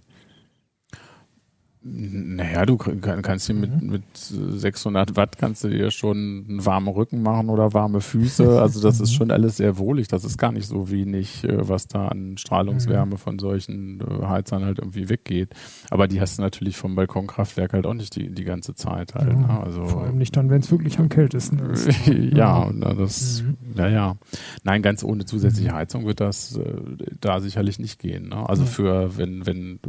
Naja, 1.84 2.64
du 2.64 2.76
kannst 2.76 3.48
dir 3.48 3.54
mit, 3.54 3.82
mhm. 3.82 3.90
mit 3.90 4.02
600 4.14 5.16
Watt 5.16 5.36
kannst 5.36 5.64
du 5.64 5.68
dir 5.68 5.90
schon 5.90 6.46
einen 6.48 6.64
warmen 6.64 6.86
Rücken 6.86 7.22
machen 7.22 7.48
oder 7.48 7.74
warme 7.74 8.00
Füße. 8.00 8.62
Also 8.62 8.80
das 8.80 9.00
ist 9.00 9.10
mhm. 9.10 9.16
schon 9.16 9.30
alles 9.32 9.56
sehr 9.56 9.78
wohlig. 9.78 10.06
Das 10.06 10.24
ist 10.24 10.38
gar 10.38 10.52
nicht 10.52 10.66
so 10.66 10.90
wenig, 10.90 11.42
äh, 11.42 11.68
was 11.68 11.88
da 11.88 12.06
an 12.06 12.38
Strahlungswärme 12.38 13.14
mhm. 13.14 13.18
von 13.18 13.38
solchen 13.40 14.00
äh, 14.00 14.26
Heizern 14.26 14.64
halt 14.64 14.78
irgendwie 14.78 15.08
weggeht. 15.08 15.50
Aber 15.90 16.06
die 16.06 16.20
hast 16.20 16.38
du 16.38 16.42
natürlich 16.42 16.76
vom 16.76 16.94
Balkonkraftwerk 16.94 17.72
halt 17.72 17.86
auch 17.86 17.94
nicht 17.94 18.14
die, 18.14 18.30
die 18.30 18.44
ganze 18.44 18.76
Zeit 18.76 19.16
halt. 19.16 19.36
Ne? 19.36 19.60
Also, 19.60 19.84
Vor 19.86 20.02
allem 20.04 20.18
nicht 20.18 20.36
dann, 20.36 20.50
wenn 20.50 20.60
es 20.60 20.70
wirklich 20.70 21.00
am 21.00 21.08
kältesten 21.08 21.58
ist. 21.58 21.88
ja, 22.06 22.70
na, 22.72 22.94
das, 22.94 23.42
mhm. 23.42 23.56
naja. 23.74 24.16
Nein, 24.62 24.82
ganz 24.82 25.02
ohne 25.02 25.24
zusätzliche 25.24 25.72
Heizung 25.72 26.06
wird 26.06 26.20
das 26.20 26.56
äh, 26.56 26.74
da 27.20 27.40
sicherlich 27.40 27.80
nicht 27.80 27.98
gehen. 27.98 28.28
Ne? 28.28 28.48
Also 28.48 28.66
für, 28.66 29.16
wenn, 29.16 29.46
wenn 29.46 29.80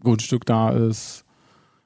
Grundstück 0.00 0.46
da 0.46 0.70
ist. 0.70 1.24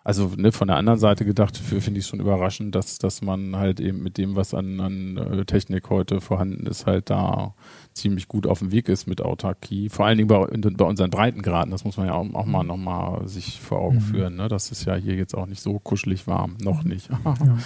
Also 0.05 0.33
ne, 0.37 0.51
von 0.51 0.67
der 0.67 0.79
anderen 0.79 0.99
Seite 0.99 1.25
gedacht, 1.25 1.57
finde 1.57 1.99
ich 1.99 2.05
es 2.05 2.09
schon 2.09 2.19
überraschend, 2.19 2.75
dass, 2.75 2.99
dass 2.99 3.23
man 3.23 3.55
halt 3.55 3.79
eben 3.79 4.03
mit 4.03 4.19
dem, 4.19 4.35
was 4.35 4.53
an, 4.53 4.81
an 4.81 5.17
äh, 5.17 5.45
Technik 5.45 5.91
heute 5.91 6.21
vorhanden 6.21 6.67
ist, 6.67 6.87
halt 6.87 7.09
da 7.09 7.55
ziemlich 7.95 8.27
gut 8.27 8.49
auf 8.49 8.59
dem 8.59 8.73
Weg 8.73 8.89
ist 8.89 9.07
mit 9.07 9.21
Autarkie. 9.21 9.89
Vor 9.91 10.07
allen 10.07 10.19
Dingen 10.19 10.27
bei, 10.27 10.45
bei 10.45 10.85
unseren 10.85 11.11
Breitengraden, 11.11 11.71
das 11.71 11.85
muss 11.85 11.99
man 11.99 12.07
ja 12.07 12.15
auch, 12.15 12.27
auch 12.35 12.47
mal 12.47 12.65
nochmal 12.65 13.29
sich 13.29 13.61
vor 13.61 13.79
Augen 13.79 13.97
mhm. 13.97 14.01
führen. 14.01 14.37
Ne? 14.37 14.49
Das 14.49 14.73
ist 14.73 14.85
ja 14.87 14.97
hier 14.97 15.15
jetzt 15.15 15.37
auch 15.37 15.47
nicht 15.47 15.61
so 15.61 15.79
kuschelig 15.79 16.27
warm, 16.27 16.57
noch 16.63 16.83
nicht. 16.83 17.09
ja. 17.25 17.35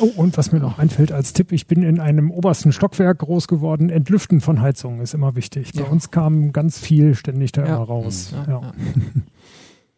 Oh, 0.00 0.10
und 0.16 0.36
was 0.36 0.50
mir 0.50 0.58
noch 0.58 0.80
einfällt 0.80 1.12
als 1.12 1.34
Tipp, 1.34 1.52
ich 1.52 1.68
bin 1.68 1.84
in 1.84 2.00
einem 2.00 2.32
obersten 2.32 2.72
Stockwerk 2.72 3.18
groß 3.18 3.46
geworden. 3.46 3.90
Entlüften 3.90 4.40
von 4.40 4.60
Heizungen 4.60 5.00
ist 5.00 5.14
immer 5.14 5.36
wichtig. 5.36 5.70
Bei 5.72 5.82
ja. 5.82 5.86
uns 5.86 6.10
kam 6.10 6.50
ganz 6.50 6.80
viel 6.80 7.14
ständig 7.14 7.52
da 7.52 7.64
immer 7.64 7.76
raus. 7.76 8.34
Ja, 8.48 8.72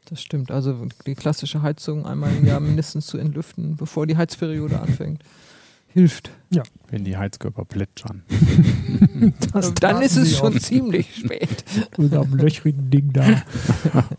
Das 0.07 0.23
stimmt. 0.23 0.53
Also 0.53 0.87
die 1.05 1.17
klassische 1.17 1.63
Heizung 1.63 2.07
einmal 2.07 2.35
im 2.37 2.47
Jahr 2.47 2.61
mindestens 2.61 3.07
zu 3.07 3.19
entlüften, 3.19 3.77
bevor 3.77 4.07
die 4.07 4.17
Heizperiode 4.17 4.81
anfängt, 4.81 5.23
hilft. 5.89 6.31
Ja. 6.51 6.63
Wenn 6.91 7.05
die 7.05 7.17
Heizkörper 7.17 7.65
plätschern. 7.65 8.23
Dann 9.81 10.03
ist 10.03 10.17
es 10.17 10.37
schon 10.37 10.61
ziemlich 10.61 11.17
spät. 11.17 11.65
Mit 11.99 12.15
einem 12.15 12.37
löchrigen 12.37 12.89
Ding 12.89 13.13
da. 13.13 13.43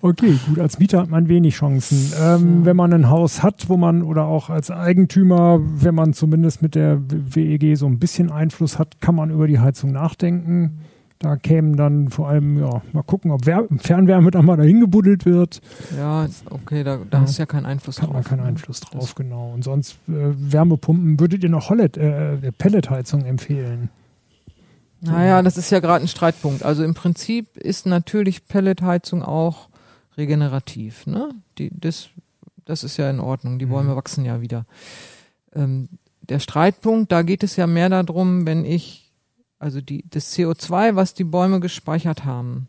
Okay, 0.02 0.38
gut, 0.48 0.60
als 0.60 0.78
Mieter 0.78 1.00
hat 1.00 1.10
man 1.10 1.30
wenig 1.30 1.56
Chancen. 1.56 2.12
Ähm, 2.20 2.60
ja. 2.60 2.66
Wenn 2.66 2.76
man 2.76 2.92
ein 2.92 3.10
Haus 3.10 3.44
hat, 3.44 3.70
wo 3.70 3.78
man 3.78 4.02
oder 4.02 4.26
auch 4.26 4.50
als 4.50 4.72
Eigentümer, 4.72 5.60
wenn 5.62 5.96
man 5.96 6.14
zumindest 6.14 6.62
mit 6.62 6.76
der 6.76 7.00
WEG 7.08 7.78
so 7.78 7.86
ein 7.86 8.00
bisschen 8.00 8.30
Einfluss 8.30 8.78
hat, 8.78 9.00
kann 9.00 9.16
man 9.16 9.30
über 9.30 9.48
die 9.48 9.60
Heizung 9.60 9.94
nachdenken. 9.94 10.80
Da 11.20 11.36
kämen 11.36 11.76
dann 11.76 12.10
vor 12.10 12.30
allem, 12.30 12.60
ja, 12.60 12.82
mal 12.94 13.02
gucken, 13.02 13.32
ob 13.32 13.46
Wer 13.46 13.68
Fernwärme 13.80 14.30
dann 14.30 14.46
mal 14.46 14.56
dahin 14.56 14.82
gebuddelt 14.82 15.26
wird. 15.26 15.62
Ja, 15.98 16.28
okay, 16.52 16.84
da, 16.84 16.98
da 16.98 17.18
ja. 17.18 17.24
hast 17.24 17.38
du 17.38 17.42
ja 17.42 17.48
keinen 17.48 17.66
Einfluss 17.66 17.98
Hat 18.00 18.10
drauf. 18.10 18.18
Hat 18.18 18.30
man 18.32 18.40
keinen 18.40 18.48
Einfluss 18.48 18.82
drauf, 18.82 19.02
das 19.02 19.16
genau. 19.16 19.52
Und 19.52 19.64
sonst 19.64 19.94
äh, 20.08 20.12
Wärmepumpen, 20.12 21.20
würdet 21.20 21.44
ihr 21.44 21.50
noch 21.50 21.70
Hollet, 21.70 21.98
äh, 21.98 22.52
Pelletheizung 22.52 23.26
empfehlen? 23.26 23.90
Naja, 25.02 25.42
das 25.42 25.58
ist 25.58 25.70
ja 25.70 25.80
gerade 25.80 26.06
ein 26.06 26.08
Streitpunkt. 26.08 26.64
Also 26.64 26.84
im 26.84 26.94
Prinzip 26.94 27.58
ist 27.58 27.86
natürlich 27.86 28.48
Pelletheizung 28.48 29.24
auch 29.24 29.70
regenerativ. 30.18 31.06
Ne? 31.06 31.32
Die, 31.58 31.70
das, 31.72 32.10
das 32.66 32.84
ist 32.84 32.98
ja 32.98 33.10
in 33.10 33.20
Ordnung. 33.20 33.60
Die. 33.60 33.68
Bäume 33.68 33.92
mhm. 33.92 33.96
wachsen 33.96 34.26
ja 34.26 34.42
wieder. 34.42 34.66
Ähm, 35.54 35.90
der 36.22 36.40
Streitpunkt, 36.40 37.12
da 37.12 37.22
geht 37.22 37.44
es 37.44 37.56
ja 37.56 37.68
mehr 37.68 37.90
darum, 37.90 38.46
wenn 38.46 38.66
ich 38.66 39.07
also 39.60 39.82
die, 39.82 40.04
das 40.10 40.36
CO2, 40.36 40.96
was 40.96 41.14
die 41.14 41.24
Bäume 41.24 41.60
gespeichert 41.60 42.26
haben, 42.26 42.68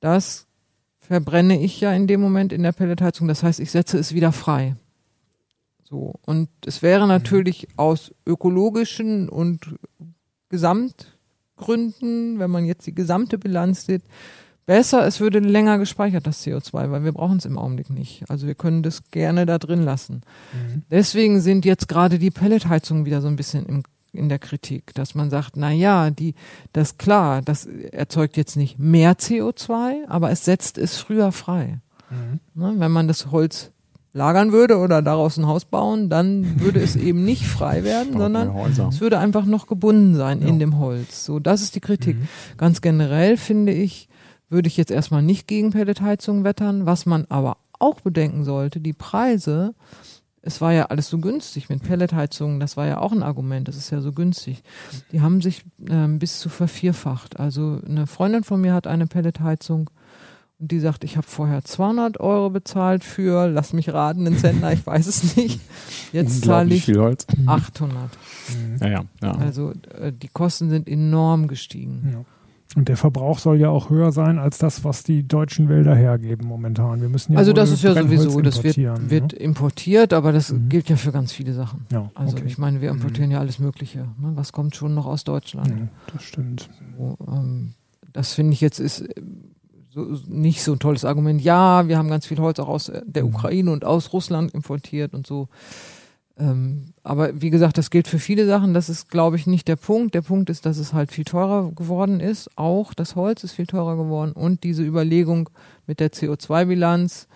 das 0.00 0.46
verbrenne 0.96 1.60
ich 1.60 1.80
ja 1.80 1.92
in 1.92 2.06
dem 2.06 2.20
Moment 2.20 2.52
in 2.52 2.62
der 2.62 2.72
Pelletheizung. 2.72 3.28
Das 3.28 3.42
heißt, 3.42 3.60
ich 3.60 3.70
setze 3.70 3.98
es 3.98 4.14
wieder 4.14 4.32
frei. 4.32 4.74
So. 5.82 6.14
Und 6.22 6.48
es 6.66 6.82
wäre 6.82 7.06
natürlich 7.06 7.68
aus 7.76 8.12
ökologischen 8.26 9.28
und 9.28 9.76
Gesamtgründen, 10.48 12.38
wenn 12.38 12.50
man 12.50 12.64
jetzt 12.64 12.86
die 12.86 12.94
gesamte 12.94 13.38
Bilanz 13.38 13.86
sieht, 13.86 14.02
besser, 14.66 15.06
es 15.06 15.20
würde 15.20 15.40
länger 15.40 15.78
gespeichert, 15.78 16.26
das 16.26 16.44
CO2, 16.44 16.90
weil 16.90 17.04
wir 17.04 17.12
brauchen 17.12 17.36
es 17.38 17.44
im 17.44 17.58
Augenblick 17.58 17.90
nicht. 17.90 18.24
Also 18.30 18.46
wir 18.46 18.54
können 18.54 18.82
das 18.82 19.02
gerne 19.10 19.46
da 19.46 19.58
drin 19.58 19.82
lassen. 19.82 20.22
Mhm. 20.52 20.82
Deswegen 20.90 21.40
sind 21.40 21.64
jetzt 21.64 21.88
gerade 21.88 22.18
die 22.18 22.30
Pelletheizungen 22.30 23.04
wieder 23.04 23.20
so 23.20 23.28
ein 23.28 23.36
bisschen 23.36 23.66
im 23.66 23.82
in 24.14 24.28
der 24.28 24.38
Kritik, 24.38 24.94
dass 24.94 25.14
man 25.14 25.30
sagt, 25.30 25.56
na 25.56 25.70
ja, 25.70 26.10
die, 26.10 26.34
das 26.72 26.98
klar, 26.98 27.42
das 27.42 27.66
erzeugt 27.66 28.36
jetzt 28.36 28.56
nicht 28.56 28.78
mehr 28.78 29.16
CO2, 29.16 30.06
aber 30.08 30.30
es 30.30 30.44
setzt 30.44 30.78
es 30.78 30.96
früher 30.96 31.32
frei. 31.32 31.80
Mhm. 32.10 32.40
Ne, 32.54 32.74
wenn 32.78 32.92
man 32.92 33.08
das 33.08 33.30
Holz 33.30 33.70
lagern 34.12 34.52
würde 34.52 34.78
oder 34.78 35.02
daraus 35.02 35.36
ein 35.36 35.46
Haus 35.46 35.64
bauen, 35.64 36.08
dann 36.08 36.60
würde 36.60 36.80
es 36.80 36.96
eben 36.96 37.24
nicht 37.24 37.46
frei 37.46 37.84
werden, 37.84 38.16
sondern 38.16 38.56
es 38.88 39.00
würde 39.00 39.18
einfach 39.18 39.44
noch 39.44 39.66
gebunden 39.66 40.14
sein 40.14 40.40
ja. 40.40 40.48
in 40.48 40.58
dem 40.58 40.78
Holz. 40.78 41.24
So, 41.24 41.40
das 41.40 41.62
ist 41.62 41.74
die 41.74 41.80
Kritik. 41.80 42.16
Mhm. 42.16 42.28
Ganz 42.56 42.80
generell 42.80 43.36
finde 43.36 43.72
ich, 43.72 44.08
würde 44.48 44.68
ich 44.68 44.76
jetzt 44.76 44.92
erstmal 44.92 45.22
nicht 45.22 45.48
gegen 45.48 45.70
Pelletheizung 45.70 46.44
wettern. 46.44 46.86
Was 46.86 47.06
man 47.06 47.26
aber 47.28 47.56
auch 47.78 48.00
bedenken 48.00 48.44
sollte, 48.44 48.80
die 48.80 48.92
Preise 48.92 49.74
es 50.46 50.60
war 50.60 50.72
ja 50.72 50.86
alles 50.86 51.08
so 51.08 51.18
günstig 51.18 51.70
mit 51.70 51.82
Pelletheizungen, 51.82 52.60
das 52.60 52.76
war 52.76 52.86
ja 52.86 52.98
auch 52.98 53.12
ein 53.12 53.22
Argument, 53.22 53.66
das 53.66 53.76
ist 53.76 53.90
ja 53.90 54.00
so 54.00 54.12
günstig. 54.12 54.62
Die 55.10 55.22
haben 55.22 55.40
sich 55.40 55.64
ähm, 55.88 56.18
bis 56.18 56.38
zu 56.38 56.50
vervierfacht. 56.50 57.40
Also 57.40 57.80
eine 57.86 58.06
Freundin 58.06 58.44
von 58.44 58.60
mir 58.60 58.74
hat 58.74 58.86
eine 58.86 59.06
Pelletheizung 59.06 59.88
und 60.58 60.70
die 60.70 60.80
sagt, 60.80 61.02
ich 61.02 61.16
habe 61.16 61.26
vorher 61.26 61.64
200 61.64 62.20
Euro 62.20 62.50
bezahlt 62.50 63.04
für, 63.04 63.48
lass 63.48 63.72
mich 63.72 63.92
raten, 63.92 64.26
einen 64.26 64.36
Zentner, 64.36 64.72
ich 64.72 64.86
weiß 64.86 65.06
es 65.06 65.36
nicht. 65.36 65.60
Jetzt 66.12 66.44
zahle 66.44 66.74
ich 66.74 66.88
800. 67.46 68.10
Mhm. 68.52 68.76
Ja, 68.80 68.88
ja, 68.88 69.04
ja. 69.22 69.32
Also 69.32 69.72
äh, 69.98 70.12
die 70.12 70.28
Kosten 70.28 70.68
sind 70.68 70.88
enorm 70.88 71.48
gestiegen. 71.48 72.26
Und 72.76 72.88
der 72.88 72.96
Verbrauch 72.96 73.38
soll 73.38 73.60
ja 73.60 73.68
auch 73.68 73.88
höher 73.88 74.10
sein 74.10 74.38
als 74.38 74.58
das, 74.58 74.82
was 74.82 75.04
die 75.04 75.28
deutschen 75.28 75.68
Wälder 75.68 75.94
hergeben 75.94 76.48
momentan. 76.48 77.00
Wir 77.00 77.08
müssen 77.08 77.32
ja 77.32 77.38
also 77.38 77.52
das 77.52 77.70
ist 77.70 77.84
ja 77.84 77.94
sowieso, 77.94 78.40
das 78.40 78.64
wird, 78.64 78.76
wird 78.76 79.32
ne? 79.32 79.38
importiert, 79.38 80.12
aber 80.12 80.32
das 80.32 80.50
mhm. 80.50 80.68
gilt 80.70 80.88
ja 80.88 80.96
für 80.96 81.12
ganz 81.12 81.32
viele 81.32 81.54
Sachen. 81.54 81.86
Ja, 81.92 82.10
also 82.14 82.36
okay. 82.36 82.46
ich 82.46 82.58
meine, 82.58 82.80
wir 82.80 82.90
importieren 82.90 83.28
mhm. 83.28 83.34
ja 83.34 83.38
alles 83.38 83.60
Mögliche. 83.60 84.00
Ne? 84.18 84.32
Was 84.34 84.52
kommt 84.52 84.74
schon 84.74 84.94
noch 84.94 85.06
aus 85.06 85.22
Deutschland? 85.22 85.68
Ja, 85.68 85.88
das 86.12 86.22
stimmt. 86.24 86.68
So, 86.98 87.16
ähm, 87.28 87.74
das 88.12 88.34
finde 88.34 88.54
ich 88.54 88.60
jetzt 88.60 88.80
ist 88.80 89.02
äh, 89.02 89.22
so, 89.90 90.18
nicht 90.26 90.64
so 90.64 90.72
ein 90.72 90.80
tolles 90.80 91.04
Argument. 91.04 91.40
Ja, 91.42 91.86
wir 91.86 91.96
haben 91.96 92.08
ganz 92.08 92.26
viel 92.26 92.38
Holz 92.38 92.58
auch 92.58 92.68
aus 92.68 92.90
der 93.06 93.24
mhm. 93.24 93.34
Ukraine 93.34 93.70
und 93.70 93.84
aus 93.84 94.12
Russland 94.12 94.52
importiert 94.52 95.14
und 95.14 95.26
so. 95.26 95.48
Ähm, 96.36 96.94
aber 97.02 97.40
wie 97.40 97.50
gesagt, 97.50 97.78
das 97.78 97.90
gilt 97.90 98.08
für 98.08 98.18
viele 98.18 98.46
Sachen. 98.46 98.74
Das 98.74 98.88
ist, 98.88 99.08
glaube 99.08 99.36
ich, 99.36 99.46
nicht 99.46 99.68
der 99.68 99.76
Punkt. 99.76 100.14
Der 100.14 100.22
Punkt 100.22 100.50
ist, 100.50 100.66
dass 100.66 100.78
es 100.78 100.92
halt 100.92 101.12
viel 101.12 101.24
teurer 101.24 101.70
geworden 101.72 102.20
ist. 102.20 102.50
Auch 102.56 102.92
das 102.92 103.14
Holz 103.14 103.44
ist 103.44 103.52
viel 103.52 103.66
teurer 103.66 103.96
geworden. 103.96 104.32
Und 104.32 104.64
diese 104.64 104.82
Überlegung 104.82 105.48
mit 105.86 106.00
der 106.00 106.12
CO2-Bilanz, 106.12 107.28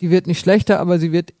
die 0.00 0.10
wird 0.10 0.26
nicht 0.26 0.40
schlechter, 0.40 0.80
aber 0.80 0.98
sie 0.98 1.12
wird 1.12 1.34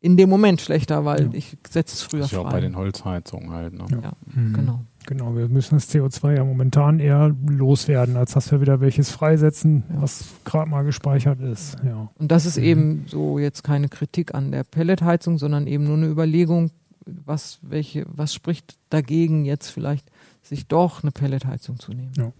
in 0.00 0.16
dem 0.16 0.28
Moment 0.28 0.60
schlechter, 0.60 1.04
weil 1.04 1.24
ja. 1.24 1.30
ich 1.32 1.56
setze 1.68 1.94
es 1.94 2.02
früher 2.02 2.20
das 2.20 2.32
ist 2.32 2.36
frei. 2.36 2.42
Ja 2.42 2.48
auch 2.48 2.52
bei 2.52 2.60
den 2.60 2.76
Holzheizungen 2.76 3.50
halt. 3.50 3.72
Ne? 3.72 3.86
Ja, 3.90 4.00
ja 4.00 4.12
mhm. 4.34 4.52
genau. 4.52 4.84
Genau, 5.06 5.36
wir 5.36 5.48
müssen 5.48 5.76
das 5.76 5.88
CO2 5.90 6.36
ja 6.36 6.44
momentan 6.44 7.00
eher 7.00 7.34
loswerden, 7.46 8.16
als 8.16 8.32
dass 8.32 8.50
wir 8.50 8.60
wieder 8.60 8.80
welches 8.80 9.10
freisetzen, 9.10 9.84
ja. 9.88 10.02
was 10.02 10.26
gerade 10.44 10.70
mal 10.70 10.82
gespeichert 10.82 11.40
ist. 11.40 11.76
Ja. 11.84 12.10
Und 12.18 12.30
das 12.30 12.46
ist 12.46 12.58
mhm. 12.58 12.64
eben 12.64 13.04
so 13.08 13.38
jetzt 13.38 13.62
keine 13.62 13.88
Kritik 13.88 14.34
an 14.34 14.52
der 14.52 14.64
Pelletheizung, 14.64 15.38
sondern 15.38 15.66
eben 15.66 15.84
nur 15.84 15.96
eine 15.96 16.06
Überlegung, 16.06 16.70
was, 17.04 17.58
welche, 17.62 18.06
was 18.08 18.32
spricht 18.34 18.76
dagegen, 18.90 19.44
jetzt 19.44 19.68
vielleicht 19.68 20.10
sich 20.42 20.66
doch 20.66 21.02
eine 21.02 21.12
Pelletheizung 21.12 21.78
zu 21.78 21.92
nehmen. 21.92 22.12
Ja. 22.16 22.32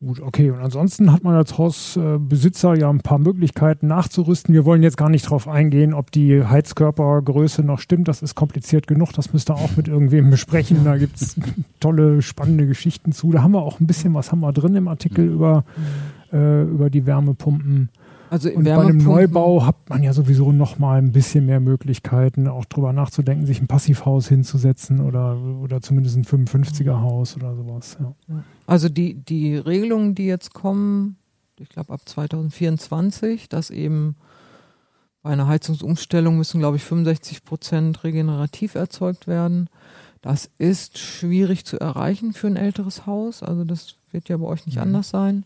Gut, 0.00 0.20
okay. 0.20 0.52
Und 0.52 0.60
ansonsten 0.60 1.12
hat 1.12 1.24
man 1.24 1.34
als 1.34 1.58
Hausbesitzer 1.58 2.78
ja 2.78 2.88
ein 2.88 3.00
paar 3.00 3.18
Möglichkeiten 3.18 3.88
nachzurüsten. 3.88 4.54
Wir 4.54 4.64
wollen 4.64 4.84
jetzt 4.84 4.96
gar 4.96 5.08
nicht 5.08 5.26
darauf 5.26 5.48
eingehen, 5.48 5.92
ob 5.92 6.12
die 6.12 6.44
Heizkörpergröße 6.44 7.64
noch 7.64 7.80
stimmt. 7.80 8.06
Das 8.06 8.22
ist 8.22 8.36
kompliziert 8.36 8.86
genug. 8.86 9.12
Das 9.14 9.32
müsst 9.32 9.50
ihr 9.50 9.56
auch 9.56 9.76
mit 9.76 9.88
irgendwem 9.88 10.30
besprechen. 10.30 10.84
Da 10.84 10.96
gibt 10.96 11.20
es 11.20 11.36
tolle, 11.80 12.22
spannende 12.22 12.68
Geschichten 12.68 13.10
zu. 13.10 13.32
Da 13.32 13.42
haben 13.42 13.52
wir 13.52 13.62
auch 13.62 13.80
ein 13.80 13.88
bisschen 13.88 14.14
was 14.14 14.30
haben 14.30 14.40
wir 14.40 14.52
drin 14.52 14.76
im 14.76 14.86
Artikel 14.86 15.26
mhm. 15.26 15.34
über, 15.34 15.64
äh, 16.32 16.62
über 16.62 16.90
die 16.90 17.04
Wärmepumpen. 17.04 17.88
Also 18.30 18.50
und 18.50 18.64
bei 18.64 18.78
einem 18.78 18.98
Neubau 18.98 19.64
hat 19.64 19.88
man 19.88 20.02
ja 20.02 20.12
sowieso 20.12 20.52
noch 20.52 20.78
mal 20.78 20.98
ein 20.98 21.12
bisschen 21.12 21.46
mehr 21.46 21.60
Möglichkeiten, 21.60 22.48
auch 22.48 22.64
drüber 22.64 22.92
nachzudenken, 22.92 23.46
sich 23.46 23.60
ein 23.60 23.66
Passivhaus 23.66 24.28
hinzusetzen 24.28 25.00
oder, 25.00 25.36
oder 25.36 25.80
zumindest 25.80 26.16
ein 26.16 26.24
55er 26.24 27.00
Haus 27.00 27.36
oder 27.36 27.54
sowas. 27.54 27.96
Ja. 28.00 28.14
Also 28.66 28.88
die, 28.88 29.14
die 29.14 29.56
Regelungen, 29.56 30.14
die 30.14 30.26
jetzt 30.26 30.52
kommen, 30.52 31.16
ich 31.58 31.68
glaube 31.68 31.92
ab 31.92 32.00
2024, 32.04 33.48
dass 33.48 33.70
eben 33.70 34.16
bei 35.22 35.30
einer 35.30 35.48
Heizungsumstellung 35.48 36.36
müssen, 36.36 36.60
glaube 36.60 36.76
ich, 36.76 36.84
65 36.84 37.44
Prozent 37.44 38.04
regenerativ 38.04 38.74
erzeugt 38.74 39.26
werden. 39.26 39.68
Das 40.22 40.50
ist 40.58 40.98
schwierig 40.98 41.64
zu 41.64 41.78
erreichen 41.78 42.32
für 42.32 42.46
ein 42.46 42.56
älteres 42.56 43.06
Haus. 43.06 43.42
Also 43.42 43.64
das 43.64 43.96
wird 44.10 44.28
ja 44.28 44.36
bei 44.36 44.46
euch 44.46 44.66
nicht 44.66 44.76
mhm. 44.76 44.82
anders 44.82 45.10
sein. 45.10 45.44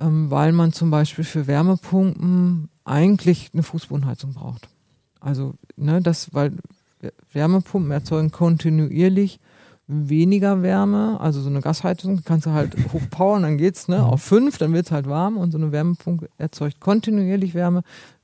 Ähm, 0.00 0.30
weil 0.30 0.52
man 0.52 0.72
zum 0.72 0.90
Beispiel 0.90 1.24
für 1.24 1.46
Wärmepumpen 1.46 2.68
eigentlich 2.84 3.50
eine 3.52 3.62
Fußbodenheizung 3.62 4.34
braucht. 4.34 4.68
Also, 5.20 5.54
ne, 5.76 6.02
das, 6.02 6.34
weil 6.34 6.52
Wärmepumpen 7.32 7.90
erzeugen 7.90 8.30
kontinuierlich 8.30 9.40
weniger 9.86 10.62
Wärme, 10.62 11.20
also 11.20 11.42
so 11.42 11.50
eine 11.50 11.60
Gasheizung 11.60 12.22
kannst 12.24 12.46
du 12.46 12.50
halt 12.52 12.74
hochpowern, 12.92 13.42
dann 13.42 13.58
geht's 13.58 13.88
ne, 13.88 14.04
auf 14.04 14.22
fünf, 14.22 14.58
dann 14.58 14.72
wird's 14.72 14.90
halt 14.90 15.08
warm 15.08 15.36
und 15.36 15.50
so 15.50 15.58
eine 15.58 15.72
Wärmepumpe 15.72 16.28
erzeugt 16.38 16.80
kontinuierlich 16.80 17.54
Wärme, 17.54 17.82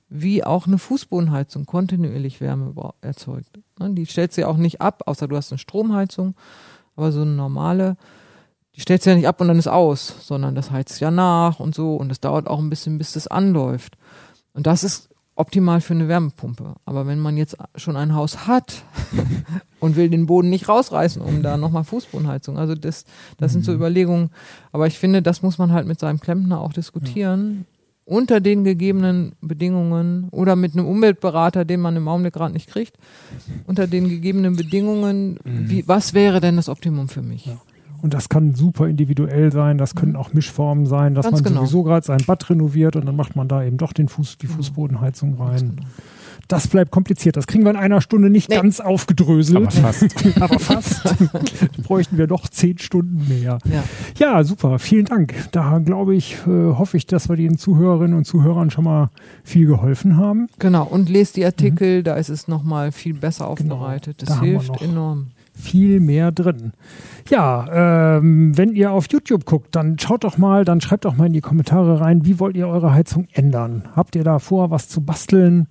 wie 0.08 0.42
auch 0.42 0.66
eine 0.66 0.78
Fußbodenheizung 0.78 1.66
kontinuierlich 1.66 2.40
Wärme 2.40 2.74
erzeugt. 3.02 3.60
Ne, 3.78 3.90
die 3.90 4.06
stellt 4.06 4.32
sie 4.32 4.44
auch 4.44 4.56
nicht 4.56 4.80
ab, 4.80 5.02
außer 5.06 5.28
du 5.28 5.36
hast 5.36 5.52
eine 5.52 5.58
Stromheizung, 5.58 6.34
aber 6.96 7.12
so 7.12 7.22
eine 7.22 7.32
normale, 7.32 7.96
die 8.76 8.80
stellt 8.80 9.02
sie 9.02 9.10
ja 9.10 9.16
nicht 9.16 9.28
ab 9.28 9.40
und 9.40 9.48
dann 9.48 9.58
ist 9.58 9.68
aus, 9.68 10.14
sondern 10.20 10.54
das 10.54 10.70
heizt 10.70 11.00
ja 11.00 11.10
nach 11.10 11.60
und 11.60 11.74
so 11.74 11.96
und 11.96 12.10
es 12.12 12.20
dauert 12.20 12.46
auch 12.46 12.58
ein 12.58 12.70
bisschen, 12.70 12.98
bis 12.98 13.12
das 13.12 13.26
anläuft. 13.26 13.96
Und 14.54 14.66
das 14.66 14.84
ist 14.84 15.10
optimal 15.40 15.80
für 15.80 15.94
eine 15.94 16.06
Wärmepumpe. 16.06 16.74
Aber 16.84 17.06
wenn 17.06 17.18
man 17.18 17.36
jetzt 17.38 17.56
schon 17.74 17.96
ein 17.96 18.14
Haus 18.14 18.46
hat 18.46 18.84
und 19.80 19.96
will 19.96 20.10
den 20.10 20.26
Boden 20.26 20.50
nicht 20.50 20.68
rausreißen, 20.68 21.22
um 21.22 21.42
da 21.42 21.56
nochmal 21.56 21.84
Fußbodenheizung, 21.84 22.58
also 22.58 22.74
das, 22.74 23.04
das 23.38 23.52
sind 23.52 23.64
so 23.64 23.72
mhm. 23.72 23.78
Überlegungen. 23.78 24.30
Aber 24.70 24.86
ich 24.86 24.98
finde, 24.98 25.22
das 25.22 25.42
muss 25.42 25.56
man 25.56 25.72
halt 25.72 25.86
mit 25.86 25.98
seinem 25.98 26.20
Klempner 26.20 26.60
auch 26.60 26.72
diskutieren. 26.74 27.64
Ja. 27.66 27.76
Unter 28.16 28.40
den 28.40 28.64
gegebenen 28.64 29.36
Bedingungen 29.40 30.28
oder 30.30 30.56
mit 30.56 30.74
einem 30.74 30.86
Umweltberater, 30.86 31.64
den 31.64 31.80
man 31.80 31.96
im 31.96 32.08
Augenblick 32.08 32.34
gerade 32.34 32.52
nicht 32.52 32.68
kriegt, 32.68 32.96
unter 33.66 33.86
den 33.86 34.08
gegebenen 34.08 34.56
Bedingungen, 34.56 35.38
mhm. 35.44 35.70
wie, 35.70 35.86
was 35.86 36.12
wäre 36.12 36.40
denn 36.40 36.56
das 36.56 36.68
Optimum 36.68 37.08
für 37.08 37.22
mich? 37.22 37.46
Ja. 37.46 37.60
Und 38.03 38.14
das 38.14 38.28
kann 38.28 38.55
super 38.55 38.88
individuell 38.88 39.53
sein, 39.53 39.78
das 39.78 39.94
können 39.94 40.12
mhm. 40.12 40.18
auch 40.18 40.32
Mischformen 40.32 40.86
sein, 40.86 41.14
dass 41.14 41.24
Ganz 41.24 41.42
man 41.42 41.44
genau. 41.44 41.61
sowieso 41.61 41.82
gerade 41.82 42.07
sein 42.07 42.22
Bad 42.26 42.48
renoviert 42.51 42.96
und 42.96 43.07
dann 43.07 43.16
macht 43.16 43.36
man 43.36 43.48
da 43.48 43.62
eben 43.62 43.76
doch 43.76 43.92
den 43.92 44.09
Fuß, 44.09 44.38
die 44.38 44.46
Fußbodenheizung 44.46 45.40
rein. 45.40 45.76
Genau. 45.76 45.88
Das 46.51 46.66
bleibt 46.66 46.90
kompliziert. 46.90 47.36
Das 47.36 47.46
kriegen 47.46 47.62
wir 47.62 47.70
in 47.70 47.76
einer 47.76 48.01
Stunde 48.01 48.28
nicht 48.28 48.48
nee. 48.48 48.57
ganz 48.57 48.80
aufgedröselt. 48.80 49.57
Aber 49.57 49.70
fast. 49.70 50.14
Aber 50.40 50.59
fast. 50.59 51.14
bräuchten 51.84 52.18
wir 52.18 52.26
doch 52.26 52.48
zehn 52.48 52.76
Stunden 52.78 53.24
mehr. 53.28 53.59
Ja. 53.64 53.84
ja, 54.18 54.42
super. 54.42 54.80
Vielen 54.80 55.05
Dank. 55.05 55.32
Da 55.53 55.78
glaube 55.78 56.16
ich, 56.16 56.38
äh, 56.48 56.74
hoffe 56.74 56.96
ich, 56.96 57.07
dass 57.07 57.28
wir 57.28 57.36
den 57.36 57.57
Zuhörerinnen 57.57 58.16
und 58.16 58.24
Zuhörern 58.24 58.70
schon 58.70 58.82
mal 58.82 59.11
viel 59.44 59.66
geholfen 59.66 60.16
haben. 60.16 60.48
Genau. 60.59 60.84
Und 60.84 61.09
lest 61.09 61.36
die 61.36 61.44
Artikel, 61.44 62.01
mhm. 62.01 62.05
da 62.05 62.16
ist 62.16 62.30
es 62.30 62.48
nochmal 62.48 62.90
viel 62.90 63.14
besser 63.14 63.55
genau. 63.57 63.76
aufbereitet. 63.76 64.22
Das 64.22 64.30
da 64.30 64.40
hilft 64.40 64.82
enorm 64.82 65.28
viel 65.61 66.00
mehr 66.00 66.32
drin. 66.32 66.72
Ja, 67.28 68.16
ähm, 68.16 68.56
wenn 68.56 68.74
ihr 68.74 68.92
auf 68.92 69.06
YouTube 69.11 69.44
guckt, 69.44 69.76
dann 69.76 69.98
schaut 69.98 70.24
doch 70.24 70.38
mal, 70.38 70.64
dann 70.64 70.80
schreibt 70.80 71.04
doch 71.04 71.16
mal 71.16 71.26
in 71.26 71.32
die 71.32 71.40
Kommentare 71.40 72.00
rein, 72.00 72.24
wie 72.24 72.40
wollt 72.40 72.56
ihr 72.56 72.68
eure 72.68 72.92
Heizung 72.92 73.28
ändern? 73.32 73.84
Habt 73.94 74.16
ihr 74.16 74.24
da 74.24 74.38
vor, 74.38 74.70
was 74.70 74.88
zu 74.88 75.02
basteln? 75.02 75.68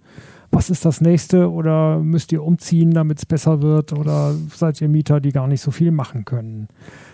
Was 0.52 0.70
ist 0.72 0.84
das 0.84 1.00
nächste? 1.00 1.52
Oder 1.52 2.00
müsst 2.00 2.32
ihr 2.32 2.44
umziehen, 2.44 2.92
damit 2.92 3.20
es 3.20 3.26
besser 3.26 3.62
wird? 3.62 3.94
Oder 3.94 4.34
seid 4.52 4.82
ihr 4.82 4.90
Mieter, 4.90 5.20
die 5.20 5.32
gar 5.32 5.48
nicht 5.48 5.62
so 5.62 5.70
viel 5.70 5.92
machen 5.92 6.26
können? 6.26 6.70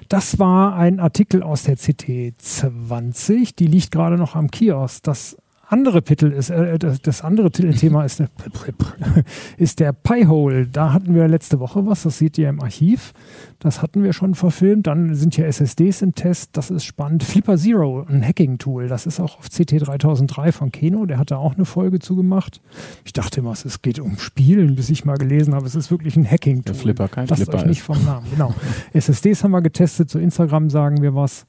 Das 0.07 0.39
war 0.39 0.76
ein 0.76 0.99
Artikel 0.99 1.43
aus 1.43 1.63
der 1.63 1.76
CT 1.76 2.36
20. 2.38 3.55
Die 3.55 3.67
liegt 3.67 3.91
gerade 3.91 4.17
noch 4.17 4.36
am 4.36 4.51
Kiosk. 4.51 5.03
Das 5.03 5.38
andere 5.76 6.03
Titel 6.03 6.32
ist, 6.32 6.49
äh, 6.49 6.80
das, 6.80 7.01
das, 7.01 7.21
andere 7.21 7.51
Titelthema 7.51 8.05
ist, 8.05 8.21
äh, 8.21 8.28
ist 9.57 9.82
der 9.82 9.91
Piehole. 9.91 10.67
Da 10.67 10.93
hatten 10.93 11.13
wir 11.13 11.28
letzte 11.28 11.59
Woche 11.59 11.86
was, 11.86 12.03
das 12.03 12.17
seht 12.17 12.38
ihr 12.38 12.47
im 12.47 12.61
Archiv. 12.61 13.11
Das 13.59 13.82
hatten 13.82 14.01
wir 14.01 14.13
schon 14.13 14.36
verfilmt. 14.36 14.88
Dann 14.88 15.15
sind 15.15 15.36
hier 15.36 15.47
SSDs 15.47 16.01
im 16.01 16.15
Test, 16.15 16.51
das 16.53 16.71
ist 16.71 16.86
spannend. 16.86 17.23
Flipper 17.23 17.57
Zero, 17.57 18.05
ein 18.07 18.26
Hacking-Tool, 18.26 18.88
das 18.88 19.05
ist 19.05 19.19
auch 19.19 19.38
auf 19.39 19.49
CT 19.49 19.86
3003 19.86 20.53
von 20.53 20.71
Keno, 20.71 21.05
der 21.05 21.17
hat 21.17 21.32
da 21.32 21.38
auch 21.38 21.55
eine 21.55 21.65
Folge 21.65 21.99
zugemacht. 21.99 22.61
Ich 23.03 23.11
dachte 23.11 23.41
immer, 23.41 23.51
es 23.51 23.82
geht 23.82 23.99
um 23.99 24.17
Spielen, 24.17 24.76
bis 24.76 24.89
ich 24.89 25.03
mal 25.03 25.17
gelesen 25.17 25.53
habe, 25.55 25.65
es 25.65 25.76
ist 25.76 25.91
wirklich 25.91 26.15
ein 26.15 26.30
Hacking-Tool. 26.30 26.73
Der 26.73 26.76
Flipper, 26.76 27.07
kein 27.09 27.28
Lasst 27.28 27.43
Flipper 27.43 27.59
euch 27.59 27.65
nicht 27.65 27.82
vom 27.82 28.03
Namen, 28.05 28.28
genau. 28.32 28.53
SSDs 28.93 29.43
haben 29.43 29.51
wir 29.51 29.61
getestet, 29.61 30.09
zu 30.09 30.19
Instagram 30.19 30.69
sagen 30.69 31.01
wir 31.01 31.15
was. 31.15 31.45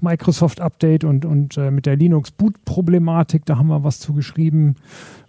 Microsoft-Update 0.00 1.04
und, 1.04 1.24
und 1.24 1.56
äh, 1.56 1.70
mit 1.70 1.86
der 1.86 1.96
Linux-Boot-Problematik, 1.96 3.44
da 3.44 3.58
haben 3.58 3.68
wir 3.68 3.84
was 3.84 4.00
zu 4.00 4.12
geschrieben. 4.12 4.76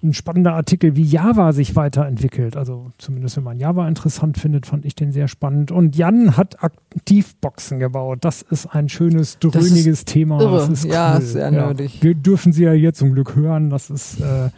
Ein 0.04 0.14
spannender 0.14 0.54
Artikel, 0.54 0.96
wie 0.96 1.04
Java 1.04 1.52
sich 1.52 1.76
weiterentwickelt. 1.76 2.56
Also 2.56 2.92
zumindest 2.98 3.38
wenn 3.38 3.44
man 3.44 3.60
Java 3.60 3.88
interessant 3.88 4.38
findet, 4.38 4.66
fand 4.66 4.86
ich 4.86 4.96
den 4.96 5.12
sehr 5.12 5.28
spannend. 5.28 5.72
Und 5.72 5.96
Jan 5.96 6.38
hat 6.38 6.64
Aktivboxen 6.64 7.80
gebaut. 7.80 8.20
Das 8.22 8.42
ist 8.42 8.68
ein 8.68 8.90
schönes, 8.90 9.40
dröhniges 9.40 10.06
Thema. 10.06 10.40
Irre. 10.40 10.58
Das 10.58 10.70
ist 10.70 10.86
cool. 10.86 10.92
Ja, 10.92 11.20
sehr 11.20 11.46
ja. 11.46 11.52
nerdig. 11.52 12.02
Wir 12.02 12.16
dürfen 12.16 12.54
Sie 12.54 12.64
ja 12.64 12.72
hier 12.72 12.94
zum 12.94 13.14
Glück 13.14 13.36
hören. 13.36 13.70
Das 13.70 13.90
ist 13.90 14.22
äh, 14.22 14.50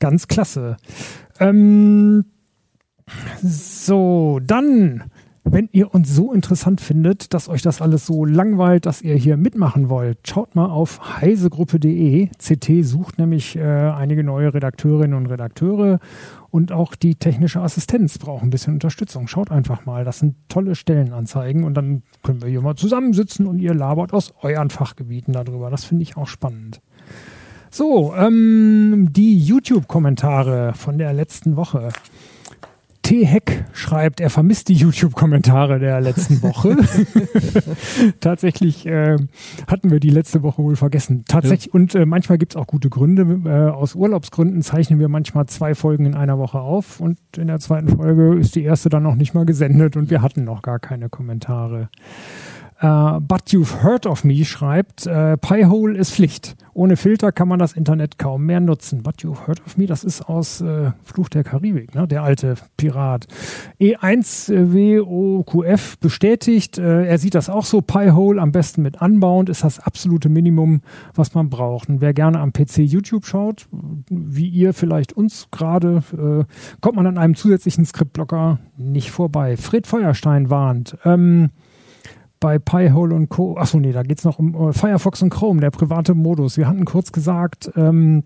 ganz 0.00 0.28
klasse. 0.28 0.76
Ähm, 1.38 2.24
so, 3.42 4.40
dann 4.42 5.04
wenn 5.44 5.68
ihr 5.72 5.92
uns 5.92 6.14
so 6.14 6.32
interessant 6.32 6.80
findet, 6.80 7.34
dass 7.34 7.48
euch 7.48 7.62
das 7.62 7.82
alles 7.82 8.06
so 8.06 8.24
langweilt, 8.24 8.86
dass 8.86 9.02
ihr 9.02 9.16
hier 9.16 9.36
mitmachen 9.36 9.88
wollt, 9.88 10.18
schaut 10.26 10.54
mal 10.54 10.66
auf 10.66 11.20
heisegruppe.de. 11.20 12.28
CT 12.38 12.84
sucht 12.84 13.18
nämlich 13.18 13.56
äh, 13.56 13.62
einige 13.62 14.22
neue 14.22 14.54
Redakteurinnen 14.54 15.16
und 15.16 15.26
Redakteure 15.26 15.98
und 16.50 16.70
auch 16.70 16.94
die 16.94 17.16
technische 17.16 17.60
Assistenz 17.60 18.18
braucht 18.18 18.44
ein 18.44 18.50
bisschen 18.50 18.74
Unterstützung. 18.74 19.26
Schaut 19.26 19.50
einfach 19.50 19.84
mal, 19.84 20.04
das 20.04 20.20
sind 20.20 20.36
tolle 20.48 20.76
Stellenanzeigen 20.76 21.64
und 21.64 21.74
dann 21.74 22.02
können 22.22 22.40
wir 22.40 22.48
hier 22.48 22.60
mal 22.60 22.76
zusammensitzen 22.76 23.46
und 23.46 23.58
ihr 23.58 23.74
labert 23.74 24.12
aus 24.12 24.32
euren 24.42 24.70
Fachgebieten 24.70 25.32
darüber. 25.32 25.70
Das 25.70 25.84
finde 25.84 26.04
ich 26.04 26.16
auch 26.16 26.28
spannend. 26.28 26.80
So, 27.70 28.14
ähm, 28.14 29.08
die 29.12 29.38
YouTube-Kommentare 29.38 30.74
von 30.74 30.98
der 30.98 31.14
letzten 31.14 31.56
Woche. 31.56 31.88
T-Heck 33.02 33.64
schreibt, 33.72 34.20
er 34.20 34.30
vermisst 34.30 34.68
die 34.68 34.74
YouTube-Kommentare 34.74 35.78
der 35.80 36.00
letzten 36.00 36.40
Woche. 36.42 36.76
Tatsächlich 38.20 38.86
äh, 38.86 39.16
hatten 39.66 39.90
wir 39.90 39.98
die 39.98 40.10
letzte 40.10 40.42
Woche 40.42 40.62
wohl 40.62 40.76
vergessen. 40.76 41.24
Tatsächlich, 41.26 41.66
ja. 41.66 41.72
und 41.72 41.94
äh, 41.94 42.06
manchmal 42.06 42.38
gibt 42.38 42.52
es 42.52 42.56
auch 42.56 42.66
gute 42.66 42.88
Gründe. 42.90 43.40
Äh, 43.44 43.70
aus 43.70 43.96
Urlaubsgründen 43.96 44.62
zeichnen 44.62 45.00
wir 45.00 45.08
manchmal 45.08 45.46
zwei 45.46 45.74
Folgen 45.74 46.06
in 46.06 46.14
einer 46.14 46.38
Woche 46.38 46.60
auf 46.60 47.00
und 47.00 47.18
in 47.36 47.48
der 47.48 47.58
zweiten 47.58 47.88
Folge 47.88 48.34
ist 48.38 48.54
die 48.54 48.62
erste 48.62 48.88
dann 48.88 49.02
noch 49.02 49.16
nicht 49.16 49.34
mal 49.34 49.46
gesendet 49.46 49.96
und 49.96 50.08
wir 50.08 50.22
hatten 50.22 50.44
noch 50.44 50.62
gar 50.62 50.78
keine 50.78 51.08
Kommentare. 51.08 51.88
Uh, 52.82 53.20
But 53.20 53.50
You've 53.50 53.84
Heard 53.84 54.06
of 54.06 54.24
Me 54.24 54.44
schreibt, 54.44 55.06
uh, 55.06 55.36
Piehole 55.36 55.96
ist 55.96 56.12
Pflicht. 56.12 56.56
Ohne 56.74 56.96
Filter 56.96 57.30
kann 57.30 57.46
man 57.46 57.60
das 57.60 57.74
Internet 57.74 58.18
kaum 58.18 58.44
mehr 58.44 58.58
nutzen. 58.58 59.04
But 59.04 59.22
You've 59.22 59.46
Heard 59.46 59.64
of 59.64 59.76
Me, 59.76 59.86
das 59.86 60.02
ist 60.02 60.28
aus 60.28 60.60
uh, 60.60 60.90
Fluch 61.04 61.28
der 61.28 61.44
Karibik, 61.44 61.94
ne? 61.94 62.08
der 62.08 62.24
alte 62.24 62.56
Pirat. 62.76 63.28
E1WOQF 63.80 64.60
bestätigt, 66.00 66.78
er 66.78 67.18
sieht 67.18 67.36
das 67.36 67.48
auch 67.48 67.64
so. 67.64 67.82
Piehole 67.82 68.42
am 68.42 68.50
besten 68.50 68.82
mit 68.82 69.00
Unbound 69.00 69.48
ist 69.48 69.62
das 69.62 69.78
absolute 69.78 70.28
Minimum, 70.28 70.80
was 71.14 71.34
man 71.34 71.50
braucht. 71.50 71.88
Und 71.88 72.00
wer 72.00 72.12
gerne 72.14 72.40
am 72.40 72.52
PC 72.52 72.78
YouTube 72.78 73.26
schaut, 73.26 73.68
wie 74.08 74.48
ihr 74.48 74.72
vielleicht 74.72 75.12
uns 75.12 75.46
gerade, 75.52 76.02
kommt 76.80 76.96
man 76.96 77.06
an 77.06 77.18
einem 77.18 77.36
zusätzlichen 77.36 77.84
Skriptblocker 77.84 78.58
nicht 78.76 79.10
vorbei. 79.12 79.56
Fred 79.56 79.86
Feuerstein 79.86 80.50
warnt. 80.50 80.96
Ähm, 81.04 81.50
bei 82.42 82.58
Piehole 82.58 83.14
und 83.14 83.28
Co. 83.28 83.56
Achso, 83.56 83.78
nee, 83.78 83.92
da 83.92 84.02
geht 84.02 84.18
es 84.18 84.24
noch 84.24 84.38
um 84.38 84.54
uh, 84.54 84.72
Firefox 84.72 85.22
und 85.22 85.30
Chrome, 85.30 85.60
der 85.60 85.70
private 85.70 86.12
Modus. 86.14 86.58
Wir 86.58 86.66
hatten 86.66 86.84
kurz 86.84 87.12
gesagt, 87.12 87.70
ähm, 87.76 88.24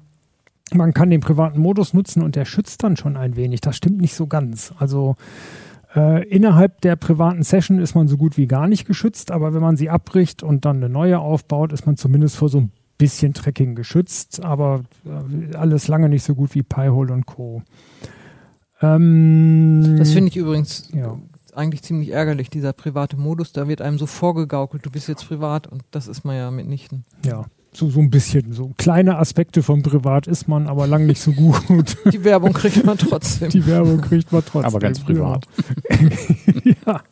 man 0.72 0.94
kann 0.94 1.10
den 1.10 1.20
privaten 1.20 1.60
Modus 1.60 1.92
nutzen 1.92 2.22
und 2.22 2.34
der 2.34 2.46
schützt 2.46 2.82
dann 2.82 2.96
schon 2.96 3.16
ein 3.16 3.36
wenig. 3.36 3.60
Das 3.60 3.76
stimmt 3.76 4.00
nicht 4.00 4.14
so 4.14 4.26
ganz. 4.26 4.72
Also 4.78 5.16
äh, 5.94 6.26
innerhalb 6.28 6.80
der 6.80 6.96
privaten 6.96 7.42
Session 7.42 7.78
ist 7.78 7.94
man 7.94 8.08
so 8.08 8.16
gut 8.16 8.38
wie 8.38 8.46
gar 8.46 8.68
nicht 8.68 8.86
geschützt, 8.86 9.30
aber 9.30 9.52
wenn 9.52 9.60
man 9.60 9.76
sie 9.76 9.90
abbricht 9.90 10.42
und 10.42 10.64
dann 10.64 10.76
eine 10.76 10.88
neue 10.88 11.18
aufbaut, 11.20 11.74
ist 11.74 11.84
man 11.84 11.98
zumindest 11.98 12.36
vor 12.36 12.48
so 12.48 12.58
ein 12.58 12.72
bisschen 12.96 13.34
Tracking 13.34 13.74
geschützt, 13.74 14.42
aber 14.42 14.80
äh, 15.04 15.54
alles 15.54 15.88
lange 15.88 16.08
nicht 16.08 16.24
so 16.24 16.34
gut 16.34 16.54
wie 16.54 16.62
Piehole 16.62 17.12
und 17.12 17.26
Co. 17.26 17.62
Ähm, 18.80 19.96
das 19.98 20.12
finde 20.12 20.30
ich 20.30 20.36
übrigens 20.38 20.88
ja 20.94 21.18
eigentlich 21.56 21.82
ziemlich 21.82 22.10
ärgerlich, 22.10 22.50
dieser 22.50 22.72
private 22.72 23.16
Modus. 23.16 23.52
Da 23.52 23.68
wird 23.68 23.80
einem 23.80 23.98
so 23.98 24.06
vorgegaukelt, 24.06 24.84
du 24.84 24.90
bist 24.90 25.08
jetzt 25.08 25.26
privat 25.26 25.66
und 25.66 25.82
das 25.90 26.08
ist 26.08 26.24
man 26.24 26.36
ja 26.36 26.50
mitnichten. 26.50 27.04
Ja. 27.24 27.46
So, 27.72 27.90
so 27.90 28.00
ein 28.00 28.08
bisschen, 28.08 28.54
so 28.54 28.72
kleine 28.78 29.18
Aspekte 29.18 29.62
von 29.62 29.82
privat 29.82 30.26
ist 30.26 30.48
man, 30.48 30.66
aber 30.66 30.86
lang 30.86 31.04
nicht 31.04 31.20
so 31.20 31.32
gut. 31.32 31.98
Die 32.10 32.24
Werbung 32.24 32.54
kriegt 32.54 32.86
man 32.86 32.96
trotzdem. 32.98 33.50
Die 33.50 33.66
Werbung 33.66 34.00
kriegt 34.00 34.32
man 34.32 34.42
trotzdem. 34.42 34.64
Aber 34.64 34.78
ganz 34.78 35.00
privat. 35.00 35.46
Ja, 36.64 36.72
ja. 36.86 37.02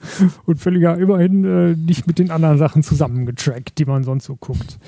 und 0.47 0.59
völliger 0.59 0.97
immerhin 0.97 1.45
äh, 1.45 1.76
nicht 1.76 2.07
mit 2.07 2.18
den 2.18 2.30
anderen 2.30 2.57
Sachen 2.57 2.82
zusammengetrackt, 2.82 3.78
die 3.78 3.84
man 3.84 4.05
sonst 4.05 4.24
so 4.24 4.36
guckt. 4.36 4.78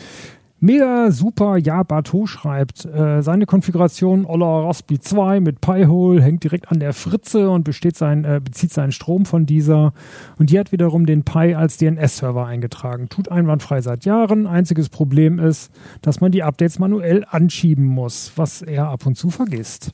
Mega 0.66 1.12
super, 1.12 1.58
ja, 1.58 1.84
Bateau 1.84 2.26
schreibt, 2.26 2.86
äh, 2.86 3.22
seine 3.22 3.46
Konfiguration 3.46 4.26
Oller 4.26 4.66
Raspi 4.66 4.98
2 4.98 5.38
mit 5.38 5.60
Pi-Hole 5.60 6.20
hängt 6.20 6.42
direkt 6.42 6.72
an 6.72 6.80
der 6.80 6.92
Fritze 6.92 7.50
und 7.50 7.62
besteht 7.62 7.96
sein, 7.96 8.24
äh, 8.24 8.40
bezieht 8.42 8.72
seinen 8.72 8.90
Strom 8.90 9.26
von 9.26 9.46
dieser. 9.46 9.92
Und 10.40 10.50
die 10.50 10.58
hat 10.58 10.72
wiederum 10.72 11.06
den 11.06 11.22
Pi 11.22 11.54
als 11.54 11.76
DNS-Server 11.76 12.44
eingetragen. 12.44 13.08
Tut 13.08 13.30
einwandfrei 13.30 13.80
seit 13.80 14.06
Jahren. 14.06 14.48
Einziges 14.48 14.88
Problem 14.88 15.38
ist, 15.38 15.70
dass 16.02 16.20
man 16.20 16.32
die 16.32 16.42
Updates 16.42 16.80
manuell 16.80 17.24
anschieben 17.30 17.84
muss, 17.84 18.32
was 18.34 18.60
er 18.60 18.88
ab 18.88 19.06
und 19.06 19.16
zu 19.16 19.30
vergisst. 19.30 19.92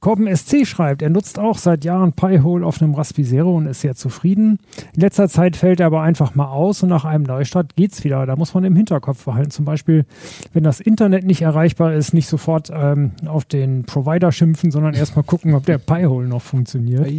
Corben 0.00 0.34
SC 0.34 0.66
schreibt, 0.66 1.02
er 1.02 1.10
nutzt 1.10 1.38
auch 1.38 1.58
seit 1.58 1.84
Jahren 1.84 2.12
Pi-Hole 2.12 2.64
auf 2.64 2.80
einem 2.80 2.94
Raspi 2.94 3.24
Zero 3.24 3.56
und 3.56 3.66
ist 3.66 3.80
sehr 3.80 3.94
zufrieden. 3.94 4.58
In 4.94 5.00
letzter 5.00 5.28
Zeit 5.28 5.56
fällt 5.56 5.80
er 5.80 5.86
aber 5.86 6.02
einfach 6.02 6.34
mal 6.34 6.46
aus 6.46 6.82
und 6.82 6.88
nach 6.88 7.04
einem 7.04 7.24
Neustart 7.24 7.74
geht's 7.74 8.04
wieder. 8.04 8.24
Da 8.24 8.36
muss 8.36 8.54
man 8.54 8.64
im 8.64 8.76
Hinterkopf 8.76 9.24
behalten. 9.24 9.50
Zum 9.50 9.64
Beispiel, 9.64 10.04
wenn 10.52 10.62
das 10.62 10.80
Internet 10.80 11.24
nicht 11.24 11.42
erreichbar 11.42 11.94
ist, 11.94 12.14
nicht 12.14 12.28
sofort 12.28 12.70
ähm, 12.72 13.12
auf 13.26 13.44
den 13.44 13.84
Provider 13.84 14.30
schimpfen, 14.30 14.70
sondern 14.70 14.94
erstmal 14.94 15.24
gucken, 15.24 15.54
ob 15.54 15.66
der 15.66 15.78
Pi-Hole 15.78 16.28
noch 16.28 16.42
funktioniert. 16.42 17.10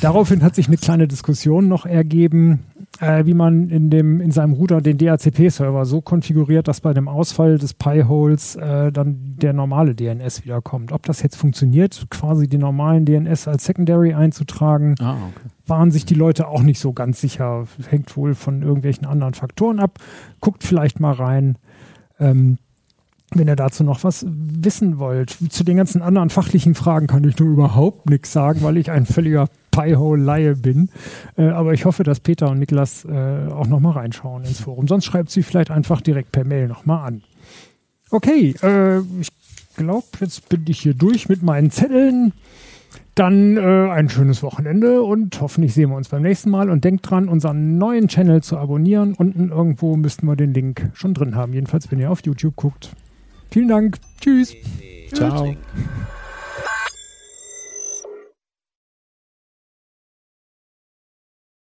Daraufhin 0.00 0.42
hat 0.42 0.54
sich 0.54 0.68
eine 0.68 0.78
kleine 0.78 1.06
Diskussion 1.06 1.68
noch 1.68 1.84
ergeben, 1.84 2.60
äh, 3.00 3.24
wie 3.24 3.34
man 3.34 3.70
in, 3.70 3.90
dem, 3.90 4.20
in 4.20 4.30
seinem 4.30 4.52
Router 4.52 4.80
den 4.80 4.98
DHCP-Server 4.98 5.86
so 5.86 6.00
konfiguriert, 6.02 6.68
dass 6.68 6.82
bei 6.82 6.92
dem 6.92 7.08
Ausfall 7.08 7.58
des 7.58 7.74
Pi-Holes 7.74 8.56
äh, 8.56 8.92
dann 8.92 9.36
der 9.40 9.52
normale 9.54 9.94
DNS 9.94 10.44
wiederkommt. 10.44 10.92
Ob 10.92 11.04
das 11.04 11.22
jetzt 11.22 11.36
funktioniert, 11.36 12.06
quasi 12.10 12.46
den 12.46 12.60
normalen 12.60 13.06
DNS 13.06 13.48
als 13.48 13.64
Secondary 13.64 14.12
einzutragen, 14.12 14.94
ah, 15.00 15.14
okay. 15.14 15.48
waren 15.66 15.90
sich 15.90 16.04
die 16.04 16.14
Leute 16.14 16.46
auch 16.48 16.62
nicht 16.62 16.78
so 16.78 16.92
ganz 16.92 17.20
sicher. 17.20 17.64
Hängt 17.88 18.14
wohl 18.16 18.34
von 18.34 18.62
irgendwelchen 18.62 19.06
anderen 19.06 19.34
Faktoren 19.34 19.80
ab. 19.80 19.98
Guckt 20.40 20.62
vielleicht 20.62 21.00
mal 21.00 21.12
rein. 21.12 21.56
Ähm, 22.18 22.58
wenn 23.32 23.48
ihr 23.48 23.56
dazu 23.56 23.84
noch 23.84 24.02
was 24.02 24.26
wissen 24.28 24.98
wollt. 24.98 25.30
Zu 25.50 25.62
den 25.62 25.76
ganzen 25.76 26.02
anderen 26.02 26.30
fachlichen 26.30 26.74
Fragen 26.74 27.06
kann 27.06 27.22
ich 27.22 27.38
nur 27.38 27.48
überhaupt 27.48 28.10
nichts 28.10 28.32
sagen, 28.32 28.62
weil 28.62 28.76
ich 28.76 28.90
ein 28.90 29.06
völliger 29.06 29.48
Pi-Hole-Laie 29.70 30.56
bin. 30.56 30.90
Äh, 31.36 31.48
aber 31.48 31.72
ich 31.72 31.84
hoffe, 31.84 32.02
dass 32.02 32.20
Peter 32.20 32.50
und 32.50 32.58
Niklas 32.58 33.04
äh, 33.04 33.48
auch 33.50 33.66
nochmal 33.66 33.92
reinschauen 33.92 34.44
ins 34.44 34.60
Forum. 34.60 34.88
Sonst 34.88 35.04
schreibt 35.04 35.30
sie 35.30 35.42
vielleicht 35.42 35.70
einfach 35.70 36.00
direkt 36.00 36.32
per 36.32 36.44
Mail 36.44 36.68
nochmal 36.68 37.06
an. 37.06 37.22
Okay, 38.10 38.54
äh, 38.62 38.98
ich 39.20 39.30
glaube, 39.76 40.06
jetzt 40.20 40.48
bin 40.48 40.64
ich 40.68 40.80
hier 40.80 40.94
durch 40.94 41.28
mit 41.28 41.42
meinen 41.42 41.70
Zetteln. 41.70 42.32
Dann 43.14 43.56
äh, 43.56 43.90
ein 43.90 44.08
schönes 44.08 44.42
Wochenende 44.42 45.02
und 45.02 45.40
hoffentlich 45.40 45.74
sehen 45.74 45.90
wir 45.90 45.96
uns 45.96 46.08
beim 46.08 46.22
nächsten 46.22 46.50
Mal. 46.50 46.70
Und 46.70 46.84
denkt 46.84 47.10
dran, 47.10 47.28
unseren 47.28 47.76
neuen 47.76 48.08
Channel 48.08 48.42
zu 48.42 48.56
abonnieren. 48.56 49.14
Unten 49.14 49.50
irgendwo 49.50 49.96
müssten 49.96 50.26
wir 50.26 50.36
den 50.36 50.54
Link 50.54 50.90
schon 50.94 51.14
drin 51.14 51.34
haben. 51.34 51.52
Jedenfalls, 51.52 51.90
wenn 51.90 51.98
ihr 51.98 52.10
auf 52.10 52.24
YouTube 52.24 52.56
guckt. 52.56 52.90
Vielen 53.50 53.68
Dank. 53.68 53.98
Tschüss. 54.20 54.54
Ciao. 55.12 55.54